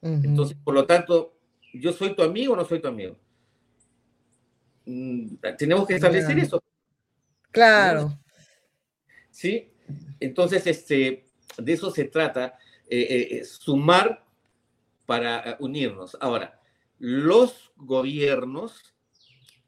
Uh 0.00 0.08
-huh. 0.08 0.24
Entonces, 0.24 0.56
por 0.62 0.74
lo 0.74 0.86
tanto, 0.86 1.34
¿yo 1.74 1.92
soy 1.92 2.14
tu 2.14 2.22
amigo 2.22 2.52
o 2.52 2.56
no 2.56 2.64
soy 2.64 2.80
tu 2.80 2.88
amigo? 2.88 3.16
Mm, 4.88 5.36
tenemos 5.58 5.86
que 5.86 5.96
establecer 5.96 6.32
claro. 6.32 6.46
eso. 6.46 6.64
Claro. 7.50 8.18
¿sí? 9.30 9.70
Entonces, 10.18 10.66
este, 10.66 11.26
de 11.58 11.72
eso 11.72 11.90
se 11.90 12.04
trata, 12.04 12.58
eh, 12.88 13.28
eh, 13.32 13.44
sumar 13.44 14.24
para 15.04 15.58
unirnos. 15.60 16.16
Ahora, 16.20 16.58
los 16.98 17.70
gobiernos, 17.76 18.94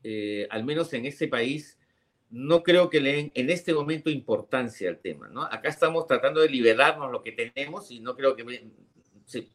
eh, 0.02 0.48
al 0.50 0.64
menos 0.64 0.90
en 0.94 1.04
este 1.04 1.28
país, 1.28 1.78
no 2.30 2.62
creo 2.62 2.88
que 2.88 3.00
le 3.00 3.12
den 3.12 3.32
en 3.34 3.50
este 3.50 3.74
momento 3.74 4.08
importancia 4.08 4.88
al 4.88 5.00
tema, 5.00 5.28
¿no? 5.28 5.42
Acá 5.42 5.68
estamos 5.68 6.06
tratando 6.06 6.40
de 6.40 6.48
liberarnos 6.48 7.12
lo 7.12 7.22
que 7.22 7.32
tenemos 7.32 7.90
y 7.90 8.00
no 8.00 8.16
creo 8.16 8.36
que 8.36 8.70
se, 9.26 9.50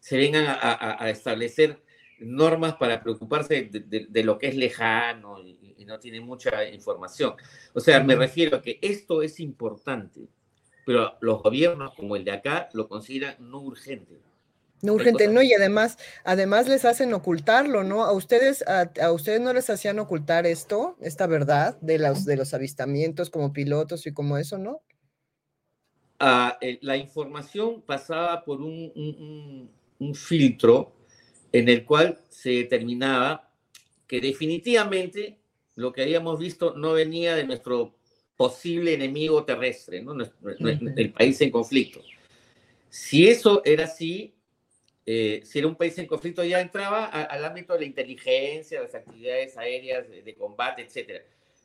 se 0.00 0.16
vengan 0.16 0.46
a, 0.46 0.54
a, 0.54 1.04
a, 1.04 1.10
establecer 1.10 1.82
normas 2.18 2.74
para 2.74 3.02
preocuparse 3.02 3.68
de, 3.70 3.80
de, 3.80 4.06
de 4.08 4.24
lo 4.24 4.38
que 4.38 4.48
es 4.48 4.56
lejano 4.56 5.38
y, 5.40 5.74
y 5.78 5.84
no 5.84 5.98
tiene 5.98 6.20
mucha 6.20 6.64
información. 6.68 7.34
O 7.72 7.80
sea, 7.80 8.02
me 8.02 8.16
refiero 8.16 8.56
a 8.56 8.62
que 8.62 8.78
esto 8.80 9.22
es 9.22 9.40
importante, 9.40 10.28
pero 10.84 11.16
los 11.20 11.42
gobiernos 11.42 11.94
como 11.94 12.16
el 12.16 12.24
de 12.24 12.32
acá 12.32 12.68
lo 12.72 12.88
consideran 12.88 13.36
no 13.38 13.60
urgente. 13.60 14.20
No 14.82 14.92
urgente, 14.92 15.28
no, 15.28 15.42
y 15.42 15.54
además, 15.54 15.96
además 16.24 16.68
les 16.68 16.84
hacen 16.84 17.14
ocultarlo, 17.14 17.84
¿no? 17.84 18.04
A 18.04 18.12
ustedes, 18.12 18.62
a, 18.68 18.92
a, 19.02 19.12
ustedes 19.12 19.40
no 19.40 19.54
les 19.54 19.70
hacían 19.70 19.98
ocultar 19.98 20.46
esto, 20.46 20.98
esta 21.00 21.26
verdad 21.26 21.78
de 21.80 21.98
los, 21.98 22.26
de 22.26 22.36
los 22.36 22.52
avistamientos 22.52 23.30
como 23.30 23.54
pilotos 23.54 24.06
y 24.06 24.12
como 24.12 24.36
eso, 24.36 24.58
¿no? 24.58 24.82
Uh, 26.20 26.52
eh, 26.60 26.78
la 26.82 26.96
información 26.96 27.82
pasaba 27.82 28.44
por 28.44 28.60
un, 28.60 28.92
un, 28.94 29.70
un, 29.98 30.14
filtro 30.14 30.92
en 31.54 31.68
el 31.68 31.84
cual 31.84 32.18
se 32.30 32.50
determinaba 32.50 33.48
que 34.08 34.20
definitivamente 34.20 35.38
lo 35.76 35.92
que 35.92 36.02
habíamos 36.02 36.40
visto 36.40 36.74
no 36.74 36.94
venía 36.94 37.36
de 37.36 37.44
nuestro 37.44 37.94
posible 38.36 38.92
enemigo 38.92 39.44
terrestre, 39.44 40.02
¿no? 40.02 40.16
el 40.42 41.12
país 41.12 41.40
en 41.40 41.52
conflicto. 41.52 42.02
Si 42.90 43.28
eso 43.28 43.62
era 43.64 43.84
así, 43.84 44.34
eh, 45.06 45.42
si 45.44 45.60
era 45.60 45.68
un 45.68 45.76
país 45.76 45.96
en 45.98 46.08
conflicto, 46.08 46.42
ya 46.42 46.60
entraba 46.60 47.04
a, 47.04 47.22
al 47.22 47.44
ámbito 47.44 47.74
de 47.74 47.80
la 47.80 47.86
inteligencia, 47.86 48.82
las 48.82 48.94
actividades 48.96 49.56
aéreas, 49.56 50.10
de, 50.10 50.22
de, 50.22 50.34
combate, 50.34 50.82
etc. 50.82 51.22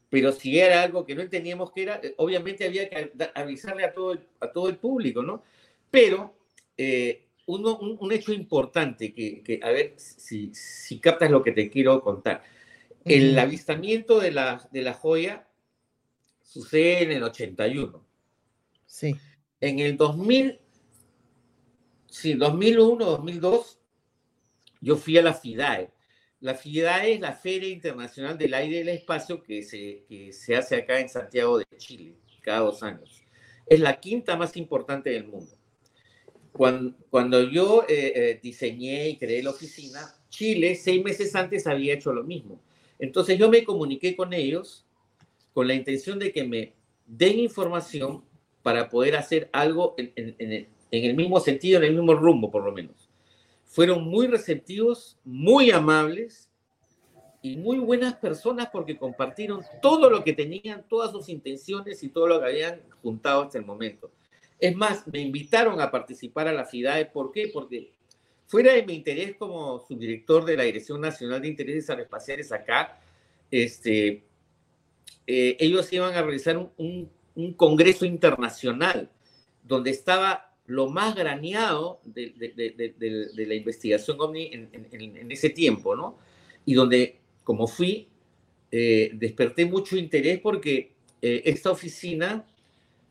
Pero 0.08 0.32
si 0.32 0.60
era 0.60 0.84
algo 0.84 1.04
que 1.04 1.16
no 1.16 1.24
entendíamos 1.24 1.72
que 1.72 1.82
era, 1.82 2.00
eh, 2.04 2.14
obviamente 2.18 2.64
había 2.64 2.88
que 2.88 3.12
avisarle 3.34 3.86
a 3.86 3.94
todo 3.94 4.14
el, 4.14 4.20
a 4.40 4.52
todo 4.52 4.70
el 4.70 4.78
público, 4.78 5.24
¿no? 5.24 5.44
Pero 5.90 6.36
eh, 6.78 7.29
uno, 7.50 7.78
un, 7.78 7.98
un, 8.00 8.12
hecho 8.12 8.32
importante 8.34 9.14
que, 9.14 9.42
que, 9.44 9.60
a 9.64 9.70
ver 9.70 9.94
si, 9.98 10.54
si 10.54 11.00
captas 11.00 11.32
lo 11.32 11.44
que 11.44 11.52
te 11.52 11.70
quiero 11.70 12.02
contar 12.02 12.44
el 13.06 13.40
avistamiento 13.40 14.20
de 14.20 14.32
la, 14.32 14.68
de 14.72 14.82
la 14.82 14.94
joya 14.94 15.48
sucede 16.42 17.04
en 17.04 17.12
el 17.12 17.24
81. 17.24 18.06
Sí. 18.86 19.16
En 19.62 19.80
el 19.80 19.98
2000, 19.98 20.60
sí, 22.08 22.34
2001, 22.34 23.06
2002, 23.06 23.80
yo 24.82 24.96
fui 24.96 25.18
a 25.18 25.22
la 25.22 25.34
FIDAE. 25.34 25.92
La 26.42 26.56
FIDAE 26.56 27.14
es 27.14 27.20
la 27.20 27.34
Feria 27.34 27.70
Internacional 27.70 28.38
del 28.38 28.54
Aire 28.54 28.76
y 28.76 28.80
del 28.80 28.90
Espacio 28.90 29.44
que 29.44 29.64
se, 29.64 30.06
que 30.08 30.32
se 30.32 30.56
hace 30.56 30.78
acá 30.78 31.00
en 31.00 31.10
Santiago 31.10 31.58
de 31.58 31.66
Chile, 31.78 32.16
cada 32.42 32.60
dos 32.60 32.82
años. 32.82 33.24
Es 33.66 33.80
la 33.80 34.00
quinta 34.00 34.38
más 34.38 34.56
importante 34.56 35.10
del 35.10 35.28
mundo. 35.28 35.59
Cuando, 36.60 36.94
cuando 37.10 37.42
yo 37.50 37.86
eh, 37.88 38.12
eh, 38.14 38.40
diseñé 38.44 39.08
y 39.12 39.16
creé 39.16 39.42
la 39.42 39.52
oficina, 39.52 40.14
Chile 40.28 40.76
seis 40.76 41.02
meses 41.02 41.34
antes 41.34 41.66
había 41.66 41.94
hecho 41.94 42.12
lo 42.12 42.26
mismo. 42.26 42.60
Entonces 43.00 43.40
yo 43.40 43.48
me 43.48 43.64
comuniqué 43.64 44.14
con 44.14 44.34
ellos 44.34 44.86
con 45.54 45.70
la 45.70 45.74
intención 45.74 46.20
de 46.20 46.34
que 46.34 46.44
me 46.44 46.74
den 47.06 47.40
información 47.40 48.26
para 48.62 48.90
poder 48.90 49.16
hacer 49.16 49.50
algo 49.54 49.96
en, 49.98 50.12
en- 50.18 50.36
en 50.38 50.52
el, 50.52 50.68
en 50.92 51.06
el 51.06 51.16
mismo 51.16 51.40
sentido, 51.40 51.80
en 51.80 51.86
el 51.86 51.96
mismo 51.96 52.14
rumbo, 52.14 52.52
por 52.52 52.66
lo 52.66 52.74
menos. 52.74 53.10
Fueron 53.64 54.04
muy 54.04 54.28
receptivos, 54.28 55.18
muy 55.24 55.72
amables 55.72 56.50
y 57.42 57.56
muy 57.56 57.80
buenas 57.80 58.16
personas 58.16 58.68
porque 58.70 58.98
compartieron 58.98 59.62
todo 59.82 60.10
lo 60.10 60.26
que 60.26 60.34
tenían, 60.34 60.84
todas 60.90 61.12
sus 61.14 61.30
intenciones 61.30 62.04
y 62.04 62.10
todo 62.10 62.28
lo 62.28 62.42
que 62.42 62.48
habían 62.48 62.82
juntado 63.02 63.44
hasta 63.44 63.58
el 63.58 63.64
momento. 63.66 64.12
Es 64.60 64.76
más, 64.76 65.08
me 65.08 65.20
invitaron 65.20 65.80
a 65.80 65.90
participar 65.90 66.48
a 66.48 66.54
la 66.54 66.66
FIDAE. 66.66 67.06
¿Por 67.06 67.32
qué? 67.32 67.50
Porque 67.54 67.94
fuera 68.48 68.74
de 68.74 68.84
mi 68.84 68.94
interés 68.94 69.36
como 69.38 69.80
subdirector 69.80 70.46
de 70.46 70.58
la 70.58 70.64
Dirección 70.64 71.02
Nacional 71.02 71.42
de 71.42 71.48
Intereses 71.48 71.90
Aeroespaciales 71.90 72.52
acá, 72.52 73.00
este, 73.50 74.24
eh, 75.26 75.58
ellos 75.60 75.92
iban 75.94 76.14
a 76.14 76.22
realizar 76.22 76.58
un, 76.78 77.10
congreso 77.56 78.06
internacional 78.06 79.10
donde 79.64 79.92
estaba 79.92 80.54
lo 80.66 80.90
más 80.90 81.16
graneado 81.16 82.02
de, 82.04 82.34
la 83.34 83.56
investigación 83.56 84.20
OVNI 84.20 84.52
en 84.52 85.32
ese 85.32 85.50
tiempo, 85.50 85.96
¿no? 85.96 86.18
Y 86.66 86.74
donde, 86.74 87.22
como 87.46 87.66
fui, 87.66 88.10
eh, 88.72 89.12
desperté 89.16 89.66
mucho 89.66 89.98
interés 89.98 90.40
porque 90.40 90.92
eh, 91.24 91.42
esta 91.46 91.72
oficina 91.72 92.46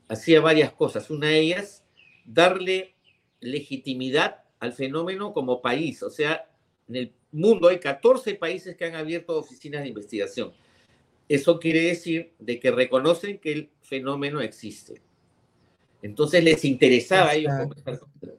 hacía 0.09 0.41
varias 0.41 0.73
cosas. 0.73 1.11
Una 1.11 1.29
de 1.29 1.39
ellas, 1.39 1.85
darle 2.25 2.95
legitimidad 3.41 4.43
al 4.59 4.73
fenómeno 4.73 5.33
como 5.33 5.61
país. 5.63 6.03
O 6.03 6.11
sea, 6.11 6.49
en 6.89 6.97
el 6.97 7.13
mundo 7.31 7.69
hay 7.69 7.79
14 7.79 8.35
países 8.35 8.77
que 8.77 8.85
han 8.87 8.95
abierto 8.95 9.37
oficinas 9.39 9.83
de 9.83 9.89
investigación. 9.89 10.53
Eso 11.29 11.61
quiere 11.61 11.83
decir 11.83 12.33
de 12.39 12.59
que 12.59 12.71
reconocen 12.71 13.39
que 13.39 13.53
el 13.53 13.69
fenómeno 13.83 14.41
existe. 14.41 15.01
Entonces 16.03 16.43
les 16.43 16.65
interesaba 16.65 17.31
a 17.31 17.35
ellos 17.35 17.53
conversar 17.61 17.99
con 17.99 18.11
él. 18.23 18.35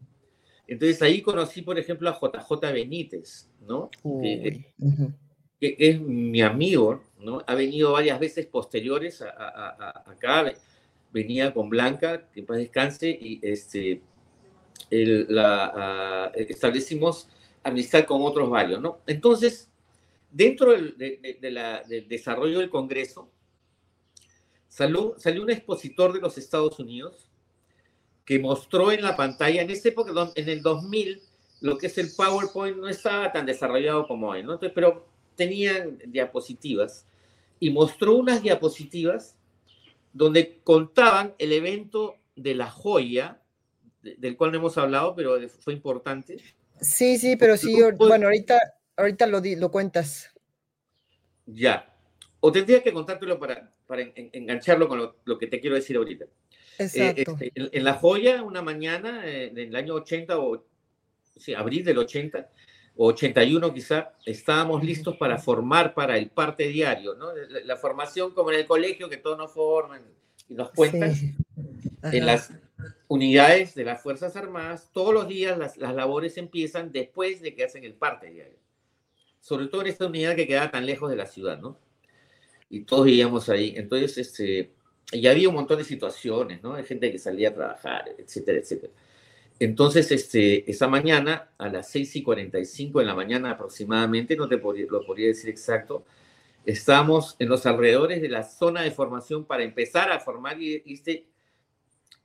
Entonces 0.67 1.01
ahí 1.01 1.22
conocí, 1.22 1.61
por 1.61 1.78
ejemplo, 1.80 2.09
a 2.09 2.13
JJ 2.20 2.72
Benítez, 2.74 3.49
¿no? 3.61 3.89
Que, 4.03 4.65
Ujú. 4.80 5.11
que 5.59 5.76
es 5.78 5.99
mi 5.99 6.41
amigo, 6.41 7.03
¿no? 7.20 7.43
Ha 7.47 7.55
venido 7.55 7.91
varias 7.91 8.20
veces 8.20 8.45
posteriores 8.45 9.22
a, 9.22 9.30
a- 9.30 9.70
a- 9.70 10.11
acá, 10.11 10.53
venía 11.12 11.53
con 11.53 11.70
Blanca, 11.70 12.30
que 12.32 12.41
en 12.41 12.45
paz 12.45 12.57
descanse, 12.57 13.10
y 13.10 13.39
este, 13.41 14.01
el- 14.89 15.26
la, 15.30 15.72
ah, 15.76 16.32
establecimos 16.36 17.28
amistad 17.64 18.05
con 18.05 18.22
otros 18.24 18.49
varios, 18.49 18.82
¿no? 18.82 18.99
Entonces, 19.07 19.70
dentro 20.32 20.72
del, 20.72 20.97
de- 20.97 21.38
de- 21.39 21.51
la- 21.51 21.84
del 21.84 22.07
desarrollo 22.07 22.60
del 22.60 22.70
Congreso, 22.70 23.30
salió, 24.68 25.16
salió 25.18 25.41
un 25.43 25.49
expositor 25.49 26.14
de 26.14 26.20
los 26.22 26.38
Estados 26.38 26.78
Unidos 26.80 27.28
que 28.26 28.38
mostró 28.39 28.91
en 28.91 29.01
la 29.01 29.16
pantalla, 29.16 29.62
en 29.62 29.72
esa 29.72 29.89
época, 29.89 30.12
en 30.36 30.49
el 30.49 30.62
2000, 30.62 31.22
lo 31.62 31.78
que 31.78 31.88
es 31.88 31.97
el 31.97 32.12
PowerPoint 32.16 32.78
no 32.78 32.88
estaba 32.88 33.32
tan 33.32 33.45
desarrollado 33.45 34.07
como 34.07 34.30
hoy, 34.30 34.43
¿no? 34.43 34.53
Entonces, 34.53 34.72
pero 34.76 35.07
tenían 35.36 35.97
diapositivas 36.05 37.05
y 37.60 37.72
mostró 37.72 38.16
unas 38.16 38.41
diapositivas 38.41 39.36
donde 40.14 40.60
contaban 40.64 41.36
el 41.38 41.53
evento 41.53 42.16
de 42.36 42.55
la 42.55 42.70
joya, 42.70 43.41
de- 44.01 44.16
del 44.16 44.38
cual 44.38 44.51
no 44.51 44.57
hemos 44.57 44.78
hablado, 44.78 45.16
pero 45.16 45.38
fue 45.62 45.74
importante. 45.74 46.38
Sí, 46.82 47.18
sí, 47.18 47.36
pero 47.36 47.57
sí, 47.57 47.78
bueno, 47.97 48.28
ahorita, 48.28 48.57
ahorita 48.95 49.28
lo, 49.28 49.41
di- 49.41 49.55
lo 49.55 49.70
cuentas. 49.72 50.32
Ya. 51.45 51.93
O 52.39 52.51
tendría 52.51 52.82
que 52.82 52.93
contártelo 52.93 53.38
para, 53.39 53.74
para 53.86 54.01
en- 54.03 54.14
en- 54.16 54.30
engancharlo 54.34 54.88
con 54.88 54.97
lo, 54.99 55.18
lo 55.26 55.38
que 55.38 55.47
te 55.47 55.60
quiero 55.60 55.76
decir 55.76 55.97
ahorita. 55.97 56.26
Eh, 56.26 56.30
Exacto. 56.84 57.32
este, 57.34 57.51
en, 57.55 57.70
en 57.74 57.84
La 57.84 57.95
Joya, 57.95 58.41
una 58.43 58.62
mañana 58.62 59.24
eh, 59.26 59.51
del 59.53 59.76
año 59.76 59.95
80 59.95 60.39
o 60.39 60.64
sí, 61.38 61.53
abril 61.53 61.84
del 61.84 61.97
80 61.97 62.39
o 62.39 62.45
81 63.06 63.74
quizá, 63.74 64.14
estábamos 64.26 64.84
listos 64.84 65.16
para 65.18 65.38
formar 65.38 65.93
para 65.93 66.18
el 66.18 66.30
parte 66.30 66.68
diario, 66.68 67.16
¿no? 67.16 67.34
La, 67.34 67.62
la 67.62 67.78
formación 67.78 68.34
como 68.34 68.52
en 68.52 68.60
el 68.60 68.66
colegio 68.66 69.10
que 69.10 69.18
todos 69.18 69.38
nos 69.38 69.54
forman 69.54 70.02
y 70.50 70.54
nos 70.56 70.72
cuentan. 70.72 71.16
Sí. 71.16 71.34
En 72.04 72.26
las 72.26 72.52
unidades 73.08 73.76
de 73.76 73.86
las 73.86 74.02
Fuerzas 74.02 74.36
Armadas, 74.36 74.89
todos 74.93 75.14
los 75.14 75.28
días 75.28 75.58
las, 75.58 75.78
las 75.78 75.95
labores 75.95 76.38
empiezan 76.38 76.91
después 76.91 77.41
de 77.41 77.56
que 77.56 77.64
hacen 77.64 77.84
el 77.84 77.93
parte 77.93 78.30
diario. 78.30 78.58
Sobre 79.39 79.68
todo 79.68 79.82
en 79.82 79.88
esta 79.88 80.06
unidad 80.06 80.36
que 80.36 80.47
quedaba 80.47 80.72
tan 80.72 80.86
lejos 80.86 81.10
de 81.10 81.16
la 81.16 81.26
ciudad, 81.26 81.60
¿no? 81.60 81.78
Y 82.70 82.82
todos 82.82 83.06
vivíamos 83.06 83.50
ahí. 83.50 83.74
Entonces, 83.76 84.18
este, 84.18 84.72
y 85.12 85.26
había 85.28 85.50
un 85.50 85.56
montón 85.56 85.78
de 85.78 85.84
situaciones, 85.84 86.62
¿no? 86.62 86.76
Hay 86.76 86.84
gente 86.84 87.12
que 87.12 87.18
salía 87.18 87.50
a 87.50 87.54
trabajar, 87.54 88.06
etcétera, 88.18 88.60
etcétera. 88.60 88.93
Entonces, 89.60 90.12
este, 90.12 90.70
esa 90.72 90.88
mañana, 90.88 91.49
a 91.57 91.68
las 91.70 91.89
6 91.89 92.16
y 92.16 92.24
45 92.24 92.99
de 92.99 93.05
la 93.05 93.14
mañana 93.16 93.51
aproximadamente, 93.51 94.36
no 94.38 94.47
te 94.47 94.57
podría- 94.57 94.88
lo 94.89 95.05
podría 95.05 95.28
decir 95.28 95.49
exacto, 95.49 96.05
estábamos 96.66 97.36
en 97.39 97.49
los 97.49 97.66
alrededores 97.66 98.22
de 98.22 98.30
la 98.30 98.43
zona 98.43 98.82
de 98.84 98.91
formación 98.91 99.45
para 99.45 99.64
empezar 99.64 100.12
a 100.12 100.20
formar 100.20 100.62
y, 100.62 100.82
y 100.86 100.93
este, 100.93 101.26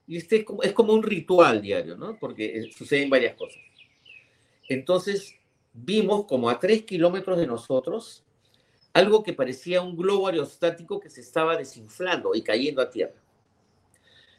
y 0.06 0.16
este 0.18 0.36
es 0.36 0.44
como, 0.44 0.62
es 0.62 0.72
como 0.72 0.92
un 0.92 1.02
ritual 1.02 1.62
diario, 1.62 1.96
¿no? 1.96 2.16
Porque 2.18 2.58
eh, 2.58 2.70
suceden 2.76 3.10
varias 3.10 3.34
cosas. 3.34 3.58
Entonces, 4.68 5.34
vimos 5.72 6.26
como 6.26 6.48
a 6.50 6.58
tres 6.58 6.82
kilómetros 6.84 7.38
de 7.38 7.46
nosotros 7.46 8.22
algo 8.92 9.24
que 9.24 9.32
parecía 9.32 9.82
un 9.82 9.96
globo 9.96 10.28
aerostático 10.28 11.00
que 11.00 11.10
se 11.10 11.20
estaba 11.20 11.56
desinflando 11.56 12.34
y 12.34 12.42
cayendo 12.42 12.80
a 12.80 12.90
tierra. 12.90 13.20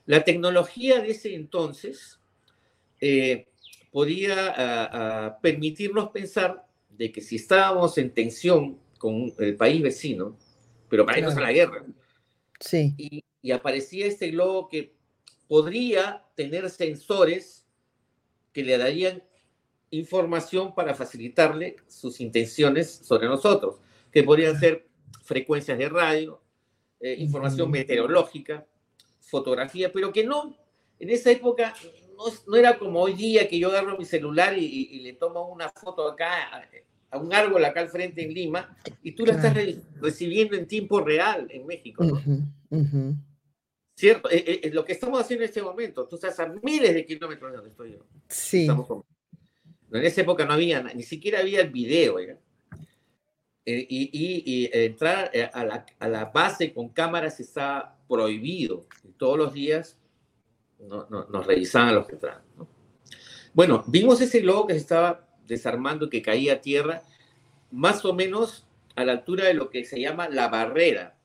La 0.06 0.24
tecnología 0.24 1.02
de 1.02 1.12
ese 1.12 1.36
entonces 1.36 2.20
eh, 3.08 3.48
podía 3.92 4.48
ah, 4.58 4.90
ah, 4.92 5.40
permitirnos 5.40 6.10
pensar 6.10 6.66
de 6.90 7.12
que 7.12 7.22
si 7.22 7.36
estábamos 7.36 8.00
en 8.00 8.12
tensión 8.12 8.80
con 8.98 9.32
el 9.38 9.56
país 9.56 9.80
vecino, 9.84 10.36
pero 10.90 11.06
para 11.06 11.20
irnos 11.20 11.38
a 11.38 11.42
la 11.42 11.52
guerra, 11.52 11.86
Sí. 12.60 12.96
y, 12.98 13.24
y 13.44 13.52
aparecía 13.52 14.08
este 14.08 14.32
globo 14.32 14.70
que 14.70 14.96
podría 15.48 16.24
tener 16.36 16.68
sensores 16.72 17.64
que 18.52 18.64
le 18.64 18.76
darían 18.78 19.22
información 19.92 20.74
para 20.74 20.96
facilitarle 20.96 21.76
sus 21.88 22.20
intenciones 22.22 22.90
sobre 22.90 23.28
nosotros, 23.28 23.76
que 24.12 24.24
podrían 24.24 24.60
ser 24.60 24.88
frecuencias 25.24 25.78
de 25.78 25.90
radio, 25.90 26.42
eh, 27.00 27.16
información 27.20 27.70
meteorológica, 27.70 28.66
fotografía, 29.20 29.92
pero 29.94 30.12
que 30.12 30.24
no, 30.24 30.58
en 31.00 31.10
esa 31.12 31.30
época 31.30 31.76
no, 32.18 32.24
no 32.48 32.56
era 32.58 32.78
como 32.78 33.02
hoy 33.02 33.14
día 33.14 33.48
que 33.48 33.60
yo 33.60 33.70
agarro 33.70 33.98
mi 33.98 34.06
celular 34.06 34.58
y, 34.58 34.66
y- 34.66 34.90
y 34.98 35.00
le 35.02 35.14
tomo 35.14 35.48
una 35.50 35.70
foto 35.70 36.08
acá 36.08 36.56
a, 36.56 36.66
a 37.12 37.18
un 37.18 37.34
árbol 37.34 37.64
acá 37.66 37.82
al 37.82 37.90
frente 37.90 38.24
en 38.24 38.34
Lima 38.34 38.76
y 39.04 39.12
tú 39.14 39.26
la 39.26 39.34
estás 39.34 39.54
re- 39.54 39.78
recibiendo 40.02 40.56
en 40.56 40.68
tiempo 40.68 41.02
real 41.02 41.48
en 41.50 41.66
México. 41.66 42.04
¿Cierto? 43.98 44.30
Eh, 44.30 44.62
eh, 44.64 44.72
lo 44.74 44.84
que 44.84 44.92
estamos 44.94 45.22
haciendo 45.22 45.44
en 45.44 45.50
este 45.50 45.62
momento, 45.62 46.06
tú 46.08 46.16
estás 46.16 46.38
a 46.42 46.48
miles 46.62 46.94
de 46.94 47.06
kilómetros 47.06 47.52
de 47.52 47.56
donde 47.56 47.70
estoy 47.72 47.92
yo. 47.94 48.00
Sí. 48.28 48.62
Estamos 48.62 48.88
con- 48.88 49.04
En 49.94 50.04
esa 50.04 50.22
época 50.22 50.46
no 50.46 50.54
había, 50.54 50.82
ni 50.84 51.04
siquiera 51.04 51.40
había 51.40 51.62
el 51.62 51.70
video. 51.70 52.20
Eh, 52.20 52.36
y, 53.66 54.10
y- 54.12 54.44
y 54.46 54.70
entrar 54.74 55.32
a 55.54 55.64
la, 55.64 55.86
a 55.98 56.08
la 56.10 56.26
base 56.26 56.74
con 56.74 56.90
cámaras 56.90 57.40
está 57.40 57.96
prohibido. 58.08 58.86
Todos 59.18 59.38
los 59.38 59.54
días 59.54 59.98
no- 60.80 61.08
no- 61.10 61.26
nos 61.26 61.46
revisaban 61.46 61.90
a 61.90 61.94
los 61.94 62.08
que 62.08 62.14
entraban. 62.14 62.42
¿no? 62.58 62.68
Bueno, 63.54 63.84
vimos 63.88 64.20
ese 64.22 64.42
globo 64.42 64.68
que 64.68 64.74
se 64.74 64.80
estaba 64.80 65.28
desarmando, 65.48 66.10
que 66.10 66.22
caía 66.22 66.54
a 66.54 66.62
tierra, 66.62 67.02
más 67.72 68.04
o 68.06 68.14
menos 68.14 68.68
a 68.96 69.06
la 69.06 69.14
altura 69.14 69.46
de 69.46 69.54
lo 69.54 69.70
que 69.70 69.86
se 69.86 70.00
llama 70.00 70.30
la 70.30 70.48
barrera. 70.48 71.16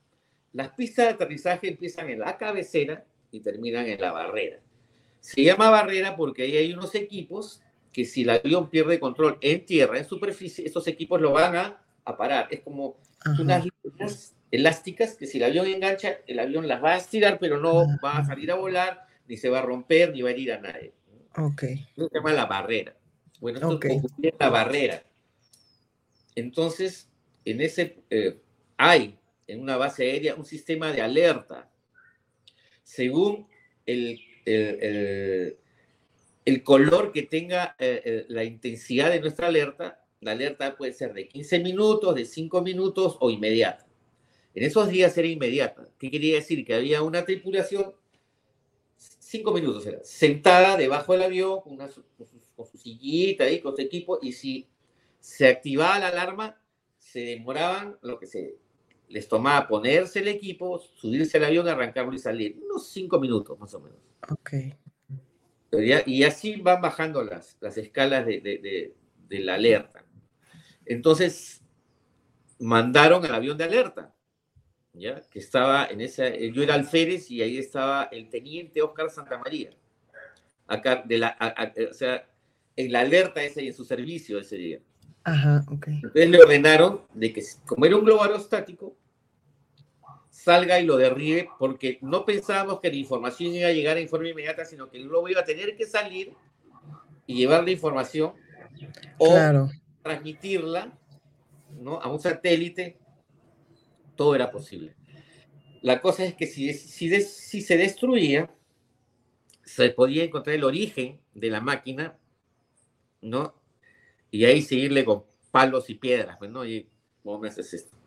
Las 0.53 0.69
pistas 0.69 1.05
de 1.07 1.11
aterrizaje 1.13 1.69
empiezan 1.69 2.09
en 2.09 2.19
la 2.19 2.37
cabecera 2.37 3.05
y 3.31 3.39
terminan 3.39 3.87
en 3.87 4.01
la 4.01 4.11
barrera. 4.11 4.59
Se 5.21 5.43
llama 5.43 5.69
barrera 5.69 6.15
porque 6.15 6.43
ahí 6.43 6.57
hay 6.57 6.73
unos 6.73 6.93
equipos 6.95 7.61
que 7.93 8.05
si 8.05 8.21
el 8.23 8.29
avión 8.31 8.69
pierde 8.69 8.99
control 8.99 9.37
en 9.41 9.65
tierra, 9.65 9.97
en 9.97 10.05
superficie, 10.05 10.65
estos 10.65 10.87
equipos 10.87 11.21
lo 11.21 11.31
van 11.33 11.55
a, 11.55 11.81
a 12.05 12.17
parar. 12.17 12.47
Es 12.51 12.61
como 12.61 12.97
unas 13.39 13.65
líneas 13.83 14.35
elásticas 14.49 15.15
que 15.15 15.27
si 15.27 15.37
el 15.37 15.45
avión 15.45 15.67
engancha, 15.67 16.17
el 16.27 16.39
avión 16.39 16.67
las 16.67 16.83
va 16.83 16.93
a 16.93 16.97
estirar, 16.97 17.37
pero 17.39 17.57
no 17.59 17.85
va 18.03 18.17
a 18.17 18.25
salir 18.25 18.51
a 18.51 18.55
volar, 18.55 19.05
ni 19.27 19.37
se 19.37 19.49
va 19.49 19.59
a 19.59 19.61
romper, 19.63 20.11
ni 20.11 20.21
va 20.21 20.29
a 20.29 20.31
herir 20.33 20.51
a 20.53 20.59
nadie. 20.59 20.93
Ok. 21.37 21.63
Eso 21.63 22.07
se 22.09 22.15
llama 22.15 22.33
la 22.33 22.45
barrera. 22.45 22.95
Bueno, 23.39 23.57
esto 23.59 23.69
Ok. 23.69 23.85
ocurría 23.89 24.29
en 24.31 24.37
la 24.39 24.49
barrera. 24.49 25.03
entonces 26.35 27.09
en 27.45 27.59
ese 27.61 28.03
eh, 28.09 28.39
hay 28.77 29.17
en 29.47 29.61
una 29.61 29.77
base 29.77 30.03
aérea 30.03 30.35
un 30.35 30.45
sistema 30.45 30.91
de 30.91 31.01
alerta. 31.01 31.69
Según 32.83 33.47
el, 33.85 34.19
el, 34.45 34.83
el, 34.83 35.57
el 36.45 36.63
color 36.63 37.11
que 37.11 37.23
tenga 37.23 37.75
eh, 37.79 38.01
eh, 38.05 38.25
la 38.29 38.43
intensidad 38.43 39.09
de 39.11 39.19
nuestra 39.19 39.47
alerta, 39.47 40.03
la 40.19 40.31
alerta 40.31 40.75
puede 40.77 40.93
ser 40.93 41.13
de 41.13 41.27
15 41.27 41.59
minutos, 41.59 42.15
de 42.15 42.25
5 42.25 42.61
minutos 42.61 43.17
o 43.19 43.29
inmediata. 43.31 43.87
En 44.53 44.63
esos 44.63 44.89
días 44.89 45.17
era 45.17 45.27
inmediata. 45.27 45.87
¿Qué 45.97 46.11
quería 46.11 46.35
decir? 46.35 46.63
Que 46.65 46.75
había 46.75 47.01
una 47.01 47.25
tripulación, 47.25 47.93
5 49.31 49.53
minutos 49.53 49.85
era, 49.85 50.03
sentada 50.03 50.75
debajo 50.75 51.13
del 51.13 51.23
avión 51.23 51.61
con, 51.61 51.71
una, 51.75 51.87
con, 51.87 52.27
su, 52.27 52.41
con 52.53 52.65
su 52.65 52.77
sillita 52.77 53.45
ahí, 53.45 53.61
con 53.61 53.73
su 53.73 53.81
equipo, 53.81 54.19
y 54.21 54.33
si 54.33 54.67
se 55.21 55.47
activaba 55.47 55.99
la 55.99 56.09
alarma, 56.09 56.61
se 56.97 57.21
demoraban 57.21 57.97
lo 58.01 58.19
que 58.19 58.27
se 58.27 58.57
les 59.07 59.29
tomaba 59.29 59.69
ponerse 59.69 60.19
el 60.19 60.27
equipo, 60.27 60.79
subirse 60.79 61.37
al 61.37 61.45
avión, 61.45 61.65
arrancarlo 61.69 62.13
y 62.13 62.19
salir. 62.19 62.59
Unos 62.61 62.89
cinco 62.89 63.21
minutos 63.21 63.57
más 63.57 63.73
o 63.73 63.79
menos. 63.79 63.99
Ok. 64.29 64.51
Y 66.07 66.23
así 66.23 66.57
van 66.57 66.81
bajando 66.81 67.23
las, 67.23 67.55
las 67.61 67.77
escalas 67.77 68.25
de, 68.25 68.41
de, 68.41 68.57
de, 68.57 68.95
de, 69.29 69.39
la 69.39 69.53
alerta. 69.53 70.03
Entonces, 70.85 71.61
mandaron 72.59 73.23
al 73.23 73.33
avión 73.33 73.57
de 73.57 73.63
alerta, 73.63 74.13
¿ya? 74.93 75.21
que 75.29 75.39
estaba 75.39 75.85
en 75.85 76.01
esa, 76.01 76.29
yo 76.29 76.63
era 76.63 76.75
alférez 76.75 77.29
y 77.31 77.41
ahí 77.41 77.57
estaba 77.57 78.03
el 78.11 78.29
teniente 78.29 78.81
Oscar 78.81 79.09
Santamaría. 79.09 79.71
Acá, 80.67 81.03
de 81.05 81.17
la, 81.17 81.35
a, 81.39 81.47
a, 81.47 81.73
o 81.89 81.93
sea, 81.93 82.25
en 82.75 82.91
la 82.91 83.01
alerta 83.01 83.43
ese 83.43 83.63
y 83.63 83.67
en 83.67 83.73
su 83.73 83.83
servicio 83.83 84.39
ese 84.39 84.55
día. 84.55 84.79
Ajá, 85.23 85.63
ok. 85.67 85.87
Entonces 85.87 86.29
le 86.29 86.41
ordenaron 86.41 87.01
de 87.13 87.33
que, 87.33 87.43
como 87.65 87.85
era 87.85 87.95
un 87.95 88.05
globo 88.05 88.23
aerostático, 88.23 88.95
salga 90.29 90.79
y 90.79 90.85
lo 90.85 90.97
derribe, 90.97 91.49
porque 91.59 91.99
no 92.01 92.25
pensábamos 92.25 92.79
que 92.79 92.89
la 92.89 92.95
información 92.95 93.53
iba 93.53 93.67
a 93.67 93.73
llegar 93.73 93.97
en 93.97 94.09
forma 94.09 94.29
inmediata, 94.29 94.65
sino 94.65 94.89
que 94.89 94.97
el 94.97 95.07
globo 95.07 95.29
iba 95.29 95.41
a 95.41 95.45
tener 95.45 95.75
que 95.75 95.85
salir 95.85 96.33
y 97.27 97.35
llevar 97.35 97.63
la 97.63 97.71
información 97.71 98.33
o 99.17 99.29
Claro. 99.29 99.69
transmitirla 100.01 100.91
¿no? 101.79 102.01
a 102.01 102.11
un 102.11 102.19
satélite. 102.19 102.97
Todo 104.21 104.35
era 104.35 104.51
posible. 104.51 104.93
La 105.81 105.99
cosa 105.99 106.23
es 106.23 106.35
que 106.35 106.45
si, 106.45 106.75
si, 106.75 107.09
de- 107.09 107.21
si 107.21 107.59
se 107.63 107.75
destruía, 107.75 108.51
se 109.65 109.89
podía 109.89 110.23
encontrar 110.23 110.55
el 110.55 110.63
origen 110.63 111.19
de 111.33 111.49
la 111.49 111.59
máquina, 111.59 112.15
¿no? 113.21 113.55
Y 114.29 114.45
ahí 114.45 114.61
seguirle 114.61 115.03
con 115.05 115.23
palos 115.49 115.89
y 115.89 115.95
piedras, 115.95 116.37
pues, 116.37 116.51
¿no? 116.51 116.63
Y 116.63 116.87
¿cómo 117.23 117.39
me 117.39 117.47
haces 117.47 117.73
esto? 117.73 117.97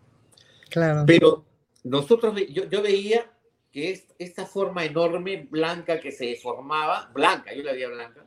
Claro. 0.70 1.02
Pero 1.04 1.44
nosotros, 1.82 2.32
yo, 2.48 2.70
yo 2.70 2.80
veía 2.80 3.28
que 3.72 3.90
es- 3.90 4.06
esta 4.20 4.46
forma 4.46 4.84
enorme, 4.84 5.48
blanca, 5.50 5.98
que 5.98 6.12
se 6.12 6.36
formaba, 6.36 7.10
blanca, 7.12 7.52
yo 7.52 7.64
la 7.64 7.72
veía 7.72 7.88
blanca, 7.88 8.24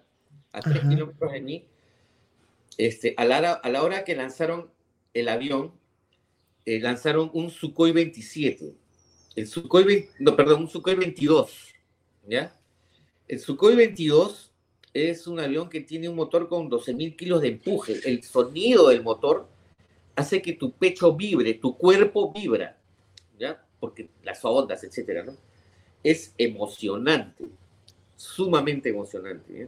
a 0.51 0.59
tres 0.59 0.83
kilómetros 0.89 1.31
de 1.31 1.39
mí, 1.39 1.65
este, 2.77 3.13
a, 3.15 3.23
la, 3.23 3.53
a 3.53 3.69
la 3.69 3.81
hora 3.81 4.03
que 4.03 4.13
lanzaron 4.13 4.69
el 5.13 5.29
avión, 5.29 5.71
eh, 6.67 6.79
lanzaron 6.81 7.29
un 7.33 7.49
Sukhoi 7.49 7.93
27. 7.93 8.73
El 9.37 9.47
Sukhoi, 9.47 9.83
20 9.85 10.09
no, 10.19 10.35
perdón, 10.35 10.61
un 10.63 10.69
Sukhoi 10.69 10.95
22, 10.95 11.73
¿ya? 12.27 12.53
El 13.27 13.39
Sukhoi 13.39 13.75
22 13.75 14.51
es 14.93 15.27
un 15.27 15.39
avión 15.39 15.69
que 15.69 15.79
tiene 15.81 16.09
un 16.09 16.15
motor 16.15 16.49
con 16.49 16.69
12.000 16.69 17.15
kilos 17.15 17.41
de 17.41 17.49
empuje. 17.49 17.99
El 18.03 18.21
sonido 18.23 18.89
del 18.89 19.01
motor 19.03 19.47
hace 20.15 20.41
que 20.41 20.53
tu 20.53 20.71
pecho 20.71 21.15
vibre, 21.15 21.53
tu 21.53 21.77
cuerpo 21.77 22.33
vibra, 22.33 22.77
¿ya? 23.39 23.63
Porque 23.79 24.09
las 24.23 24.43
ondas, 24.43 24.83
etcétera, 24.83 25.23
¿no? 25.23 25.37
Es 26.03 26.33
emocionante, 26.37 27.45
sumamente 28.17 28.89
emocionante, 28.89 29.53
¿ya? 29.59 29.67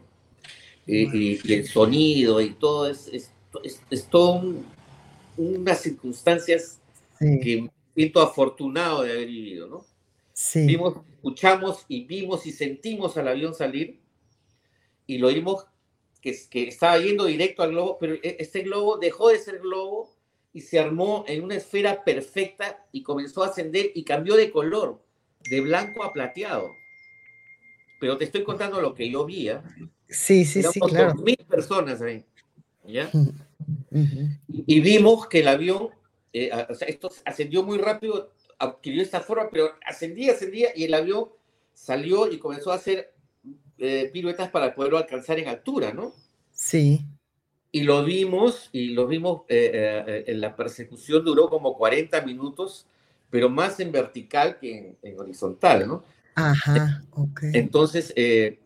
Y, 0.85 1.17
y- 1.35 1.39
y 1.45 1.53
el 1.53 1.67
sonido 1.67 2.41
y 2.41 2.55
todo 2.55 2.89
es, 2.89 3.07
es, 3.09 3.31
es, 3.63 3.81
es 3.89 4.09
todo 4.09 4.33
un- 4.33 4.65
unas 5.37 5.81
circunstancias 5.81 6.79
Sí, 7.19 7.39
que 7.41 7.61
me 7.63 7.71
siento 7.93 8.21
afortunado 8.21 9.03
de 9.03 9.11
haber 9.11 9.27
vivido, 9.27 9.67
¿no? 9.67 9.85
sí. 10.33 10.65
Vimos, 10.65 10.95
escuchamos 11.15 11.85
y 11.89 12.05
vimos 12.05 12.45
y 12.45 12.51
sentimos 12.51 13.17
al 13.17 13.27
avión 13.27 13.53
salir 13.53 13.99
y 15.05 15.17
lo 15.17 15.27
vimos 15.27 15.65
que, 16.21 16.37
que 16.49 16.67
estaba 16.69 16.97
yendo 16.99 17.25
directo 17.25 17.63
al 17.63 17.71
globo, 17.71 17.97
pero 17.99 18.13
e- 18.13 18.37
este 18.39 18.61
globo 18.61 18.97
dejó 18.97 19.29
de 19.29 19.39
ser 19.39 19.59
globo 19.59 20.09
y 20.53 20.61
se 20.61 20.79
armó 20.79 21.25
en 21.27 21.43
una 21.43 21.55
esfera 21.55 22.03
perfecta 22.03 22.85
y 22.91 23.03
comenzó 23.03 23.43
a 23.43 23.47
ascender 23.47 23.91
y 23.93 24.03
cambió 24.03 24.35
de 24.35 24.51
color, 24.51 25.03
de 25.49 25.61
blanco 25.61 26.03
a 26.03 26.13
plateado. 26.13 26.71
Pero 27.99 28.17
te 28.17 28.25
estoy 28.25 28.43
contando 28.43 28.81
lo 28.81 28.93
que 28.93 29.09
yo 29.09 29.25
vi, 29.25 29.49
¿ah? 29.49 29.63
Sí, 30.07 30.45
sí, 30.45 30.63
sí, 30.63 30.79
Éramos 30.79 30.91
claro. 30.91 31.13
2.000 31.15 31.37
personas 31.47 32.01
ahí, 32.01 32.25
¿ya? 32.85 33.11
Ujú. 33.91 34.29
y 34.47 34.79
vimos 34.81 35.27
que 35.27 35.39
el 35.39 35.47
avión, 35.47 35.89
eh, 36.33 36.51
o 36.69 36.75
sea, 36.75 36.87
esto 36.87 37.09
ascendió 37.25 37.63
muy 37.63 37.77
rápido, 37.77 38.33
adquirió 38.57 39.01
esta 39.01 39.21
forma, 39.21 39.49
pero 39.51 39.71
ascendía, 39.85 40.33
ascendía, 40.33 40.69
y 40.75 40.83
el 40.85 40.93
avión 40.93 41.29
salió 41.73 42.31
y 42.31 42.39
comenzó 42.39 42.71
a 42.71 42.75
hacer 42.75 43.13
eh, 43.77 44.09
piruetas 44.13 44.49
para 44.49 44.73
poderlo 44.75 44.97
alcanzar 44.97 45.39
en 45.39 45.47
altura, 45.47 45.93
¿no? 45.93 46.13
Sí, 46.51 47.05
Y 47.71 47.83
lo 47.83 48.03
vimos, 48.03 48.69
y 48.73 48.89
lo 48.89 49.07
vimos, 49.07 49.43
eh, 49.47 49.71
eh, 50.07 50.23
en 50.27 50.41
la 50.41 50.55
persecución 50.55 51.23
duró 51.23 51.49
como 51.49 51.77
40 51.77 52.21
minutos, 52.21 52.87
pero 53.29 53.49
más 53.49 53.79
en 53.79 53.91
vertical 53.91 54.57
que 54.59 54.77
en, 54.77 54.97
en 55.03 55.19
horizontal, 55.19 55.87
¿no? 55.87 56.03
ajá, 56.35 57.03
ok. 57.11 57.41
Entonces, 57.53 58.13
eh, 58.15 58.59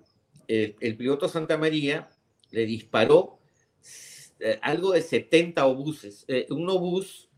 el, 0.47 0.75
el 0.79 0.97
piloto 0.97 1.27
Santa 1.27 1.57
María 1.57 2.09
le 2.51 2.65
disparó 2.65 3.39
eh, 4.39 4.59
algo 4.61 4.91
de 4.93 5.01
70 5.01 5.65
obuses. 5.65 6.25
Eh, 6.27 6.47
un 6.49 6.69
obús 6.69 7.29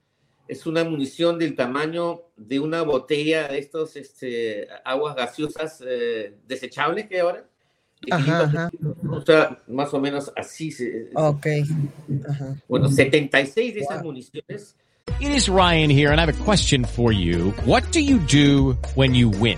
es 0.47 0.65
una 0.65 0.83
munición 0.83 1.39
del 1.39 1.55
tamaño 1.55 2.21
de 2.37 2.59
una 2.59 2.81
botella 2.83 3.47
de 3.47 3.59
estos 3.59 3.95
este, 3.95 4.67
aguas 4.83 5.15
gaseosas 5.15 5.81
eh, 5.85 6.35
desechables 6.47 7.07
que 7.07 7.15
hay 7.15 7.21
ahora. 7.21 7.45
Ajá, 8.11 8.23
500 8.51 8.55
ajá. 8.55 8.71
O 9.11 9.21
sea, 9.21 9.63
más 9.67 9.93
o 9.93 9.99
menos 9.99 10.31
así. 10.35 10.71
se- 10.71 11.09
Ok. 11.15 11.47
Ajá. 12.29 12.55
Bueno, 12.67 12.89
76 12.89 13.73
de 13.73 13.79
esas 13.79 14.03
municiones 14.03 14.75
It 15.19 15.29
is 15.29 15.47
Ryan 15.47 15.89
here, 15.89 16.09
and 16.11 16.19
I 16.19 16.23
have 16.23 16.29
a 16.29 16.43
question 16.45 16.83
for 16.83 17.11
you. 17.13 17.53
What 17.65 17.83
do 17.93 17.99
you 18.01 18.17
do 18.27 18.75
when 18.95 19.13
you 19.15 19.29
win? 19.29 19.57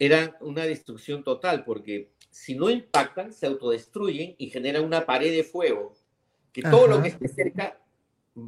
Era 0.00 0.36
una 0.40 0.64
destrucción 0.64 1.22
total, 1.22 1.62
porque 1.64 2.10
si 2.30 2.54
no 2.56 2.68
impactan, 2.70 3.32
se 3.32 3.46
autodestruyen 3.46 4.34
y 4.38 4.50
generan 4.50 4.84
una 4.84 5.04
pared 5.06 5.30
de 5.30 5.44
fuego 5.44 5.94
que 6.52 6.62
todo 6.62 6.86
lo 6.88 7.00
que 7.02 7.08
esté 7.08 7.28
cerca 7.28 7.78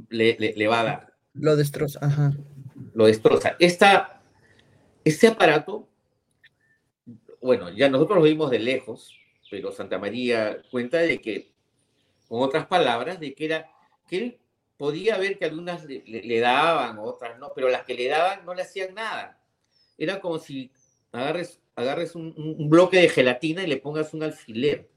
le, 0.08 0.36
le- 0.40 0.54
le 0.56 0.66
va 0.66 0.80
a 0.80 0.84
dar, 0.84 1.14
Lo 1.34 1.54
destroza. 1.54 2.00
Ajá. 2.02 2.32
lo 2.94 3.06
destroza. 3.06 3.54
Esta, 3.60 4.20
este 5.04 5.28
aparato, 5.28 5.88
bueno, 7.40 7.70
ya 7.70 7.88
nosotros 7.88 8.18
lo 8.18 8.24
vimos 8.24 8.50
de 8.50 8.58
lejos, 8.58 9.16
pero 9.50 9.70
Santa 9.72 9.98
María 9.98 10.62
cuenta 10.70 10.98
de 10.98 11.20
que, 11.20 11.52
con 12.28 12.40
otras 12.42 12.66
palabras, 12.66 13.20
de 13.20 13.34
que 13.34 13.44
era 13.44 13.68
que 14.08 14.16
él 14.16 14.38
podía 14.78 15.18
ver 15.18 15.38
que 15.38 15.44
algunas 15.44 15.84
le 15.84 16.40
daban, 16.40 16.98
otras 16.98 17.38
no, 17.38 17.52
pero 17.54 17.68
las 17.68 17.84
que 17.84 17.94
le 17.94 18.08
daban 18.08 18.44
no 18.46 18.54
le 18.54 18.62
hacían 18.62 18.94
nada. 18.94 19.38
era 19.98 20.20
como 20.20 20.38
si 20.38 20.70
agarres, 21.12 21.60
agarres 21.76 22.14
un, 22.14 22.34
un 22.36 22.68
bloque 22.68 22.96
de 22.98 23.08
gelatina 23.08 23.62
y 23.62 23.66
le 23.66 23.76
pongas 23.76 24.12
un 24.14 24.22
alfiler. 24.22 24.88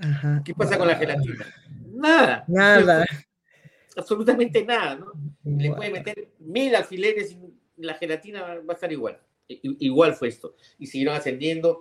Ajá. 0.00 0.42
¿Qué 0.44 0.54
pasa 0.54 0.78
con 0.78 0.88
la 0.88 0.96
gelatina? 0.96 1.46
Nada. 1.92 2.44
Nada. 2.48 3.04
Absolutamente 3.96 4.64
nada, 4.64 4.94
¿no? 4.96 5.12
Le 5.44 5.70
puede 5.72 5.90
meter 5.90 6.28
mil 6.38 6.74
alfileres 6.74 7.32
y 7.32 7.38
la 7.76 7.94
gelatina 7.94 8.42
va 8.42 8.54
a 8.70 8.72
estar 8.72 8.90
igual. 8.90 9.20
I- 9.48 9.76
Igual 9.86 10.14
fue 10.14 10.28
esto. 10.28 10.56
Y 10.78 10.86
siguieron 10.86 11.14
ascendiendo. 11.14 11.80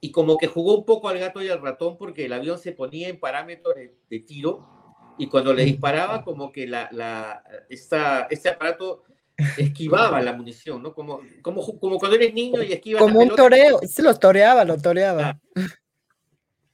Y 0.00 0.10
como 0.12 0.36
que 0.36 0.46
jugó 0.46 0.76
un 0.76 0.84
poco 0.84 1.08
al 1.08 1.18
gato 1.18 1.42
y 1.42 1.48
al 1.48 1.62
ratón 1.62 1.96
porque 1.96 2.26
el 2.26 2.34
avión 2.34 2.58
se 2.58 2.72
ponía 2.72 3.08
en 3.08 3.18
parámetros 3.18 3.74
de, 3.74 3.94
de 4.10 4.20
tiro 4.20 4.68
y 5.18 5.28
cuando 5.28 5.54
le 5.54 5.64
disparaba 5.64 6.22
como 6.22 6.52
que 6.52 6.66
la, 6.66 6.90
la, 6.92 7.42
esta, 7.70 8.26
este 8.30 8.50
aparato 8.50 9.04
esquivaba 9.56 10.20
la 10.22 10.32
munición, 10.32 10.82
¿no? 10.82 10.94
Como, 10.94 11.20
como, 11.42 11.78
como 11.78 11.98
cuando 11.98 12.16
eres 12.16 12.32
niño 12.32 12.62
y 12.62 12.72
esquivas 12.72 13.02
la 13.02 13.06
Como 13.06 13.20
un 13.20 13.28
pelota. 13.28 13.42
toreo. 13.42 13.78
Se 13.86 14.02
lo 14.02 14.14
toreaba, 14.18 14.64
lo 14.64 14.76
toreaba. 14.78 15.38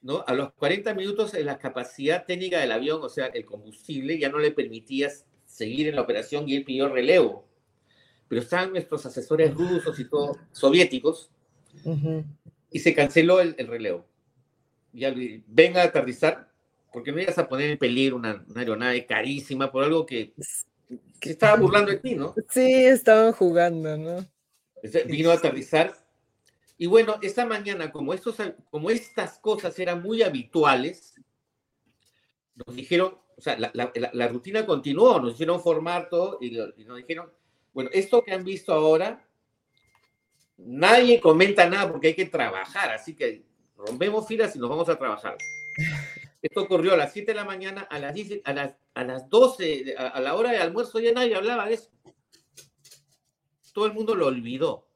¿no? 0.00 0.24
A 0.26 0.34
los 0.34 0.52
40 0.54 0.94
minutos 0.94 1.34
eh, 1.34 1.44
la 1.44 1.58
capacidad 1.58 2.24
técnica 2.24 2.58
del 2.60 2.72
avión, 2.72 3.00
o 3.02 3.08
sea, 3.08 3.26
el 3.26 3.44
combustible, 3.44 4.18
ya 4.18 4.28
no 4.28 4.38
le 4.38 4.50
permitía 4.50 5.10
seguir 5.46 5.88
en 5.88 5.96
la 5.96 6.02
operación 6.02 6.48
y 6.48 6.56
él 6.56 6.64
pidió 6.64 6.88
relevo. 6.88 7.48
Pero 8.28 8.40
estaban 8.42 8.70
nuestros 8.72 9.04
asesores 9.06 9.52
rusos 9.54 9.98
y 10.00 10.08
todo, 10.08 10.36
soviéticos, 10.52 11.30
Ujú. 11.84 12.24
y 12.70 12.78
se 12.78 12.94
canceló 12.94 13.40
el, 13.40 13.54
el 13.58 13.66
relevo. 13.68 14.06
Ya 14.92 15.14
venga 15.46 15.82
a 15.82 15.86
aterrizar, 15.86 16.50
porque 16.92 17.12
no 17.12 17.20
ibas 17.20 17.38
a 17.38 17.48
poner 17.48 17.70
en 17.70 17.78
peligro 17.78 18.16
una, 18.16 18.44
una 18.48 18.60
aeronave 18.60 19.06
carísima 19.06 19.70
por 19.70 19.84
algo 19.84 20.04
que 20.04 20.32
se 21.28 21.32
estaba 21.32 21.56
burlando 21.56 21.90
de 21.90 21.98
ti, 21.98 22.14
¿no? 22.14 22.34
Sí, 22.48 22.84
estaban 22.84 23.32
jugando, 23.32 23.96
¿no? 23.96 24.26
Este, 24.82 25.04
Vino 25.04 25.30
a 25.30 25.34
aterrizar. 25.34 25.94
Y 26.78 26.86
bueno, 26.86 27.16
esta 27.22 27.46
mañana, 27.46 27.92
como, 27.92 28.12
estos, 28.14 28.36
como 28.70 28.90
estas 28.90 29.38
cosas 29.38 29.78
eran 29.78 30.02
muy 30.02 30.22
habituales, 30.22 31.14
nos 32.54 32.74
dijeron, 32.74 33.16
o 33.36 33.40
sea, 33.40 33.58
la, 33.58 33.70
la- 33.74 33.92
la- 34.12 34.28
rutina 34.28 34.66
continuó, 34.66 35.20
nos 35.20 35.34
hicieron 35.34 35.60
formar 35.62 36.08
todo 36.08 36.38
y, 36.40 36.58
y 36.58 36.84
nos 36.84 36.96
dijeron, 36.98 37.30
bueno, 37.72 37.88
esto 37.92 38.22
que 38.22 38.32
han 38.32 38.44
visto 38.44 38.72
ahora, 38.72 39.24
nadie 40.58 41.20
comenta 41.20 41.68
nada 41.68 41.90
porque 41.90 42.08
hay 42.08 42.14
que 42.14 42.26
trabajar, 42.26 42.90
así 42.90 43.14
que 43.14 43.44
rompemos 43.76 44.26
filas 44.26 44.54
y 44.54 44.58
nos 44.58 44.68
vamos 44.68 44.88
a 44.88 44.98
trabajar. 44.98 45.36
Esto 46.42 46.62
ocurrió 46.62 46.94
a 46.94 46.96
las 46.96 47.12
7 47.12 47.30
de 47.32 47.36
la 47.36 47.44
mañana, 47.44 47.82
a 47.82 47.98
las, 48.00 48.14
10 48.14 48.40
a 48.44 48.52
las, 48.52 48.74
a 48.94 49.04
las 49.04 49.28
12, 49.30 49.62
de- 49.84 49.94
a, 49.96 50.08
a 50.08 50.20
la 50.20 50.34
hora 50.34 50.50
de 50.50 50.58
almuerzo 50.58 50.98
ya 50.98 51.12
nadie 51.12 51.36
hablaba 51.36 51.66
de 51.66 51.74
eso. 51.74 51.90
Todo 53.72 53.86
el 53.86 53.92
mundo 53.94 54.14
lo 54.14 54.26
olvidó. 54.26 54.86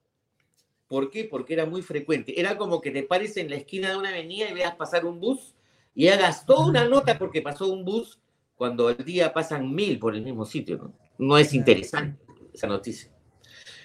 ¿Por 0.88 1.10
qué? 1.10 1.24
Porque 1.24 1.54
era 1.54 1.66
muy 1.66 1.82
frecuente. 1.82 2.38
Era 2.38 2.56
como 2.58 2.80
que 2.80 2.90
te 2.90 3.02
pares 3.02 3.36
en 3.36 3.50
la 3.50 3.56
esquina 3.56 3.90
de 3.90 3.96
una 3.96 4.10
avenida 4.10 4.48
y 4.50 4.54
veas 4.54 4.74
pasar 4.76 5.04
un 5.06 5.18
bus 5.20 5.54
y 5.94 6.08
hagas 6.08 6.44
toda 6.46 6.66
una 6.66 6.86
nota 6.88 7.18
porque 7.18 7.42
pasó 7.42 7.68
un 7.72 7.84
bus 7.84 8.20
cuando 8.54 8.88
al 8.88 8.96
día 9.04 9.32
pasan 9.32 9.74
mil 9.74 9.98
por 9.98 10.14
el 10.14 10.22
mismo 10.22 10.44
sitio. 10.44 10.76
No, 10.78 10.92
no 11.18 11.38
es 11.38 11.54
interesante 11.54 12.22
esa 12.52 12.66
noticia. 12.66 13.10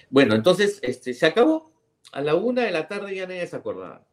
Bueno, 0.10 0.36
entonces 0.36 0.80
este, 0.82 1.14
se 1.14 1.26
acabó. 1.26 1.72
A 2.12 2.22
la 2.22 2.36
una 2.36 2.64
de 2.64 2.72
la 2.72 2.88
tarde 2.88 3.16
ya 3.16 3.26
nadie 3.26 3.48
se 3.48 3.56
acordaba. 3.56 4.06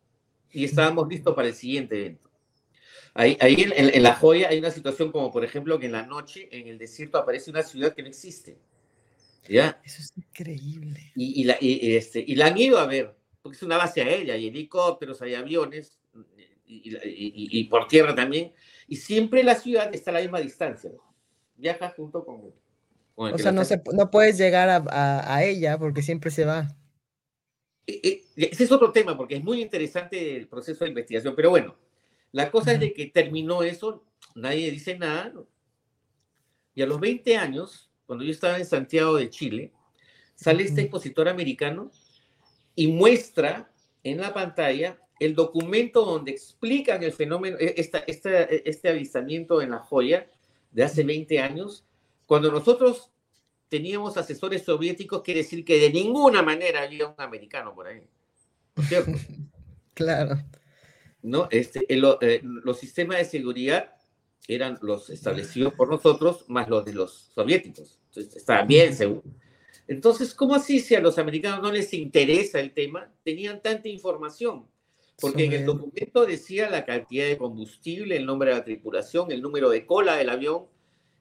Y 0.52 0.64
estábamos 0.64 1.08
listos 1.08 1.34
para 1.34 1.48
el 1.48 1.54
siguiente 1.54 1.98
evento. 1.98 2.27
Ahí, 3.18 3.36
ahí 3.40 3.66
en, 3.74 4.00
La 4.04 4.14
Joya 4.14 4.48
hay 4.48 4.60
una 4.60 4.70
situación 4.70 5.10
como, 5.10 5.32
por 5.32 5.44
ejemplo, 5.44 5.76
que 5.80 5.86
en 5.86 5.92
la 5.92 6.06
noche 6.06 6.48
en 6.52 6.68
el 6.68 6.78
desierto 6.78 7.18
aparece 7.18 7.50
una 7.50 7.64
ciudad 7.64 7.92
que 7.92 8.02
no 8.02 8.08
existe. 8.08 8.56
¿Ya? 9.48 9.80
Eso 9.84 10.02
es 10.02 10.12
increíble. 10.16 11.10
y, 11.16 11.40
y 11.40 11.44
la, 11.44 11.56
y, 11.60 11.96
este, 11.96 12.22
y 12.24 12.36
la 12.36 12.46
han 12.46 12.56
ido 12.56 12.78
a 12.78 12.86
ver, 12.86 13.16
porque 13.42 13.56
es 13.56 13.62
una 13.64 13.76
base 13.76 14.02
aérea, 14.02 14.34
hay 14.34 14.46
helicópteros, 14.46 15.20
hay 15.20 15.34
aviones, 15.34 15.98
y, 16.64 17.64
por 17.64 17.88
tierra 17.88 18.14
también, 18.14 18.52
y 18.86 18.94
siempre 18.96 19.42
la 19.42 19.56
ciudad 19.56 19.92
está 19.92 20.12
a 20.12 20.14
la 20.14 20.20
misma 20.20 20.38
distancia. 20.38 20.90
¿no? 20.94 21.02
Viaja 21.56 21.90
junto 21.96 22.24
con, 22.24 22.52
con 23.16 23.28
el 23.30 23.34
O 23.34 23.38
sea, 23.38 23.50
no, 23.50 23.64
se, 23.64 23.82
no 23.94 24.10
puedes 24.12 24.38
llegar 24.38 24.68
a, 24.68 24.76
a- 24.76 25.34
a 25.34 25.44
ella 25.44 25.76
porque 25.76 26.02
siempre 26.02 26.30
se 26.30 26.44
va. 26.44 26.68
Eh, 27.84 28.00
eh, 28.04 28.22
Ese 28.52 28.62
es 28.62 28.70
otro 28.70 28.92
tema, 28.92 29.16
porque 29.16 29.34
es 29.34 29.42
muy 29.42 29.60
interesante 29.60 30.36
el 30.36 30.46
proceso 30.46 30.84
de 30.84 30.90
investigación, 30.90 31.34
pero 31.34 31.50
bueno, 31.50 31.74
la 32.32 32.50
cosa 32.50 32.72
es 32.72 32.80
de 32.80 32.92
que 32.92 33.06
terminó 33.06 33.62
eso, 33.62 34.04
nadie 34.34 34.70
dice 34.70 34.98
nada, 34.98 35.32
y 36.74 36.82
a 36.82 36.86
los 36.86 37.00
20 37.00 37.36
años, 37.36 37.90
cuando 38.06 38.24
yo 38.24 38.30
estaba 38.30 38.58
en 38.58 38.66
Santiago 38.66 39.16
de 39.16 39.30
Chile, 39.30 39.72
sale 40.34 40.62
este 40.62 40.82
expositor 40.82 41.28
americano 41.28 41.90
y 42.74 42.86
muestra 42.88 43.70
en 44.04 44.20
la 44.20 44.32
pantalla 44.32 44.98
el 45.18 45.34
documento 45.34 46.04
donde 46.04 46.30
explican 46.30 47.02
el 47.02 47.12
fenómeno, 47.12 47.56
esta, 47.58 47.98
esta- 47.98 48.42
este 48.44 48.88
avistamiento 48.88 49.60
en 49.60 49.70
la 49.70 49.78
joya 49.80 50.30
de 50.70 50.84
hace 50.84 51.02
20 51.02 51.40
años, 51.40 51.84
cuando 52.26 52.52
nosotros 52.52 53.10
teníamos 53.68 54.16
asesores 54.16 54.62
soviéticos, 54.62 55.22
quiere 55.22 55.40
decir 55.42 55.64
que 55.64 55.78
de 55.80 55.90
ninguna 55.90 56.42
manera 56.42 56.82
había 56.82 57.08
un 57.08 57.14
americano 57.18 57.74
por 57.74 57.88
ahí. 57.88 58.02
Claro. 59.94 60.38
¿No? 61.22 61.48
Este, 61.50 61.84
el- 61.92 62.04
eh, 62.20 62.40
los 62.42 62.78
sistemas 62.78 63.18
de 63.18 63.24
seguridad 63.24 63.92
eran 64.46 64.78
los 64.82 65.10
establecidos 65.10 65.74
por 65.74 65.88
nosotros 65.90 66.44
más 66.48 66.68
los 66.68 66.84
de 66.84 66.94
los 66.94 67.30
soviéticos. 67.34 67.98
Entonces, 68.08 68.36
estaba 68.36 68.62
bien 68.62 68.94
seguro. 68.94 69.22
Entonces, 69.86 70.34
¿cómo 70.34 70.54
así 70.54 70.80
si 70.80 70.94
a 70.94 71.00
los 71.00 71.18
americanos 71.18 71.60
no 71.62 71.72
les 71.72 71.92
interesa 71.94 72.60
el 72.60 72.72
tema? 72.72 73.10
Tenían 73.24 73.60
tanta 73.62 73.88
información. 73.88 74.66
Porque 75.20 75.46
en 75.46 75.52
el 75.52 75.64
documento 75.66 76.24
decía 76.26 76.70
la 76.70 76.84
cantidad 76.84 77.26
de 77.26 77.36
combustible, 77.36 78.16
el 78.16 78.24
nombre 78.24 78.50
de 78.50 78.56
la 78.56 78.64
tripulación, 78.64 79.32
el 79.32 79.42
número 79.42 79.68
de 79.68 79.84
cola 79.84 80.16
del 80.16 80.28
avión, 80.28 80.66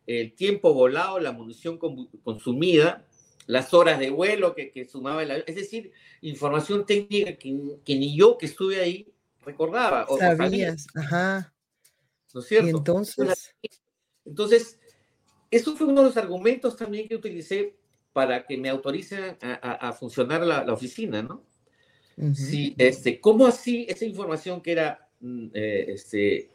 el 0.05 0.33
tiempo 0.33 0.71
volado, 0.73 1.19
la 1.19 1.31
munición 1.31 1.79
consumida, 2.23 3.07
las 3.47 3.73
horas 3.73 3.99
de 3.99 4.11
vuelo 4.11 4.53
que, 4.53 4.71
que 4.71 4.85
sumaba 4.85 5.23
el 5.23 5.31
avión. 5.31 5.45
Es 5.47 5.55
decir, 5.55 5.91
información 6.21 6.85
técnica 6.85 7.37
que, 7.37 7.57
que 7.83 7.95
ni 7.95 8.15
yo 8.15 8.37
que 8.37 8.45
estuve 8.45 8.79
ahí 8.81 9.07
recordaba. 9.47 10.05
o- 10.05 10.15
o 10.15 10.17
sabía. 10.19 10.35
Sabías, 10.37 10.87
ajá. 10.95 11.53
¿no 12.33 12.41
es 12.41 12.47
cierto? 12.47 12.67
Y 12.67 12.69
entonces, 12.71 13.55
Entonces, 14.25 14.79
eso 15.49 15.75
fue 15.75 15.87
uno 15.87 16.01
de 16.01 16.07
los 16.09 16.17
argumentos 16.17 16.75
también 16.75 17.07
que 17.07 17.15
utilicé 17.15 17.77
para 18.11 18.45
que 18.45 18.57
me 18.57 18.67
autoricen 18.69 19.37
a, 19.41 19.53
a- 19.53 19.89
a 19.89 19.93
funcionar 19.93 20.45
la, 20.45 20.63
la 20.65 20.73
oficina, 20.73 21.21
¿no? 21.23 21.43
ujú. 22.17 22.35
Sí, 22.35 22.75
este, 22.77 23.21
¿cómo 23.21 23.47
así 23.47 23.85
esa 23.89 24.03
información 24.05 24.59
que 24.61 24.71
era, 24.73 25.07
mm, 25.21 25.47
eh, 25.53 25.85
este, 25.89 26.49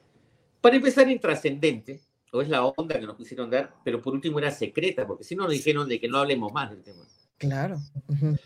para 0.60 0.76
empezar, 0.76 1.08
intrascendente, 1.08 2.00
o 2.30 2.42
es 2.42 2.48
la 2.48 2.64
onda 2.64 2.98
que 3.00 3.06
nos 3.06 3.16
quisieron 3.16 3.48
dar, 3.50 3.74
pero 3.84 4.00
por 4.02 4.12
último 4.12 4.38
era 4.38 4.50
secreta, 4.50 5.06
porque 5.06 5.24
si 5.24 5.34
no 5.34 5.44
nos 5.44 5.52
dijeron 5.52 5.88
de 5.88 5.98
que 6.00 6.08
no 6.08 6.18
hablemos 6.18 6.52
más 6.52 6.70
del 6.70 6.82
tema. 6.82 7.04
claro. 7.38 7.78
ujú. 8.08 8.36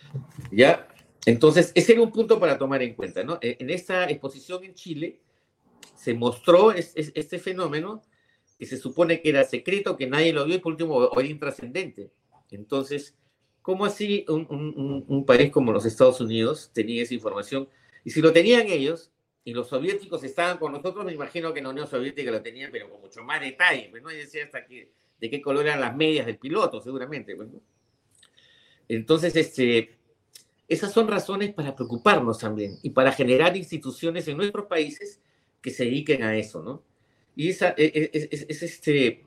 ¿Ya? 0.52 0.86
Entonces, 1.26 1.72
ese 1.74 1.92
era 1.92 2.02
un 2.02 2.12
punto 2.12 2.38
para 2.40 2.56
tomar 2.56 2.82
en 2.82 2.94
cuenta, 2.94 3.22
¿no? 3.24 3.38
E- 3.42 3.56
En 3.60 3.68
esta 3.68 4.08
exposición 4.08 4.64
en 4.64 4.74
Chile 4.74 5.20
se 5.96 6.14
mostró 6.14 6.72
es- 6.72 6.92
es- 6.94 7.12
este 7.14 7.38
fenómeno 7.38 8.02
que 8.58 8.64
se 8.64 8.78
supone 8.78 9.20
que 9.20 9.28
era 9.30 9.44
secreto, 9.44 9.96
que 9.96 10.06
nadie 10.06 10.32
lo 10.32 10.44
vio 10.46 10.54
y 10.54 10.58
por 10.60 10.72
último 10.72 11.10
era 11.12 11.28
intrascendente. 11.28 12.10
Entonces, 12.50 13.14
¿cómo 13.60 13.84
así 13.84 14.24
un, 14.28 14.46
un- 14.48 15.04
un- 15.08 15.26
país 15.26 15.50
como 15.50 15.72
los 15.72 15.84
Estados 15.84 16.20
Unidos 16.20 16.70
tenía 16.72 17.02
esa 17.02 17.14
información? 17.14 17.68
Y 18.04 18.10
si 18.10 18.22
lo 18.22 18.32
tenían 18.32 18.68
ellos, 18.68 19.10
y 19.44 19.52
los 19.52 19.68
soviéticos 19.68 20.24
estaban 20.24 20.58
con 20.58 20.72
nosotros, 20.72 21.04
me 21.04 21.12
imagino 21.12 21.52
que 21.52 21.60
la 21.62 21.68
Unión 21.70 21.86
Soviética 21.86 22.30
lo 22.32 22.42
tenían, 22.42 22.70
pero 22.72 22.88
con 22.90 23.00
mucho 23.00 23.22
más 23.22 23.40
detalle, 23.40 23.88
pues, 23.90 24.02
¿no? 24.02 24.10
Y 24.10 24.16
decía 24.16 24.44
hasta 24.44 24.64
que, 24.66 24.90
de 25.20 25.30
qué 25.30 25.40
color 25.40 25.66
eran 25.66 25.80
las 25.80 25.94
medias 25.96 26.26
del 26.26 26.38
piloto, 26.38 26.80
seguramente, 26.80 27.34
pues, 27.36 27.48
¿no? 27.48 27.60
Entonces, 28.88 29.34
este, 29.36 29.95
esas 30.68 30.92
son 30.92 31.08
razones 31.08 31.52
para 31.54 31.74
preocuparnos 31.76 32.38
también 32.38 32.78
y 32.82 32.90
para 32.90 33.12
generar 33.12 33.56
instituciones 33.56 34.26
en 34.28 34.36
nuestros 34.36 34.66
países 34.66 35.20
que 35.60 35.70
se 35.70 35.84
dediquen 35.84 36.22
a 36.22 36.36
eso, 36.36 36.62
¿no? 36.62 36.82
Y 37.34 37.50
esa 37.50 37.70
e- 37.76 37.92
e- 37.94 38.10
es, 38.12 38.28
es- 38.30 38.46
es 38.48 38.62
este, 38.62 39.24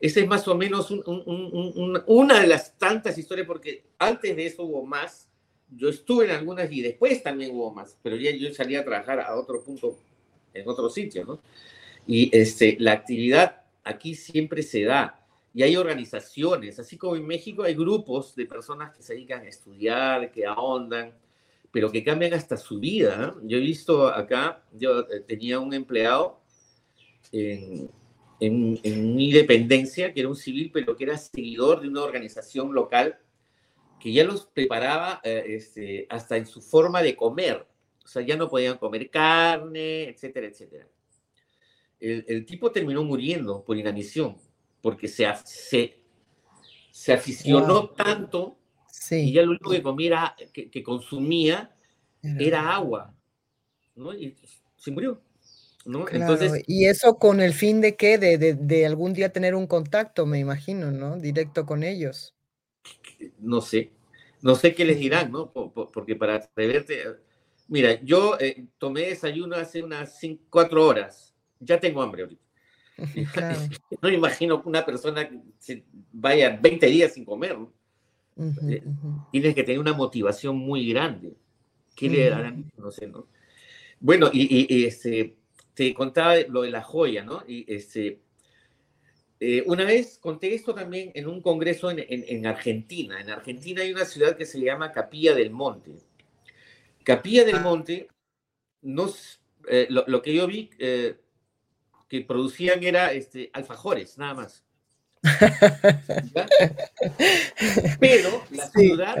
esa 0.00 0.20
es 0.20 0.26
más 0.26 0.46
o 0.48 0.54
menos 0.56 0.90
un- 0.90 1.02
un- 1.06 1.22
un- 1.26 1.72
un- 1.76 2.02
una 2.06 2.40
de 2.40 2.46
las 2.48 2.76
tantas 2.78 3.16
historias, 3.18 3.46
porque 3.46 3.84
antes 3.98 4.34
de 4.34 4.46
eso 4.46 4.64
hubo 4.64 4.84
más. 4.84 5.28
Yo 5.74 5.88
estuve 5.88 6.26
en 6.26 6.32
algunas 6.32 6.70
y 6.70 6.82
después 6.82 7.22
también 7.22 7.52
hubo 7.54 7.70
más, 7.72 7.96
pero 8.02 8.16
ya 8.16 8.30
yo 8.32 8.52
salí 8.52 8.76
a 8.76 8.84
trabajar 8.84 9.20
a 9.20 9.34
otro 9.36 9.62
punto, 9.62 9.98
en 10.52 10.68
otro 10.68 10.90
sitio, 10.90 11.24
¿no? 11.24 11.40
Y 12.06 12.28
este, 12.36 12.76
la 12.78 12.92
actividad 12.92 13.62
aquí 13.84 14.14
siempre 14.14 14.62
se 14.62 14.82
da. 14.84 15.21
Y 15.54 15.62
hay 15.62 15.76
organizaciones, 15.76 16.78
así 16.78 16.96
como 16.96 17.16
en 17.16 17.26
México 17.26 17.62
hay 17.62 17.74
grupos 17.74 18.34
de 18.34 18.46
personas 18.46 18.96
que 18.96 19.02
se 19.02 19.14
dedican 19.14 19.42
a 19.42 19.48
estudiar, 19.48 20.32
que 20.32 20.46
ahondan, 20.46 21.12
pero 21.70 21.90
que 21.90 22.02
cambian 22.02 22.34
hasta 22.34 22.56
su 22.56 22.78
vida. 22.78 23.34
¿eh? 23.36 23.40
Yo 23.44 23.58
he 23.58 23.60
visto 23.60 24.06
acá, 24.06 24.62
yo 24.72 25.00
eh, 25.00 25.20
tenía 25.26 25.58
un 25.58 25.74
empleado 25.74 26.40
en, 27.32 27.90
mi 28.40 29.32
dependencia, 29.32 30.12
que 30.12 30.20
era 30.20 30.28
un 30.28 30.36
civil, 30.36 30.70
pero 30.72 30.96
que 30.96 31.04
era 31.04 31.16
seguidor 31.16 31.80
de 31.80 31.88
una 31.88 32.02
organización 32.02 32.74
local 32.74 33.18
que 34.00 34.12
ya 34.12 34.24
los 34.24 34.46
preparaba 34.46 35.20
eh, 35.22 35.44
este, 35.48 36.06
hasta 36.10 36.36
en 36.36 36.46
su 36.46 36.60
forma 36.60 37.02
de 37.02 37.14
comer. 37.14 37.66
O 38.04 38.08
sea, 38.08 38.22
ya 38.22 38.36
no 38.36 38.48
podían 38.48 38.78
comer 38.78 39.10
carne, 39.10 40.08
etcétera, 40.08 40.48
etcétera. 40.48 40.88
El, 42.00 42.24
el 42.26 42.44
tipo 42.44 42.72
terminó 42.72 43.04
muriendo 43.04 43.62
por 43.64 43.76
inanición, 43.76 44.36
porque 44.82 45.08
se, 45.08 45.26
se, 45.44 45.98
se 46.90 47.12
aficionó 47.12 47.74
Wow. 47.86 47.94
tanto 47.94 48.58
Sí. 48.90 49.16
y 49.28 49.32
ya 49.32 49.42
lo 49.42 49.50
único 49.50 49.70
que 49.70 49.82
comía, 49.82 50.36
que, 50.52 50.70
que 50.70 50.82
consumía 50.82 51.74
Era- 52.22 52.40
era 52.40 52.74
agua, 52.74 53.14
¿no? 53.96 54.12
Y 54.14 54.36
se 54.76 54.90
murió, 54.90 55.20
¿no? 55.84 56.04
Claro, 56.04 56.32
Entonces, 56.34 56.62
y 56.66 56.84
eso 56.86 57.16
con 57.18 57.40
el 57.40 57.52
fin 57.54 57.80
de 57.80 57.96
qué, 57.96 58.18
de, 58.18 58.38
de, 58.38 58.54
de 58.54 58.86
algún 58.86 59.12
día 59.12 59.32
tener 59.32 59.54
un 59.54 59.66
contacto, 59.66 60.26
me 60.26 60.38
imagino, 60.38 60.90
¿no? 60.92 61.16
Directo 61.18 61.64
con 61.66 61.82
ellos. 61.82 62.34
no 63.38 63.60
sé, 63.60 63.90
no 64.40 64.54
sé 64.54 64.74
qué 64.74 64.84
les 64.84 64.98
dirán, 64.98 65.30
¿no? 65.32 65.52
Po- 65.52 65.72
po- 65.72 65.90
porque 65.90 66.14
para 66.16 66.36
atreverte, 66.36 67.02
mira, 67.68 68.00
yo 68.02 68.38
eh, 68.40 68.66
tomé 68.78 69.02
desayuno 69.02 69.56
hace 69.56 69.82
unas 69.82 70.18
cinco, 70.18 70.44
cuatro 70.50 70.86
horas, 70.86 71.34
ya 71.60 71.78
tengo 71.80 72.02
hambre 72.02 72.22
ahorita. 72.22 72.41
Claro. 73.32 73.60
No 74.00 74.08
imagino 74.08 74.62
que 74.62 74.68
una 74.68 74.84
persona 74.84 75.28
que 75.28 75.38
se 75.58 75.84
vaya 76.12 76.58
20 76.60 76.86
días 76.86 77.12
sin 77.14 77.24
comer, 77.24 77.56
Eh. 78.68 78.82
Tienes 79.30 79.54
que 79.54 79.62
tener 79.62 79.78
una 79.78 79.92
motivación 79.92 80.56
muy 80.56 80.88
grande. 80.88 81.34
¿Qué 81.94 82.08
le 82.08 82.30
darán? 82.30 82.70
No 82.78 82.90
sé, 82.90 83.06
¿no? 83.06 83.26
Bueno, 84.00 84.30
y, 84.32 84.84
este, 84.86 85.36
te 85.74 85.92
contaba 85.94 86.36
lo 86.48 86.62
de 86.62 86.70
la 86.70 86.82
joya, 86.82 87.22
¿no? 87.24 87.44
Y 87.46 87.64
este, 87.72 88.20
eh, 89.38 89.62
una 89.66 89.84
vez 89.84 90.18
conté 90.18 90.54
esto 90.54 90.74
también 90.74 91.10
en 91.14 91.26
un 91.28 91.42
congreso 91.42 91.90
en, 91.90 91.98
en- 92.00 92.24
en 92.26 92.46
Argentina. 92.46 93.20
En 93.20 93.28
Argentina 93.30 93.82
hay 93.82 93.92
una 93.92 94.04
ciudad 94.06 94.36
que 94.36 94.46
se 94.46 94.58
llama 94.60 94.92
Capilla 94.92 95.34
del 95.34 95.50
Monte. 95.50 95.92
Capilla 97.04 97.44
del 97.44 97.60
Monte, 97.60 98.08
no, 98.82 99.10
eh, 99.68 99.86
lo, 99.90 100.04
lo 100.06 100.22
que 100.22 100.34
yo 100.34 100.46
vi 100.46 100.70
eh, 100.78 101.16
que 102.12 102.20
producían 102.20 102.84
era 102.84 103.10
este, 103.10 103.48
alfajores, 103.54 104.18
nada 104.18 104.34
más. 104.34 104.62
¿Ya? 106.34 106.46
Pero 107.98 108.44
la 108.50 108.68
ciudad 108.68 109.16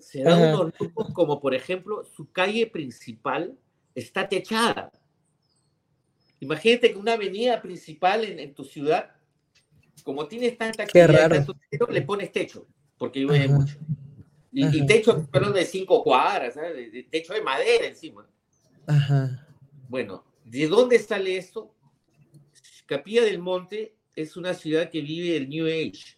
se 0.00 0.24
da 0.24 0.34
Ajá. 0.34 0.48
unos 0.48 0.72
lujos 0.80 1.12
como, 1.14 1.40
por 1.40 1.54
ejemplo, 1.54 2.02
su 2.02 2.32
calle 2.32 2.66
principal 2.66 3.56
está 3.94 4.28
techada. 4.28 4.90
Imagínate 6.40 6.90
que 6.92 6.98
una 6.98 7.12
avenida 7.12 7.62
principal 7.62 8.24
en, 8.24 8.40
en 8.40 8.52
tu 8.52 8.64
ciudad, 8.64 9.12
como 10.02 10.26
tienes 10.26 10.58
tanta 10.58 10.82
actividad, 10.82 11.30
tanto 11.30 11.54
le 11.88 12.02
pones 12.02 12.32
techo, 12.32 12.66
porque 12.98 13.20
llueve 13.20 13.44
Ajá. 13.44 13.54
mucho. 13.54 13.76
Y, 14.50 14.76
y 14.76 14.86
techo, 14.86 15.24
perdón, 15.30 15.52
de 15.52 15.64
cinco 15.64 16.02
cuadras, 16.02 16.54
¿sabes? 16.54 16.74
De- 16.74 16.90
de 16.90 17.02
techo 17.04 17.32
de 17.32 17.42
madera 17.42 17.86
encima. 17.86 18.28
Ajá. 18.88 19.46
Bueno, 19.88 20.24
¿de 20.44 20.66
dónde 20.66 20.98
sale 20.98 21.36
esto? 21.36 21.76
Capilla 22.88 23.22
del 23.22 23.38
Monte 23.38 23.94
es 24.16 24.36
una 24.36 24.54
ciudad 24.54 24.90
que 24.90 25.02
vive 25.02 25.36
el 25.36 25.48
New 25.48 25.66
Age, 25.66 26.16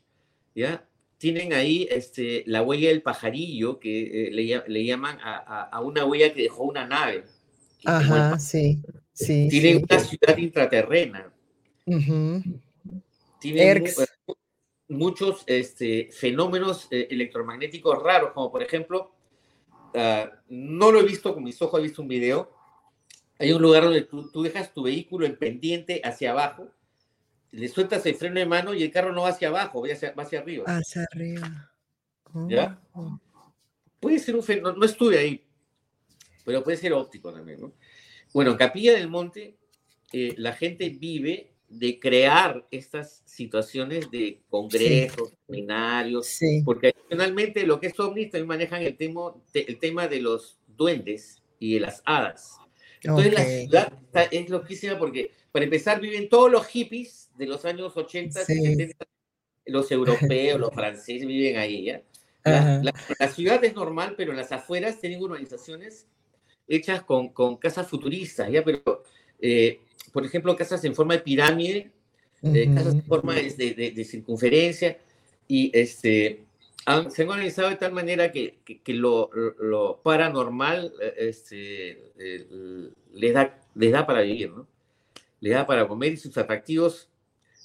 ¿ya? 0.54 0.86
Tienen 1.18 1.52
ahí 1.52 1.86
este, 1.90 2.44
la 2.46 2.62
huella 2.62 2.88
del 2.88 3.02
pajarillo, 3.02 3.78
que 3.80 4.28
eh, 4.28 4.30
le, 4.30 4.62
le 4.66 4.84
llaman 4.86 5.18
a, 5.20 5.36
a- 5.36 5.62
a 5.64 5.80
una 5.82 6.06
huella 6.06 6.32
que 6.32 6.42
dejó 6.44 6.62
una 6.64 6.86
nave. 6.86 7.24
Ajá, 7.84 8.38
sí, 8.38 8.80
sí, 9.12 9.48
Tienen 9.50 9.78
sí. 9.78 9.84
una 9.90 9.98
ciudad 9.98 10.36
intraterrena. 10.38 11.32
Ujú. 11.86 12.42
Tienen 13.40 13.80
mu- 13.80 13.86
Erx. 13.86 13.98
eh, 13.98 14.06
muchos 14.88 15.42
este, 15.46 16.08
fenómenos 16.12 16.86
eh, 16.90 17.08
electromagnéticos 17.10 18.00
raros, 18.02 18.32
como 18.32 18.50
por 18.50 18.62
ejemplo, 18.62 19.12
ah, 19.94 20.30
no 20.48 20.90
lo 20.92 21.00
he 21.00 21.04
visto 21.04 21.34
con 21.34 21.42
mis 21.42 21.60
ojos, 21.60 21.80
he 21.80 21.82
visto 21.82 22.00
un 22.00 22.08
video. 22.08 22.50
Hay 23.41 23.53
un 23.53 23.62
lugar 23.62 23.84
donde 23.84 24.03
tú, 24.03 24.30
tú 24.30 24.43
dejas 24.43 24.72
tu 24.72 24.82
vehículo 24.82 25.24
en 25.26 25.36
pendiente 25.36 26.01
hacia 26.05 26.30
abajo, 26.32 26.68
le 27.53 27.66
sueltas 27.68 28.05
el 28.07 28.14
freno 28.14 28.38
de 28.38 28.45
mano 28.47 28.74
y 28.74 28.82
el 28.82 28.91
carro 28.93 29.12
no 29.12 29.22
va 29.22 29.30
hacia 29.30 29.49
abajo, 29.49 29.80
va 29.82 29.93
hacia, 29.93 30.12
va 30.12 30.22
hacia 30.24 30.41
arriba. 30.41 30.64
Hacia 30.66 31.05
arriba. 31.11 31.72
¿Ya? 32.49 32.78
Oh. 32.93 33.18
Puede 33.99 34.18
ser 34.18 34.36
un 34.36 34.43
fenómeno, 34.43 34.76
no, 34.78 34.84
estuve 34.84 35.18
ahí, 35.18 35.43
pero 36.45 36.62
puede 36.62 36.76
ser 36.76 36.93
óptico 36.93 37.32
también, 37.32 37.61
¿no? 37.61 37.72
Bueno, 38.32 38.53
en 38.53 38.57
Capilla 38.59 38.93
del 38.93 39.09
Monte, 39.09 39.57
eh, 40.12 40.34
la 40.36 40.53
gente 40.53 40.91
vive 40.91 41.53
de 41.68 41.99
crear 41.99 42.66
estas 42.70 43.22
situaciones 43.24 44.11
de 44.11 44.43
congresos, 44.49 45.32
seminarios, 45.47 46.26
Sí. 46.26 46.62
porque 46.64 46.88
adicionalmente 46.88 47.66
lo 47.66 47.80
que 47.80 47.86
es 47.88 47.99
ovnis 47.99 48.30
también 48.30 48.49
manejan 48.49 48.82
el 48.82 48.97
tema, 48.97 49.34
te- 49.51 49.68
el 49.70 49.78
tema 49.78 50.07
de 50.09 50.20
los 50.20 50.59
duendes 50.66 51.43
y 51.59 51.74
de 51.74 51.80
las 51.80 52.03
hadas. 52.05 52.59
Entonces 53.03 53.32
la 53.32 53.40
Ok. 53.40 53.46
ciudad 53.48 53.92
está- 54.05 54.22
es 54.24 54.48
loquísima 54.51 54.98
porque, 54.98 55.30
para 55.53 55.64
empezar, 55.64 56.01
viven 56.01 56.28
todos 56.28 56.51
los 56.51 56.66
hippies 56.66 57.30
de 57.36 57.46
los 57.46 57.64
años 57.64 57.96
80, 57.96 58.44
Sí. 58.44 58.55
70, 58.61 59.07
los 59.66 59.90
europeos, 59.90 60.61
los 60.61 60.70
franceses 60.74 61.26
viven 61.26 61.57
ahí, 61.59 61.84
¿ya? 61.84 62.03
La, 62.44 62.80
la- 62.82 62.94
la 63.18 63.28
ciudad 63.28 63.62
es 63.64 63.74
normal, 63.74 64.14
pero 64.16 64.30
en 64.32 64.38
las 64.38 64.51
afueras 64.53 64.98
tienen 65.01 65.22
urbanizaciones 65.22 66.07
hechas 66.66 67.03
con, 67.03 67.28
con 67.30 67.57
casas 67.57 67.88
futuristas, 67.88 68.51
¿ya? 68.51 68.62
Pero, 68.64 69.03
eh, 69.40 69.80
por 70.12 70.24
ejemplo, 70.24 70.55
casas 70.57 70.82
en 70.84 70.94
forma 70.94 71.14
de 71.14 71.20
pirámide, 71.20 71.90
eh, 72.42 72.70
casas 72.74 72.94
en 72.94 73.03
forma 73.05 73.34
de, 73.34 73.51
de- 73.74 73.90
de 73.90 74.05
circunferencia, 74.05 74.98
y 75.48 75.70
este, 75.74 76.44
se 77.11 77.22
han 77.22 77.28
organizado 77.28 77.68
de 77.70 77.76
tal 77.76 77.93
manera 77.93 78.33
que, 78.33 78.59
que- 78.64 78.81
que 78.83 78.95
lo, 78.95 79.31
lo 79.59 80.01
paranormal 80.03 80.93
eh, 81.01 81.14
este, 81.18 82.12
eh, 82.18 82.91
les, 83.12 83.35
da, 83.35 83.59
les 83.74 83.93
da 83.93 84.07
para 84.07 84.22
vivir, 84.22 84.51
¿no? 84.51 84.66
Les 85.41 85.53
da 85.55 85.66
para 85.66 85.87
comer 85.87 86.12
y 86.12 86.16
sus 86.16 86.37
atractivos 86.39 87.09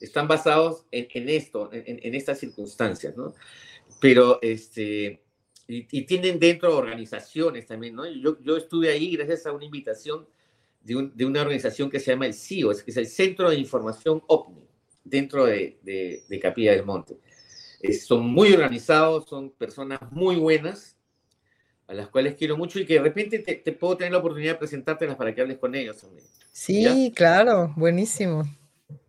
están 0.01 0.27
basados 0.27 0.85
en, 0.91 1.07
en 1.13 1.29
esto, 1.29 1.69
en, 1.73 1.99
en- 2.03 2.15
estas 2.15 2.39
circunstancias, 2.39 3.15
¿no? 3.15 3.33
Pero, 4.01 4.39
este, 4.41 5.21
y, 5.67 5.87
y 5.97 6.01
tienen 6.05 6.37
dentro 6.39 6.75
organizaciones 6.77 7.65
también, 7.65 7.95
¿no? 7.95 8.05
Yo, 8.07 8.37
yo 8.43 8.57
estuve 8.57 8.89
ahí 8.91 9.15
gracias 9.15 9.45
a 9.45 9.51
una 9.53 9.65
invitación 9.65 10.27
de, 10.83 10.95
un- 10.97 11.15
de 11.15 11.25
una 11.25 11.41
organización 11.41 11.89
que 11.89 11.99
se 11.99 12.11
llama 12.11 12.25
el 12.27 12.33
CIO, 12.33 12.71
que 12.83 12.91
es 12.91 12.97
el 12.97 13.07
Centro 13.07 13.49
de 13.49 13.55
Información 13.57 14.21
OVNI, 14.27 14.61
dentro 15.03 15.45
de, 15.45 15.77
de- 15.83 16.23
de 16.27 16.39
Capilla 16.39 16.71
del 16.73 16.85
Monte. 16.85 17.17
Eh, 17.89 17.93
son 17.93 18.27
muy 18.27 18.51
organizados, 18.53 19.25
son 19.27 19.51
personas 19.51 19.99
muy 20.11 20.35
buenas, 20.35 20.97
a 21.87 21.93
las 21.93 22.07
cuales 22.07 22.35
quiero 22.35 22.57
mucho 22.57 22.79
y 22.79 22.85
que 22.85 22.95
de 22.95 23.01
repente 23.01 23.39
te, 23.39 23.55
te 23.55 23.71
puedo 23.71 23.97
tener 23.97 24.11
la 24.13 24.19
oportunidad 24.19 24.53
de 24.53 24.59
presentártelas 24.59 25.15
para 25.15 25.33
que 25.33 25.41
hables 25.41 25.57
con 25.57 25.75
ellos 25.75 25.97
también. 26.01 26.25
Sí, 26.51 27.13
claro, 27.15 27.73
buenísimo. 27.75 28.43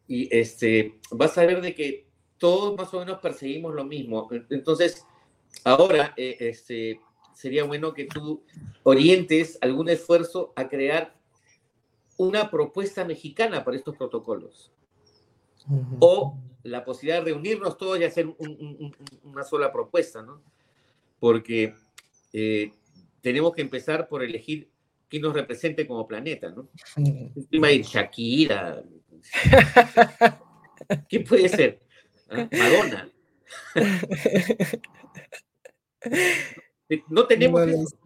y 0.08 0.28
este, 0.36 0.98
vas 1.10 1.36
a 1.38 1.46
ver 1.46 1.60
de 1.60 1.74
que 1.74 2.06
todos 2.38 2.76
más 2.76 2.92
o 2.92 3.00
menos 3.00 3.18
perseguimos 3.20 3.74
lo 3.74 3.84
mismo. 3.84 4.28
Entonces, 4.50 5.04
ahora 5.64 6.12
eh, 6.16 6.36
este, 6.40 7.00
sería 7.34 7.64
bueno 7.64 7.94
que 7.94 8.04
tú 8.06 8.42
orientes 8.82 9.58
algún 9.60 9.88
esfuerzo 9.88 10.52
a 10.56 10.68
crear 10.68 11.14
una 12.16 12.50
propuesta 12.50 13.04
mexicana 13.04 13.64
para 13.64 13.76
estos 13.76 13.96
protocolos. 13.96 14.72
O 15.98 16.36
la 16.66 16.84
posibilidad 16.84 17.18
de 17.24 17.30
reunirnos 17.32 17.76
todos 17.78 17.98
y 18.00 18.04
hacer 18.04 18.26
un- 18.26 18.36
un- 18.38 18.76
un- 18.80 18.96
una 19.24 19.42
sola 19.44 19.72
propuesta, 19.72 20.22
¿no? 20.22 20.42
Porque 21.18 21.74
eh, 22.32 22.72
tenemos 23.22 23.54
que 23.54 23.62
empezar 23.62 24.08
por 24.08 24.22
elegir 24.22 24.68
quién 25.08 25.22
nos 25.22 25.32
represente 25.34 25.86
como 25.86 26.06
planeta, 26.06 26.50
¿no? 26.50 26.68
Ujú. 26.96 27.46
Iba 27.50 27.68
a 27.68 27.72
ir 27.72 27.82
Shakira. 27.82 28.82
¿Qué 31.08 31.20
puede 31.20 31.48
ser? 31.48 31.80
¿Ah? 32.30 32.48
Madonna. 32.52 33.10
No 37.08 37.26
tenemos 37.26 37.62
Bueno, 37.64 37.82
eso. 37.82 37.98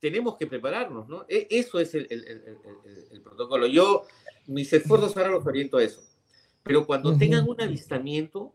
Tenemos 0.00 0.36
que 0.38 0.46
prepararnos, 0.46 1.08
¿no? 1.08 1.26
E- 1.28 1.46
Eso 1.50 1.78
es 1.80 1.94
el- 1.94 2.06
el 2.10 3.20
protocolo. 3.22 3.66
Yo, 3.66 4.06
mis 4.46 4.72
esfuerzos 4.72 5.14
ahora 5.16 5.28
los 5.30 5.44
oriento 5.46 5.76
a 5.76 5.84
eso. 5.84 6.02
Pero 6.62 6.86
cuando 6.86 7.16
tengan 7.16 7.48
un 7.48 7.60
avistamiento, 7.60 8.54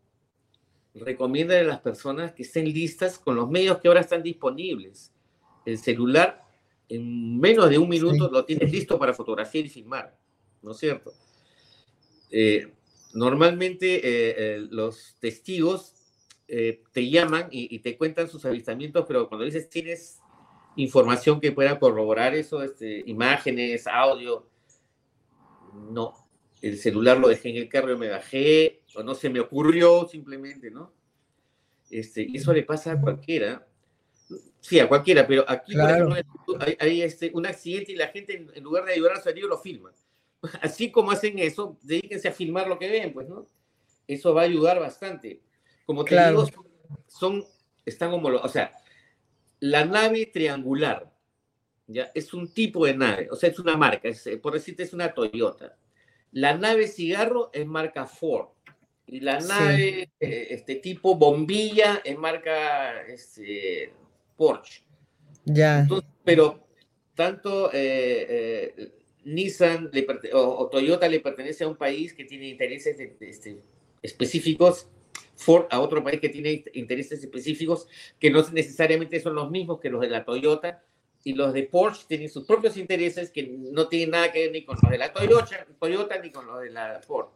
recomienda 0.94 1.60
a 1.60 1.64
las 1.64 1.80
personas 1.80 2.34
que 2.34 2.44
estén 2.44 2.66
listas 2.66 3.18
con 3.18 3.36
los 3.36 3.50
medios 3.50 3.80
que 3.80 3.88
ahora 3.88 4.02
están 4.02 4.22
disponibles. 4.22 5.12
El 5.66 5.78
celular, 5.78 6.44
en 6.90 7.40
menos 7.40 7.70
de 7.70 7.78
un 7.78 7.90
minuto, 7.90 8.30
lo 8.30 8.46
tienes 8.46 8.72
listo 8.72 9.00
para 9.00 9.14
fotografiar 9.14 9.66
y 9.66 9.70
filmar, 9.70 10.16
¿no 10.62 10.72
es 10.72 10.78
cierto? 10.78 11.14
Eh, 12.30 12.72
normalmente 13.14 13.96
eh, 13.96 14.36
eh, 14.38 14.68
los 14.70 15.16
testigos 15.20 15.94
te 16.46 17.10
llaman 17.10 17.48
y, 17.50 17.74
y 17.76 17.80
te 17.80 17.98
cuentan 17.98 18.28
sus 18.28 18.46
avistamientos, 18.46 19.06
pero 19.08 19.28
cuando 19.28 19.44
dices 19.44 19.68
tienes 19.70 20.22
información 20.76 21.40
que 21.40 21.52
pueda 21.52 21.80
corroborar 21.80 22.36
eso, 22.36 22.62
este, 22.62 23.04
imágenes, 23.08 23.88
audio, 23.88 24.48
no. 25.74 26.23
El 26.64 26.78
celular 26.78 27.18
lo 27.18 27.28
dejé 27.28 27.50
en 27.50 27.58
el 27.58 27.68
carro 27.68 27.92
y 27.92 27.98
me 27.98 28.08
bajé, 28.08 28.84
o 28.96 29.04
no 29.04 29.16
se 29.16 29.30
me 29.30 29.42
ocurrió 29.42 30.08
simplemente, 30.08 30.72
¿no? 30.72 30.94
Este, 31.90 32.22
y 32.24 32.38
eso 32.38 32.54
le 32.54 32.64
pasa 32.64 32.94
a 32.94 33.02
cualquiera. 33.02 33.68
Sí, 34.62 34.80
a 34.80 34.88
cualquiera, 34.88 35.28
pero 35.28 35.44
aquí, 35.46 35.74
Claro. 35.74 36.08
por 36.08 36.18
ejemplo, 36.18 36.58
hay, 36.62 36.78
hay, 36.80 37.02
este, 37.02 37.32
un 37.34 37.46
accidente 37.46 37.92
y 37.92 37.96
la 37.98 38.08
gente, 38.08 38.48
en, 38.54 38.64
lugar 38.64 38.86
de 38.86 38.94
ayudar 38.94 39.18
a 39.18 39.22
su 39.22 39.28
herido, 39.28 39.50
lo 39.50 39.58
filma. 39.58 39.92
Así 40.62 40.90
como 40.90 41.12
hacen 41.12 41.38
eso, 41.38 41.78
dedíquense 41.82 42.30
a 42.30 42.32
filmar 42.32 42.70
lo 42.70 42.80
que 42.80 42.90
ven, 42.90 43.12
pues, 43.12 43.28
¿no? 43.28 43.46
Eso 44.08 44.34
va 44.34 44.44
a 44.44 44.46
ayudar 44.46 44.80
bastante. 44.80 45.42
Como 45.86 46.06
te 46.06 46.12
Claro. 46.12 46.46
digo, 46.46 46.66
son, 47.08 47.44
están 47.86 48.14
homologados. 48.14 48.50
O 48.50 48.54
sea, 48.54 48.72
la 49.60 49.84
nave 49.84 50.28
triangular, 50.28 51.14
¿ya? 51.88 52.10
Es 52.16 52.34
un 52.34 52.48
tipo 52.54 52.86
de 52.86 52.96
nave, 52.96 53.28
o 53.30 53.36
sea, 53.36 53.50
es 53.50 53.60
una 53.60 53.76
marca, 53.76 54.08
es, 54.08 54.26
eh, 54.28 54.38
por 54.38 54.54
decirte, 54.54 54.84
es 54.84 54.94
una 54.94 55.14
Toyota. 55.14 55.78
La 56.34 56.58
nave 56.58 56.88
cigarro 56.88 57.50
es 57.54 57.66
marca 57.66 58.06
Ford. 58.06 58.50
Y 59.08 59.20
la 59.20 59.40
nave, 59.40 60.10
eh, 60.20 60.48
este 60.50 60.76
tipo 60.76 61.16
bombilla, 61.16 62.02
es 62.04 62.18
marca 62.18 63.02
este, 63.04 63.94
Porsche. 64.36 64.84
Ya. 65.46 65.80
Entonces, 65.82 66.10
pero 66.24 66.68
tanto 67.14 67.70
eh, 67.72 68.74
eh, 68.76 68.92
Nissan 69.26 69.90
le 69.94 70.06
o, 70.34 70.40
o 70.40 70.70
Toyota 70.70 71.08
le 71.08 71.20
pertenece 71.20 71.64
a 71.64 71.68
un 71.68 71.76
país 71.76 72.14
que 72.14 72.26
tiene 72.26 72.48
intereses 72.50 72.98
de- 72.98 73.16
de- 73.20 73.30
este, 73.30 73.62
específicos, 74.02 74.88
Ford 75.36 75.66
a 75.70 75.80
otro 75.80 76.04
país 76.04 76.20
que 76.20 76.30
tiene 76.30 76.64
intereses 76.74 77.22
específicos 77.24 77.88
que 78.20 78.30
no 78.32 78.42
necesariamente 78.52 79.20
son 79.20 79.36
los 79.36 79.52
mismos 79.52 79.80
que 79.80 79.90
los 79.90 80.02
de 80.02 80.10
la 80.10 80.24
Toyota, 80.26 80.84
y 81.24 81.34
los 81.34 81.54
de 81.54 81.64
Porsche 81.64 82.06
tienen 82.08 82.30
sus 82.30 82.46
propios 82.46 82.78
intereses 82.78 83.32
que 83.32 83.44
no 83.44 83.88
tienen 83.88 84.12
nada 84.12 84.32
que 84.32 84.42
ver 84.42 84.52
ni 84.52 84.64
con 84.64 84.78
los 84.82 84.92
de 84.92 84.98
la 84.98 85.14
Toyota, 85.14 86.20
ni 86.22 86.30
con 86.32 86.46
los 86.46 86.62
de 86.62 86.70
la 86.70 87.00
Ford. 87.06 87.28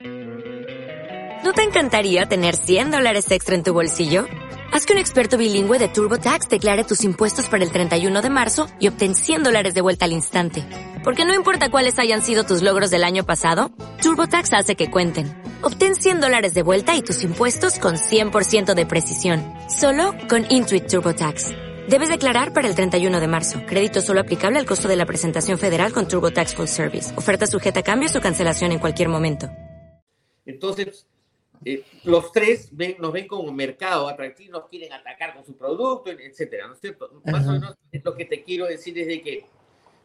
¿No 0.00 1.52
te 1.54 1.62
encantaría 1.62 2.26
tener 2.26 2.56
100 2.56 2.90
dólares 2.90 3.30
extra 3.30 3.54
en 3.54 3.62
tu 3.62 3.72
bolsillo? 3.72 4.26
Haz 4.72 4.86
que 4.86 4.92
un 4.92 4.98
experto 4.98 5.36
bilingüe 5.36 5.78
de 5.78 5.88
TurboTax 5.88 6.48
declare 6.48 6.84
tus 6.84 7.02
impuestos 7.02 7.48
para 7.48 7.64
el 7.64 7.72
31 7.72 8.22
de 8.22 8.30
marzo 8.30 8.68
y 8.78 8.88
obtén 8.88 9.14
100 9.14 9.42
dólares 9.42 9.74
de 9.74 9.80
vuelta 9.80 10.04
al 10.04 10.12
instante. 10.12 10.64
Porque 11.02 11.24
no 11.24 11.34
importa 11.34 11.70
cuáles 11.70 11.98
hayan 11.98 12.22
sido 12.22 12.44
tus 12.44 12.62
logros 12.62 12.90
del 12.90 13.04
año 13.04 13.24
pasado, 13.24 13.72
TurboTax 14.02 14.52
hace 14.52 14.76
que 14.76 14.90
cuenten. 14.90 15.34
Obtén 15.62 15.96
100 15.96 16.20
dólares 16.20 16.54
de 16.54 16.62
vuelta 16.62 16.94
y 16.94 17.02
tus 17.02 17.24
impuestos 17.24 17.78
con 17.78 17.96
100% 17.96 18.74
de 18.74 18.86
precisión. 18.86 19.42
Solo 19.68 20.14
con 20.28 20.46
Intuit 20.50 20.86
TurboTax. 20.86 21.69
Debes 21.90 22.08
declarar 22.08 22.52
para 22.52 22.68
el 22.68 22.76
31 22.76 23.18
de 23.20 23.26
marzo. 23.26 23.62
Crédito 23.66 24.00
solo 24.00 24.20
aplicable 24.20 24.60
al 24.60 24.64
costo 24.64 24.86
de 24.86 24.94
la 24.94 25.06
presentación 25.06 25.58
federal 25.58 25.92
con 25.92 26.06
TurboTax 26.06 26.54
Full 26.54 26.66
Service. 26.66 27.12
Oferta 27.18 27.48
sujeta 27.48 27.80
a 27.80 27.82
cambios 27.82 28.14
o 28.14 28.20
cancelación 28.20 28.70
en 28.70 28.78
cualquier 28.78 29.08
momento. 29.08 29.50
Entonces, 30.46 31.08
eh, 31.64 31.82
los 32.04 32.30
tres 32.30 32.68
ven, 32.70 32.94
nos 33.00 33.12
ven 33.12 33.26
como 33.26 33.52
mercado 33.52 34.06
atractivo, 34.08 34.52
nos 34.52 34.68
quieren 34.68 34.92
atacar 34.92 35.34
con 35.34 35.44
su 35.44 35.56
producto, 35.56 36.12
etcétera, 36.12 36.68
¿no 36.68 36.74
es 36.74 36.80
cierto? 36.80 37.10
Más 37.24 37.44
o 37.48 37.52
menos 37.54 37.74
lo 38.04 38.14
que 38.14 38.24
te 38.24 38.44
quiero 38.44 38.66
decir 38.66 38.96
es 38.96 39.08
de 39.08 39.20
que 39.20 39.44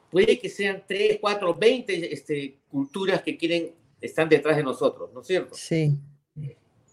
puede 0.10 0.40
que 0.40 0.50
sean 0.50 0.84
tres, 0.88 1.20
cuatro, 1.22 1.54
veinte 1.54 2.12
este, 2.12 2.58
culturas 2.68 3.22
que 3.22 3.38
quieren, 3.38 3.76
están 4.02 4.28
detrás 4.28 4.58
de 4.58 4.64
nosotros, 4.64 5.12
¿no 5.14 5.22
es 5.22 5.28
cierto? 5.28 5.54
Sí. 5.54 5.96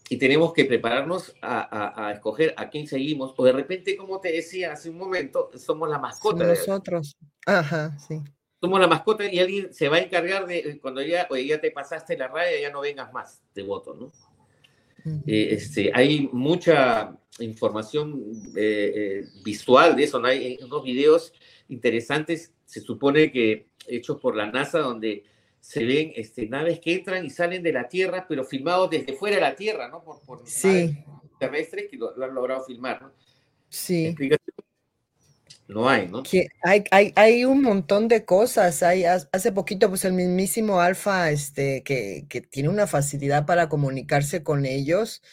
Y 0.09 0.17
tenemos 0.17 0.53
que 0.53 0.65
prepararnos 0.65 1.33
a, 1.41 1.61
a- 1.61 2.07
a 2.07 2.11
escoger 2.11 2.53
a 2.57 2.69
quién 2.69 2.87
seguimos, 2.87 3.33
o 3.37 3.45
de 3.45 3.53
repente, 3.53 3.95
como 3.95 4.19
te 4.19 4.31
decía 4.31 4.73
hace 4.73 4.89
un 4.89 4.97
momento, 4.97 5.49
somos 5.57 5.89
la 5.89 5.97
mascota. 5.99 6.43
Somos 6.43 6.59
nosotros. 6.59 7.15
Ajá, 7.45 7.97
sí. 7.97 8.21
somos 8.61 8.79
la 8.79 8.87
mascota 8.87 9.31
y 9.31 9.39
alguien 9.39 9.73
se 9.73 9.89
va 9.89 9.97
a 9.97 10.01
encargar 10.01 10.45
de, 10.45 10.79
cuando 10.81 11.01
ya, 11.01 11.27
oye, 11.29 11.47
ya 11.47 11.59
te 11.59 11.71
pasaste 11.71 12.17
la 12.17 12.27
raya, 12.27 12.59
ya 12.61 12.69
no 12.71 12.81
vengas 12.81 13.11
más, 13.13 13.41
te 13.53 13.61
voto, 13.63 13.93
¿no? 13.93 14.11
Eh, 15.27 15.49
este, 15.51 15.91
hay 15.93 16.29
mucha 16.31 17.17
información 17.39 18.23
eh, 18.55 18.93
eh, 18.95 19.25
visual 19.43 19.95
de 19.97 20.03
eso, 20.05 20.17
¿no? 20.19 20.27
hay 20.27 20.57
unos 20.61 20.81
videos 20.83 21.33
interesantes, 21.67 22.53
se 22.65 22.79
supone 22.79 23.29
que 23.31 23.67
hechos 23.87 24.17
por 24.21 24.35
la 24.35 24.49
NASA, 24.49 24.79
donde 24.79 25.23
se 25.63 25.85
ven 25.85 26.11
este, 26.17 26.45
naves 26.47 26.81
que 26.81 26.93
entran 26.93 27.25
y 27.25 27.29
salen 27.29 27.63
de 27.63 27.71
la 27.71 27.87
Tierra, 27.87 28.25
pero 28.27 28.43
filmados 28.43 28.89
desde 28.89 29.13
fuera 29.13 29.37
de 29.37 29.41
la 29.43 29.55
Tierra, 29.55 29.87
¿no? 29.87 30.03
Por, 30.03 30.19
por 30.21 30.41
Sí. 30.45 30.97
terrestres 31.39 31.85
que 31.89 31.95
lo, 31.95 32.13
lo 32.17 32.25
han 32.25 32.35
logrado 32.35 32.65
filmar, 32.65 33.01
¿no? 33.01 33.13
Sí. 33.69 34.07
Explicación 34.07 34.53
no 35.69 35.87
hay, 35.87 36.09
¿no? 36.09 36.21
Que 36.23 36.49
hay, 36.61 36.83
hay, 36.91 37.13
hay 37.15 37.45
un 37.45 37.61
montón 37.61 38.09
de 38.09 38.25
cosas. 38.25 38.83
Hay, 38.83 39.05
hace 39.05 39.51
poquito, 39.53 39.87
pues 39.87 40.03
el 40.03 40.11
mismísimo 40.11 40.81
Alfa, 40.81 41.31
este, 41.31 41.81
que, 41.83 42.25
que 42.27 42.41
tiene 42.41 42.67
una 42.67 42.85
facilidad 42.85 43.45
para 43.45 43.69
comunicarse 43.69 44.43
con 44.43 44.65
ellos. 44.65 45.23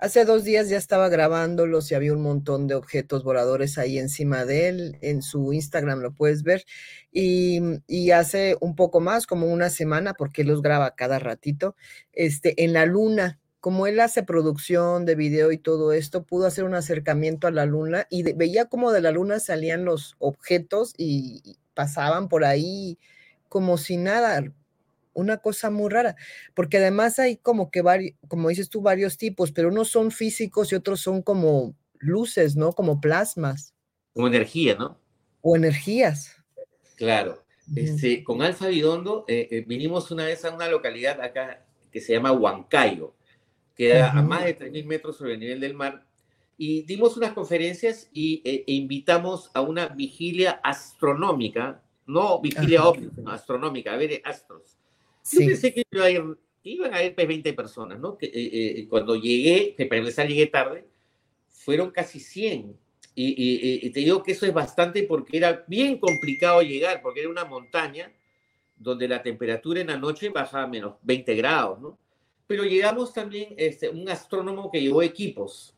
Hace 0.00 0.24
dos 0.24 0.44
días 0.44 0.70
ya 0.70 0.78
estaba 0.78 1.10
grabándolos 1.10 1.90
y 1.90 1.94
había 1.94 2.14
un 2.14 2.22
montón 2.22 2.66
de 2.66 2.74
objetos 2.74 3.22
voladores 3.22 3.76
ahí 3.76 3.98
encima 3.98 4.46
de 4.46 4.68
él. 4.68 4.98
En 5.02 5.20
su 5.20 5.52
Instagram 5.52 6.00
lo 6.00 6.14
puedes 6.14 6.42
ver. 6.42 6.64
Y, 7.12 8.10
hace 8.10 8.56
un 8.62 8.76
poco 8.76 9.00
más, 9.00 9.26
como 9.26 9.48
una 9.48 9.68
semana, 9.68 10.14
porque 10.14 10.40
él 10.40 10.48
los 10.48 10.62
graba 10.62 10.94
cada 10.96 11.18
ratito, 11.18 11.76
este, 12.14 12.64
en 12.64 12.72
la 12.72 12.86
luna. 12.86 13.40
Como 13.60 13.86
él 13.86 14.00
hace 14.00 14.22
producción 14.22 15.04
de 15.04 15.16
video 15.16 15.52
y 15.52 15.58
todo 15.58 15.92
esto, 15.92 16.24
pudo 16.24 16.46
hacer 16.46 16.64
un 16.64 16.74
acercamiento 16.74 17.46
a 17.46 17.50
la 17.50 17.66
luna 17.66 18.06
y 18.08 18.22
veía 18.22 18.64
como 18.64 18.92
de 18.92 19.02
la 19.02 19.10
luna 19.10 19.38
salían 19.38 19.84
los 19.84 20.16
objetos 20.18 20.94
y, 20.96 21.42
y 21.44 21.58
pasaban 21.74 22.30
por 22.30 22.46
ahí 22.46 22.98
como 23.50 23.76
si 23.76 23.98
nada. 23.98 24.44
Una 25.12 25.38
cosa 25.38 25.70
muy 25.70 25.90
rara, 25.90 26.16
porque 26.54 26.78
además 26.78 27.18
hay 27.18 27.36
como 27.36 27.70
que 27.70 27.82
varios, 27.82 28.16
como 28.28 28.48
dices 28.48 28.68
tú, 28.70 28.80
varios 28.80 29.16
tipos, 29.16 29.52
pero 29.52 29.68
unos 29.68 29.88
son 29.88 30.10
físicos 30.10 30.72
y 30.72 30.76
otros 30.76 31.00
son 31.00 31.22
como 31.22 31.74
luces, 31.98 32.56
¿no? 32.56 32.72
Como 32.72 33.00
plasmas 33.00 33.74
Como 34.14 34.28
energía, 34.28 34.76
¿no? 34.76 34.98
o 35.42 35.56
energías. 35.56 36.36
Claro. 36.96 37.42
Este, 37.74 38.24
con 38.24 38.42
Alfa 38.42 38.66
Bidondo 38.66 39.24
eh, 39.28 39.46
eh, 39.50 39.64
vinimos 39.66 40.10
una 40.10 40.24
vez 40.26 40.44
a 40.44 40.50
una 40.52 40.68
localidad 40.68 41.20
acá 41.20 41.64
que 41.92 42.00
se 42.00 42.12
llama 42.12 42.32
Huancayo, 42.32 43.14
queda 43.76 44.10
a 44.10 44.18
Ujú. 44.20 44.28
más 44.28 44.44
de 44.44 44.58
3.000 44.58 44.86
metros 44.86 45.16
sobre 45.16 45.34
el 45.34 45.40
nivel 45.40 45.60
del 45.60 45.74
mar, 45.74 46.04
y 46.58 46.82
dimos 46.82 47.16
unas 47.16 47.32
conferencias 47.32 48.08
y, 48.12 48.42
eh, 48.44 48.64
e 48.66 48.72
invitamos 48.74 49.50
a 49.54 49.60
una 49.62 49.86
vigilia 49.88 50.60
astronómica, 50.62 51.80
no 52.06 52.40
vigilia 52.40 52.84
óptica, 52.84 53.22
astronómica, 53.32 53.94
a 53.94 53.96
ver 53.96 54.20
astros. 54.24 54.76
Yo 55.24 55.38
Sí. 55.40 55.46
pensé 55.46 55.74
que 55.74 55.82
iba 55.90 56.04
a 56.04 56.10
ir- 56.10 56.38
iban 56.64 56.94
a 56.94 57.02
ir 57.02 57.14
pues, 57.14 57.26
20 57.28 57.52
personas, 57.52 57.98
¿no? 57.98 58.16
Que, 58.18 58.26
eh, 58.26 58.32
eh, 58.80 58.86
cuando 58.88 59.16
llegué, 59.16 59.74
que 59.76 59.86
para 59.86 60.00
empezar 60.00 60.26
llegué 60.28 60.46
tarde, 60.46 60.84
fueron 61.48 61.90
casi 61.90 62.20
100. 62.20 62.76
Y, 63.14 63.28
y- 63.28 63.54
y- 63.84 63.86
y 63.86 63.90
te 63.90 64.00
digo 64.00 64.22
que 64.22 64.32
eso 64.32 64.46
es 64.46 64.52
bastante 64.54 65.02
porque 65.02 65.36
era 65.36 65.64
bien 65.66 65.98
complicado 65.98 66.62
llegar, 66.62 67.02
porque 67.02 67.20
era 67.20 67.28
una 67.28 67.44
montaña 67.44 68.12
donde 68.76 69.08
la 69.08 69.22
temperatura 69.22 69.80
en 69.80 69.88
la 69.88 69.98
noche 69.98 70.30
bajaba 70.30 70.64
a 70.64 70.68
menos 70.68 70.94
20 71.02 71.34
grados, 71.34 71.80
¿no? 71.80 71.98
Pero 72.46 72.64
llegamos 72.64 73.12
también, 73.12 73.54
este, 73.58 73.88
un 73.88 74.08
astrónomo 74.08 74.70
que 74.70 74.80
llevó 74.80 75.02
equipos. 75.02 75.74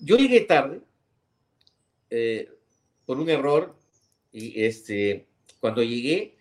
Yo 0.00 0.16
llegué 0.16 0.40
tarde 0.40 0.80
eh, 2.10 2.48
por 3.06 3.18
un 3.18 3.28
error 3.28 3.74
y 4.32 4.62
este, 4.64 5.26
cuando 5.60 5.82
llegué, 5.82 6.33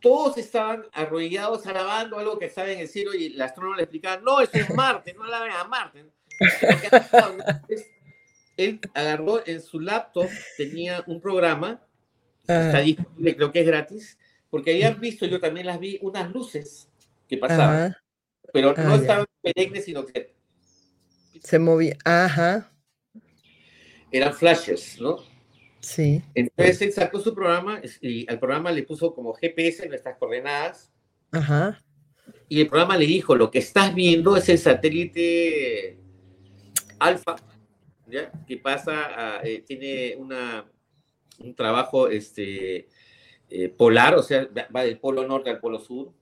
todos 0.00 0.38
estaban 0.38 0.84
arrodillados 0.92 1.66
alabando 1.66 2.18
algo 2.18 2.38
que 2.38 2.46
estaba 2.46 2.70
en 2.70 2.80
el 2.80 2.88
cielo 2.88 3.14
y 3.14 3.26
el 3.26 3.40
astrónomo 3.40 3.76
le 3.76 3.82
explicaba, 3.82 4.20
no, 4.22 4.40
eso 4.40 4.52
es 4.54 4.70
Marte, 4.74 5.14
no 5.14 5.24
alaben 5.24 5.52
a 5.52 5.64
Marte. 5.64 6.06
Entonces, 6.38 7.86
él 8.56 8.80
agarró 8.94 9.46
en 9.46 9.60
su 9.62 9.80
laptop, 9.80 10.28
tenía 10.56 11.02
un 11.06 11.20
programa, 11.20 11.82
está 12.42 12.68
Ajá. 12.70 12.80
disponible, 12.80 13.36
creo 13.36 13.52
que 13.52 13.60
es 13.60 13.66
gratis, 13.66 14.18
porque 14.50 14.72
habían 14.72 15.00
visto, 15.00 15.26
yo 15.26 15.40
también 15.40 15.66
las 15.66 15.78
vi, 15.78 15.98
unas 16.02 16.30
luces 16.32 16.88
que 17.28 17.36
pasaban, 17.36 17.92
Ajá. 17.92 18.02
pero 18.52 18.74
Ah, 18.76 18.82
no 18.82 18.96
ya. 18.96 19.00
estaban 19.02 19.26
perennes, 19.42 19.84
sino 19.84 20.04
que 20.06 20.34
Se 21.42 21.58
movía. 21.58 21.96
Ajá. 22.04 22.70
eran 24.12 24.34
flashes, 24.34 25.00
¿no? 25.00 25.29
Sí. 25.80 26.22
Entonces 26.34 26.82
él 26.82 26.92
sacó 26.92 27.20
su 27.20 27.34
programa 27.34 27.80
y 28.02 28.30
al 28.30 28.38
programa 28.38 28.70
le 28.70 28.82
puso 28.82 29.14
como 29.14 29.32
GPS 29.34 29.88
nuestras 29.88 30.18
coordenadas 30.18 30.92
Ajá. 31.32 31.82
y 32.48 32.60
el 32.60 32.68
programa 32.68 32.96
le 32.98 33.06
dijo, 33.06 33.34
lo 33.34 33.50
que 33.50 33.60
estás 33.60 33.94
viendo 33.94 34.36
es 34.36 34.48
el 34.50 34.58
satélite 34.58 35.98
Alfa, 36.98 37.36
¿ya? 38.06 38.30
Que 38.46 38.58
pasa, 38.58 39.38
a- 39.38 39.40
eh, 39.42 39.62
tiene 39.66 40.16
una, 40.16 40.66
un 41.38 41.54
trabajo 41.54 42.08
este, 42.08 42.88
eh, 43.48 43.68
polar, 43.70 44.14
o 44.16 44.22
sea, 44.22 44.46
va- 44.56 44.68
va 44.74 44.82
del 44.82 44.98
polo 44.98 45.26
norte 45.26 45.48
al 45.50 45.60
polo 45.60 45.78
sur 45.78 46.12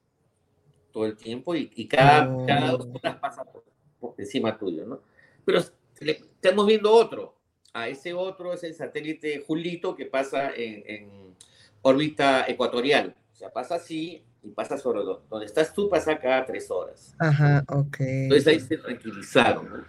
todo 0.92 1.04
el 1.04 1.16
tiempo 1.16 1.54
y, 1.56 1.70
y 1.74 1.86
cada, 1.88 2.28
Oh. 2.32 2.46
cada 2.46 2.70
dos 2.72 2.86
horas 2.94 3.16
pasa 3.16 3.44
por, 3.44 3.64
por 3.98 4.14
encima 4.18 4.56
tuyo, 4.56 4.86
¿no? 4.86 5.00
Pero 5.44 5.60
le- 6.00 6.12
estamos 6.12 6.64
viendo 6.66 6.92
otro. 6.92 7.34
A 7.72 7.88
ese 7.88 8.14
otro 8.14 8.52
es 8.52 8.64
el 8.64 8.74
satélite 8.74 9.44
Julito 9.46 9.94
que 9.94 10.06
pasa 10.06 10.50
en, 10.54 10.82
en 10.86 11.36
órbita 11.82 12.46
ecuatorial. 12.48 13.14
O 13.32 13.36
sea, 13.36 13.52
pasa 13.52 13.76
así 13.76 14.24
y 14.42 14.50
pasa 14.50 14.78
sobre 14.78 15.00
do- 15.02 15.22
donde 15.28 15.46
estás 15.46 15.72
tú, 15.72 15.88
pasa 15.88 16.18
cada 16.18 16.44
tres 16.46 16.70
horas. 16.70 17.14
Ajá. 17.18 17.62
Ok. 17.68 17.96
Entonces 18.00 18.46
ahí 18.46 18.60
se 18.60 18.78
tranquilizaron, 18.78 19.68
¿no? 19.70 19.84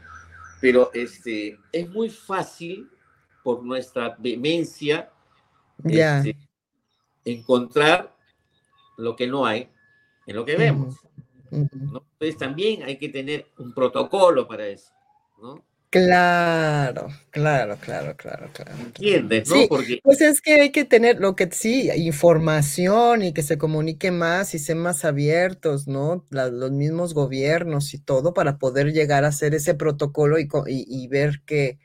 Pero 0.61 0.91
este, 0.93 1.57
es 1.71 1.89
muy 1.89 2.09
fácil 2.09 2.89
por 3.43 3.63
nuestra 3.63 4.15
vehemencia, 4.19 5.09
Ya. 5.83 6.17
este, 6.19 6.35
encontrar 7.25 8.13
lo 8.97 9.15
que 9.15 9.25
no 9.27 9.45
hay 9.45 9.69
en 10.27 10.35
lo 10.35 10.45
que 10.45 10.57
vemos. 10.57 10.95
Entonces 11.51 12.37
también 12.37 12.83
hay 12.83 12.97
que 12.97 13.09
tener 13.09 13.47
un 13.57 13.73
protocolo 13.73 14.47
para 14.47 14.67
eso, 14.67 14.91
¿no? 15.41 15.63
Claro, 15.91 17.07
claro, 17.31 17.77
claro, 17.81 18.15
claro, 18.15 18.47
claro. 18.53 18.71
¿Entiendes, 18.79 19.47
no? 19.47 19.55
Sí, 19.55 19.67
Porque 19.67 19.99
pues 20.03 20.21
es 20.21 20.41
que 20.41 20.61
hay 20.61 20.71
que 20.71 20.85
tener 20.85 21.19
lo 21.19 21.35
que 21.35 21.49
sí, 21.51 21.89
información 21.95 23.23
y 23.23 23.33
que 23.33 23.41
se 23.41 23.57
comunique 23.57 24.11
más 24.11 24.53
y 24.53 24.59
sean 24.59 24.79
más 24.79 25.03
abiertos, 25.03 25.87
¿no? 25.87 26.25
La- 26.29 26.49
los 26.49 26.71
mismos 26.71 27.13
gobiernos 27.15 27.93
y 27.95 27.99
todo 27.99 28.33
para 28.35 28.59
poder 28.59 28.91
llegar 28.93 29.23
a 29.25 29.29
hacer 29.29 29.55
ese 29.55 29.73
protocolo 29.73 30.37
y, 30.39 30.47
y- 30.67 30.85
y 30.87 31.07
ver 31.07 31.41
qué, 31.47 31.79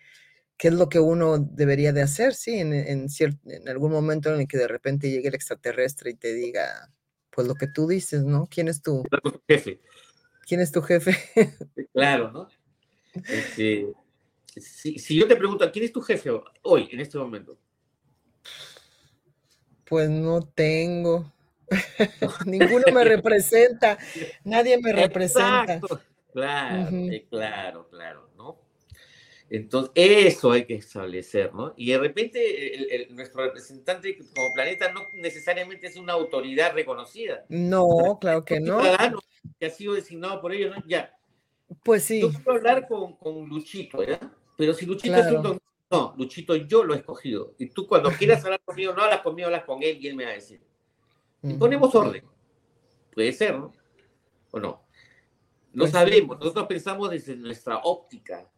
qué 0.59 0.69
es 0.69 0.75
lo 0.75 0.89
que 0.91 1.01
uno 1.01 1.39
debería 1.39 1.93
de 1.93 2.03
hacer, 2.03 2.35
sí, 2.35 2.59
en, 2.61 2.75
en, 2.75 3.09
cier- 3.09 3.39
en 3.47 3.69
algún 3.69 3.93
momento 3.93 4.35
en 4.35 4.41
el 4.43 4.49
que 4.49 4.59
de 4.59 4.69
repente 4.69 5.11
llegue 5.11 5.29
el 5.29 5.35
extraterrestre 5.37 6.11
y 6.13 6.15
te 6.17 6.35
diga, 6.35 6.93
pues 7.31 7.47
lo 7.49 7.55
que 7.57 7.69
tú 7.69 7.89
dices, 7.89 8.25
¿no? 8.25 8.49
¿Quién 8.51 8.69
es 8.69 8.83
tu, 8.83 9.05
jefe, 9.49 9.81
quién 10.47 10.61
es 10.61 10.73
tu 10.73 10.83
jefe? 10.83 11.17
claro, 11.93 12.31
¿no? 12.31 12.49
Este, 13.29 13.93
si, 14.57 14.99
si 14.99 15.17
yo 15.17 15.27
te 15.27 15.37
pregunto, 15.37 15.71
¿quién 15.73 15.85
es 15.85 15.93
tu 15.93 16.01
jefe 16.01 16.31
hoy, 16.63 16.89
en 16.93 17.01
este 17.01 17.19
momento? 17.19 17.57
Pues 19.85 20.09
no 20.09 20.43
tengo. 20.43 21.31
Ninguno 22.47 22.85
me 22.93 23.05
representa, 23.05 23.99
nadie 24.45 24.79
me 24.79 24.93
representa. 24.93 25.75
Exacto. 25.75 26.01
Claro, 26.33 26.97
eh, 26.97 27.27
claro, 27.31 27.89
claro, 27.89 28.31
¿no? 28.37 28.59
Entonces, 29.51 29.93
eso 29.95 30.51
hay 30.51 30.65
que 30.65 30.75
establecer, 30.75 31.55
¿no? 31.55 31.75
Y 31.77 31.93
de 31.93 31.99
repente, 31.99 32.75
el- 32.75 32.91
el- 32.91 33.15
nuestro 33.15 33.45
representante 33.45 34.17
como 34.19 34.53
planeta 34.55 34.91
no 34.91 35.03
necesariamente 35.15 35.87
es 35.87 35.97
una 35.97 36.15
autoridad 36.15 36.73
reconocida. 36.75 37.45
No, 37.49 38.19
claro 38.21 38.45
que 38.45 38.59
no. 38.59 38.81
que 39.61 39.67
ha 39.67 39.71
sido 39.71 39.95
designado 39.95 40.41
por 40.41 40.53
ellos, 40.53 40.75
¿no? 40.75 40.83
Ya. 40.89 41.15
Pues 41.83 42.05
sí, 42.05 42.21
Yo 42.21 42.31
puedo 42.43 42.59
hablar 42.59 42.87
con, 42.87 43.17
con 43.17 43.49
Luchito, 43.49 44.03
¿ya? 44.03 44.21
Pero 44.57 44.75
si 44.75 44.87
Luchito 44.87 45.17
es 45.17 45.31
un 45.33 45.43
don- 45.43 45.59
No, 45.91 46.15
Luchito, 46.17 46.55
yo 46.57 46.85
lo 46.85 46.95
he 46.95 46.99
escogido. 46.99 47.55
Y 47.59 47.67
tú 47.67 47.87
cuando 47.87 48.11
quieras 48.11 48.45
hablar 48.45 48.61
conmigo, 48.65 48.93
no 48.95 49.03
hablas 49.03 49.21
conmigo, 49.23 49.47
hablas 49.47 49.65
con 49.65 49.83
él 49.83 49.99
y 50.01 50.09
él 50.09 50.17
me 50.17 50.25
va 50.25 50.31
a 50.31 50.35
decir. 50.35 50.61
Y 51.43 51.55
ponemos 51.55 51.95
orden. 51.95 52.25
Puede 53.15 53.33
ser, 53.33 53.59
¿no? 53.59 53.73
¿O 54.51 54.59
no? 54.61 54.83
No 55.73 55.81
Pues 55.83 55.91
sí. 55.91 55.97
sabemos, 55.97 56.39
nosotros 56.39 56.67
pensamos 56.67 57.11
desde 57.11 57.37
nuestra 57.37 57.79
óptica, 57.79 58.49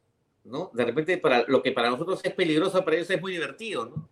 ¿no? 0.45 0.71
De 0.75 0.85
repente, 0.85 1.19
para 1.19 1.45
lo 1.49 1.63
que 1.63 1.73
para 1.73 1.91
nosotros 1.91 2.21
es 2.23 2.33
peligroso, 2.35 2.85
para 2.85 2.97
ellos 2.97 3.11
es 3.11 3.21
muy 3.21 3.33
divertido, 3.33 3.87
¿no? 3.87 4.09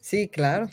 sí, 0.00 0.28
claro. 0.28 0.68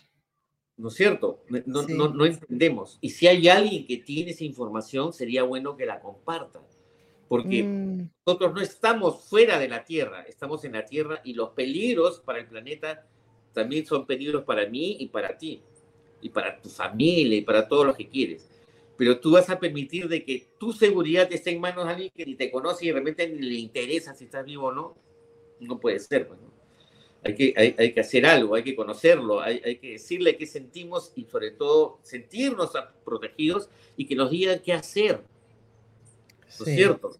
¿No 0.77 0.89
es 0.89 0.95
cierto? 0.95 1.43
No, 1.65 1.83
Sí. 1.83 1.93
no, 1.93 2.09
no 2.09 2.25
entendemos. 2.25 2.97
Y 3.01 3.09
si 3.09 3.27
hay 3.27 3.47
alguien 3.47 3.85
que 3.85 3.97
tiene 3.97 4.31
esa 4.31 4.43
información, 4.43 5.13
sería 5.13 5.43
bueno 5.43 5.75
que 5.77 5.85
la 5.85 5.99
comparta. 6.01 6.61
Porque 7.27 7.63
Mm, 7.63 7.85
nosotros 8.25 8.53
no 8.53 8.61
estamos 8.61 9.23
fuera 9.23 9.59
de 9.59 9.67
la 9.67 9.83
Tierra, 9.83 10.23
estamos 10.23 10.63
en 10.65 10.73
la 10.73 10.85
Tierra 10.85 11.21
y 11.23 11.33
los 11.33 11.51
peligros 11.51 12.19
para 12.19 12.39
el 12.39 12.47
planeta 12.47 13.05
también 13.53 13.85
son 13.85 14.05
peligros 14.05 14.43
para 14.43 14.67
mí 14.67 14.97
y 14.99 15.07
para 15.07 15.37
ti, 15.37 15.61
y 16.21 16.29
para 16.29 16.59
tu 16.59 16.69
familia 16.69 17.37
y 17.37 17.41
para 17.41 17.67
todos 17.67 17.85
los 17.85 17.95
que 17.95 18.09
quieres. 18.09 18.49
Pero 18.97 19.19
tú 19.19 19.31
vas 19.31 19.49
a 19.49 19.59
permitir 19.59 20.07
de 20.07 20.23
que 20.23 20.47
tu 20.57 20.73
seguridad 20.73 21.31
esté 21.31 21.51
en 21.51 21.61
manos 21.61 21.85
de 21.85 21.91
alguien 21.91 22.11
que 22.15 22.25
ni 22.25 22.35
te 22.35 22.51
conoce 22.51 22.85
y 22.85 22.87
de 22.89 22.93
repente 22.93 23.27
ni 23.27 23.39
le 23.39 23.55
interesa 23.55 24.13
si 24.13 24.25
estás 24.25 24.45
vivo 24.45 24.67
o 24.67 24.71
no. 24.71 24.95
No 25.59 25.79
puede 25.79 25.99
ser. 25.99 26.27
pues, 26.27 26.39
¿no? 26.39 26.51
Hay, 27.23 27.35
que, 27.35 27.53
hay, 27.57 27.75
hay 27.77 27.93
que 27.93 27.99
hacer 28.01 28.25
algo, 28.25 28.55
hay 28.55 28.63
que 28.63 28.75
conocerlo, 28.75 29.41
hay, 29.41 29.61
hay 29.65 29.77
que 29.77 29.93
decirle 29.93 30.37
qué 30.37 30.45
sentimos 30.45 31.11
y 31.15 31.25
sobre 31.25 31.51
todo 31.51 31.99
sentirnos 32.03 32.71
protegidos 33.03 33.69
y 33.97 34.05
que 34.05 34.15
nos 34.15 34.29
digan 34.29 34.59
qué 34.59 34.73
hacer. 34.73 35.21
¿No 36.59 36.65
sí, 36.65 36.71
es 36.71 36.75
cierto? 36.77 37.17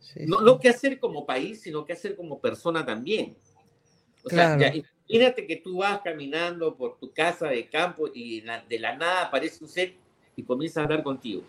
sí, 0.00 0.20
No, 0.26 0.40
no 0.40 0.58
qué 0.58 0.68
hacer 0.68 0.98
como 1.00 1.26
país, 1.26 1.62
sino 1.62 1.84
qué 1.84 1.92
hacer 1.94 2.16
como 2.16 2.38
persona 2.40 2.84
también. 2.84 3.36
O 4.24 4.28
sea, 4.30 4.56
Claro. 4.56 4.60
ya, 4.60 4.84
imagínate 5.08 5.46
que 5.46 5.56
tú 5.56 5.78
vas 5.78 6.00
caminando 6.02 6.76
por 6.76 6.98
tu 6.98 7.12
casa 7.12 7.48
de 7.48 7.68
campo 7.68 8.08
y 8.12 8.40
la- 8.42 8.62
de 8.62 8.78
la 8.78 8.96
nada 8.96 9.22
aparece 9.26 9.62
un 9.62 9.70
ser 9.70 9.94
y 10.34 10.42
comienza 10.42 10.80
a 10.80 10.84
hablar 10.84 11.02
contigo. 11.02 11.42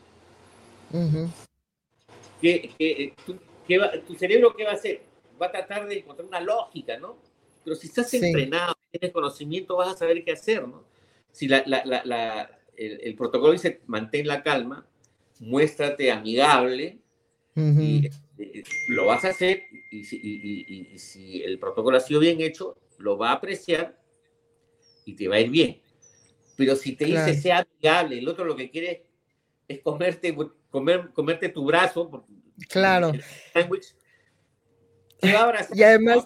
¿Qué, 2.42 2.72
qué- 2.78 3.14
tú- 3.26 3.40
qué 3.68 3.78
va- 3.78 3.92
¿Tu 4.06 4.16
cerebro 4.16 4.56
qué 4.56 4.64
va 4.64 4.72
a 4.72 4.76
hacer? 4.76 5.02
Va 5.42 5.48
a 5.48 5.52
tratar 5.52 5.88
de 5.88 6.00
encontrar 6.00 6.28
una 6.28 6.40
lógica, 6.40 6.98
¿no? 6.98 7.18
Pero 7.64 7.76
si 7.76 7.88
estás 7.88 8.10
Sí. 8.10 8.18
entrenado, 8.18 8.74
tienes 8.92 9.12
conocimiento, 9.12 9.76
vas 9.76 9.90
a 9.94 9.98
saber 9.98 10.24
qué 10.24 10.32
hacer, 10.32 10.68
¿no? 10.68 10.84
Si 11.32 11.48
la- 11.48 11.64
la- 11.66 12.60
el, 12.76 13.02
el 13.02 13.16
protocolo 13.16 13.52
dice 13.54 13.82
mantén 13.88 14.28
la 14.28 14.44
calma, 14.44 14.86
muéstrate 15.40 16.12
amigable, 16.12 17.00
Y 17.58 18.06
eh, 18.38 18.64
lo 18.90 19.08
vas 19.08 19.26
a 19.26 19.30
hacer 19.30 19.64
y 19.92 20.04
si, 20.04 20.20
y- 20.24 21.42
el 21.44 21.58
protocolo 21.58 21.98
ha 21.98 22.02
sido 22.02 22.20
bien 22.20 22.40
hecho, 22.40 22.78
lo 23.00 23.18
va 23.18 23.30
a 23.32 23.34
apreciar 23.34 24.00
y 25.06 25.16
te 25.16 25.28
va 25.28 25.38
a 25.38 25.40
ir 25.40 25.50
bien. 25.50 25.82
Pero 26.56 26.76
si 26.76 26.96
te 26.96 27.06
Claro. 27.06 27.26
dice 27.26 27.42
sea 27.42 27.60
amigable, 27.60 28.20
el 28.20 28.28
otro 28.28 28.46
lo 28.46 28.56
que 28.56 28.70
quiere 28.70 29.06
es 29.68 29.80
comerte, 29.82 30.36
comer, 30.70 31.10
comerte 31.14 31.50
tu 31.50 31.66
brazo, 31.66 32.26
Claro. 32.70 33.12
abrazar, 35.36 35.78
Y 35.78 35.84
además, 35.84 36.26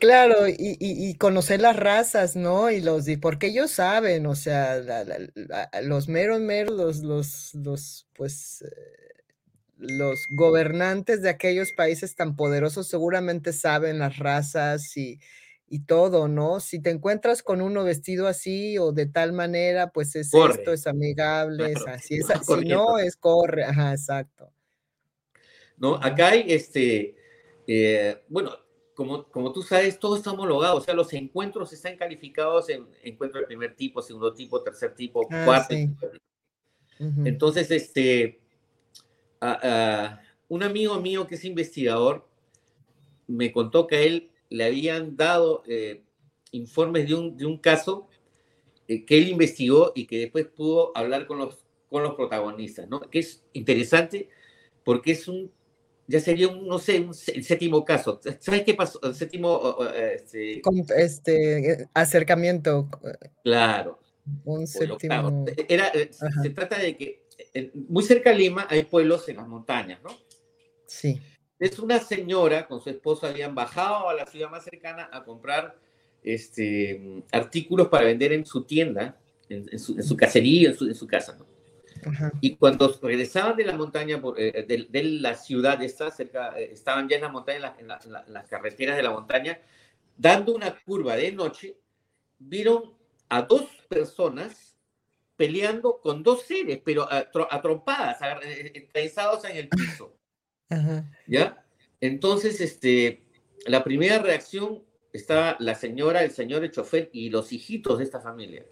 claro, 0.00 0.48
y, 0.48 0.52
y- 0.80 1.08
y 1.10 1.14
conocer 1.16 1.60
las 1.60 1.76
razas, 1.76 2.36
¿no? 2.36 2.70
Y 2.70 2.80
los, 2.80 3.08
y 3.08 3.16
porque 3.16 3.48
ellos 3.48 3.70
saben, 3.70 4.26
o 4.26 4.34
sea, 4.34 4.76
la- 4.78 5.04
la- 5.04 5.28
la- 5.34 5.70
los 5.82 6.08
meros, 6.08 6.40
meros, 6.40 6.76
los, 6.76 7.02
los, 7.02 7.54
los, 7.54 8.08
pues, 8.14 8.62
eh, 8.62 9.07
los 9.78 10.26
gobernantes 10.30 11.22
de 11.22 11.30
aquellos 11.30 11.72
países 11.72 12.14
tan 12.16 12.36
poderosos 12.36 12.88
seguramente 12.88 13.52
saben 13.52 13.98
las 14.00 14.18
razas 14.18 14.96
y, 14.96 15.20
y 15.68 15.80
todo, 15.84 16.26
¿no? 16.28 16.60
Si 16.60 16.80
te 16.82 16.90
encuentras 16.90 17.42
con 17.42 17.60
uno 17.60 17.84
vestido 17.84 18.26
así 18.26 18.76
o 18.78 18.92
de 18.92 19.06
tal 19.06 19.32
manera, 19.32 19.90
pues 19.90 20.16
es 20.16 20.30
Corre. 20.30 20.54
esto, 20.54 20.72
es 20.72 20.86
amigable, 20.86 21.72
es 21.72 21.86
así, 21.86 22.16
es, 22.16 22.26
vas 22.28 22.44
si 22.46 22.64
no, 22.64 22.98
es 22.98 23.16
corre, 23.16 23.64
ajá, 23.64 23.92
exacto. 23.92 24.52
¿no? 25.76 25.94
Acá 25.94 26.30
hay, 26.30 26.44
este, 26.48 27.14
eh, 27.66 28.22
bueno, 28.28 28.50
como, 28.94 29.28
como 29.30 29.52
tú 29.52 29.62
sabes, 29.62 29.98
todo 30.00 30.16
está 30.16 30.32
homologado, 30.32 30.78
o 30.78 30.80
sea, 30.80 30.92
los 30.94 31.12
encuentros 31.12 31.72
están 31.72 31.96
calificados 31.96 32.68
en 32.68 32.88
encuentro 33.04 33.40
de 33.40 33.46
primer 33.46 33.76
tipo, 33.76 34.02
segundo 34.02 34.34
tipo, 34.34 34.60
tercer 34.60 34.94
tipo, 34.96 35.28
Ah, 35.30 35.44
cuarto. 35.44 35.74
sí. 35.74 35.88
Entonces, 37.24 37.70
este, 37.70 38.40
a- 39.40 39.60
a- 39.62 40.22
un 40.48 40.62
amigo 40.62 40.98
mío 41.00 41.26
que 41.26 41.34
es 41.34 41.44
investigador 41.44 42.26
me 43.26 43.52
contó 43.52 43.86
que 43.86 43.96
a 43.96 44.00
él 44.00 44.30
le 44.48 44.64
habían 44.64 45.16
dado 45.16 45.62
eh, 45.66 46.02
informes 46.52 47.06
de 47.08 47.14
un, 47.14 47.36
de 47.36 47.44
un 47.46 47.58
caso 47.58 48.08
eh, 48.88 49.04
que 49.04 49.18
él 49.18 49.28
investigó 49.28 49.92
y 49.94 50.06
que 50.06 50.18
después 50.20 50.46
pudo 50.46 50.96
hablar 50.96 51.26
con 51.26 51.38
los, 51.38 51.58
con 51.90 52.02
los 52.02 52.14
protagonistas, 52.14 52.88
¿no? 52.88 53.00
Que 53.00 53.18
es 53.18 53.44
interesante 53.52 54.30
porque 54.82 55.12
es 55.12 55.28
un, 55.28 55.52
ya 56.06 56.20
sería 56.20 56.48
un, 56.48 56.66
no 56.66 56.78
sé, 56.78 57.00
un 57.00 57.08
el 57.34 57.44
séptimo 57.44 57.84
caso. 57.84 58.18
¿Sabes 58.40 58.62
qué 58.62 58.72
pasó? 58.72 58.98
El 59.02 59.14
séptimo, 59.14 59.50
o, 59.52 59.84
este, 59.90 60.62
Con 60.62 60.82
este 60.96 61.72
eh, 61.82 61.88
acercamiento, 61.92 62.88
eh, 63.04 63.28
claro. 63.44 63.98
un 64.46 64.66
séptimo. 64.66 65.44
Era, 65.68 65.88
eh, 65.88 66.08
se- 66.10 66.24
Ajá. 66.26 66.42
se 66.42 66.50
trata 66.50 66.78
de 66.78 66.96
que 66.96 67.04
eh, 67.04 67.20
muy 67.88 68.02
cerca 68.02 68.30
de 68.30 68.36
Lima 68.36 68.66
hay 68.68 68.84
pueblos 68.84 69.28
en 69.28 69.36
las 69.36 69.48
montañas, 69.48 70.00
¿no? 70.02 70.10
Sí. 70.86 71.20
Es 71.58 71.78
una 71.78 71.98
señora 72.00 72.66
con 72.66 72.80
su 72.80 72.90
esposo 72.90 73.26
habían 73.26 73.54
bajado 73.54 74.08
a 74.08 74.14
la 74.14 74.26
ciudad 74.26 74.50
más 74.50 74.64
cercana 74.64 75.08
a 75.12 75.24
comprar 75.24 75.76
este, 76.22 77.24
artículos 77.32 77.88
para 77.88 78.04
vender 78.04 78.32
en 78.32 78.44
su 78.46 78.64
tienda, 78.64 79.18
en, 79.48 79.66
en 79.70 79.78
su, 79.78 79.92
en 79.94 80.02
su 80.02 80.16
cacería, 80.16 80.70
en 80.70 80.76
su, 80.76 80.84
en 80.86 80.94
su 80.94 81.06
casa. 81.06 81.36
¿no? 81.38 81.46
Ajá. 82.10 82.32
Y 82.40 82.56
cuando 82.56 82.96
regresaban 83.02 83.56
de 83.56 83.64
la 83.64 83.72
montaña, 83.76 84.20
por, 84.20 84.38
eh, 84.40 84.64
de, 84.66 84.86
de 84.88 85.02
la 85.04 85.34
ciudad 85.34 85.82
esta, 85.82 86.10
cerca, 86.10 86.58
eh, 86.58 86.70
estaban 86.72 87.08
ya 87.08 87.16
en 87.16 87.22
la 87.22 87.28
montaña, 87.28 87.74
la- 87.82 88.24
las 88.28 88.46
carreteras 88.48 88.96
de 88.96 89.02
la 89.02 89.10
montaña, 89.10 89.58
dando 90.16 90.54
una 90.54 90.76
curva 90.84 91.16
de 91.16 91.32
noche, 91.32 91.76
vieron 92.38 92.94
a 93.28 93.42
dos 93.42 93.64
personas 93.88 94.67
peleando 95.38 96.00
con 96.00 96.24
dos 96.24 96.42
seres, 96.42 96.80
pero 96.84 97.10
a, 97.10 97.28
a 97.50 97.62
trompadas, 97.62 98.20
eh, 98.42 98.72
eh, 98.74 99.12
en 99.44 99.56
el 99.56 99.68
piso. 99.68 100.18
Ajá. 100.68 101.08
¿Ya? 101.28 101.64
Entonces, 102.00 102.60
este, 102.60 103.22
la 103.64 103.84
primera 103.84 104.18
reacción 104.18 104.82
estaba 105.12 105.56
la 105.60 105.76
señora, 105.76 106.24
el 106.24 106.32
señor, 106.32 106.64
el 106.64 106.72
chofer 106.72 107.08
y 107.12 107.30
los 107.30 107.52
hijitos 107.52 107.98
de 107.98 108.04
esta 108.04 108.20
familia. 108.20 108.66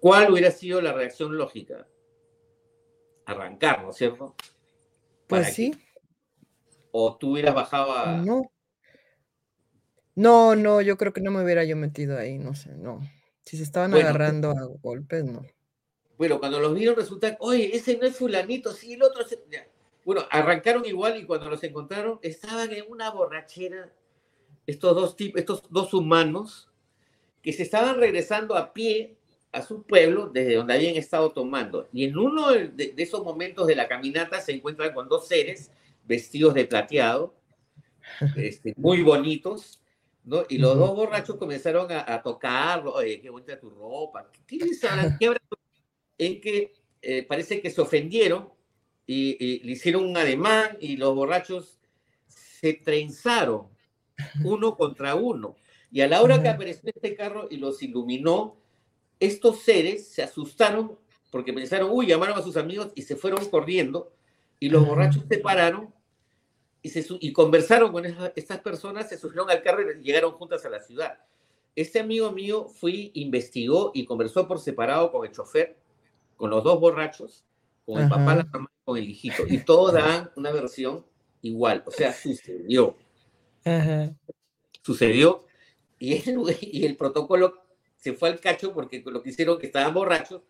¿Cuál 0.00 0.30
hubiera 0.32 0.52
sido 0.52 0.80
la 0.80 0.92
reacción 0.92 1.36
lógica? 1.36 1.88
Arrancar, 3.26 3.82
¿no 3.82 3.90
es 3.90 3.96
cierto? 3.96 4.36
¿Para 5.26 5.42
Pues 5.42 5.54
sí? 5.54 5.74
O 6.92 7.16
tú 7.18 7.32
hubieras 7.32 7.54
bajado 7.56 7.92
a... 7.92 8.16
no. 8.18 8.50
No, 10.14 10.56
no, 10.56 10.80
yo 10.80 10.96
creo 10.96 11.12
que 11.12 11.20
no 11.20 11.30
me 11.30 11.44
hubiera 11.44 11.62
yo 11.62 11.76
metido 11.76 12.18
ahí, 12.18 12.38
no 12.38 12.54
sé, 12.54 12.74
no. 12.74 13.00
Si 13.44 13.56
se 13.56 13.62
estaban 13.62 13.92
Bueno, 13.92 14.08
agarrando 14.08 14.50
a 14.50 14.64
golpes, 14.82 15.24
no. 15.24 15.44
Bueno, 16.18 16.38
cuando 16.38 16.60
los 16.60 16.74
vieron 16.74 16.96
resulta, 16.96 17.36
oye, 17.40 17.74
ese 17.74 17.96
no 17.96 18.06
es 18.06 18.16
fulanito, 18.16 18.72
sí, 18.72 18.94
el 18.94 19.02
otro 19.02 19.22
es... 19.22 19.32
el-". 19.32 19.40
Ya. 19.50 19.66
Bueno, 20.04 20.22
arrancaron 20.30 20.84
igual 20.84 21.16
y 21.16 21.24
cuando 21.24 21.48
los 21.48 21.62
encontraron 21.62 22.18
estaban 22.22 22.72
en 22.72 22.84
una 22.88 23.10
borrachera 23.10 23.92
estos 24.66 24.94
dos 24.94 25.16
tipos, 25.16 25.40
estos 25.40 25.62
dos 25.70 25.94
humanos 25.94 26.68
que 27.42 27.52
se 27.52 27.62
estaban 27.62 27.96
regresando 27.98 28.56
a 28.56 28.72
pie 28.72 29.16
a 29.52 29.62
su 29.62 29.82
pueblo 29.82 30.28
desde 30.28 30.56
donde 30.56 30.74
habían 30.74 30.96
estado 30.96 31.30
tomando. 31.30 31.88
Y 31.92 32.04
en 32.04 32.18
uno 32.18 32.50
de, 32.50 32.68
de 32.68 33.02
esos 33.02 33.24
momentos 33.24 33.66
de 33.66 33.76
la 33.76 33.88
caminata 33.88 34.40
se 34.40 34.52
encuentran 34.52 34.92
con 34.92 35.08
dos 35.08 35.28
seres 35.28 35.70
vestidos 36.04 36.54
de 36.54 36.64
plateado, 36.64 37.34
este, 38.36 38.74
muy 38.76 39.02
bonitos, 39.02 39.80
¿no? 40.24 40.44
Y 40.48 40.58
los 40.58 40.76
dos 40.76 40.94
borrachos 40.94 41.36
comenzaron 41.36 41.90
a, 41.92 42.04
a 42.12 42.22
tocarlo, 42.22 42.94
oye, 42.94 43.20
qué 43.20 43.30
bonita 43.30 43.58
tu 43.58 43.70
ropa, 43.70 44.30
¿qué 44.46 44.56
les 44.56 44.82
hablan? 44.84 45.16
¿Qué 45.18 45.26
habrá 45.26 45.40
en 46.18 46.40
que 46.40 46.74
eh, 47.02 47.22
parece 47.22 47.60
que 47.60 47.70
se 47.70 47.80
ofendieron 47.80 48.50
y, 49.06 49.36
y 49.44 49.60
le 49.60 49.72
hicieron 49.72 50.04
un 50.04 50.16
ademán 50.16 50.76
y 50.80 50.96
los 50.96 51.14
borrachos 51.14 51.78
se 52.28 52.74
trenzaron 52.74 53.68
uno 54.44 54.76
contra 54.76 55.14
uno. 55.14 55.56
Y 55.90 56.00
a 56.02 56.08
la 56.08 56.20
hora 56.22 56.42
que 56.42 56.48
apareció 56.48 56.90
este 56.94 57.14
carro 57.16 57.46
y 57.50 57.56
los 57.56 57.82
iluminó, 57.82 58.56
estos 59.20 59.60
seres 59.62 60.08
se 60.08 60.22
asustaron 60.22 60.98
porque 61.30 61.52
pensaron, 61.52 61.90
uy, 61.92 62.06
llamaron 62.06 62.38
a 62.38 62.42
sus 62.42 62.56
amigos 62.56 62.90
y 62.94 63.02
se 63.02 63.16
fueron 63.16 63.44
corriendo 63.46 64.12
y 64.60 64.68
los 64.70 64.86
borrachos 64.86 65.22
se 65.28 65.38
pararon 65.38 65.94
y, 66.82 66.88
se, 66.90 67.02
su- 67.02 67.18
y 67.20 67.32
conversaron 67.32 67.92
con 67.92 68.04
estas 68.34 68.60
personas, 68.60 69.08
se 69.08 69.18
subieron 69.18 69.50
al 69.50 69.62
carro 69.62 69.82
y 69.82 70.02
llegaron 70.02 70.32
juntas 70.32 70.64
a 70.64 70.70
la 70.70 70.80
ciudad. 70.80 71.18
Este 71.76 72.00
amigo 72.00 72.32
mío 72.32 72.66
fue, 72.68 73.10
investigó 73.14 73.92
y 73.94 74.04
conversó 74.04 74.46
por 74.48 74.58
separado 74.60 75.10
con 75.12 75.26
el 75.26 75.32
chofer, 75.32 75.76
con 76.38 76.48
los 76.48 76.64
dos 76.64 76.80
borrachos, 76.80 77.44
con 77.84 78.00
el 78.02 78.08
papá, 78.08 78.34
la 78.36 78.44
mamá, 78.44 78.70
con 78.84 78.96
el 78.96 79.10
hijito. 79.10 79.44
Y 79.46 79.58
todos 79.58 79.92
dan 79.92 80.30
una 80.36 80.50
versión 80.52 81.04
igual. 81.42 81.82
O 81.86 81.90
sea, 81.90 82.14
sucedió. 82.14 82.96
Ajá. 83.64 84.14
Sucedió. 84.82 85.44
Y 85.98 86.14
el, 86.30 86.38
y 86.62 86.86
el 86.86 86.96
protocolo 86.96 87.62
se 87.96 88.14
fue 88.14 88.28
al 88.30 88.40
cacho 88.40 88.72
porque 88.72 89.02
lo 89.04 89.22
que 89.22 89.30
hicieron 89.30 89.58
que 89.58 89.66
estaban 89.66 89.92
borrachos 89.92 90.42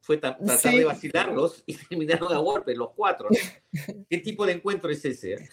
fue 0.00 0.16
ta- 0.16 0.36
tratar 0.36 0.58
Sí. 0.72 0.78
de 0.78 0.84
vacilarlos 0.84 1.62
y 1.66 1.74
terminaron 1.88 2.32
a 2.32 2.38
golpes 2.38 2.76
los 2.76 2.90
cuatro. 2.90 3.28
¿no? 3.30 3.94
¿Qué 4.08 4.18
tipo 4.18 4.46
de 4.46 4.52
encuentro 4.52 4.90
es 4.90 5.04
ese? 5.04 5.48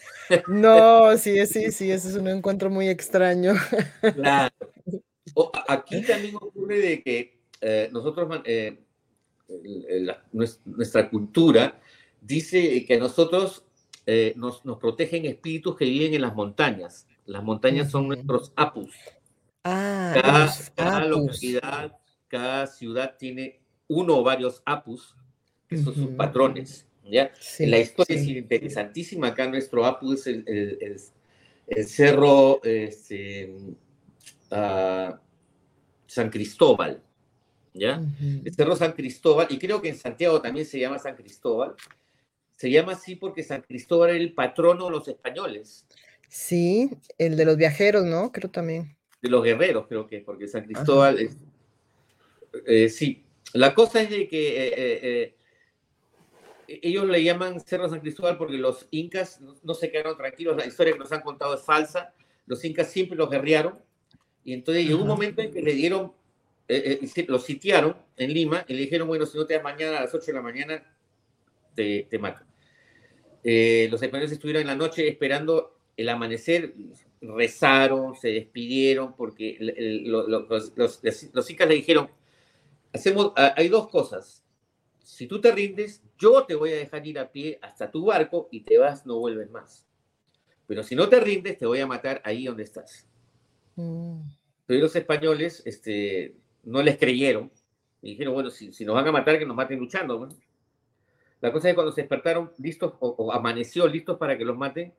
No, 0.48 1.16
sí, 1.18 1.44
sí, 1.46 1.70
sí, 1.72 1.90
ese 1.90 2.08
es 2.08 2.14
un 2.14 2.28
encuentro 2.28 2.70
muy 2.70 2.88
extraño. 2.88 3.54
Claro. 4.14 4.54
O- 5.34 5.52
aquí 5.68 6.02
también 6.02 6.36
ocurre 6.36 6.78
de 6.78 7.02
que 7.02 7.40
eh, 7.60 7.88
nosotros, 7.92 8.40
eh, 8.44 8.78
la- 10.00 10.22
nuestra 10.64 11.08
cultura 11.10 11.80
dice 12.20 12.84
que 12.86 12.94
a 12.94 12.98
nosotros 12.98 13.64
eh, 14.06 14.32
nos, 14.36 14.64
nos 14.64 14.78
protegen 14.78 15.24
espíritus 15.26 15.76
que 15.76 15.84
viven 15.84 16.14
en 16.14 16.22
las 16.22 16.34
montañas. 16.34 17.06
Las 17.26 17.42
montañas 17.44 17.90
son 17.90 18.02
Ujú. 18.06 18.08
nuestros 18.14 18.52
apus. 18.56 18.92
Ah, 19.64 20.12
Cada, 20.20 20.54
cada 20.74 20.98
apus. 20.98 21.08
localidad, 21.10 21.96
cada 22.28 22.66
ciudad 22.66 23.16
tiene 23.18 23.60
uno 23.88 24.18
o 24.18 24.22
varios 24.22 24.62
apus, 24.64 25.14
que 25.68 25.76
son 25.76 25.94
sus 25.94 26.08
patrones. 26.12 26.86
¿ya? 27.04 27.30
Sí, 27.38 27.66
La 27.66 27.78
historia 27.78 28.18
sí. 28.18 28.30
es 28.30 28.36
interesantísima. 28.36 29.28
Acá 29.28 29.48
nuestro 29.48 29.84
apu 29.84 30.12
es 30.14 30.26
el, 30.26 30.44
el- 30.46 30.78
el- 30.80 31.00
el 31.66 31.84
cerro 31.86 32.60
este, 32.64 33.54
ah, 34.50 35.20
San 36.06 36.30
Cristóbal. 36.30 37.02
¿Ya? 37.74 37.98
Ujú. 37.98 38.42
El 38.44 38.54
cerro 38.54 38.76
San 38.76 38.92
Cristóbal, 38.92 39.46
y 39.50 39.58
creo 39.58 39.80
que 39.80 39.88
en 39.88 39.96
Santiago 39.96 40.40
también 40.40 40.66
se 40.66 40.78
llama 40.78 40.98
San 40.98 41.16
Cristóbal. 41.16 41.74
Se 42.56 42.70
llama 42.70 42.92
así 42.92 43.16
porque 43.16 43.42
San 43.42 43.62
Cristóbal 43.62 44.10
era 44.10 44.18
el 44.18 44.34
patrono 44.34 44.86
de 44.86 44.90
los 44.90 45.08
españoles, 45.08 45.86
Sí, 46.32 46.90
el 47.18 47.36
de 47.36 47.44
los 47.44 47.56
viajeros, 47.56 48.04
¿no? 48.04 48.30
Creo 48.30 48.48
también. 48.50 48.96
de 49.20 49.28
los 49.28 49.42
guerreros, 49.42 49.86
creo 49.88 50.06
que, 50.06 50.20
porque 50.20 50.46
San 50.46 50.64
Cristóbal 50.64 51.18
es. 51.18 51.36
eh, 52.66 52.88
sí, 52.88 53.24
la 53.52 53.74
cosa 53.74 54.00
es 54.02 54.10
de 54.10 54.28
que 54.28 54.48
eh, 54.48 54.74
eh, 54.76 55.34
eh, 56.68 56.80
ellos 56.82 57.06
le 57.08 57.24
llaman 57.24 57.58
Cerro 57.60 57.88
San 57.88 57.98
Cristóbal 58.00 58.38
porque 58.38 58.58
los 58.58 58.86
incas 58.92 59.40
no, 59.40 59.56
no 59.62 59.74
se 59.74 59.90
quedaron 59.90 60.16
tranquilos, 60.16 60.56
la 60.56 60.66
historia 60.66 60.92
que 60.92 61.00
nos 61.00 61.10
han 61.10 61.22
contado 61.22 61.54
es 61.54 61.62
falsa, 61.62 62.14
los 62.46 62.64
incas 62.64 62.90
siempre 62.92 63.16
los 63.16 63.28
guerrearon, 63.28 63.78
y 64.44 64.52
entonces 64.52 64.84
llegó 64.84 64.98
un 64.98 65.06
Ajá. 65.08 65.14
momento 65.14 65.42
en 65.42 65.50
que 65.50 65.62
le 65.62 65.72
dieron, 65.74 66.12
eh, 66.76 67.00
eh, 67.16 67.24
los 67.28 67.44
sitiaron 67.44 67.96
en 68.16 68.32
Lima 68.32 68.64
y 68.68 68.74
le 68.74 68.80
dijeron, 68.82 69.08
bueno, 69.08 69.26
si 69.26 69.36
no 69.38 69.46
te 69.46 69.54
das 69.54 69.62
mañana 69.62 69.98
a 69.98 70.02
las 70.02 70.14
8 70.14 70.26
de 70.26 70.32
la 70.32 70.42
mañana, 70.42 70.96
te, 71.74 72.06
te 72.10 72.18
mato. 72.18 72.42
Eh, 73.42 73.88
los 73.90 74.02
españoles 74.02 74.32
estuvieron 74.32 74.60
en 74.62 74.66
la 74.66 74.74
noche 74.76 75.08
esperando 75.08 75.78
el 75.96 76.08
amanecer, 76.08 76.74
rezaron, 77.20 78.14
se 78.14 78.28
despidieron, 78.28 79.14
porque 79.16 79.56
el- 79.60 79.70
el- 79.70 80.08
lo- 80.08 80.26
lo- 80.28 80.46
los, 80.48 80.72
los, 80.76 81.00
los 81.32 81.50
incas 81.50 81.68
le 81.68 81.74
dijeron, 81.74 82.10
hacemos, 82.92 83.32
hay 83.36 83.68
dos 83.68 83.88
cosas. 83.88 84.44
Si 85.02 85.26
tú 85.26 85.40
te 85.40 85.52
rindes, 85.52 86.02
yo 86.18 86.44
te 86.44 86.54
voy 86.54 86.72
a 86.72 86.76
dejar 86.76 87.06
ir 87.06 87.18
a 87.18 87.30
pie 87.30 87.58
hasta 87.62 87.90
tu 87.90 88.06
barco 88.06 88.48
y 88.50 88.60
te 88.60 88.78
vas, 88.78 89.04
no 89.06 89.18
vuelves 89.18 89.50
más. 89.50 89.86
Pero 90.66 90.82
si 90.82 90.94
no 90.94 91.08
te 91.08 91.18
rindes, 91.20 91.58
te 91.58 91.66
voy 91.66 91.80
a 91.80 91.86
matar 91.86 92.22
ahí 92.24 92.44
donde 92.44 92.62
estás. 92.62 93.06
Mm. 93.76 94.20
Pero 94.66 94.80
los 94.82 94.94
españoles 94.94 95.62
este, 95.64 96.36
no 96.64 96.82
les 96.82 96.98
creyeron. 96.98 97.50
Y 98.02 98.10
dijeron, 98.10 98.34
bueno, 98.34 98.50
si, 98.50 98.72
si 98.72 98.84
nos 98.84 98.94
van 98.94 99.08
a 99.08 99.12
matar, 99.12 99.38
que 99.38 99.46
nos 99.46 99.56
maten 99.56 99.78
luchando. 99.78 100.28
La 101.40 101.52
cosa 101.52 101.68
es 101.68 101.72
que 101.72 101.74
cuando 101.74 101.92
se 101.92 102.02
despertaron 102.02 102.52
listos, 102.58 102.94
o, 103.00 103.08
o 103.08 103.32
amaneció 103.32 103.86
listos 103.86 104.16
para 104.18 104.36
que 104.36 104.44
los 104.44 104.56
maten, 104.56 104.92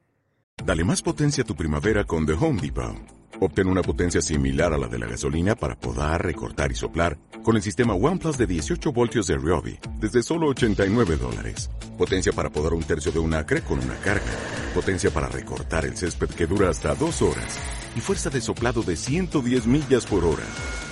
Dale 0.64 0.84
más 0.84 1.02
potencia 1.02 1.44
a 1.44 1.48
tu 1.48 1.56
primavera 1.56 2.04
con 2.04 2.26
The 2.26 2.34
Home 2.34 2.62
Depot. 2.62 2.96
Obtén 3.40 3.68
una 3.68 3.82
potencia 3.82 4.22
similar 4.22 4.74
a 4.74 4.78
la 4.78 4.88
de 4.88 5.00
la 5.00 5.08
gasolina 5.08 5.56
para 5.56 5.76
podar, 5.76 6.24
recortar 6.24 6.72
y 6.72 6.76
soplar 6.76 7.18
con 7.44 7.56
el 7.56 7.62
sistema 7.62 7.94
OnePlus 7.94 8.38
de 8.38 8.48
18 8.48 8.92
voltios 8.92 9.28
de 9.28 9.38
Ryobi 9.38 9.80
desde 10.00 10.24
solo 10.24 10.48
89 10.48 11.18
dólares. 11.18 11.70
Potencia 11.98 12.32
para 12.34 12.50
podar 12.50 12.74
un 12.74 12.84
tercio 12.84 13.12
de 13.12 13.20
un 13.20 13.34
acre 13.34 13.62
con 13.62 13.80
una 13.80 13.96
carga. 13.96 14.32
Potencia 14.74 15.12
para 15.12 15.28
recortar 15.28 15.86
el 15.86 15.96
césped 15.98 16.30
que 16.30 16.48
dura 16.48 16.70
hasta 16.70 16.96
dos 16.96 17.22
horas. 17.22 17.60
Y 17.96 18.00
fuerza 18.00 18.30
de 18.30 18.42
soplado 18.42 18.84
de 18.84 18.96
110 18.96 19.68
millas 19.68 20.06
por 20.06 20.24
hora. 20.24 20.46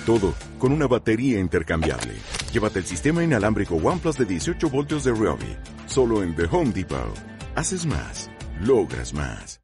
Todo 0.04 0.34
con 0.58 0.72
una 0.72 0.86
batería 0.86 1.40
intercambiable. 1.40 2.14
Llévate 2.52 2.80
el 2.80 2.84
sistema 2.84 3.24
inalámbrico 3.24 3.76
OnePlus 3.76 4.18
de 4.18 4.24
18 4.26 4.70
voltios 4.70 5.04
de 5.04 5.12
Ryobi. 5.12 5.56
Solo 5.86 6.22
en 6.22 6.36
The 6.36 6.44
Home 6.50 6.72
Depot. 6.72 7.14
Haces 7.54 7.86
más. 7.86 8.30
Logras 8.60 9.14
más. 9.14 9.60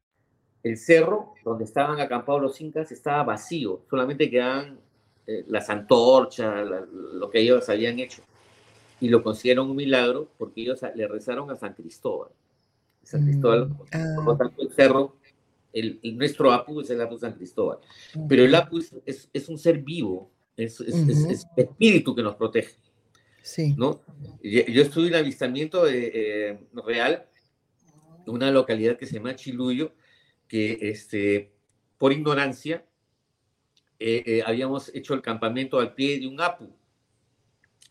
el 0.63 0.77
cerro 0.77 1.33
donde 1.45 1.63
estaban 1.63 1.99
acampados 2.01 2.41
los 2.41 2.59
incas 2.59 2.91
estaba 2.91 3.23
vacío, 3.23 3.85
solamente 3.89 4.29
quedaban 4.29 4.79
eh, 5.27 5.43
las 5.47 5.69
antorchas, 5.69 6.67
la- 6.67 6.85
lo 6.89 7.29
que 7.29 7.41
ellos 7.41 7.67
habían 7.69 7.99
hecho. 7.99 8.23
Y 8.99 9.09
lo 9.09 9.21
consideraron 9.21 9.69
un 9.69 9.75
milagro 9.75 10.29
porque 10.37 10.61
ellos 10.61 10.81
a- 10.83 10.91
le 10.95 11.07
rezaron 11.07 11.51
a 11.51 11.55
San 11.57 11.73
Cristóbal. 11.73 12.29
San 13.03 13.23
Cristóbal, 13.23 13.69
por 14.15 14.25
lo 14.25 14.37
tanto, 14.37 14.61
el 14.61 14.71
cerro, 14.73 15.15
el, 15.73 15.99
el- 16.01 16.17
nuestro 16.17 16.51
Apu 16.51 16.81
es 16.81 16.89
el 16.89 16.99
Apu 17.01 17.17
San 17.17 17.33
Cristóbal. 17.33 17.77
Pero 18.27 18.43
el 18.43 18.55
Apu 18.55 18.79
es, 18.79 18.93
es- 19.05 19.29
es 19.31 19.47
un 19.49 19.57
ser 19.57 19.79
vivo, 19.79 20.31
es, 20.55 20.79
es- 20.81 20.95
es- 20.95 21.17
Ujú. 21.19 21.31
es 21.31 21.45
espíritu 21.55 22.15
que 22.15 22.23
nos 22.23 22.35
protege. 22.35 22.73
Sí. 23.43 23.73
¿no? 23.77 24.01
Yo, 24.43 24.61
yo 24.65 24.81
estuve 24.81 25.07
en 25.07 25.13
el 25.13 25.19
avistamiento 25.19 25.85
de, 25.85 26.11
eh, 26.13 26.59
real 26.85 27.25
una 28.25 28.51
localidad 28.51 28.97
que 28.97 29.05
se 29.05 29.15
llama 29.15 29.35
Chiluyo, 29.37 29.93
que 30.49 30.77
este, 30.81 31.51
por 31.97 32.11
ignorancia 32.11 32.83
eh, 33.99 34.23
eh, 34.25 34.43
habíamos 34.45 34.93
hecho 34.93 35.13
el 35.13 35.21
campamento 35.21 35.79
al 35.79 35.93
pie 35.93 36.19
de 36.19 36.27
un 36.27 36.39
apu. 36.41 36.69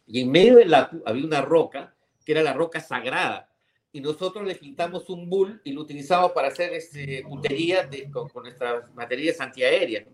Y 0.06 0.20
en 0.20 0.30
medio 0.30 0.56
del 0.56 0.72
apu 0.72 1.02
había 1.04 1.24
una 1.24 1.42
roca, 1.42 1.94
que 2.24 2.32
era 2.32 2.42
la 2.42 2.52
roca 2.52 2.80
sagrada. 2.80 3.50
Y 3.92 4.00
nosotros 4.00 4.46
le 4.46 4.54
pintamos 4.54 5.08
un 5.08 5.28
bull 5.28 5.60
y 5.64 5.72
lo 5.72 5.80
utilizamos 5.80 6.32
para 6.32 6.48
hacer 6.48 6.72
este, 6.74 7.22
puntería 7.26 7.84
de- 7.86 8.10
con, 8.10 8.28
con 8.28 8.42
nuestras 8.42 8.92
materias 8.94 9.40
antiaéreas. 9.40 10.06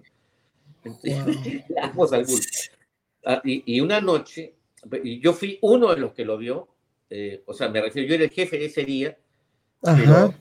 Entonces, 0.84 1.64
damos 1.68 2.12
al 2.12 2.24
bull. 2.24 2.40
Ah, 3.24 3.40
y, 3.44 3.62
y 3.76 3.80
una 3.80 4.00
noche, 4.00 4.54
y 5.04 5.20
yo 5.20 5.32
fui 5.32 5.58
uno 5.62 5.94
de 5.94 6.00
los 6.00 6.12
que 6.12 6.24
lo 6.24 6.38
vio, 6.38 6.68
eh, 7.10 7.42
o 7.46 7.52
sea, 7.54 7.68
me 7.68 7.80
refiero, 7.80 8.08
yo 8.08 8.14
era 8.14 8.24
el 8.24 8.30
jefe 8.30 8.58
de 8.58 8.64
ese 8.66 8.84
día, 8.84 9.16
Ajá. 9.82 9.96
pero 10.00 10.34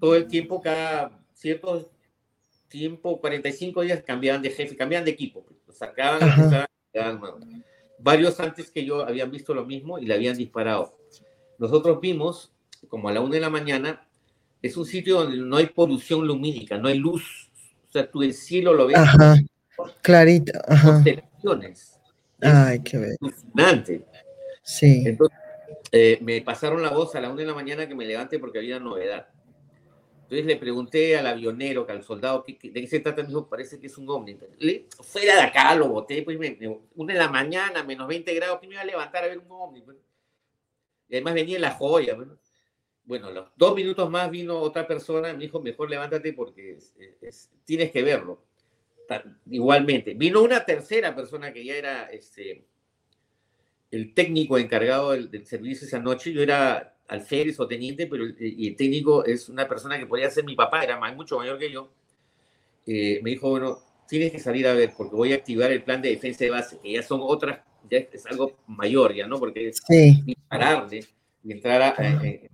todo 0.00 0.14
el 0.16 0.26
tiempo, 0.26 0.60
cada 0.60 1.20
cierto 1.34 1.90
tiempo, 2.68 3.20
45 3.20 3.82
días, 3.82 4.02
cambiaban 4.02 4.42
de 4.42 4.50
jefe, 4.50 4.76
cambiaban 4.76 5.04
de 5.04 5.12
equipo, 5.12 5.44
pues, 5.44 5.58
lo 5.66 5.72
sacaban, 5.72 6.66
quedaban 6.92 7.20
nuevos. 7.20 7.44
Varios 7.98 8.38
antes 8.40 8.70
que 8.70 8.84
yo 8.84 9.06
habían 9.06 9.30
visto 9.30 9.54
lo 9.54 9.64
mismo 9.64 9.98
y 9.98 10.06
le 10.06 10.14
habían 10.14 10.36
disparado. 10.36 10.98
Nosotros 11.58 12.00
vimos, 12.00 12.52
como 12.88 13.08
a 13.08 13.12
la 13.12 13.20
una 13.20 13.34
de 13.34 13.40
la 13.40 13.50
mañana, 13.50 14.06
es 14.62 14.76
un 14.76 14.84
sitio 14.84 15.20
donde 15.22 15.38
no 15.38 15.56
hay 15.56 15.66
polución 15.66 16.26
lumínica, 16.26 16.76
no 16.78 16.88
hay 16.88 16.98
luz. 16.98 17.50
O 17.88 17.92
sea, 17.92 18.10
tú 18.10 18.22
el 18.22 18.34
cielo 18.34 18.74
lo 18.74 18.86
ves. 18.86 18.96
Ajá, 18.96 19.36
clarito, 20.02 20.52
ajá. 20.66 20.92
Constelaciones. 20.92 22.00
Ay, 22.40 22.80
qué 22.80 22.98
bello. 22.98 23.16
Alucinante. 23.20 24.04
Sí. 24.62 25.04
Entonces, 25.06 25.38
eh, 25.92 26.18
me 26.20 26.40
pasaron 26.42 26.82
la 26.82 26.90
voz 26.90 27.14
a 27.14 27.20
la 27.20 27.30
una 27.30 27.40
de 27.40 27.46
la 27.46 27.54
mañana 27.54 27.88
que 27.88 27.94
me 27.94 28.04
levante 28.04 28.38
porque 28.38 28.58
había 28.58 28.78
novedad. 28.78 29.28
Entonces 30.26 30.44
le 30.46 30.56
pregunté 30.56 31.16
al 31.16 31.28
avionero, 31.28 31.86
al 31.88 32.02
soldado, 32.02 32.42
¿qué, 32.42 32.58
qué- 32.58 32.70
de 32.72 32.80
qué 32.80 32.86
se 32.88 32.98
trata? 32.98 33.22
Me 33.22 33.28
dijo, 33.28 33.48
parece 33.48 33.78
que 33.78 33.86
es 33.86 33.96
un 33.96 34.10
ovni. 34.10 34.36
Le- 34.58 34.86
fuera 35.02 35.36
de 35.36 35.40
acá 35.42 35.72
lo 35.76 35.86
boté, 35.88 36.22
pues 36.22 36.36
me, 36.36 36.56
me- 36.58 36.80
una 36.96 37.12
de 37.12 37.18
la 37.20 37.28
mañana, 37.28 37.84
menos 37.84 38.08
20 38.08 38.34
grados, 38.34 38.58
que 38.58 38.66
me 38.66 38.74
iba 38.74 38.82
a 38.82 38.86
levantar 38.86 39.22
a 39.22 39.28
ver 39.28 39.38
un 39.38 39.46
ovni? 39.48 39.82
pues? 39.82 39.96
Y 41.08 41.14
además 41.14 41.34
venía 41.34 41.60
la 41.60 41.70
joya. 41.70 42.16
Bueno, 42.16 42.36
bueno 43.04 43.30
los 43.30 43.50
dos 43.56 43.76
minutos 43.76 44.10
más 44.10 44.28
vino 44.28 44.58
otra 44.58 44.84
persona, 44.84 45.32
me 45.32 45.38
dijo, 45.44 45.60
mejor 45.60 45.88
levántate 45.88 46.32
porque 46.32 46.72
es- 46.72 46.92
es- 47.20 47.50
tienes 47.64 47.92
que 47.92 48.02
verlo. 48.02 48.42
Igualmente. 49.48 50.14
Vino 50.14 50.42
una 50.42 50.64
tercera 50.64 51.14
persona 51.14 51.52
que 51.52 51.64
ya 51.64 51.76
era 51.76 52.06
este, 52.10 52.66
el 53.92 54.12
técnico 54.12 54.58
encargado 54.58 55.12
del 55.12 55.46
servicio 55.46 55.86
esa 55.86 56.00
noche. 56.00 56.32
Yo 56.32 56.42
era 56.42 56.95
alférez 57.08 57.58
o 57.60 57.66
teniente, 57.66 58.06
pero 58.06 58.24
el, 58.24 58.36
y 58.38 58.68
el 58.68 58.76
técnico 58.76 59.24
es 59.24 59.48
una 59.48 59.66
persona 59.68 59.98
que 59.98 60.06
podía 60.06 60.30
ser 60.30 60.44
mi 60.44 60.54
papá, 60.56 60.82
era 60.82 60.98
más- 60.98 61.14
mucho 61.14 61.38
mayor 61.38 61.58
que 61.58 61.70
yo. 61.70 61.90
Eh, 62.86 63.20
me 63.22 63.30
dijo, 63.30 63.50
bueno, 63.50 63.78
tienes 64.08 64.30
que 64.32 64.38
salir 64.38 64.66
a 64.66 64.74
ver 64.74 64.92
porque 64.96 65.14
voy 65.16 65.32
a 65.32 65.36
activar 65.36 65.70
el 65.72 65.82
plan 65.82 66.00
de 66.02 66.10
defensa 66.10 66.44
de 66.44 66.50
base, 66.50 66.78
que 66.82 66.92
ya 66.92 67.02
son 67.02 67.20
otras, 67.22 67.60
ya 67.90 67.98
es 67.98 68.26
algo 68.26 68.56
mayor 68.66 69.14
ya, 69.14 69.26
¿no? 69.26 69.38
Porque 69.38 69.68
es 69.68 69.78
Sí. 69.86 70.22
dispararle 70.24 71.04
y 71.44 71.52
entrar 71.52 71.82
a- 71.82 71.94
a- 71.96 72.24
en, 72.24 72.48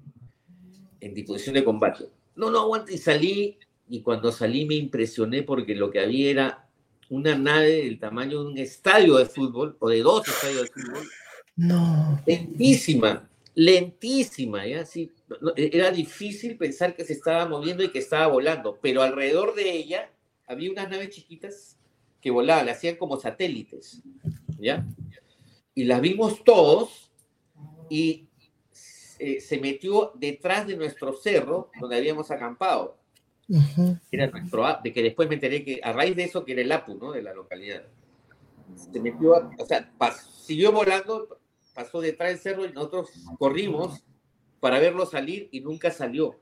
en 1.01 1.15
disposición 1.15 1.55
de 1.55 1.65
combate. 1.65 2.05
No, 2.37 2.51
no, 2.51 2.61
aguanta, 2.61 2.93
y 2.93 2.99
salí, 2.99 3.59
y 3.89 4.01
cuando 4.01 4.33
salí 4.33 4.65
me 4.65 4.75
impresioné 4.75 5.43
porque 5.43 5.75
lo 5.75 5.91
que 5.91 6.01
había 6.01 6.31
era 6.31 6.69
una 7.11 7.37
nave 7.37 7.83
del 7.85 7.99
tamaño 7.99 8.43
de 8.43 8.51
un 8.53 8.59
estadio 8.59 9.17
de 9.17 9.27
fútbol, 9.27 9.77
o 9.81 9.89
de 9.91 10.01
dos 10.01 10.27
estadios 10.29 10.63
de 10.63 10.69
fútbol, 10.83 11.03
No. 11.57 12.23
lentísima, 12.27 13.29
lentísima, 13.55 14.67
¿ya? 14.67 14.85
Sí, 14.85 15.13
no, 15.41 15.53
era 15.57 15.91
difícil 15.91 16.57
pensar 16.57 16.95
que 16.95 17.05
se 17.05 17.13
estaba 17.13 17.47
moviendo 17.47 17.83
y 17.83 17.91
que 17.91 17.99
estaba 17.99 18.27
volando, 18.27 18.79
pero 18.81 19.03
alrededor 19.03 19.55
de 19.55 19.71
ella 19.71 20.11
había 20.47 20.71
unas 20.71 20.91
naves 20.91 21.11
chiquitas 21.11 21.77
que 22.21 22.31
volaban, 22.31 22.69
hacían 22.69 22.97
como 22.97 23.19
satélites, 23.19 24.03
¿ya? 24.59 24.87
Y 25.75 25.85
las 25.85 26.01
vimos 26.01 26.45
todos 26.45 27.11
y 27.89 28.29
eh, 29.19 29.41
se 29.41 29.59
metió 29.59 30.13
detrás 30.15 30.67
de 30.67 30.77
nuestro 30.77 31.13
cerro 31.13 31.71
donde 31.81 31.97
habíamos 31.97 32.31
acampado. 32.31 32.99
Era 34.11 34.29
nuestro, 34.29 34.65
de 34.83 34.93
que 34.93 35.03
después 35.03 35.29
me 35.29 35.35
enteré 35.35 35.65
que 35.65 35.81
a 35.83 35.93
raíz 35.93 36.17
de 36.17 36.25
eso, 36.25 36.45
que 36.45 36.53
era 36.53 36.63
el 36.63 36.73
APU, 36.73 36.95
¿no? 36.95 37.13
De 37.13 37.23
la 37.23 37.35
localidad. 37.35 37.83
Se 38.75 38.99
metió, 39.01 39.51
o 39.59 39.67
sea, 39.67 39.93
siguió 40.41 40.73
volando, 40.73 41.39
pasó 41.75 42.01
detrás 42.01 42.31
del 42.31 42.39
cerro 42.39 42.65
y 42.67 42.73
nosotros 42.73 43.11
corrimos 43.39 44.03
para 44.61 44.79
verlo 44.79 45.07
salir 45.07 45.49
y 45.51 45.61
nunca 45.61 45.91
salió. 45.91 46.39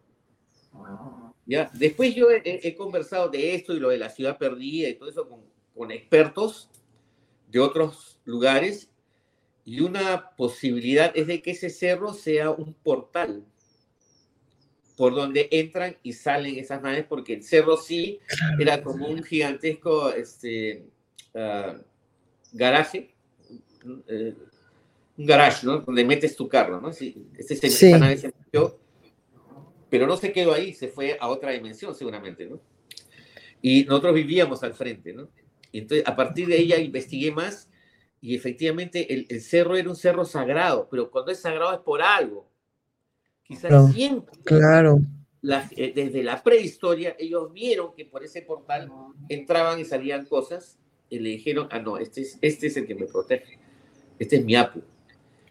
¿Ya? 1.47 1.70
Después 1.74 2.15
yo 2.15 2.31
he, 2.31 2.43
he- 2.44 2.74
conversado 2.77 3.28
de 3.28 3.55
esto 3.55 3.74
y 3.74 3.81
lo 3.81 3.89
de 3.89 3.98
la 3.98 4.11
ciudad 4.11 4.39
perdida 4.39 4.89
y 4.89 4.94
todo 4.94 5.09
eso 5.09 5.28
con, 5.28 5.40
con 5.74 5.90
expertos 5.90 6.69
de 7.48 7.59
otros 7.59 8.19
lugares 8.24 8.89
y 9.65 9.81
una 9.81 10.31
posibilidad 10.36 11.12
es 11.15 11.27
de 11.27 11.43
que 11.43 11.52
ese 11.52 11.70
cerro 11.70 12.15
sea 12.15 12.51
un 12.51 12.73
portal 12.74 13.44
por 14.97 15.15
donde 15.15 15.48
entran 15.51 15.97
y 16.02 16.12
salen 16.12 16.59
esas 16.59 16.82
naves, 16.82 17.07
porque 17.09 17.32
el 17.35 17.43
cerro 17.43 17.77
sí 17.78 18.20
era 18.59 18.82
como 18.82 19.09
un 19.09 19.23
gigantesco 19.23 20.12
este, 20.12 20.85
ah, 21.35 21.78
garaje, 22.52 23.15
eh, 24.09 24.35
un 25.16 25.27
garage, 25.27 25.66
¿no? 25.66 25.78
Donde 25.81 26.05
metes 26.05 26.35
tu 26.37 26.49
carro, 26.49 26.81
¿no? 26.81 26.93
Sí, 26.93 27.27
este 27.37 27.57
se- 27.57 27.69
Sí. 27.70 27.87
esa 27.89 27.99
nave 27.99 28.16
se 28.16 28.28
metió, 28.28 28.78
pero 29.89 30.07
no 30.07 30.16
se 30.16 30.32
quedó 30.32 30.53
ahí, 30.55 30.73
se 30.73 30.89
fue 30.89 31.16
a 31.20 31.28
otra 31.28 31.51
dimensión 31.53 31.95
seguramente, 31.95 32.47
¿no? 32.47 32.61
Y 33.62 33.85
nosotros 33.85 34.15
vivíamos 34.15 34.62
al 34.62 34.73
frente, 34.74 35.12
¿no? 35.12 35.28
Y 35.73 35.81
entonces, 35.81 36.07
a 36.07 36.16
partir 36.16 36.49
de 36.49 36.59
ella 36.59 36.78
investigué 36.78 37.31
más 37.32 37.69
y 38.20 38.35
efectivamente 38.35 39.12
el, 39.12 39.27
el 39.28 39.41
cerro 39.41 39.77
era 39.77 39.89
un 39.89 39.97
cerro 39.97 40.24
sagrado, 40.24 40.89
pero 40.91 41.11
cuando 41.11 41.31
es 41.32 41.41
sagrado 41.41 41.73
es 41.74 41.81
por 41.81 42.03
algo. 42.03 42.49
Quizás 43.45 43.69
Claro. 43.69 43.89
siempre 43.89 44.32
Claro. 44.45 44.99
la- 45.43 45.69
eh, 45.77 45.93
desde 45.95 46.23
la 46.23 46.43
prehistoria, 46.43 47.15
ellos 47.19 47.53
vieron 47.53 47.95
que 47.95 48.05
por 48.05 48.24
ese 48.24 48.43
portal 48.43 48.91
entraban 49.28 49.78
y 49.81 49.85
salían 49.85 50.24
cosas 50.27 50.78
y 51.09 51.19
le 51.19 51.31
dijeron, 51.31 51.69
ah, 51.70 51.78
no, 51.81 51.99
este 51.99 52.23
es, 52.23 52.39
este 52.41 52.69
es 52.69 52.77
el 52.77 52.87
que 52.87 52.95
me 52.95 53.07
protege, 53.07 53.59
este 54.19 54.37
es 54.37 54.45
mi 54.45 54.55
Apu. 54.55 54.82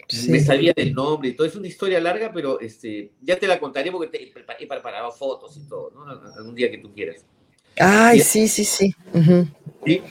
Sí. 0.10 0.32
Me 0.32 0.40
sabía 0.40 0.74
del 0.76 0.94
nombre 0.94 1.30
y 1.30 1.34
todo, 1.34 1.46
es 1.46 1.56
una 1.56 1.68
historia 1.68 2.02
larga, 2.02 2.32
pero 2.34 2.60
este, 2.60 3.12
ya 3.22 3.38
te 3.38 3.46
la 3.48 3.60
contaré 3.60 3.92
porque 3.92 4.08
te, 4.08 4.24
he 4.60 4.68
preparado 4.68 5.12
fotos 5.12 5.56
y 5.56 5.70
todo, 5.70 5.92
¿no? 5.94 6.04
Algún 6.36 6.56
día 6.56 6.72
que 6.72 6.80
tú 6.80 6.92
quieras. 6.92 7.24
Ay, 7.80 8.18
Y- 8.18 8.22
sí, 8.22 8.48
sí, 8.48 8.64
sí. 8.66 8.96
Y, 9.86 10.02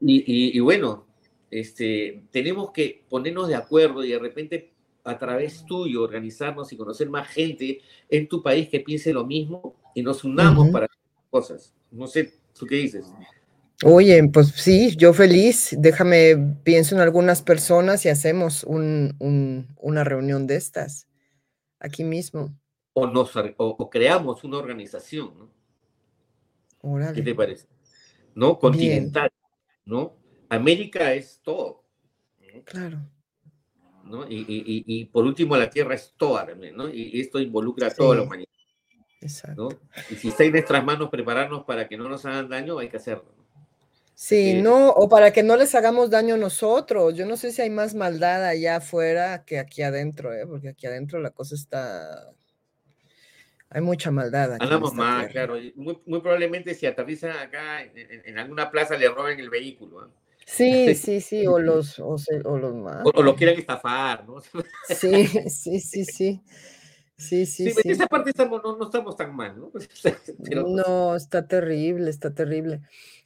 y- 0.00 0.56
y 0.56 0.60
bueno, 0.60 1.06
este, 1.50 2.22
tenemos 2.30 2.70
que 2.70 3.02
ponernos 3.08 3.48
de 3.48 3.54
acuerdo 3.54 4.04
y 4.04 4.10
de 4.10 4.18
repente 4.18 4.72
a 5.04 5.18
través 5.18 5.64
tuyo 5.64 6.02
organizarnos 6.02 6.70
y 6.72 6.76
conocer 6.76 7.08
más 7.08 7.26
gente 7.28 7.80
en 8.10 8.28
tu 8.28 8.42
país 8.42 8.68
que 8.68 8.80
piense 8.80 9.12
lo 9.12 9.24
mismo 9.24 9.74
y 9.94 10.02
nos 10.02 10.22
unamos 10.22 10.64
Ujú. 10.64 10.72
para 10.72 10.84
hacer 10.84 10.98
cosas. 11.30 11.74
No 11.90 12.06
sé, 12.06 12.34
¿tú 12.58 12.66
qué 12.66 12.76
dices? 12.76 13.06
Oye, 13.84 14.22
pues 14.28 14.48
sí, 14.48 14.94
yo 14.96 15.12
feliz. 15.14 15.74
Déjame, 15.78 16.36
pienso 16.64 16.94
en 16.94 17.00
algunas 17.00 17.42
personas 17.42 18.04
y 18.04 18.08
hacemos 18.10 18.64
un, 18.64 19.16
un- 19.18 19.68
una 19.78 20.04
reunión 20.04 20.46
de 20.46 20.56
estas 20.56 21.08
aquí 21.78 22.04
mismo. 22.04 22.54
O, 22.92 23.06
nos, 23.06 23.34
o, 23.36 23.52
o 23.56 23.90
creamos 23.90 24.44
una 24.44 24.58
organización, 24.58 25.50
¿no? 26.82 27.12
¿Qué 27.14 27.22
te 27.22 27.34
parece? 27.34 27.66
¿No? 28.34 28.58
Continental, 28.58 29.30
¿no? 29.84 30.16
América 30.48 31.12
es 31.14 31.40
todo, 31.42 31.84
Claro. 32.64 32.98
¿no? 34.04 34.26
Y, 34.28 34.40
y- 34.48 34.84
y- 34.86 35.04
por 35.06 35.24
último 35.24 35.56
la 35.56 35.70
Tierra 35.70 35.94
es 35.94 36.14
toda 36.16 36.44
también, 36.46 36.76
¿no? 36.76 36.88
Y, 36.88 37.20
esto 37.20 37.38
involucra 37.38 37.86
a 37.86 37.90
toda 37.94 38.16
la 38.16 38.22
Sí. 38.22 38.26
humanidad. 38.26 38.48
Exacto. 39.20 39.68
¿no? 39.70 39.78
Y 40.10 40.14
si 40.16 40.28
está 40.28 40.44
en 40.44 40.52
nuestras 40.52 40.84
manos 40.84 41.10
prepararnos 41.10 41.64
para 41.64 41.86
que 41.86 41.96
no 41.96 42.08
nos 42.08 42.24
hagan 42.26 42.48
daño, 42.48 42.78
hay 42.78 42.88
que 42.88 42.96
hacerlo. 42.96 43.39
Sí, 44.22 44.50
Eh, 44.50 44.62
no, 44.62 44.90
o 44.90 45.08
para 45.08 45.32
que 45.32 45.42
no 45.42 45.56
les 45.56 45.74
hagamos 45.74 46.10
daño 46.10 46.36
nosotros. 46.36 47.14
Yo 47.16 47.24
no 47.24 47.38
sé 47.38 47.52
si 47.52 47.62
hay 47.62 47.70
más 47.70 47.94
maldad 47.94 48.44
allá 48.44 48.76
afuera 48.76 49.46
que 49.46 49.58
aquí 49.58 49.80
adentro, 49.80 50.34
¿eh? 50.34 50.46
Porque 50.46 50.68
aquí 50.68 50.86
adentro 50.86 51.20
la 51.20 51.30
cosa 51.30 51.54
está... 51.54 52.30
Hay 53.70 53.80
mucha 53.80 54.10
maldad 54.10 54.52
aquí 54.52 54.66
en 54.66 54.84
esta 54.84 54.94
más, 54.94 55.28
tierra. 55.28 55.46
claro. 55.46 55.54
Muy, 55.74 56.02
muy 56.04 56.20
probablemente 56.20 56.74
si 56.74 56.84
aterizan 56.84 57.30
acá 57.38 57.82
en, 57.82 57.96
en- 57.96 58.22
en 58.26 58.38
alguna 58.38 58.70
plaza 58.70 58.94
le 58.98 59.08
roben 59.08 59.40
el 59.40 59.48
vehículo. 59.48 60.00
¿ah? 60.00 60.08
Sí, 60.44 60.94
sí, 60.94 61.22
sí, 61.22 61.46
o 61.46 61.58
los, 61.58 61.98
o, 61.98 62.18
se- 62.18 62.42
o 62.44 62.58
los 62.58 62.74
más. 62.74 63.06
O, 63.06 63.12
o 63.14 63.22
lo 63.22 63.34
quieran 63.34 63.58
estafar, 63.58 64.26
¿no? 64.28 64.42
Sí, 64.86 65.26
sí, 65.48 65.80
sí, 65.80 66.04
sí. 66.04 66.42
Sí, 67.16 67.46
sí, 67.46 67.68
Sí, 67.68 67.70
pues, 67.72 67.82
sí. 67.84 67.90
esa 67.92 68.06
parte 68.06 68.30
estamos, 68.30 68.62
no, 68.62 68.76
no 68.76 68.84
estamos 68.84 69.16
tan 69.16 69.34
mal, 69.34 69.58
¿no? 69.58 69.72
Pero, 70.44 70.66
No, 70.68 71.14
está 71.16 71.46
terrible, 71.46 72.10
está 72.10 72.34
terrible. 72.34 72.80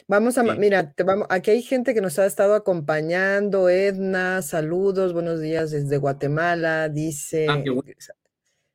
Vamos 0.07 0.37
a, 0.37 0.43
mira, 0.43 0.93
te 0.93 1.03
vamos, 1.03 1.27
aquí 1.31 1.51
hay 1.51 1.63
gente 1.63 1.95
que 1.95 2.03
nos 2.03 2.19
ha 2.19 2.27
estado 2.27 2.55
acompañando. 2.55 3.71
Edna, 3.71 4.43
saludos, 4.43 5.15
buenos 5.15 5.41
días 5.41 5.71
desde 5.71 5.97
Guatemala, 5.97 6.91
dice. 6.91 7.47
Ah, 7.49 7.57
bueno. 7.57 7.83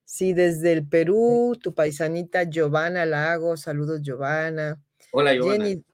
Sí, 0.06 0.34
desde 0.34 0.74
el 0.74 0.88
Perú, 0.88 1.56
tu 1.62 1.76
paisanita 1.76 2.46
Giovanna 2.46 3.06
Lago, 3.06 3.58
saludos 3.58 4.02
Giovanna. 4.02 4.82
Hola, 5.12 5.36
Giovanna. 5.36 5.66
Jenny, 5.66 5.86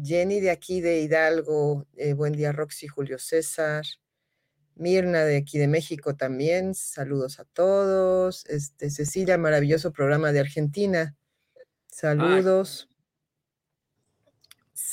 Jenny 0.00 0.40
de 0.40 0.50
aquí 0.50 0.80
de 0.80 1.00
Hidalgo, 1.00 1.84
eh, 1.96 2.12
buen 2.12 2.34
día 2.34 2.52
Roxy, 2.52 2.86
Julio 2.86 3.18
César. 3.18 3.84
Mirna 4.76 5.24
de 5.24 5.38
aquí 5.38 5.58
de 5.58 5.66
México 5.66 6.14
también, 6.14 6.72
saludos 6.72 7.40
a 7.40 7.44
todos. 7.46 8.46
Este, 8.46 8.90
Cecilia, 8.90 9.36
maravilloso 9.38 9.92
programa 9.92 10.30
de 10.30 10.38
Argentina. 10.38 11.16
Saludos. 11.88 12.87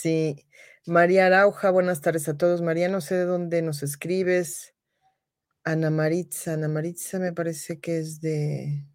Sí. 0.06 0.46
María 0.86 1.26
Arauja, 1.26 1.72
buenas 1.72 2.00
tardes 2.00 2.30
a 2.30 2.38
todos. 2.38 2.62
María, 2.62 2.90
no 2.90 3.02
sé 3.02 3.16
de 3.16 3.26
dónde 3.26 3.64
nos 3.64 3.82
escribes. 3.82 4.76
Ana 5.64 5.90
Maritza, 5.90 6.54
Ana 6.54 6.68
Maritza 6.68 7.18
me 7.18 7.34
parece 7.34 7.80
que 7.80 7.98
es 7.98 8.22
de 8.22 8.86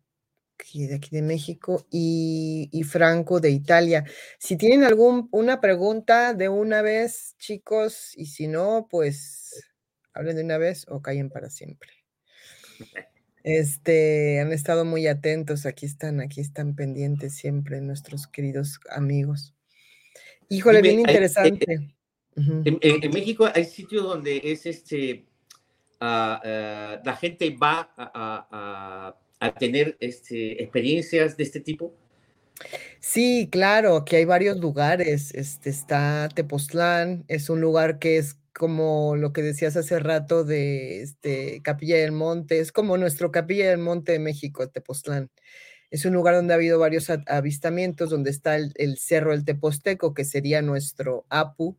aquí, 0.56 0.86
de 0.86 1.22
México 1.22 1.84
y, 1.90 2.68
y 2.70 2.84
Franco 2.84 3.40
de 3.40 3.50
Italia. 3.50 4.04
Si 4.38 4.56
tienen 4.56 4.84
alguna 4.84 5.60
pregunta 5.60 6.32
de 6.32 6.48
una 6.48 6.80
vez, 6.80 7.34
chicos, 7.38 8.12
y 8.16 8.26
si 8.26 8.46
no, 8.46 8.86
pues 8.88 9.72
hablen 10.14 10.36
de 10.36 10.44
una 10.44 10.58
vez 10.58 10.86
o 10.88 11.02
callen 11.02 11.28
para 11.28 11.50
siempre. 11.50 11.90
Este, 13.42 14.38
han 14.38 14.52
estado 14.52 14.84
muy 14.84 15.08
atentos, 15.08 15.66
aquí 15.66 15.86
están, 15.86 16.20
aquí 16.20 16.40
están 16.40 16.76
pendientes 16.76 17.34
siempre 17.34 17.80
nuestros 17.80 18.28
queridos 18.28 18.78
amigos. 18.90 19.56
Híjole, 20.50 20.82
Dime, 20.82 20.88
bien 20.96 20.98
hay- 21.08 21.14
interesante. 21.14 21.94
Ujú. 22.36 22.62
En, 22.64 22.78
en- 22.82 23.04
en 23.04 23.10
México 23.12 23.48
hay 23.54 23.64
sitios 23.64 24.02
donde 24.04 24.40
es 24.44 24.66
este, 24.66 25.24
ah, 26.00 26.40
ah, 26.44 27.00
la 27.04 27.16
gente 27.16 27.50
va 27.56 27.90
a, 27.96 28.10
a- 28.14 28.48
a- 28.50 29.16
a 29.46 29.54
tener 29.54 29.96
este, 30.00 30.62
experiencias 30.62 31.36
de 31.36 31.44
este 31.44 31.60
tipo. 31.60 31.94
Sí, 33.00 33.48
claro, 33.50 33.96
aquí 33.96 34.16
hay 34.16 34.26
varios 34.26 34.58
lugares. 34.58 35.34
Este 35.34 35.70
está 35.70 36.28
Tepoztlán, 36.34 37.24
es 37.28 37.48
un 37.48 37.60
lugar 37.62 37.98
que 37.98 38.18
es 38.18 38.36
como 38.52 39.16
lo 39.16 39.32
que 39.32 39.40
decías 39.42 39.76
hace 39.76 39.98
rato 39.98 40.44
de 40.44 41.00
este 41.00 41.62
Capilla 41.62 41.96
del 41.96 42.12
Monte, 42.12 42.58
es 42.58 42.72
como 42.72 42.98
nuestro 42.98 43.30
Capilla 43.30 43.70
del 43.70 43.78
Monte 43.78 44.12
de 44.12 44.18
México, 44.18 44.68
Tepoztlán. 44.68 45.30
Es 45.90 46.04
un 46.04 46.14
lugar 46.14 46.34
donde 46.34 46.54
ha 46.54 46.56
habido 46.56 46.78
varios 46.78 47.10
avistamientos, 47.26 48.10
donde 48.10 48.30
está 48.30 48.56
el, 48.56 48.72
el 48.76 48.96
Cerro 48.98 49.32
del 49.32 49.44
Teposteco, 49.44 50.14
que 50.14 50.24
sería 50.24 50.62
nuestro 50.62 51.26
Apu. 51.28 51.76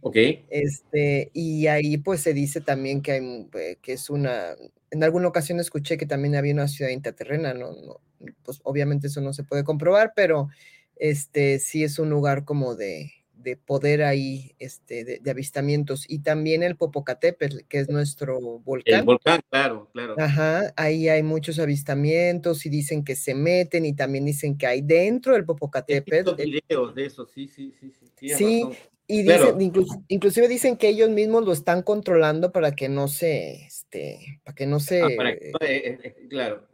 Ok. 0.00 0.16
Este, 0.50 1.30
y 1.32 1.66
ahí 1.66 1.96
pues 1.98 2.20
se 2.20 2.32
dice 2.32 2.60
también 2.60 3.02
que 3.02 3.12
hay, 3.12 3.48
eh, 3.54 3.78
que 3.82 3.94
es 3.94 4.08
una, 4.08 4.54
en 4.90 5.02
alguna 5.02 5.28
ocasión 5.28 5.58
escuché 5.58 5.96
que 5.96 6.06
también 6.06 6.36
había 6.36 6.54
una 6.54 6.68
ciudad 6.68 6.92
intraterrena, 6.92 7.54
no, 7.54 7.72
no, 7.72 8.00
pues 8.44 8.60
obviamente 8.62 9.08
eso 9.08 9.20
no 9.20 9.32
se 9.32 9.42
puede 9.42 9.64
comprobar, 9.64 10.12
pero 10.14 10.48
este 10.94 11.58
sí 11.58 11.82
es 11.82 11.98
un 11.98 12.10
lugar 12.10 12.44
como 12.44 12.76
de, 12.76 13.10
de 13.46 13.56
poder 13.56 14.02
ahí, 14.02 14.56
este, 14.58 15.04
de, 15.04 15.18
de 15.20 15.30
avistamientos. 15.30 16.04
Y 16.10 16.18
también 16.18 16.64
el 16.64 16.76
Popocatépetl, 16.76 17.58
que 17.68 17.78
es 17.78 17.88
nuestro 17.88 18.38
El 18.38 18.62
volcán. 18.64 19.04
volcán, 19.06 19.40
claro, 19.48 19.88
claro. 19.92 20.16
Ajá, 20.18 20.74
ahí 20.76 21.08
hay 21.08 21.22
muchos 21.22 21.60
avistamientos 21.60 22.66
y 22.66 22.70
dicen 22.70 23.04
que 23.04 23.14
se 23.14 23.34
meten 23.36 23.86
y 23.86 23.94
también 23.94 24.24
dicen 24.24 24.58
que 24.58 24.66
hay 24.66 24.82
dentro 24.82 25.34
del 25.34 25.44
Popocatépetl. 25.44 26.34
videos 26.34 26.92
de 26.96 27.06
eso, 27.06 27.24
sí, 27.24 27.46
sí, 27.46 27.72
sí, 27.78 27.92
sí. 27.92 28.06
Sí, 28.16 28.60
razón. 28.62 28.76
y 29.06 29.24
Claro. 29.24 29.52
dicen, 29.52 29.72
inclu- 29.72 30.04
inclusive 30.08 30.48
dicen 30.48 30.76
que 30.76 30.88
ellos 30.88 31.10
mismos 31.10 31.44
lo 31.44 31.52
están 31.52 31.82
controlando 31.82 32.50
para 32.50 32.72
que 32.72 32.88
no 32.88 33.06
se, 33.06 33.64
este, 33.66 34.40
para 34.42 34.56
que 34.56 34.66
no 34.66 34.80
se, 34.80 35.02
Ah, 35.04 35.08
para 35.16 35.36
que 35.38 35.52
no, 35.52 35.58
eh, 35.64 35.98
eh, 36.02 36.26
claro. 36.28 36.66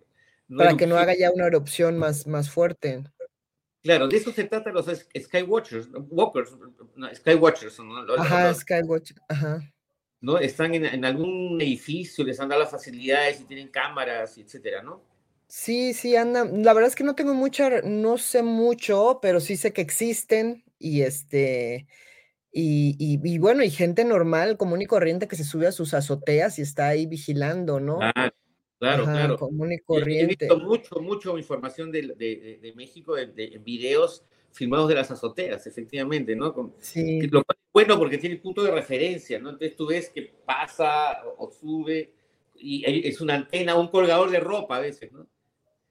no 0.48 0.56
para 0.56 0.70
que 0.78 0.86
no 0.86 0.96
erupcione. 0.96 1.02
haga 1.02 1.14
ya 1.20 1.30
una 1.30 1.46
erupción 1.46 1.98
más, 1.98 2.26
más 2.26 2.48
fuerte. 2.48 3.02
Claro, 3.82 4.06
de 4.08 4.16
eso 4.16 4.32
se 4.32 4.44
trata 4.44 4.70
los 4.70 4.86
Skywatchers. 4.86 5.88
Walkers, 6.10 6.56
no, 6.96 7.14
Skywatchers, 7.14 7.78
¿no? 7.80 8.14
Ajá, 8.16 8.48
lo- 8.48 8.54
Skywatch, 8.54 9.12
ajá. 9.28 9.60
¿no? 10.20 10.38
Están 10.38 10.74
en, 10.74 10.86
en 10.86 11.04
algún 11.04 11.60
edificio, 11.60 12.24
les 12.24 12.38
han 12.38 12.48
dado 12.48 12.62
las 12.62 12.70
facilidades 12.70 13.40
y 13.40 13.44
tienen 13.44 13.68
cámaras, 13.68 14.38
etcétera, 14.38 14.82
¿no? 14.82 15.02
Sí, 15.48 15.92
sí, 15.92 16.16
andan. 16.16 16.62
La 16.62 16.72
verdad 16.72 16.88
es 16.88 16.94
que 16.94 17.04
no 17.04 17.14
tengo 17.14 17.34
mucha, 17.34 17.82
no 17.82 18.16
sé 18.18 18.42
mucho, 18.42 19.18
pero 19.20 19.40
sí 19.40 19.56
sé 19.56 19.72
que 19.72 19.82
existen 19.82 20.64
y 20.78 21.02
este, 21.02 21.86
y, 22.52 22.94
y, 22.98 23.20
y 23.22 23.38
bueno, 23.38 23.62
y 23.64 23.70
gente 23.70 24.04
normal, 24.04 24.56
común 24.56 24.80
y 24.80 24.86
corriente 24.86 25.28
que 25.28 25.36
se 25.36 25.44
sube 25.44 25.66
a 25.66 25.72
sus 25.72 25.92
azoteas 25.92 26.58
y 26.58 26.62
está 26.62 26.88
ahí 26.88 27.06
vigilando, 27.06 27.80
¿no? 27.80 27.98
Claro, 27.98 28.32
claro, 28.88 29.02
Ajá, 29.04 29.12
claro. 29.12 29.36
común 29.38 29.70
y 29.70 29.74
He- 29.74 29.76
He 29.76 29.80
corriente. 29.84 30.36
visto 30.46 30.58
mucho, 30.58 31.00
mucho 31.00 31.38
información 31.38 31.90
de, 31.92 32.02
de- 32.60 32.72
México 32.74 33.14
de, 33.14 33.26
de- 33.28 33.54
en 33.54 33.64
videos 33.64 34.24
filmados 34.50 34.88
de 34.88 34.94
las 34.96 35.10
azoteas, 35.10 35.66
efectivamente, 35.66 36.34
¿no? 36.36 36.52
Con- 36.52 36.74
Sí. 36.78 37.20
que 37.20 37.26
lo 37.28 37.42
cual 37.44 37.56
es 37.58 37.72
bueno 37.72 37.98
porque 37.98 38.18
tiene 38.18 38.36
punto 38.36 38.62
de 38.62 38.70
referencia, 38.70 39.38
¿no? 39.38 39.50
Entonces 39.50 39.76
tú 39.76 39.86
ves 39.86 40.10
que 40.10 40.32
pasa 40.44 41.22
o, 41.26 41.46
o 41.46 41.50
sube 41.50 42.12
y 42.56 42.84
es 43.08 43.20
una 43.20 43.34
antena, 43.34 43.74
un 43.76 43.88
colgador 43.88 44.30
de 44.30 44.38
ropa 44.40 44.76
a 44.76 44.80
veces, 44.80 45.10
¿no? 45.12 45.26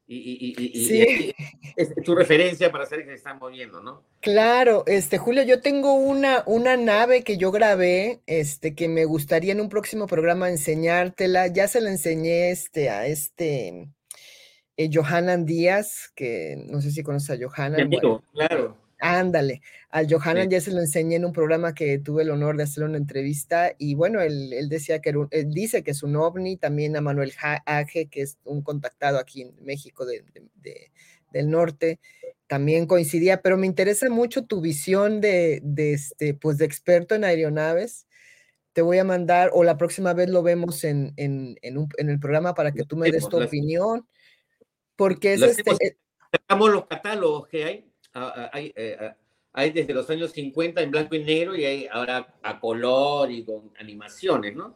Y, 0.08 0.18
y- 0.18 0.54
y- 0.58 0.72
y- 0.74 0.86
Sí. 0.86 1.34
es 1.78 1.94
tu 2.04 2.16
referencia 2.16 2.70
para 2.72 2.86
saber 2.86 3.06
que 3.06 3.12
se 3.12 3.18
están 3.18 3.38
moviendo, 3.40 3.82
¿no? 3.82 4.04
Claro, 4.20 4.84
este 4.88 5.18
Julio, 5.18 5.44
yo 5.44 5.62
tengo 5.62 5.94
una, 5.94 6.44
una 6.48 6.76
nave 6.76 7.24
que 7.24 7.38
yo 7.38 7.52
grabé, 7.52 8.20
este, 8.26 8.76
que 8.76 8.90
me 8.90 9.06
gustaría 9.06 9.54
en 9.54 9.62
un 9.62 9.70
próximo 9.70 10.08
programa 10.08 10.50
enseñártela. 10.50 11.48
Ya 11.48 11.68
se 11.68 11.80
la 11.80 11.90
enseñé 11.92 12.52
este, 12.52 12.90
a 12.90 13.08
este 13.08 13.88
eh, 14.76 14.90
Johanan 14.92 15.46
Díaz, 15.46 16.12
que 16.16 16.56
no 16.68 16.82
sé 16.82 16.92
si 16.92 17.04
conoces 17.04 17.30
a 17.30 17.36
Mi 17.38 17.44
Johanan. 17.44 17.82
amigo, 17.82 18.22
Bueno, 18.36 18.48
claro. 18.48 18.78
Ándale, 19.02 19.62
al 19.90 20.08
Johanan 20.10 20.46
Sí. 20.46 20.52
ya 20.52 20.62
se 20.62 20.72
lo 20.72 20.80
enseñé 20.80 21.18
en 21.18 21.26
un 21.26 21.34
programa 21.34 21.74
que 21.74 22.00
tuve 22.00 22.24
el 22.24 22.30
honor 22.30 22.56
de 22.56 22.64
hacer 22.64 22.84
una 22.84 22.98
entrevista. 22.98 23.74
Y 23.78 23.96
bueno, 23.96 24.22
él, 24.22 24.54
él 24.54 24.70
decía 24.70 25.00
que 25.02 25.10
era 25.10 25.20
un- 25.20 25.28
él 25.32 25.52
dice 25.52 25.84
que 25.84 25.92
es 25.92 26.02
un 26.04 26.16
ovni, 26.16 26.56
también 26.58 26.96
a 26.96 27.02
Manuel 27.02 27.34
Aje, 27.66 28.06
que 28.08 28.22
es 28.22 28.38
un 28.46 28.62
contactado 28.62 29.18
aquí 29.20 29.42
en 29.42 29.54
México 29.66 30.06
de- 30.06 30.22
de- 30.34 30.48
de- 30.56 30.92
del 31.34 31.50
norte 31.50 32.00
también 32.48 32.86
coincidía, 32.86 33.42
pero 33.42 33.56
me 33.56 33.66
interesa 33.66 34.10
mucho 34.10 34.44
tu 34.44 34.60
visión 34.60 35.22
de, 35.22 35.62
este, 35.78 36.34
pues 36.34 36.58
de 36.58 36.66
experto 36.66 37.16
en 37.16 37.24
aeronaves. 37.24 38.08
Te 38.74 38.82
voy 38.82 38.98
a 38.98 39.06
mandar, 39.06 39.52
o 39.54 39.64
la 39.64 39.78
próxima 39.78 40.14
vez 40.14 40.30
lo 40.30 40.44
vemos 40.44 40.84
en, 40.84 41.14
en, 41.16 41.56
en 41.62 41.78
un- 41.78 41.88
en 41.98 42.10
el 42.10 42.20
programa 42.20 42.54
para 42.54 42.74
que 42.74 42.84
tú 42.84 42.98
me 42.98 43.10
des 43.10 43.30
tu 43.30 43.42
opinión, 43.42 44.06
porque 44.98 45.34
es 45.34 45.42
este, 45.42 45.62
hacemos, 45.72 46.70
eh, 46.70 46.72
los 46.74 46.88
catálogos 46.88 47.48
que 47.48 47.64
hay. 47.64 47.91
Ah, 48.14 48.34
ah, 48.36 48.50
Hay, 48.54 48.74
eh, 48.76 48.98
ah, 49.00 49.16
hay 49.54 49.72
desde 49.72 49.94
los 49.94 50.10
años 50.10 50.32
50 50.32 50.82
en 50.82 50.92
blanco 50.92 51.16
y 51.16 51.24
negro 51.24 51.56
y 51.56 51.66
hay 51.66 51.88
ahora 51.92 52.34
a 52.42 52.60
color 52.60 53.32
y 53.32 53.44
con 53.44 53.72
animaciones, 53.80 54.56
¿no? 54.56 54.76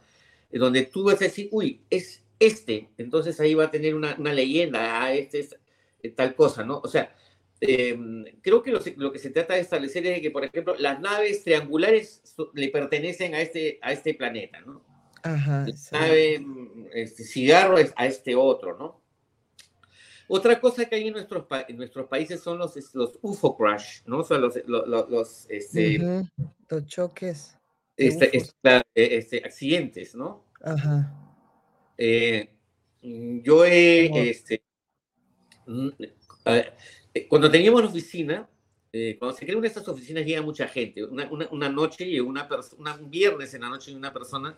Eh, 0.52 0.60
Donde 0.60 0.84
tú 0.84 1.06
vas 1.06 1.16
a 1.16 1.26
decir, 1.26 1.50
uy, 1.52 1.82
es 1.90 2.24
este. 2.40 2.90
Entonces 2.98 3.40
ahí 3.40 3.54
va 3.54 3.66
a 3.66 3.72
tener 3.72 3.96
una, 3.96 4.16
una 4.18 4.34
leyenda, 4.34 5.02
ah, 5.02 5.14
este 5.14 5.40
es 5.40 5.56
eh, 6.04 6.10
tal 6.10 6.36
cosa, 6.36 6.64
¿no? 6.64 6.80
O 6.80 6.88
sea, 6.88 7.16
eh, 7.62 7.98
creo 8.42 8.62
que 8.62 8.72
lo, 8.72 9.12
que 9.12 9.20
se 9.20 9.30
trata 9.30 9.54
de 9.56 9.62
establecer 9.62 10.06
es 10.08 10.22
que, 10.22 10.32
por 10.32 10.44
ejemplo, 10.44 10.76
las 10.78 11.00
naves 11.00 11.44
triangulares 11.44 12.22
le 12.54 12.68
pertenecen 12.70 13.34
a 13.34 13.42
este, 13.42 13.80
a 13.82 13.94
este 13.94 14.14
planeta, 14.14 14.60
¿no? 14.62 14.84
ajá, 15.24 15.64
La 15.64 15.70
exacto. 15.70 16.06
nave 16.06 16.40
mm, 16.40 16.86
este, 16.94 17.24
cigarro 17.24 17.78
es 17.78 17.94
a 17.96 18.06
este 18.06 18.36
otro, 18.36 18.78
¿no? 18.78 19.02
Otra 20.28 20.60
cosa 20.60 20.86
que 20.86 20.96
hay 20.96 21.08
en 21.08 21.14
nuestros, 21.14 21.46
pa- 21.46 21.66
en 21.68 21.78
nuestros 21.78 22.08
países 22.08 22.42
son 22.42 22.58
los, 22.58 22.76
UFO 23.22 23.56
crash, 23.58 24.02
¿no? 24.06 24.20
O 24.20 24.24
sea, 24.24 24.38
los, 24.38 24.56
los, 24.66 25.10
los- 25.10 25.46
este, 25.50 26.00
Los 26.70 26.86
choques. 26.88 27.58
este, 27.96 28.36
este, 28.96 29.38
accidentes, 29.46 30.16
¿no? 30.16 30.46
Ajá. 30.62 31.14
Eh, 31.98 32.50
yo 33.02 33.66
he, 33.66 34.30
este, 34.30 34.62
mm, 35.68 35.90
eh, 36.46 37.28
cuando 37.28 37.50
teníamos 37.50 37.82
la 37.84 37.90
oficina, 37.90 38.50
eh, 38.92 39.16
cuando 39.20 39.38
se 39.38 39.46
crean 39.46 39.64
estas 39.64 39.88
oficinas 39.88 40.26
llega 40.26 40.42
mucha 40.42 40.68
gente. 40.68 41.04
Una, 41.04 41.30
una, 41.30 41.48
una 41.52 41.70
noche 41.70 42.20
una 42.22 42.48
persona, 42.48 42.96
un 43.00 43.10
viernes 43.12 43.54
en 43.54 43.62
la 43.62 43.70
noche 43.70 43.94
una 43.94 44.12
persona 44.14 44.58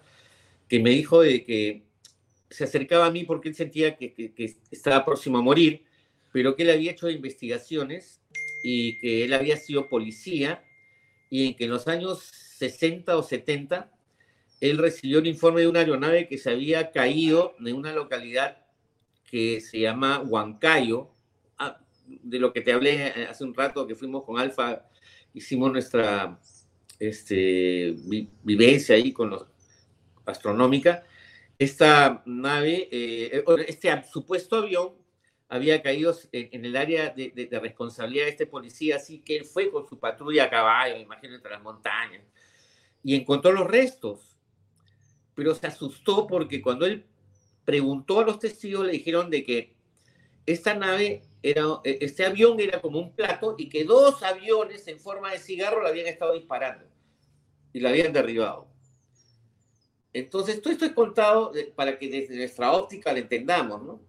que 0.67 0.79
me 0.79 0.91
dijo 0.91 1.21
de 1.21 1.43
que 1.43 1.83
se 2.49 2.63
acercaba 2.63 3.05
a 3.05 3.11
mí 3.11 3.23
porque 3.23 3.49
él 3.49 3.55
sentía 3.55 3.95
que, 3.95 4.55
estaba 4.71 5.05
próximo 5.05 5.37
a 5.37 5.41
morir, 5.41 5.83
pero 6.31 6.55
que 6.55 6.63
él 6.63 6.71
había 6.71 6.91
hecho 6.91 7.09
investigaciones 7.09 8.21
y 8.63 8.97
que 8.99 9.25
él 9.25 9.33
había 9.33 9.57
sido 9.57 9.89
policía 9.89 10.63
y 11.29 11.47
en 11.47 11.55
que 11.55 11.65
en 11.65 11.71
los 11.71 11.87
años 11.87 12.23
60 12.57 13.17
o 13.17 13.23
70 13.23 13.91
él 14.61 14.77
recibió 14.77 15.19
un 15.19 15.25
informe 15.25 15.61
de 15.61 15.67
una 15.67 15.79
aeronave 15.79 16.27
que 16.27 16.37
se 16.37 16.49
había 16.49 16.91
caído 16.91 17.55
en 17.59 17.75
una 17.75 17.93
localidad 17.93 18.65
que 19.29 19.61
se 19.61 19.79
llama 19.81 20.19
Huancayo, 20.19 21.09
ah, 21.57 21.79
de 22.07 22.39
lo 22.39 22.53
que 22.53 22.61
te 22.61 22.71
hablé 22.71 23.03
hace 23.29 23.43
un 23.43 23.53
rato 23.53 23.85
que 23.85 23.95
fuimos 23.95 24.23
con 24.23 24.39
Alfa, 24.39 24.85
hicimos 25.33 25.71
nuestra 25.71 26.39
este, 26.99 27.93
vi- 28.05 28.29
vivencia 28.43 28.95
ahí 28.95 29.11
con 29.11 29.29
los 29.29 29.45
astronómica. 30.25 31.03
Esta 31.59 32.21
nave, 32.25 32.87
eh, 32.91 33.43
este 33.67 33.89
ab- 33.91 34.05
supuesto 34.11 34.57
avión 34.57 34.93
había 35.49 35.81
caído 35.81 36.15
en, 36.31 36.65
el 36.65 36.75
área 36.75 37.09
de, 37.09 37.31
de- 37.31 37.59
responsabilidad 37.59 38.25
de 38.25 38.31
este 38.31 38.45
policía, 38.47 38.97
así 38.97 39.19
que 39.21 39.37
él 39.37 39.45
fue 39.45 39.71
con 39.71 39.87
su 39.87 39.97
patrulla 39.99 40.45
a 40.45 40.49
caballo, 40.49 40.97
imagino, 40.97 41.35
entre 41.35 41.51
las 41.51 41.63
montañas, 41.63 42.21
y 43.03 43.15
encontró 43.15 43.51
los 43.51 43.65
restos. 43.67 44.37
Pero 45.35 45.55
se 45.55 45.67
asustó 45.67 46.27
porque 46.27 46.61
cuando 46.61 46.85
él 46.85 47.05
preguntó 47.65 48.19
a 48.19 48.25
los 48.25 48.39
testigos, 48.39 48.85
le 48.85 48.93
dijeron 48.93 49.29
de 49.29 49.43
que 49.43 49.75
esta 50.45 50.73
nave 50.75 51.23
era, 51.43 51.63
eh, 51.83 51.97
este 52.01 52.25
avión 52.25 52.59
era 52.59 52.81
como 52.81 52.99
un 52.99 53.13
plato 53.15 53.55
y 53.57 53.69
que 53.69 53.83
dos 53.83 54.23
aviones 54.23 54.87
en 54.87 54.99
forma 54.99 55.31
de 55.31 55.39
cigarro 55.39 55.81
le 55.83 55.89
habían 55.89 56.07
estado 56.07 56.33
disparando 56.33 56.85
y 57.73 57.79
la 57.79 57.89
habían 57.89 58.13
derribado. 58.13 58.67
Entonces, 60.17 60.61
todo 60.61 60.73
esto 60.73 60.85
es 60.85 60.93
contado 60.93 61.51
para 61.75 61.97
que 61.97 62.09
desde 62.09 62.35
nuestra 62.35 62.71
óptica 62.71 63.11
lo 63.13 63.19
entendamos, 63.19 63.81
¿no? 63.83 64.01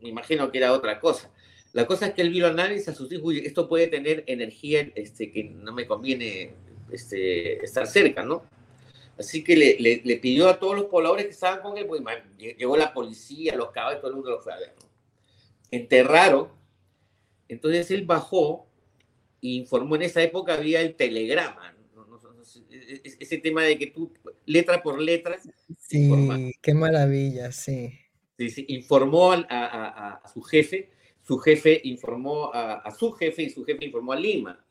Me 0.00 0.08
imagino 0.10 0.50
que 0.50 0.58
era 0.58 0.72
otra 0.72 1.00
cosa. 1.00 1.30
La 1.72 1.86
cosa 1.86 2.06
es 2.08 2.14
que 2.14 2.22
él 2.22 2.30
vio 2.30 2.46
análisis, 2.46 2.88
asustó 2.88 3.14
y 3.14 3.16
dijo, 3.18 3.28
"Uy, 3.28 3.38
esto 3.46 3.68
puede 3.68 3.88
tener 3.88 4.24
energía 4.26 4.90
este, 4.94 5.30
que 5.30 5.44
no 5.44 5.72
me 5.72 5.86
conviene 5.86 6.54
este, 6.90 7.62
estar 7.64 7.86
cerca, 7.86 8.22
¿no? 8.24 8.42
Así 9.18 9.42
que 9.42 9.56
le, 9.56 9.76
le- 9.80 10.00
le 10.04 10.16
pidió 10.16 10.48
a 10.48 10.58
todos 10.58 10.76
los 10.76 10.84
pobladores 10.86 11.24
que 11.26 11.32
estaban 11.32 11.60
con 11.60 11.76
él, 11.76 11.86
pues 11.86 12.02
llegó 12.38 12.76
la 12.76 12.94
policía, 12.94 13.56
los 13.56 13.70
caballos, 13.70 14.00
todo 14.00 14.10
el 14.10 14.16
mundo 14.16 14.30
lo 14.30 14.40
fue 14.40 14.52
a 14.52 14.58
ver, 14.58 14.74
¿no? 14.80 14.88
Enterraron. 15.70 16.48
Entonces 17.48 17.90
él 17.90 18.04
bajó 18.04 18.66
informó 19.40 19.96
en 19.96 20.02
esa 20.02 20.22
época 20.22 20.54
había 20.54 20.80
el 20.80 20.94
telegrama, 20.94 21.72
¿no? 21.94 22.44
Sé, 22.44 22.60
e- 22.70 23.00
e- 23.04 23.16
ese 23.20 23.38
tema 23.38 23.62
de 23.62 23.78
que 23.78 23.88
tú, 23.88 24.12
letra 24.48 24.82
por 24.82 25.00
letra, 25.00 25.36
Sí, 25.78 26.54
qué 26.62 26.74
maravilla, 26.74 27.52
sí. 27.52 27.92
Sí, 28.36 28.50
sí, 28.50 28.64
informó 28.68 29.32
a, 29.32 29.44
a- 29.48 30.14
a- 30.24 30.28
su 30.28 30.42
jefe, 30.42 30.90
su 31.22 31.38
jefe 31.38 31.80
informó 31.84 32.52
a, 32.54 32.74
a 32.74 32.90
su 32.90 33.12
jefe 33.12 33.42
y 33.44 33.50
su 33.50 33.64
jefe 33.64 33.84
informó 33.84 34.12
a 34.12 34.16
Lima. 34.16 34.64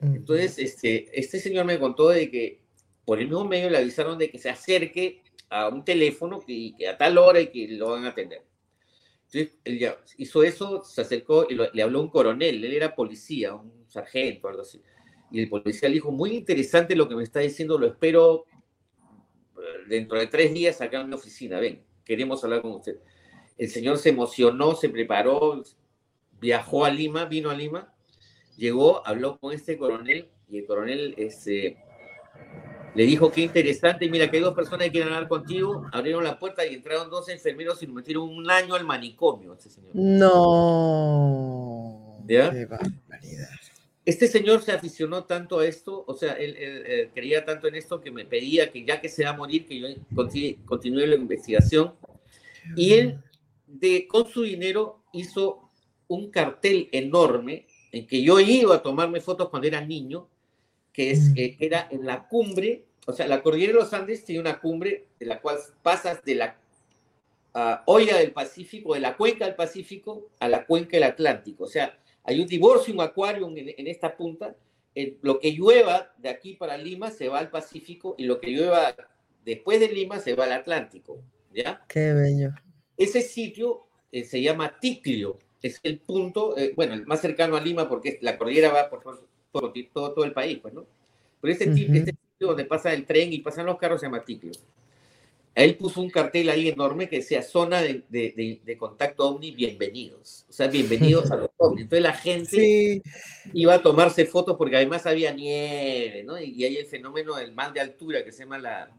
Entonces, 0.00 0.58
este, 0.58 1.08
este 1.18 1.38
señor 1.40 1.64
me 1.64 1.78
contó 1.78 2.08
de 2.08 2.30
que 2.30 2.60
por 3.04 3.18
el 3.20 3.26
mismo 3.26 3.44
medio 3.44 3.70
le 3.70 3.78
avisaron 3.78 4.18
de 4.18 4.30
que 4.30 4.38
se 4.38 4.50
acerque 4.50 5.22
a 5.50 5.68
un 5.68 5.84
teléfono 5.84 6.40
que, 6.40 6.72
que 6.76 6.88
a 6.88 6.96
tal 6.96 7.18
hora 7.18 7.40
y 7.40 7.48
que 7.48 7.68
lo 7.68 7.90
van 7.90 8.04
a 8.04 8.08
atender. 8.10 8.42
Entonces, 9.26 9.58
él 9.64 9.78
ya 9.78 9.96
hizo 10.18 10.42
eso, 10.42 10.82
se 10.84 11.00
acercó 11.00 11.46
y 11.48 11.54
lo- 11.54 11.70
le 11.72 11.82
habló 11.82 12.00
un 12.00 12.08
coronel, 12.10 12.64
él 12.64 12.72
era 12.74 12.94
policía, 12.94 13.54
un 13.54 13.84
sargento, 13.88 14.48
algo 14.48 14.62
así. 14.62 14.80
Y 15.30 15.40
el 15.40 15.48
policía 15.48 15.88
le 15.88 15.96
dijo, 15.96 16.12
muy 16.12 16.30
interesante 16.36 16.94
lo 16.94 17.08
que 17.08 17.16
me 17.16 17.22
está 17.24 17.40
diciendo, 17.40 17.78
lo 17.78 17.86
espero 17.86 18.44
dentro 19.88 20.18
de 20.18 20.26
tres 20.26 20.52
días 20.52 20.80
acá 20.80 21.00
en 21.00 21.08
mi 21.08 21.14
oficina, 21.14 21.60
ven, 21.60 21.82
queremos 22.04 22.42
hablar 22.44 22.62
con 22.62 22.72
usted. 22.72 22.98
El 23.56 23.68
señor 23.68 23.98
se 23.98 24.10
emocionó, 24.10 24.74
se 24.74 24.88
preparó, 24.88 25.62
viajó 26.40 26.84
a 26.84 26.90
Lima, 26.90 27.24
vino 27.26 27.50
a 27.50 27.54
Lima, 27.54 27.94
llegó, 28.56 29.06
habló 29.06 29.38
con 29.38 29.52
este 29.52 29.76
coronel 29.76 30.28
y 30.48 30.58
el 30.58 30.66
coronel 30.66 31.14
este, 31.16 31.78
le 32.94 33.04
dijo 33.04 33.30
qué 33.32 33.42
interesante, 33.42 34.08
mira 34.08 34.30
que 34.30 34.36
hay 34.36 34.42
dos 34.42 34.54
personas 34.54 34.86
que 34.86 34.92
quieren 34.92 35.12
hablar 35.12 35.28
contigo, 35.28 35.86
abrieron 35.92 36.22
la 36.22 36.38
puerta 36.38 36.64
y 36.66 36.74
entraron 36.74 37.10
dos 37.10 37.28
enfermeros 37.28 37.82
y 37.82 37.86
lo 37.86 37.94
metieron 37.94 38.28
un 38.28 38.50
año 38.50 38.74
al 38.74 38.84
manicomio, 38.84 39.54
este 39.54 39.70
señor. 39.70 39.90
No. 39.94 41.44
¿Ya? 42.26 42.50
Qué 42.50 42.66
barbaridad. 42.66 43.48
Este 44.04 44.28
señor 44.28 44.62
se 44.62 44.72
aficionó 44.72 45.24
tanto 45.24 45.60
a 45.60 45.66
esto, 45.66 46.04
o 46.06 46.14
sea, 46.14 46.34
él, 46.34 46.56
él, 46.56 46.82
eh, 46.86 47.10
creía 47.14 47.44
tanto 47.44 47.68
en 47.68 47.74
esto 47.74 48.02
que 48.02 48.10
me 48.10 48.26
pedía 48.26 48.70
que 48.70 48.84
ya 48.84 49.00
que 49.00 49.08
se 49.08 49.24
va 49.24 49.30
a 49.30 49.36
morir, 49.36 49.66
que 49.66 49.78
yo 49.78 49.88
conti- 50.14 50.62
continúe 50.64 51.06
la 51.06 51.14
investigación. 51.14 51.94
Y 52.76 52.94
él, 52.94 53.18
de, 53.66 54.06
con 54.06 54.26
su 54.26 54.42
dinero, 54.42 55.02
hizo 55.12 55.70
un 56.06 56.30
cartel 56.30 56.88
enorme 56.92 57.66
en 57.92 58.06
que 58.06 58.22
yo 58.22 58.40
iba 58.40 58.74
a 58.74 58.82
tomarme 58.82 59.20
fotos 59.20 59.48
cuando 59.48 59.68
era 59.68 59.80
niño, 59.80 60.28
que 60.92 61.10
es, 61.10 61.32
eh, 61.36 61.56
era 61.58 61.88
en 61.90 62.04
la 62.04 62.28
cumbre, 62.28 62.84
o 63.06 63.12
sea, 63.12 63.26
la 63.26 63.42
cordillera 63.42 63.72
de 63.72 63.78
los 63.80 63.92
Andes 63.92 64.24
tiene 64.24 64.40
una 64.40 64.60
cumbre 64.60 65.06
de 65.18 65.26
la 65.26 65.40
cual 65.40 65.58
pasas 65.82 66.22
de 66.24 66.34
la 66.34 66.58
ah, 67.54 67.82
olla 67.86 68.18
del 68.18 68.32
Pacífico, 68.32 68.94
de 68.94 69.00
la 69.00 69.16
cuenca 69.16 69.46
del 69.46 69.54
Pacífico 69.54 70.30
a 70.40 70.48
la 70.48 70.66
cuenca 70.66 70.96
del 70.96 71.04
Atlántico. 71.04 71.64
O 71.64 71.68
sea, 71.68 71.98
hay 72.24 72.40
un 72.40 72.46
divorcio, 72.46 72.92
un 72.94 73.00
acuario 73.00 73.48
en, 73.48 73.56
en 73.76 73.86
esta 73.86 74.16
punta. 74.16 74.54
Eh, 74.94 75.16
lo 75.22 75.38
que 75.40 75.52
llueva 75.52 76.12
de 76.18 76.28
aquí 76.28 76.54
para 76.54 76.76
Lima 76.76 77.10
se 77.10 77.28
va 77.28 77.38
al 77.40 77.50
Pacífico 77.50 78.14
y 78.18 78.24
lo 78.24 78.40
que 78.40 78.50
llueva 78.50 78.94
después 79.44 79.80
de 79.80 79.88
Lima 79.88 80.18
se 80.20 80.34
va 80.34 80.44
al 80.44 80.52
Atlántico. 80.52 81.20
¿Ya? 81.52 81.84
Qué 81.88 82.12
bello. 82.12 82.50
Ese 82.96 83.20
sitio 83.22 83.86
eh, 84.12 84.24
se 84.24 84.40
llama 84.42 84.78
Ticlio, 84.80 85.38
es 85.62 85.80
el 85.82 85.98
punto, 85.98 86.56
eh, 86.56 86.72
bueno, 86.76 86.94
el 86.94 87.06
más 87.06 87.20
cercano 87.20 87.56
a 87.56 87.60
Lima 87.60 87.88
porque 87.88 88.18
la 88.22 88.36
cordillera 88.38 88.72
va 88.72 88.88
por, 88.90 89.02
por- 89.02 89.26
por 89.52 89.72
todo, 89.92 90.12
todo 90.12 90.24
el 90.24 90.32
país, 90.32 90.58
pues, 90.60 90.74
¿no? 90.74 90.84
Pero 91.40 91.52
este, 91.52 91.66
ti- 91.68 91.84
Ujú. 91.84 91.94
este 91.94 92.10
sitio 92.10 92.48
donde 92.48 92.64
pasa 92.64 92.92
el 92.92 93.04
tren 93.06 93.32
y 93.32 93.38
pasan 93.38 93.66
los 93.66 93.78
carros 93.78 94.00
se 94.00 94.06
llama 94.06 94.24
Ticlio. 94.24 94.52
Él 95.54 95.76
puso 95.76 96.00
un 96.00 96.10
cartel 96.10 96.48
ahí 96.50 96.68
enorme 96.68 97.08
que 97.08 97.16
decía 97.16 97.40
zona 97.42 97.80
de, 97.80 98.02
de- 98.08 98.32
de- 98.36 98.60
de 98.64 98.76
contacto 98.76 99.28
ovni, 99.28 99.52
bienvenidos. 99.52 100.44
O 100.48 100.52
sea, 100.52 100.66
bienvenidos 100.66 101.30
a 101.30 101.36
los 101.36 101.50
ovnis. 101.58 101.82
Entonces 101.84 102.02
la 102.02 102.12
gente 102.12 103.02
iba 103.52 103.74
a 103.74 103.82
tomarse 103.82 104.26
fotos 104.26 104.56
porque 104.56 104.76
además 104.76 105.06
había 105.06 105.32
nieve, 105.32 106.24
¿no? 106.24 106.40
Y, 106.40 106.50
y 106.56 106.64
hay 106.64 106.76
el 106.78 106.86
fenómeno 106.86 107.36
del 107.36 107.52
mal 107.52 107.72
de 107.72 107.80
altura 107.80 108.24
que 108.24 108.32
se 108.32 108.40
llama 108.42 108.58
la, 108.58 108.90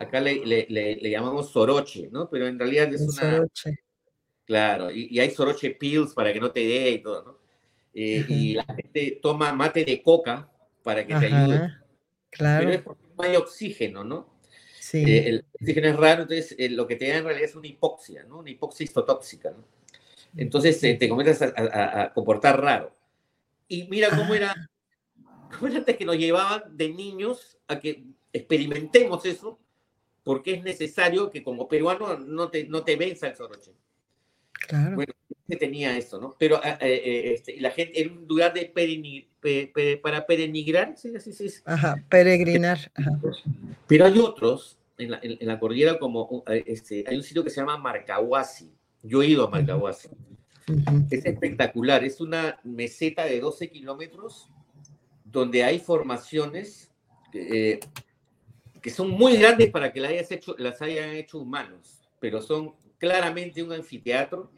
acá 0.00 0.20
le, 0.20 0.44
le- 0.44 0.66
le- 0.68 0.96
le 0.96 1.10
llamamos 1.10 1.50
soroche, 1.50 2.08
¿no? 2.10 2.28
Pero 2.28 2.48
en 2.48 2.58
realidad 2.58 2.92
es 2.92 3.02
Un 3.02 3.10
una, 3.10 3.20
soroche. 3.36 3.78
claro, 4.44 4.90
y, 4.90 5.06
y 5.08 5.20
hay 5.20 5.30
soroche 5.30 5.70
pills 5.70 6.14
para 6.14 6.32
que 6.32 6.40
no 6.40 6.50
te 6.50 6.60
dé 6.66 6.90
y 6.90 6.98
todo, 7.02 7.22
¿no? 7.22 7.38
Eh, 7.94 8.24
y 8.28 8.54
la 8.54 8.64
gente 8.64 9.20
toma 9.22 9.52
mate 9.52 9.84
de 9.84 10.02
coca 10.02 10.50
para 10.82 11.06
que 11.06 11.14
te 11.14 11.26
ayude. 11.26 11.56
Ajá, 11.56 11.78
Claro. 12.30 12.64
Pero 12.64 12.72
es 12.76 12.82
porque 12.82 13.02
no 13.16 13.22
hay 13.24 13.36
oxígeno, 13.36 14.02
¿no? 14.02 14.31
Sí. 14.92 15.02
Eh, 15.06 15.28
el 15.30 15.44
oxígeno 15.54 15.88
es 15.88 15.96
raro, 15.96 16.22
entonces 16.22 16.54
eh, 16.58 16.68
lo 16.68 16.86
que 16.86 16.96
te 16.96 17.08
da 17.08 17.16
en 17.16 17.24
realidad 17.24 17.48
es 17.48 17.56
una 17.56 17.66
hipoxia, 17.66 18.24
¿no? 18.24 18.40
Una 18.40 18.50
hipoxia 18.50 18.84
histotóxica, 18.84 19.50
¿no? 19.50 19.64
Entonces 20.36 20.82
eh, 20.84 20.94
te 20.96 21.08
comienzas 21.08 21.50
a, 21.56 21.60
a- 21.62 22.02
a 22.02 22.12
comportar 22.12 22.60
raro. 22.60 22.94
Y 23.68 23.84
mira 23.84 24.10
cómo 24.10 24.34
era, 24.34 24.54
cómo 25.50 25.68
era 25.68 25.78
antes 25.78 25.96
que 25.96 26.04
nos 26.04 26.18
llevaban 26.18 26.76
de 26.76 26.90
niños 26.90 27.56
a 27.68 27.80
que 27.80 28.04
experimentemos 28.34 29.24
eso, 29.24 29.58
porque 30.24 30.52
es 30.52 30.62
necesario 30.62 31.30
que 31.30 31.42
como 31.42 31.68
peruano 31.68 32.18
no 32.18 32.50
te, 32.50 32.64
no 32.64 32.84
te 32.84 32.96
venza 32.96 33.28
el 33.28 33.34
soroche. 33.36 33.72
Claro. 34.68 34.94
Bueno, 34.94 35.14
se 35.48 35.56
tenía 35.56 35.96
eso, 35.96 36.20
¿no? 36.20 36.36
Pero 36.38 36.60
ah, 36.62 36.76
eh, 36.82 37.02
eh, 37.04 37.32
este, 37.32 37.58
la 37.62 37.70
gente, 37.70 38.00
en 38.02 38.18
un 38.18 38.28
lugar 38.28 38.52
de 38.52 38.72
perenni- 38.74 39.26
pe- 39.40 39.70
pe- 39.74 39.96
para 39.96 40.26
perenigrar, 40.26 40.94
sí, 40.98 41.12
se 41.18 41.30
dice. 41.44 41.62
Ajá, 41.64 41.96
peregrinar. 42.10 42.78
Ajá. 42.94 43.10
Pero 43.88 44.04
hay 44.04 44.18
otros 44.18 44.78
en 44.98 45.10
la, 45.10 45.20
en- 45.22 45.38
en 45.40 45.46
la 45.48 45.58
cordillera, 45.58 45.98
como 45.98 46.44
eh, 46.46 46.64
este, 46.66 47.04
hay 47.06 47.16
un 47.16 47.22
sitio 47.22 47.42
que 47.44 47.50
se 47.50 47.60
llama 47.60 47.76
Marcahuasi. 47.78 48.72
Yo 49.02 49.22
he 49.22 49.26
ido 49.28 49.46
a 49.46 49.50
Marcahuasi. 49.50 50.08
Es 51.10 51.24
espectacular. 51.24 52.04
Es 52.04 52.20
una 52.20 52.58
meseta 52.64 53.24
de 53.24 53.40
12 53.40 53.70
kilómetros 53.70 54.48
donde 55.24 55.64
hay 55.64 55.78
formaciones 55.80 56.90
eh, 57.32 57.80
que 58.80 58.90
son 58.90 59.10
muy 59.10 59.36
grandes 59.36 59.70
para 59.70 59.92
que 59.92 60.00
las, 60.00 60.10
hayas 60.10 60.30
hecho, 60.30 60.54
las 60.58 60.82
hayan 60.82 61.10
hecho 61.10 61.38
humanos, 61.38 62.00
pero 62.20 62.42
son 62.42 62.74
claramente 62.98 63.62
un 63.62 63.72
anfiteatro. 63.72 64.50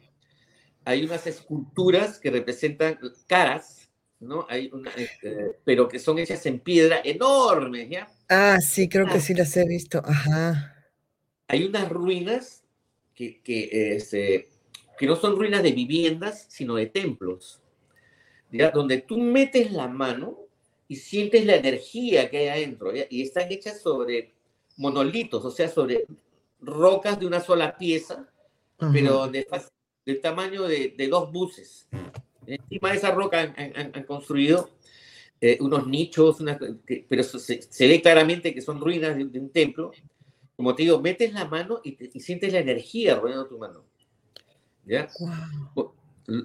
Hay 0.83 1.03
unas 1.03 1.25
esculturas 1.25 2.19
que 2.19 2.29
representan 2.29 2.99
caras, 3.27 3.84
¿no? 4.25 4.45
Hay 4.49 4.69
una, 4.73 4.91
eh, 4.95 5.59
pero 5.63 5.87
que 5.87 5.99
son 5.99 6.19
hechas 6.19 6.45
en 6.45 6.59
piedra 6.59 7.01
enormes, 7.03 7.89
¿ya? 7.89 8.07
Ah, 8.29 8.59
sí, 8.59 8.89
creo 8.89 9.07
que 9.07 9.19
sí 9.19 9.33
las 9.33 9.55
he 9.57 9.65
visto. 9.65 10.01
Ajá. 10.05 10.71
hay 11.47 11.65
unas 11.65 11.89
ruinas 11.89 12.63
que, 13.13 13.41
que, 13.41 13.95
este, 13.95 14.49
que 14.97 15.05
no 15.07 15.15
son 15.15 15.37
ruinas 15.37 15.63
de 15.63 15.71
viviendas, 15.71 16.45
sino 16.49 16.75
de 16.75 16.87
templos, 16.87 17.61
¿ya? 18.51 18.71
donde 18.71 18.99
tú 19.01 19.17
metes 19.17 19.71
la 19.71 19.87
mano 19.87 20.39
y 20.87 20.97
sientes 20.97 21.45
la 21.45 21.55
energía 21.55 22.29
que 22.29 22.37
hay 22.37 22.47
adentro, 22.49 22.93
¿ya? 22.93 23.05
y 23.09 23.21
están 23.21 23.51
hechas 23.51 23.81
sobre 23.81 24.33
monolitos, 24.77 25.43
o 25.45 25.51
sea, 25.51 25.69
sobre 25.69 26.05
rocas 26.61 27.19
de 27.19 27.27
una 27.27 27.41
sola 27.41 27.77
pieza, 27.77 28.29
pero 28.91 29.27
de, 29.27 29.47
del 30.05 30.21
tamaño 30.21 30.63
de, 30.63 30.93
de 30.97 31.07
dos 31.07 31.31
buses. 31.31 31.87
Encima 32.47 32.91
de 32.91 32.97
esa 32.97 33.11
roca 33.11 33.41
han, 33.41 33.53
han- 33.75 33.91
han 33.93 34.03
construido 34.03 34.69
eh, 35.41 35.57
unos 35.61 35.85
nichos, 35.87 36.39
unas- 36.39 36.57
que- 36.85 37.05
pero 37.07 37.21
se, 37.23 37.61
se 37.61 37.87
ve 37.87 38.01
claramente 38.01 38.53
que 38.53 38.61
son 38.61 38.79
ruinas 38.79 39.15
de, 39.17 39.25
de 39.25 39.39
un 39.39 39.49
templo. 39.49 39.91
Como 40.55 40.73
te 40.73 40.83
digo, 40.83 41.01
metes 41.01 41.33
la 41.33 41.45
mano 41.45 41.81
y, 41.83 41.91
te- 41.93 42.09
y 42.13 42.19
sientes 42.21 42.53
la 42.53 42.59
energía 42.59 43.15
rodeando 43.15 43.45
tu 43.47 43.57
mano. 43.57 43.83
¿Ya? 44.85 45.09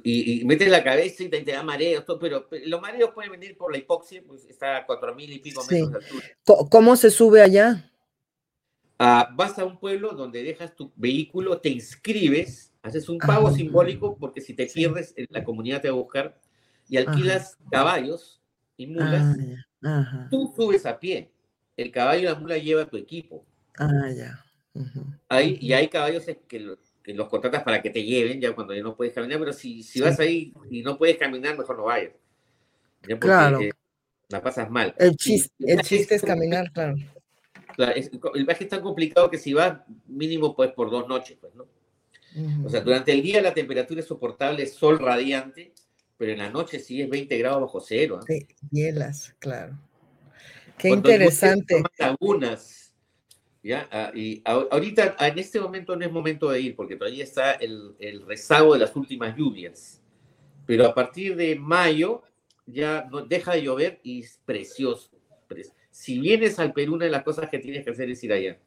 Y, 0.02 0.40
y 0.40 0.44
metes 0.44 0.68
la 0.68 0.82
cabeza 0.84 1.22
y 1.22 1.28
te, 1.28 1.40
te 1.40 1.52
da 1.52 1.62
mareos, 1.62 2.04
todo, 2.04 2.18
pero 2.18 2.46
pero 2.50 2.66
los 2.66 2.80
mareos 2.82 3.10
pueden 3.14 3.30
venir 3.32 3.56
por 3.56 3.72
la 3.72 3.78
hipoxia, 3.78 4.22
pues 4.26 4.44
está 4.44 4.78
a 4.78 4.86
cuatro 4.86 5.14
mil 5.14 5.32
y 5.32 5.38
pico 5.38 5.62
Sí. 5.62 5.74
metros 5.82 5.92
de 5.92 5.98
altura. 5.98 6.68
¿Cómo 6.70 6.96
se 6.96 7.10
sube 7.10 7.40
allá? 7.40 7.90
Ah, 8.98 9.30
vas 9.34 9.58
a 9.58 9.64
un 9.64 9.78
pueblo 9.78 10.10
donde 10.12 10.42
dejas 10.42 10.74
tu 10.76 10.92
vehículo, 10.96 11.58
te 11.60 11.70
inscribes, 11.70 12.69
haces 12.82 13.08
un 13.08 13.18
pago 13.18 13.50
simbólico 13.50 14.16
porque 14.16 14.40
si 14.40 14.54
te 14.54 14.66
pierdes, 14.66 15.12
eh, 15.16 15.26
la 15.30 15.44
comunidad 15.44 15.80
te 15.82 15.88
va 15.90 15.94
a 15.96 16.00
buscar 16.00 16.40
y 16.88 16.96
alquilas 16.96 17.56
caballos 17.70 18.40
y 18.76 18.86
mulas. 18.86 19.36
Ah. 19.82 20.00
Ajá. 20.00 20.28
Tú 20.30 20.52
subes 20.56 20.84
a 20.86 20.98
pie. 20.98 21.30
El 21.76 21.90
caballo 21.90 22.20
y 22.20 22.24
la 22.24 22.34
mula 22.34 22.58
lleva 22.58 22.84
tu 22.86 22.96
equipo. 22.96 23.44
Ah, 23.78 24.10
ya. 24.14 24.44
Hay, 25.28 25.58
y 25.60 25.72
hay 25.72 25.88
caballos 25.88 26.26
en 26.28 26.38
que, 26.46 26.60
lo- 26.60 26.78
que 27.02 27.14
los 27.14 27.28
contratas 27.28 27.62
para 27.62 27.80
que 27.80 27.90
te 27.90 28.02
lleven 28.02 28.40
ya 28.40 28.54
cuando 28.54 28.74
ya 28.74 28.82
no 28.82 28.94
puedes 28.96 29.14
caminar, 29.14 29.38
pero 29.38 29.52
si, 29.52 29.82
si 29.82 29.94
Sí. 29.98 30.00
vas 30.00 30.18
ahí 30.20 30.52
y 30.70 30.82
no 30.82 30.96
puedes 30.98 31.16
caminar, 31.16 31.56
mejor 31.56 31.76
no 31.78 31.84
vayas. 31.84 32.12
Ya 33.02 33.08
porque, 33.16 33.18
Claro. 33.26 33.60
eh, 33.60 33.70
la 34.28 34.42
pasas 34.42 34.70
mal. 34.70 34.94
El 34.98 35.16
chiste, 35.16 35.50
el 35.60 35.80
chiste 35.80 36.14
es 36.14 36.22
caminar, 36.22 36.70
claro. 36.72 36.94
claro, 37.74 37.92
es- 37.94 38.10
el 38.34 38.44
viaje 38.44 38.64
es 38.64 38.70
tan 38.70 38.80
complicado 38.82 39.30
que 39.30 39.38
si 39.38 39.54
vas 39.54 39.78
mínimo 40.06 40.54
pues 40.54 40.70
por 40.72 40.90
dos 40.90 41.08
noches, 41.08 41.38
pues, 41.40 41.54
¿no? 41.54 41.66
O 42.64 42.68
sea, 42.68 42.80
durante 42.80 43.12
el 43.12 43.22
día 43.22 43.42
la 43.42 43.52
temperatura 43.54 44.00
es 44.00 44.06
soportable, 44.06 44.66
sol 44.66 44.98
radiante, 44.98 45.72
pero 46.16 46.32
en 46.32 46.38
la 46.38 46.50
noche 46.50 46.78
sí 46.78 47.00
es 47.02 47.08
20 47.08 47.36
grados 47.38 47.62
bajo 47.62 47.80
cero. 47.80 48.18
¿ah? 48.20 48.24
Sí, 48.26 48.46
hielas, 48.70 49.34
claro. 49.38 49.78
Qué 50.78 50.88
Cuando 50.88 51.10
interesante. 51.10 51.82
lagunas. 51.98 52.94
¿ya? 53.62 53.88
Ah, 53.90 54.12
y 54.14 54.42
ahorita, 54.44 55.16
en 55.18 55.38
este 55.38 55.60
momento 55.60 55.96
no 55.96 56.04
es 56.04 56.12
momento 56.12 56.50
de 56.50 56.60
ir, 56.60 56.76
porque 56.76 56.96
todavía 56.96 57.24
está 57.24 57.52
el, 57.52 57.94
el 57.98 58.24
rezago 58.26 58.74
de 58.74 58.80
las 58.80 58.94
últimas 58.96 59.36
lluvias. 59.36 60.00
Pero 60.66 60.86
a 60.86 60.94
partir 60.94 61.36
de 61.36 61.56
mayo 61.56 62.22
ya 62.66 63.06
no, 63.10 63.22
deja 63.22 63.54
de 63.54 63.62
llover 63.62 64.00
y 64.02 64.20
es 64.20 64.38
precioso. 64.44 65.10
Pre- 65.48 65.66
Si 65.90 66.18
vienes 66.20 66.58
al 66.58 66.72
Perú, 66.72 66.94
una 66.94 67.06
de 67.06 67.10
las 67.10 67.24
cosas 67.24 67.50
que 67.50 67.58
tienes 67.58 67.84
que 67.84 67.90
hacer 67.90 68.08
es 68.08 68.22
ir 68.22 68.32
allá. 68.32 68.58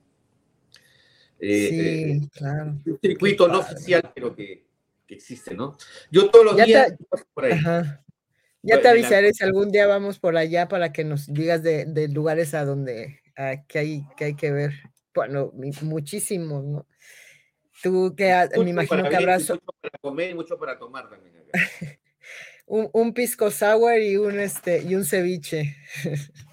Eh, 1.45 1.67
Sí, 1.69 1.79
eh, 1.81 2.21
claro. 2.37 2.77
un 2.85 2.99
circuito 3.01 3.47
no 3.49 3.59
oficial, 3.59 4.11
pero 4.15 4.33
que, 4.33 4.65
que 5.05 5.15
existe, 5.15 5.53
¿no? 5.53 5.77
Yo 6.09 6.29
todos 6.29 6.45
los 6.45 6.55
Ya 6.57 6.65
días 6.65 6.87
te- 6.97 7.05
por 7.33 7.43
ahí. 7.45 7.51
Ajá. 7.51 8.05
Ya 8.61 8.79
te 8.79 8.87
avisaré 8.87 9.33
si 9.33 9.43
algún 9.43 9.71
día 9.71 9.85
vamos 9.87 10.19
por 10.19 10.37
allá 10.37 10.69
para 10.69 10.93
que 10.93 11.03
nos 11.03 11.27
digas 11.27 11.61
de, 11.63 11.83
de 11.83 12.07
lugares 12.07 12.53
a 12.53 12.63
donde 12.63 13.19
a, 13.35 13.65
que, 13.67 13.79
hay, 13.79 14.03
que 14.15 14.23
hay 14.23 14.35
que 14.35 14.51
ver. 14.51 14.71
Bueno, 15.13 15.51
muchísimos, 15.81 16.63
¿no? 16.63 16.87
Tú 17.81 18.15
que 18.15 18.31
ha- 18.31 18.49
me 18.57 18.69
imagino 18.69 19.09
que 19.09 19.15
habrás 19.17 19.49
mucho 19.49 19.59
para 19.81 19.97
comer 19.99 20.29
y 20.29 20.33
mucho 20.33 20.57
para 20.57 20.79
tomar 20.79 21.09
también. 21.09 21.35
un, 22.67 22.89
un 22.93 23.13
pisco 23.13 23.51
sour 23.51 23.99
y 23.99 24.15
un 24.15 24.39
este 24.39 24.81
y 24.81 24.95
un 24.95 25.03
ceviche. 25.03 25.75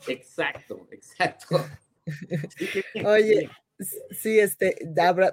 Exacto, 0.08 0.88
exacto. 0.90 1.64
Sí, 2.58 2.82
Oye, 3.04 3.48
sí, 4.10 4.38
este, 4.38 4.76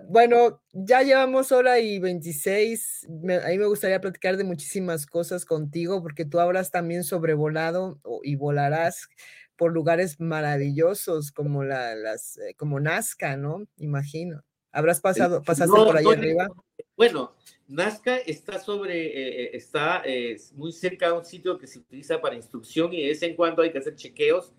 bueno, 0.08 0.62
ya 0.74 1.02
llevamos 1.02 1.52
hora 1.52 1.80
y 1.80 2.00
26. 2.00 3.06
me- 3.10 3.36
a 3.36 3.48
mí 3.50 3.58
me 3.58 3.66
gustaría 3.68 4.02
platicar 4.02 4.38
de 4.38 4.44
muchísimas 4.44 5.06
cosas 5.06 5.46
contigo 5.46 6.02
porque 6.02 6.26
tú 6.26 6.40
habrás 6.40 6.72
también 6.72 7.04
sobrevolado 7.04 8.00
y 8.24 8.36
volarás 8.36 9.08
por 9.56 9.74
lugares 9.74 10.20
maravillosos 10.20 11.32
como 11.32 11.64
la, 11.64 11.96
las, 11.96 12.38
eh, 12.38 12.54
como 12.56 12.80
Nazca, 12.80 13.38
¿no? 13.38 13.68
Imagino. 13.78 14.44
Habrás 14.72 15.02
pasado, 15.02 15.42
pasaste 15.44 15.76
No, 15.76 15.86
por 15.88 15.98
ahí 15.98 16.04
no, 16.04 16.12
arriba. 16.12 16.48
Bueno, 16.96 17.36
Nazca 17.68 18.18
está 18.18 18.60
sobre, 18.60 19.08
eh, 19.08 19.44
eh, 19.44 19.50
está 19.54 20.04
eh, 20.06 20.38
muy 20.54 20.72
cerca 20.72 21.08
de 21.08 21.14
un 21.14 21.26
sitio 21.26 21.58
que 21.58 21.68
se 21.68 21.80
utiliza 21.80 22.22
para 22.22 22.36
instrucción 22.36 22.94
y 22.94 23.02
de 23.02 23.08
vez 23.10 23.22
en 23.24 23.36
cuando 23.36 23.62
hay 23.64 23.72
que 23.72 23.80
hacer 23.80 23.96
chequeos 23.96 24.54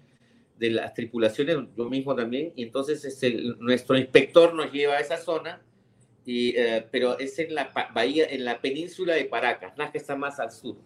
de 0.58 0.70
las 0.70 0.94
tripulaciones, 0.94 1.56
yo 1.76 1.88
mismo 1.88 2.14
también, 2.14 2.52
y 2.56 2.64
entonces 2.64 3.04
este, 3.04 3.32
nuestro 3.58 3.96
inspector 3.96 4.54
nos 4.54 4.72
lleva 4.72 4.94
a 4.94 5.00
esa 5.00 5.16
zona, 5.16 5.62
y, 6.24 6.54
eh, 6.56 6.86
pero 6.90 7.18
es 7.18 7.38
en 7.38 7.54
la 7.54 7.70
bahía, 7.94 8.26
en 8.28 8.44
la 8.44 8.60
península 8.60 9.14
de 9.14 9.24
Paracas, 9.24 9.76
Nazca 9.78 9.98
está 9.98 10.14
más 10.16 10.38
al 10.40 10.50
sur. 10.52 10.76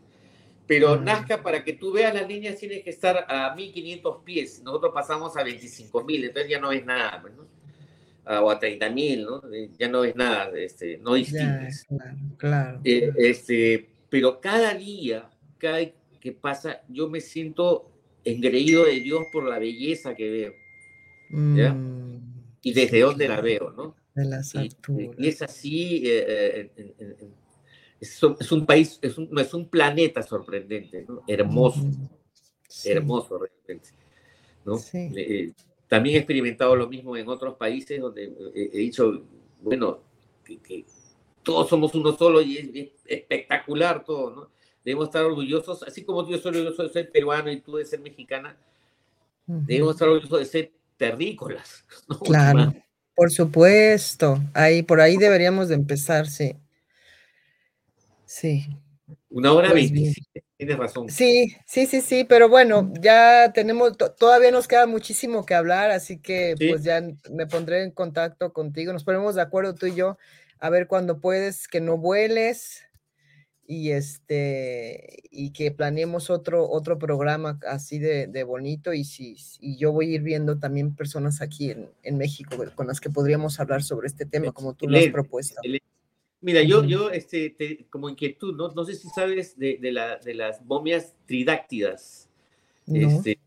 Pero 0.67 0.97
Nazca, 1.01 1.43
para 1.43 1.65
que 1.65 1.73
tú 1.73 1.93
veas 1.93 2.15
las 2.15 2.29
líneas, 2.29 2.57
tienes 2.57 2.85
que 2.85 2.91
estar 2.91 3.27
a 3.29 3.55
1500 3.55 4.19
pies, 4.25 4.63
nosotros 4.63 4.93
pasamos 4.95 5.37
a 5.37 5.43
25.000, 5.43 6.27
entonces 6.27 6.51
ya 6.51 6.61
no 6.61 6.69
ves 6.69 6.85
nada, 6.85 7.21
pues, 7.21 7.35
¿no? 7.35 7.47
Ah, 8.25 8.41
o 8.41 8.51
a 8.51 8.61
30.000, 8.61 9.25
¿no? 9.25 9.53
Eh, 9.53 9.71
Ya 9.79 9.89
no 9.89 10.03
ves 10.03 10.15
nada, 10.15 10.51
este, 10.57 10.99
no 10.99 11.15
distingues. 11.15 11.85
claro, 11.89 12.17
claro. 12.37 12.81
Eh, 12.85 13.11
este, 13.17 13.89
pero 14.09 14.41
cada 14.41 14.75
día, 14.75 15.29
cada 15.59 15.81
que 16.21 16.31
pasa, 16.33 16.83
yo 16.89 17.09
me 17.09 17.21
siento 17.21 17.92
engreído 18.25 18.85
de 18.85 19.01
Dios 19.01 19.27
por 19.33 19.45
la 19.49 19.59
belleza 19.59 20.15
que 20.15 20.31
veo. 20.31 20.55
¿ya? 21.57 21.73
Mm, 21.73 22.21
Y 22.63 22.73
desde 22.73 22.97
sí, 22.97 23.01
dónde 23.01 23.29
la 23.29 23.41
veo, 23.41 23.71
¿no? 23.71 23.97
De 24.15 24.25
las 24.27 24.55
Y, 24.55 24.69
y 25.19 25.29
es 25.29 25.41
así, 25.43 26.03
eh, 26.05 26.71
eh, 26.77 27.17
es, 28.01 28.23
un- 28.23 28.37
es 28.39 28.53
un 28.53 28.67
país, 28.67 28.99
es 29.03 29.17
un, 29.17 29.29
no, 29.31 29.41
es 29.41 29.55
un 29.55 29.69
planeta 29.69 30.23
sorprendente, 30.23 31.05
¿no? 31.09 31.23
hermoso, 31.27 31.81
sí. 32.69 32.91
hermoso 32.91 33.39
realmente. 33.39 33.91
¿no? 34.65 34.77
Sí. 34.79 35.09
Eh, 35.17 35.53
también 35.89 36.17
he 36.17 36.19
experimentado 36.19 36.77
lo 36.77 36.89
mismo 36.89 37.17
en 37.17 37.29
otros 37.29 37.55
países 37.57 38.01
donde 38.01 38.33
he 38.55 38.79
dicho, 38.79 39.25
bueno, 39.61 40.01
que, 40.45 40.59
que 40.59 40.85
todos 41.43 41.69
somos 41.69 41.95
uno 41.95 42.17
solo 42.17 42.41
y 42.43 42.59
es, 42.59 42.69
es 42.75 42.89
espectacular 43.07 44.05
todo, 44.05 44.31
¿no? 44.35 44.51
Debemos 44.85 45.07
estar 45.07 45.25
orgullosos, 45.25 45.83
así 45.85 46.05
como 46.05 46.29
yo 46.29 46.39
soy 46.39 46.51
orgulloso 46.57 46.83
de 46.83 46.89
ser 46.91 47.11
peruano 47.11 47.51
y 47.53 47.61
tú 47.61 47.77
de 47.77 47.85
ser 47.85 48.01
mexicana, 48.01 48.57
debemos 49.47 49.95
estar 49.95 50.09
orgullosos 50.09 50.39
de 50.41 50.45
ser 50.47 50.73
terrícolas. 50.97 51.85
¿no? 52.09 52.19
Claro, 52.21 52.75
por 53.15 53.31
supuesto. 53.31 54.39
Ahí, 54.55 54.83
por 54.83 55.01
ahí 55.01 55.17
deberíamos 55.17 55.69
de 55.69 55.75
empezar, 55.77 56.27
sí. 56.27 56.57
Sí. 58.25 58.67
Una 59.31 59.53
hora 59.53 59.71
Pues 59.71 59.91
bien. 59.91 60.05
27, 60.15 60.45
tienes 60.57 60.79
razón. 60.79 61.09
Sí, 61.09 61.55
sí, 61.67 61.87
sí, 61.87 62.01
sí, 62.01 62.25
pero 62.25 62.49
bueno, 62.49 62.93
ya 63.01 63.53
tenemos, 63.53 63.97
to- 63.97 64.13
todavía 64.13 64.51
nos 64.51 64.69
queda 64.69 64.87
muchísimo 64.87 65.45
que 65.45 65.55
hablar, 65.55 65.91
así 65.91 66.19
que 66.19 66.55
Sí. 66.59 66.69
pues 66.69 66.83
ya 66.83 67.03
me 67.31 67.47
pondré 67.47 67.83
en 67.83 67.91
contacto 67.91 68.53
contigo, 68.53 68.93
nos 68.93 69.05
ponemos 69.05 69.35
de 69.35 69.43
acuerdo 69.43 69.75
tú 69.75 69.87
y 69.87 69.95
yo, 69.95 70.19
a 70.59 70.71
ver 70.71 70.87
cuándo 70.87 71.19
puedes, 71.21 71.67
que 71.69 71.81
no 71.81 71.99
vueles 71.99 72.83
y 73.75 73.91
este, 73.93 75.23
y 75.31 75.51
que 75.53 75.71
planeemos 75.71 76.29
otro, 76.29 76.69
otro 76.69 76.99
programa 76.99 77.59
así 77.67 77.99
de, 77.99 78.27
de 78.27 78.45
bonito 78.45 78.93
y 78.93 79.05
si, 79.05 79.35
y 79.61 79.79
yo 79.79 79.93
voy 79.93 80.13
a 80.13 80.17
ir 80.17 80.23
viendo 80.23 80.59
también 80.59 80.95
personas 80.95 81.41
aquí 81.41 81.71
en, 81.71 81.89
en 82.03 82.19
México 82.19 82.63
con 82.75 82.87
las 82.87 83.01
que 83.01 83.09
podríamos 83.09 83.59
hablar 83.61 83.83
sobre 83.83 84.09
este 84.09 84.27
tema, 84.27 84.53
como 84.53 84.75
tú 84.75 84.87
lo 84.89 84.99
has 84.99 85.09
propuesto. 85.09 85.55
excelente. 85.57 85.87
Mira, 86.43 86.63
yo, 86.63 86.85
yo 86.85 87.11
este, 87.11 87.49
te- 87.51 87.87
como 87.89 88.11
inquietud, 88.11 88.55
¿no? 88.55 88.69
no 88.73 88.85
sé 88.85 88.95
si 88.95 89.09
sabes 89.09 89.57
de, 89.57 89.79
de, 89.81 89.91
la, 89.93 90.19
de 90.19 90.35
las 90.35 90.63
momias 90.67 91.15
tridáctidas. 91.25 92.29
No. 92.85 93.09
Este, 93.09 93.39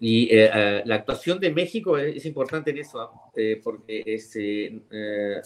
y 0.00 0.24
eh, 0.24 0.50
eh, 0.52 0.82
la 0.84 0.96
actuación 0.96 1.40
de 1.40 1.50
México 1.50 1.96
es, 1.96 2.16
es 2.16 2.26
importante 2.26 2.72
en 2.72 2.78
eso, 2.78 3.00
¿ah? 3.00 3.30
Eh, 3.36 3.58
porque 3.62 4.02
este, 4.04 4.82
eh, 4.90 5.40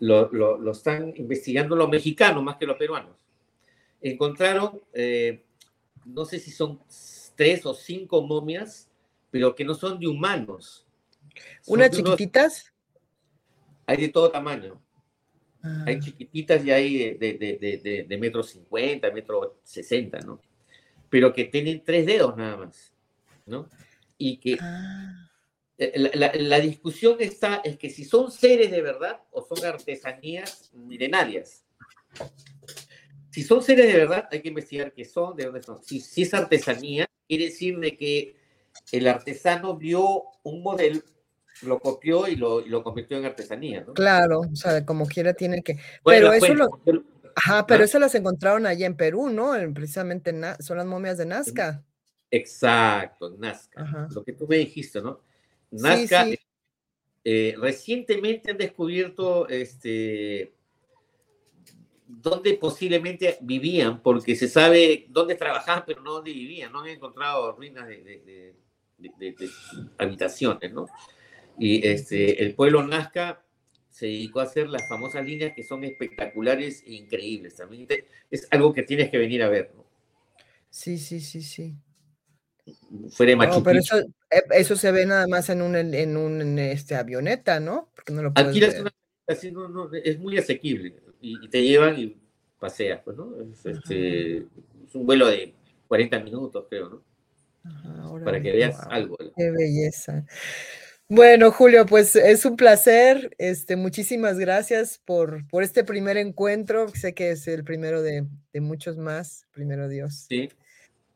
lo, 0.00 0.30
lo- 0.32 0.58
lo 0.58 0.72
están 0.72 1.12
investigando 1.16 1.76
los 1.76 1.88
mexicanos 1.88 2.42
más 2.42 2.56
que 2.56 2.66
los 2.66 2.76
peruanos. 2.76 3.16
Encontraron, 4.00 4.80
eh, 4.92 5.44
no 6.04 6.24
sé 6.24 6.38
si 6.40 6.50
son 6.50 6.80
tres 7.36 7.64
o 7.66 7.74
cinco 7.74 8.22
momias, 8.22 8.90
pero 9.30 9.54
que 9.54 9.64
no 9.64 9.74
son 9.74 9.98
de 10.00 10.06
humanos. 10.08 10.86
Son 11.62 11.74
¿Unas 11.74 11.90
unos- 11.98 12.10
chiquititas? 12.16 12.72
hay 13.86 13.96
de 13.98 14.08
todo 14.08 14.30
tamaño. 14.30 14.80
Ah, 15.62 15.84
Hay 15.86 16.00
chiquititas 16.00 16.64
y 16.64 16.70
hay 16.70 17.14
de, 17.14 17.34
de, 17.34 17.58
de, 17.82 18.04
de, 18.08 18.18
metro 18.18 18.42
cincuenta, 18.42 19.10
metro 19.10 19.58
sesenta, 19.62 20.18
¿no? 20.20 20.40
Pero 21.10 21.32
que 21.34 21.44
tienen 21.44 21.82
tres 21.84 22.06
dedos 22.06 22.34
nada 22.36 22.56
más, 22.56 22.94
¿no? 23.46 23.68
Y 24.16 24.38
que 24.38 24.56
ah, 24.60 25.29
la, 25.94 26.10
la- 26.14 26.32
la 26.34 26.60
discusión 26.60 27.16
está, 27.20 27.62
es 27.64 27.78
que 27.78 27.88
si 27.90 28.04
son 28.04 28.30
seres 28.30 28.70
de 28.70 28.82
verdad 28.82 29.20
o 29.30 29.42
son 29.42 29.64
artesanías 29.64 30.70
milenarias. 30.74 31.64
Si 33.30 33.42
son 33.42 33.62
seres 33.62 33.86
de 33.86 33.96
verdad, 33.98 34.28
hay 34.30 34.42
que 34.42 34.48
investigar 34.48 34.92
qué 34.92 35.04
son, 35.04 35.36
de 35.36 35.44
dónde 35.44 35.62
son. 35.62 35.82
Si, 35.82 36.00
si 36.00 36.22
es 36.22 36.34
artesanía, 36.34 37.08
quiere 37.28 37.44
decir 37.44 37.78
de 37.78 37.96
que 37.96 38.36
el 38.92 39.06
artesano 39.06 39.76
vio 39.76 40.24
un 40.42 40.62
modelo, 40.62 41.00
lo 41.62 41.78
copió 41.78 42.26
y 42.26 42.34
lo, 42.36 42.60
y 42.60 42.68
lo 42.68 42.82
convirtió 42.82 43.16
en 43.18 43.24
artesanía, 43.26 43.84
¿no? 43.86 43.94
Claro, 43.94 44.40
o 44.40 44.56
sea, 44.56 44.84
como 44.84 45.06
quiera 45.06 45.32
tiene 45.34 45.62
que. 45.62 45.74
Bueno, 46.02 46.30
Pero 46.30 46.32
eso 46.32 46.46
bueno, 46.48 46.68
lo. 46.84 47.04
Ajá, 47.36 47.64
pero 47.66 47.82
¿Ah? 47.82 47.84
eso 47.84 47.98
las 48.00 48.14
encontraron 48.16 48.66
allá 48.66 48.86
en 48.86 48.96
Perú, 48.96 49.28
¿no? 49.30 49.54
En- 49.54 49.72
precisamente 49.72 50.30
en 50.30 50.42
son 50.60 50.78
las 50.78 50.86
momias 50.86 51.16
de 51.16 51.26
Nazca. 51.26 51.84
Exacto, 52.32 53.36
Nazca. 53.38 53.82
Ajá. 53.82 54.08
Lo 54.10 54.24
que 54.24 54.32
tú 54.32 54.46
me 54.48 54.56
dijiste, 54.56 55.00
¿no? 55.00 55.20
Nazca, 55.70 56.24
sí. 56.24 56.38
eh, 57.24 57.54
recientemente 57.58 58.50
han 58.50 58.58
descubierto 58.58 59.48
este, 59.48 60.52
dónde 62.06 62.54
posiblemente 62.54 63.38
vivían, 63.40 64.02
porque 64.02 64.34
se 64.36 64.48
sabe 64.48 65.06
dónde 65.08 65.34
trabajaban, 65.36 65.84
pero 65.86 66.02
no 66.02 66.12
dónde 66.14 66.32
vivían. 66.32 66.72
No 66.72 66.80
han 66.80 66.88
encontrado 66.88 67.52
ruinas 67.52 67.86
de, 67.86 68.02
de- 68.02 68.18
de- 68.20 68.54
de- 68.98 69.12
de- 69.18 69.32
de 69.32 69.50
habitaciones, 69.98 70.72
¿no? 70.72 70.86
Y 71.58 71.86
este, 71.86 72.42
el 72.42 72.54
pueblo 72.54 72.82
Nazca 72.86 73.44
se 73.90 74.06
dedicó 74.06 74.40
a 74.40 74.44
hacer 74.44 74.68
las 74.68 74.88
famosas 74.88 75.24
líneas 75.24 75.52
que 75.54 75.62
son 75.62 75.84
espectaculares 75.84 76.82
e 76.86 76.94
increíbles. 76.94 77.56
También 77.56 77.86
te- 77.86 78.06
es 78.30 78.46
algo 78.50 78.72
que 78.72 78.82
tienes 78.82 79.10
que 79.10 79.18
venir 79.18 79.42
a 79.42 79.48
ver, 79.48 79.72
¿no? 79.76 79.84
Sí, 80.70 80.98
sí, 80.98 81.20
sí, 81.20 81.42
sí. 81.42 81.74
Fuera 83.10 83.30
de 83.30 83.36
Machu 83.36 83.58
No, 83.58 83.62
pero 83.64 83.80
Picchu. 83.80 83.96
eso, 83.96 84.06
eso 84.30 84.76
se 84.76 84.92
ve 84.92 85.06
nada 85.06 85.26
más 85.26 85.48
en 85.50 85.62
un 85.62 85.76
en 85.76 86.16
un 86.16 86.40
en 86.40 86.58
este 86.58 86.94
avioneta, 86.94 87.60
¿no? 87.60 87.90
Porque 87.94 88.12
no 88.12 88.22
lo 88.22 88.32
puedes 88.32 88.48
Alquilas 88.48 88.72
ver. 88.74 88.82
una 88.82 88.90
así 89.26 89.50
no, 89.52 89.68
no, 89.68 89.90
es 89.92 90.18
muy 90.18 90.38
asequible 90.38 90.94
y, 91.20 91.44
y 91.44 91.48
te 91.48 91.62
llevan 91.62 91.98
y 91.98 92.16
paseas, 92.58 93.00
pues, 93.04 93.16
¿no? 93.16 93.34
Es, 93.42 93.66
este, 93.66 94.38
es 94.38 94.94
un 94.94 95.06
vuelo 95.06 95.26
de 95.26 95.54
40 95.88 96.20
minutos, 96.20 96.66
creo, 96.68 96.88
¿no? 96.88 97.02
Para 97.62 98.08
órale, 98.08 98.42
que 98.42 98.52
veas 98.52 98.76
guau, 98.76 98.90
algo. 98.90 99.16
Qué 99.36 99.50
belleza. 99.50 100.24
Bueno, 101.08 101.50
Julio, 101.50 101.86
pues 101.86 102.14
es 102.14 102.44
un 102.44 102.56
placer. 102.56 103.34
Este, 103.38 103.76
muchísimas 103.76 104.38
gracias 104.38 105.00
por, 105.04 105.46
por 105.48 105.62
este 105.62 105.82
primer 105.82 106.16
encuentro. 106.16 106.88
Sé 106.88 107.14
que 107.14 107.30
es 107.32 107.48
el 107.48 107.64
primero 107.64 108.00
de, 108.02 108.26
de 108.52 108.60
muchos 108.60 108.96
más, 108.96 109.46
primero 109.50 109.88
Dios. 109.88 110.26
Sí. 110.28 110.48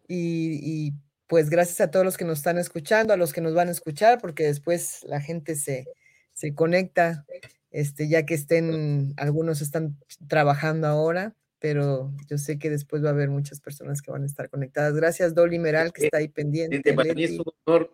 Y, 0.09 0.89
y, 0.89 0.93
pues 1.27 1.51
gracias 1.51 1.81
a 1.81 1.91
todos 1.91 2.05
los 2.05 2.17
que 2.17 2.25
nos 2.25 2.39
están 2.39 2.59
escuchando, 2.59 3.13
a 3.13 3.17
los 3.17 3.33
que 3.33 3.41
nos 3.41 3.55
van 3.55 3.69
a 3.69 3.73
escuchar, 3.73 4.21
porque 4.21 4.45
después 4.45 5.05
la 5.09 5.21
gente 5.21 5.55
se, 5.57 5.87
se 6.33 6.55
conecta, 6.55 7.25
este, 7.71 8.09
ya 8.09 8.27
que 8.27 8.35
estén, 8.35 9.15
algunos 9.17 9.61
están 9.61 9.97
trabajando 10.29 10.87
ahora, 10.87 11.35
pero 11.59 12.13
yo 12.29 12.37
sé 12.39 12.59
que 12.59 12.71
después 12.71 13.03
va 13.03 13.09
a 13.09 13.13
haber 13.13 13.31
muchas 13.31 13.61
personas 13.61 14.03
que 14.03 14.11
van 14.11 14.23
a 14.23 14.27
estar 14.27 14.51
conectadas. 14.51 14.95
Gracias, 14.95 15.35
Dolly 15.35 15.59
Meral, 15.59 15.93
que 15.93 16.05
está 16.05 16.19
ahí 16.19 16.29
pendiente. 16.29 16.93
Para 16.93 17.15
mí 17.15 17.25
es 17.25 17.39
un 17.39 17.45
honor 17.65 17.91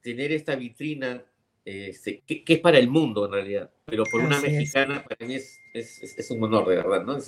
tener 0.00 0.32
esta 0.32 0.56
vitrina 0.56 1.24
este, 1.64 2.22
que, 2.26 2.42
es 2.46 2.60
para 2.60 2.78
el 2.78 2.88
mundo 2.88 3.26
en 3.26 3.32
realidad, 3.32 3.70
pero 3.84 4.04
por 4.10 4.22
una 4.22 4.40
mexicana 4.40 5.04
para 5.06 5.26
mí 5.26 5.34
es, 5.34 5.60
es, 5.74 6.30
un 6.30 6.42
honor, 6.42 6.66
de 6.66 6.76
verdad, 6.76 7.04
¿no? 7.04 7.18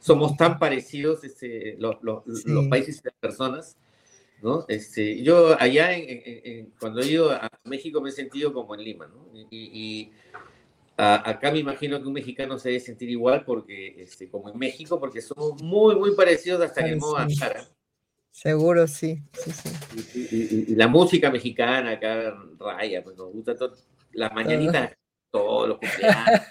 somos 0.00 0.36
tan 0.36 0.58
parecidos 0.58 1.22
este, 1.22 1.76
los, 1.78 2.02
los, 2.02 2.44
los, 2.44 2.66
países 2.66 3.00
y 3.00 3.04
las 3.04 3.14
personas, 3.14 3.76
¿no? 4.42 4.64
Este, 4.68 5.22
yo 5.22 5.60
allá, 5.60 5.92
en, 5.92 6.72
cuando 6.78 7.00
he 7.00 7.06
ido 7.06 7.32
a 7.32 7.48
México, 7.64 8.00
me 8.00 8.10
he 8.10 8.12
sentido 8.12 8.52
como 8.52 8.74
en 8.74 8.84
Lima, 8.84 9.06
¿no? 9.06 9.26
Y, 9.50 10.10
acá 10.96 11.50
me 11.50 11.58
imagino 11.58 12.00
que 12.00 12.06
un 12.06 12.12
mexicano 12.12 12.58
se 12.58 12.68
debe 12.68 12.80
sentir 12.80 13.10
igual, 13.10 13.44
porque, 13.44 14.02
este, 14.02 14.28
como 14.28 14.50
en 14.50 14.58
México, 14.58 15.00
porque 15.00 15.20
somos 15.20 15.60
muy, 15.62 15.96
muy 15.96 16.14
parecidos 16.14 16.62
hasta 16.62 16.86
en 16.86 16.98
modo 16.98 17.16
cara. 17.38 17.66
Seguro, 18.30 18.86
sí. 18.86 19.22
Y, 20.14 20.74
la 20.74 20.88
música 20.88 21.30
mexicana 21.30 21.92
acá 21.92 22.36
raya, 22.58 23.02
pues 23.02 23.16
nos 23.16 23.32
gusta 23.32 23.56
todo, 23.56 23.76
las 24.12 24.32
mañanitas, 24.34 24.92
todos 25.30 25.68
los 25.68 25.78
cumpleaños. 25.78 26.42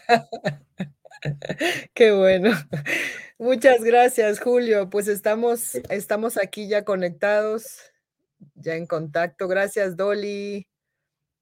Qué 1.93 2.11
bueno. 2.11 2.51
Muchas 3.39 3.83
gracias, 3.83 4.39
Julio. 4.39 4.89
Pues 4.89 5.07
estamos, 5.07 5.75
estamos 5.89 6.37
aquí 6.37 6.67
ya 6.67 6.85
conectados, 6.85 7.79
ya 8.55 8.75
en 8.75 8.85
contacto. 8.85 9.47
Gracias, 9.47 9.97
Dolly. 9.97 10.67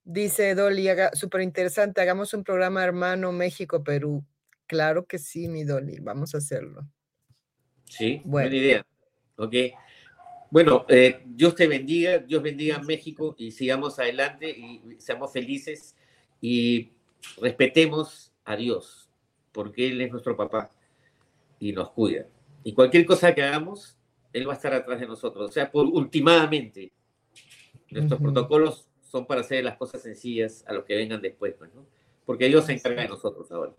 Dice 0.04 0.56
Dolly, 0.56 0.88
súper 1.14 1.42
interesante, 1.42 2.02
hagamos 2.02 2.34
un 2.34 2.44
programa 2.44 2.84
hermano 2.84 3.32
México-Perú. 3.32 4.26
Claro 4.66 5.06
que 5.06 5.20
sí, 5.20 5.48
mi 5.48 5.64
Dolly, 5.64 6.00
vamos 6.00 6.34
a 6.34 6.40
hacerlo. 6.40 6.88
Sí, 7.86 8.22
buena 8.26 8.56
idea. 8.56 8.86
Ok. 9.36 9.54
Bueno, 10.50 10.86
eh, 10.90 11.22
Dios 11.26 11.56
te 11.56 11.68
bendiga, 11.68 12.18
Dios 12.18 12.42
bendiga 12.42 12.78
a 12.78 12.82
México 12.82 13.36
y 13.38 13.52
sigamos 13.52 14.00
adelante 14.00 14.50
y 14.50 14.98
seamos 14.98 15.32
felices 15.32 15.96
y 16.42 16.92
respetemos 17.38 18.34
a 18.44 18.56
Dios, 18.56 19.10
porque 19.52 19.88
Él 19.88 20.02
es 20.02 20.12
nuestro 20.12 20.36
papá 20.36 20.72
y 21.62 21.72
nos 21.72 21.92
cuida. 21.92 22.26
Y 22.64 22.74
cualquier 22.74 23.06
cosa 23.06 23.34
que 23.34 23.44
hagamos, 23.44 23.96
Él 24.34 24.48
va 24.48 24.54
a 24.54 24.56
estar 24.56 24.74
atrás 24.74 25.00
de 25.00 25.08
nosotros. 25.08 25.50
O 25.50 25.54
sea, 25.54 25.72
por 25.72 25.86
últimamente, 25.86 26.92
nuestros 27.92 28.20
protocolos 28.20 28.88
son 29.00 29.28
para 29.28 29.42
hacer 29.42 29.64
las 29.64 29.78
cosas 29.78 30.02
sencillas 30.02 30.66
a 30.68 30.74
los 30.74 30.84
que 30.84 30.96
vengan 30.96 31.22
después, 31.22 31.54
pues, 31.58 31.72
¿no? 31.74 31.86
Porque 32.26 32.48
Dios 32.48 32.66
se 32.66 32.74
encarga 32.74 33.04
de 33.04 33.10
nosotros 33.10 33.52
ahora. 33.52 33.74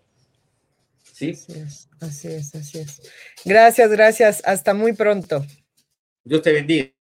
¿Sí? 1.02 1.30
Así 1.30 1.52
es, 1.52 1.90
así 2.00 2.28
es, 2.28 2.54
así 2.54 2.78
es. 2.78 3.12
Gracias, 3.44 3.90
gracias. 3.90 4.42
Hasta 4.44 4.74
muy 4.74 4.92
pronto. 4.92 5.44
Dios 6.24 6.40
te 6.40 6.52
bendiga. 6.52 7.01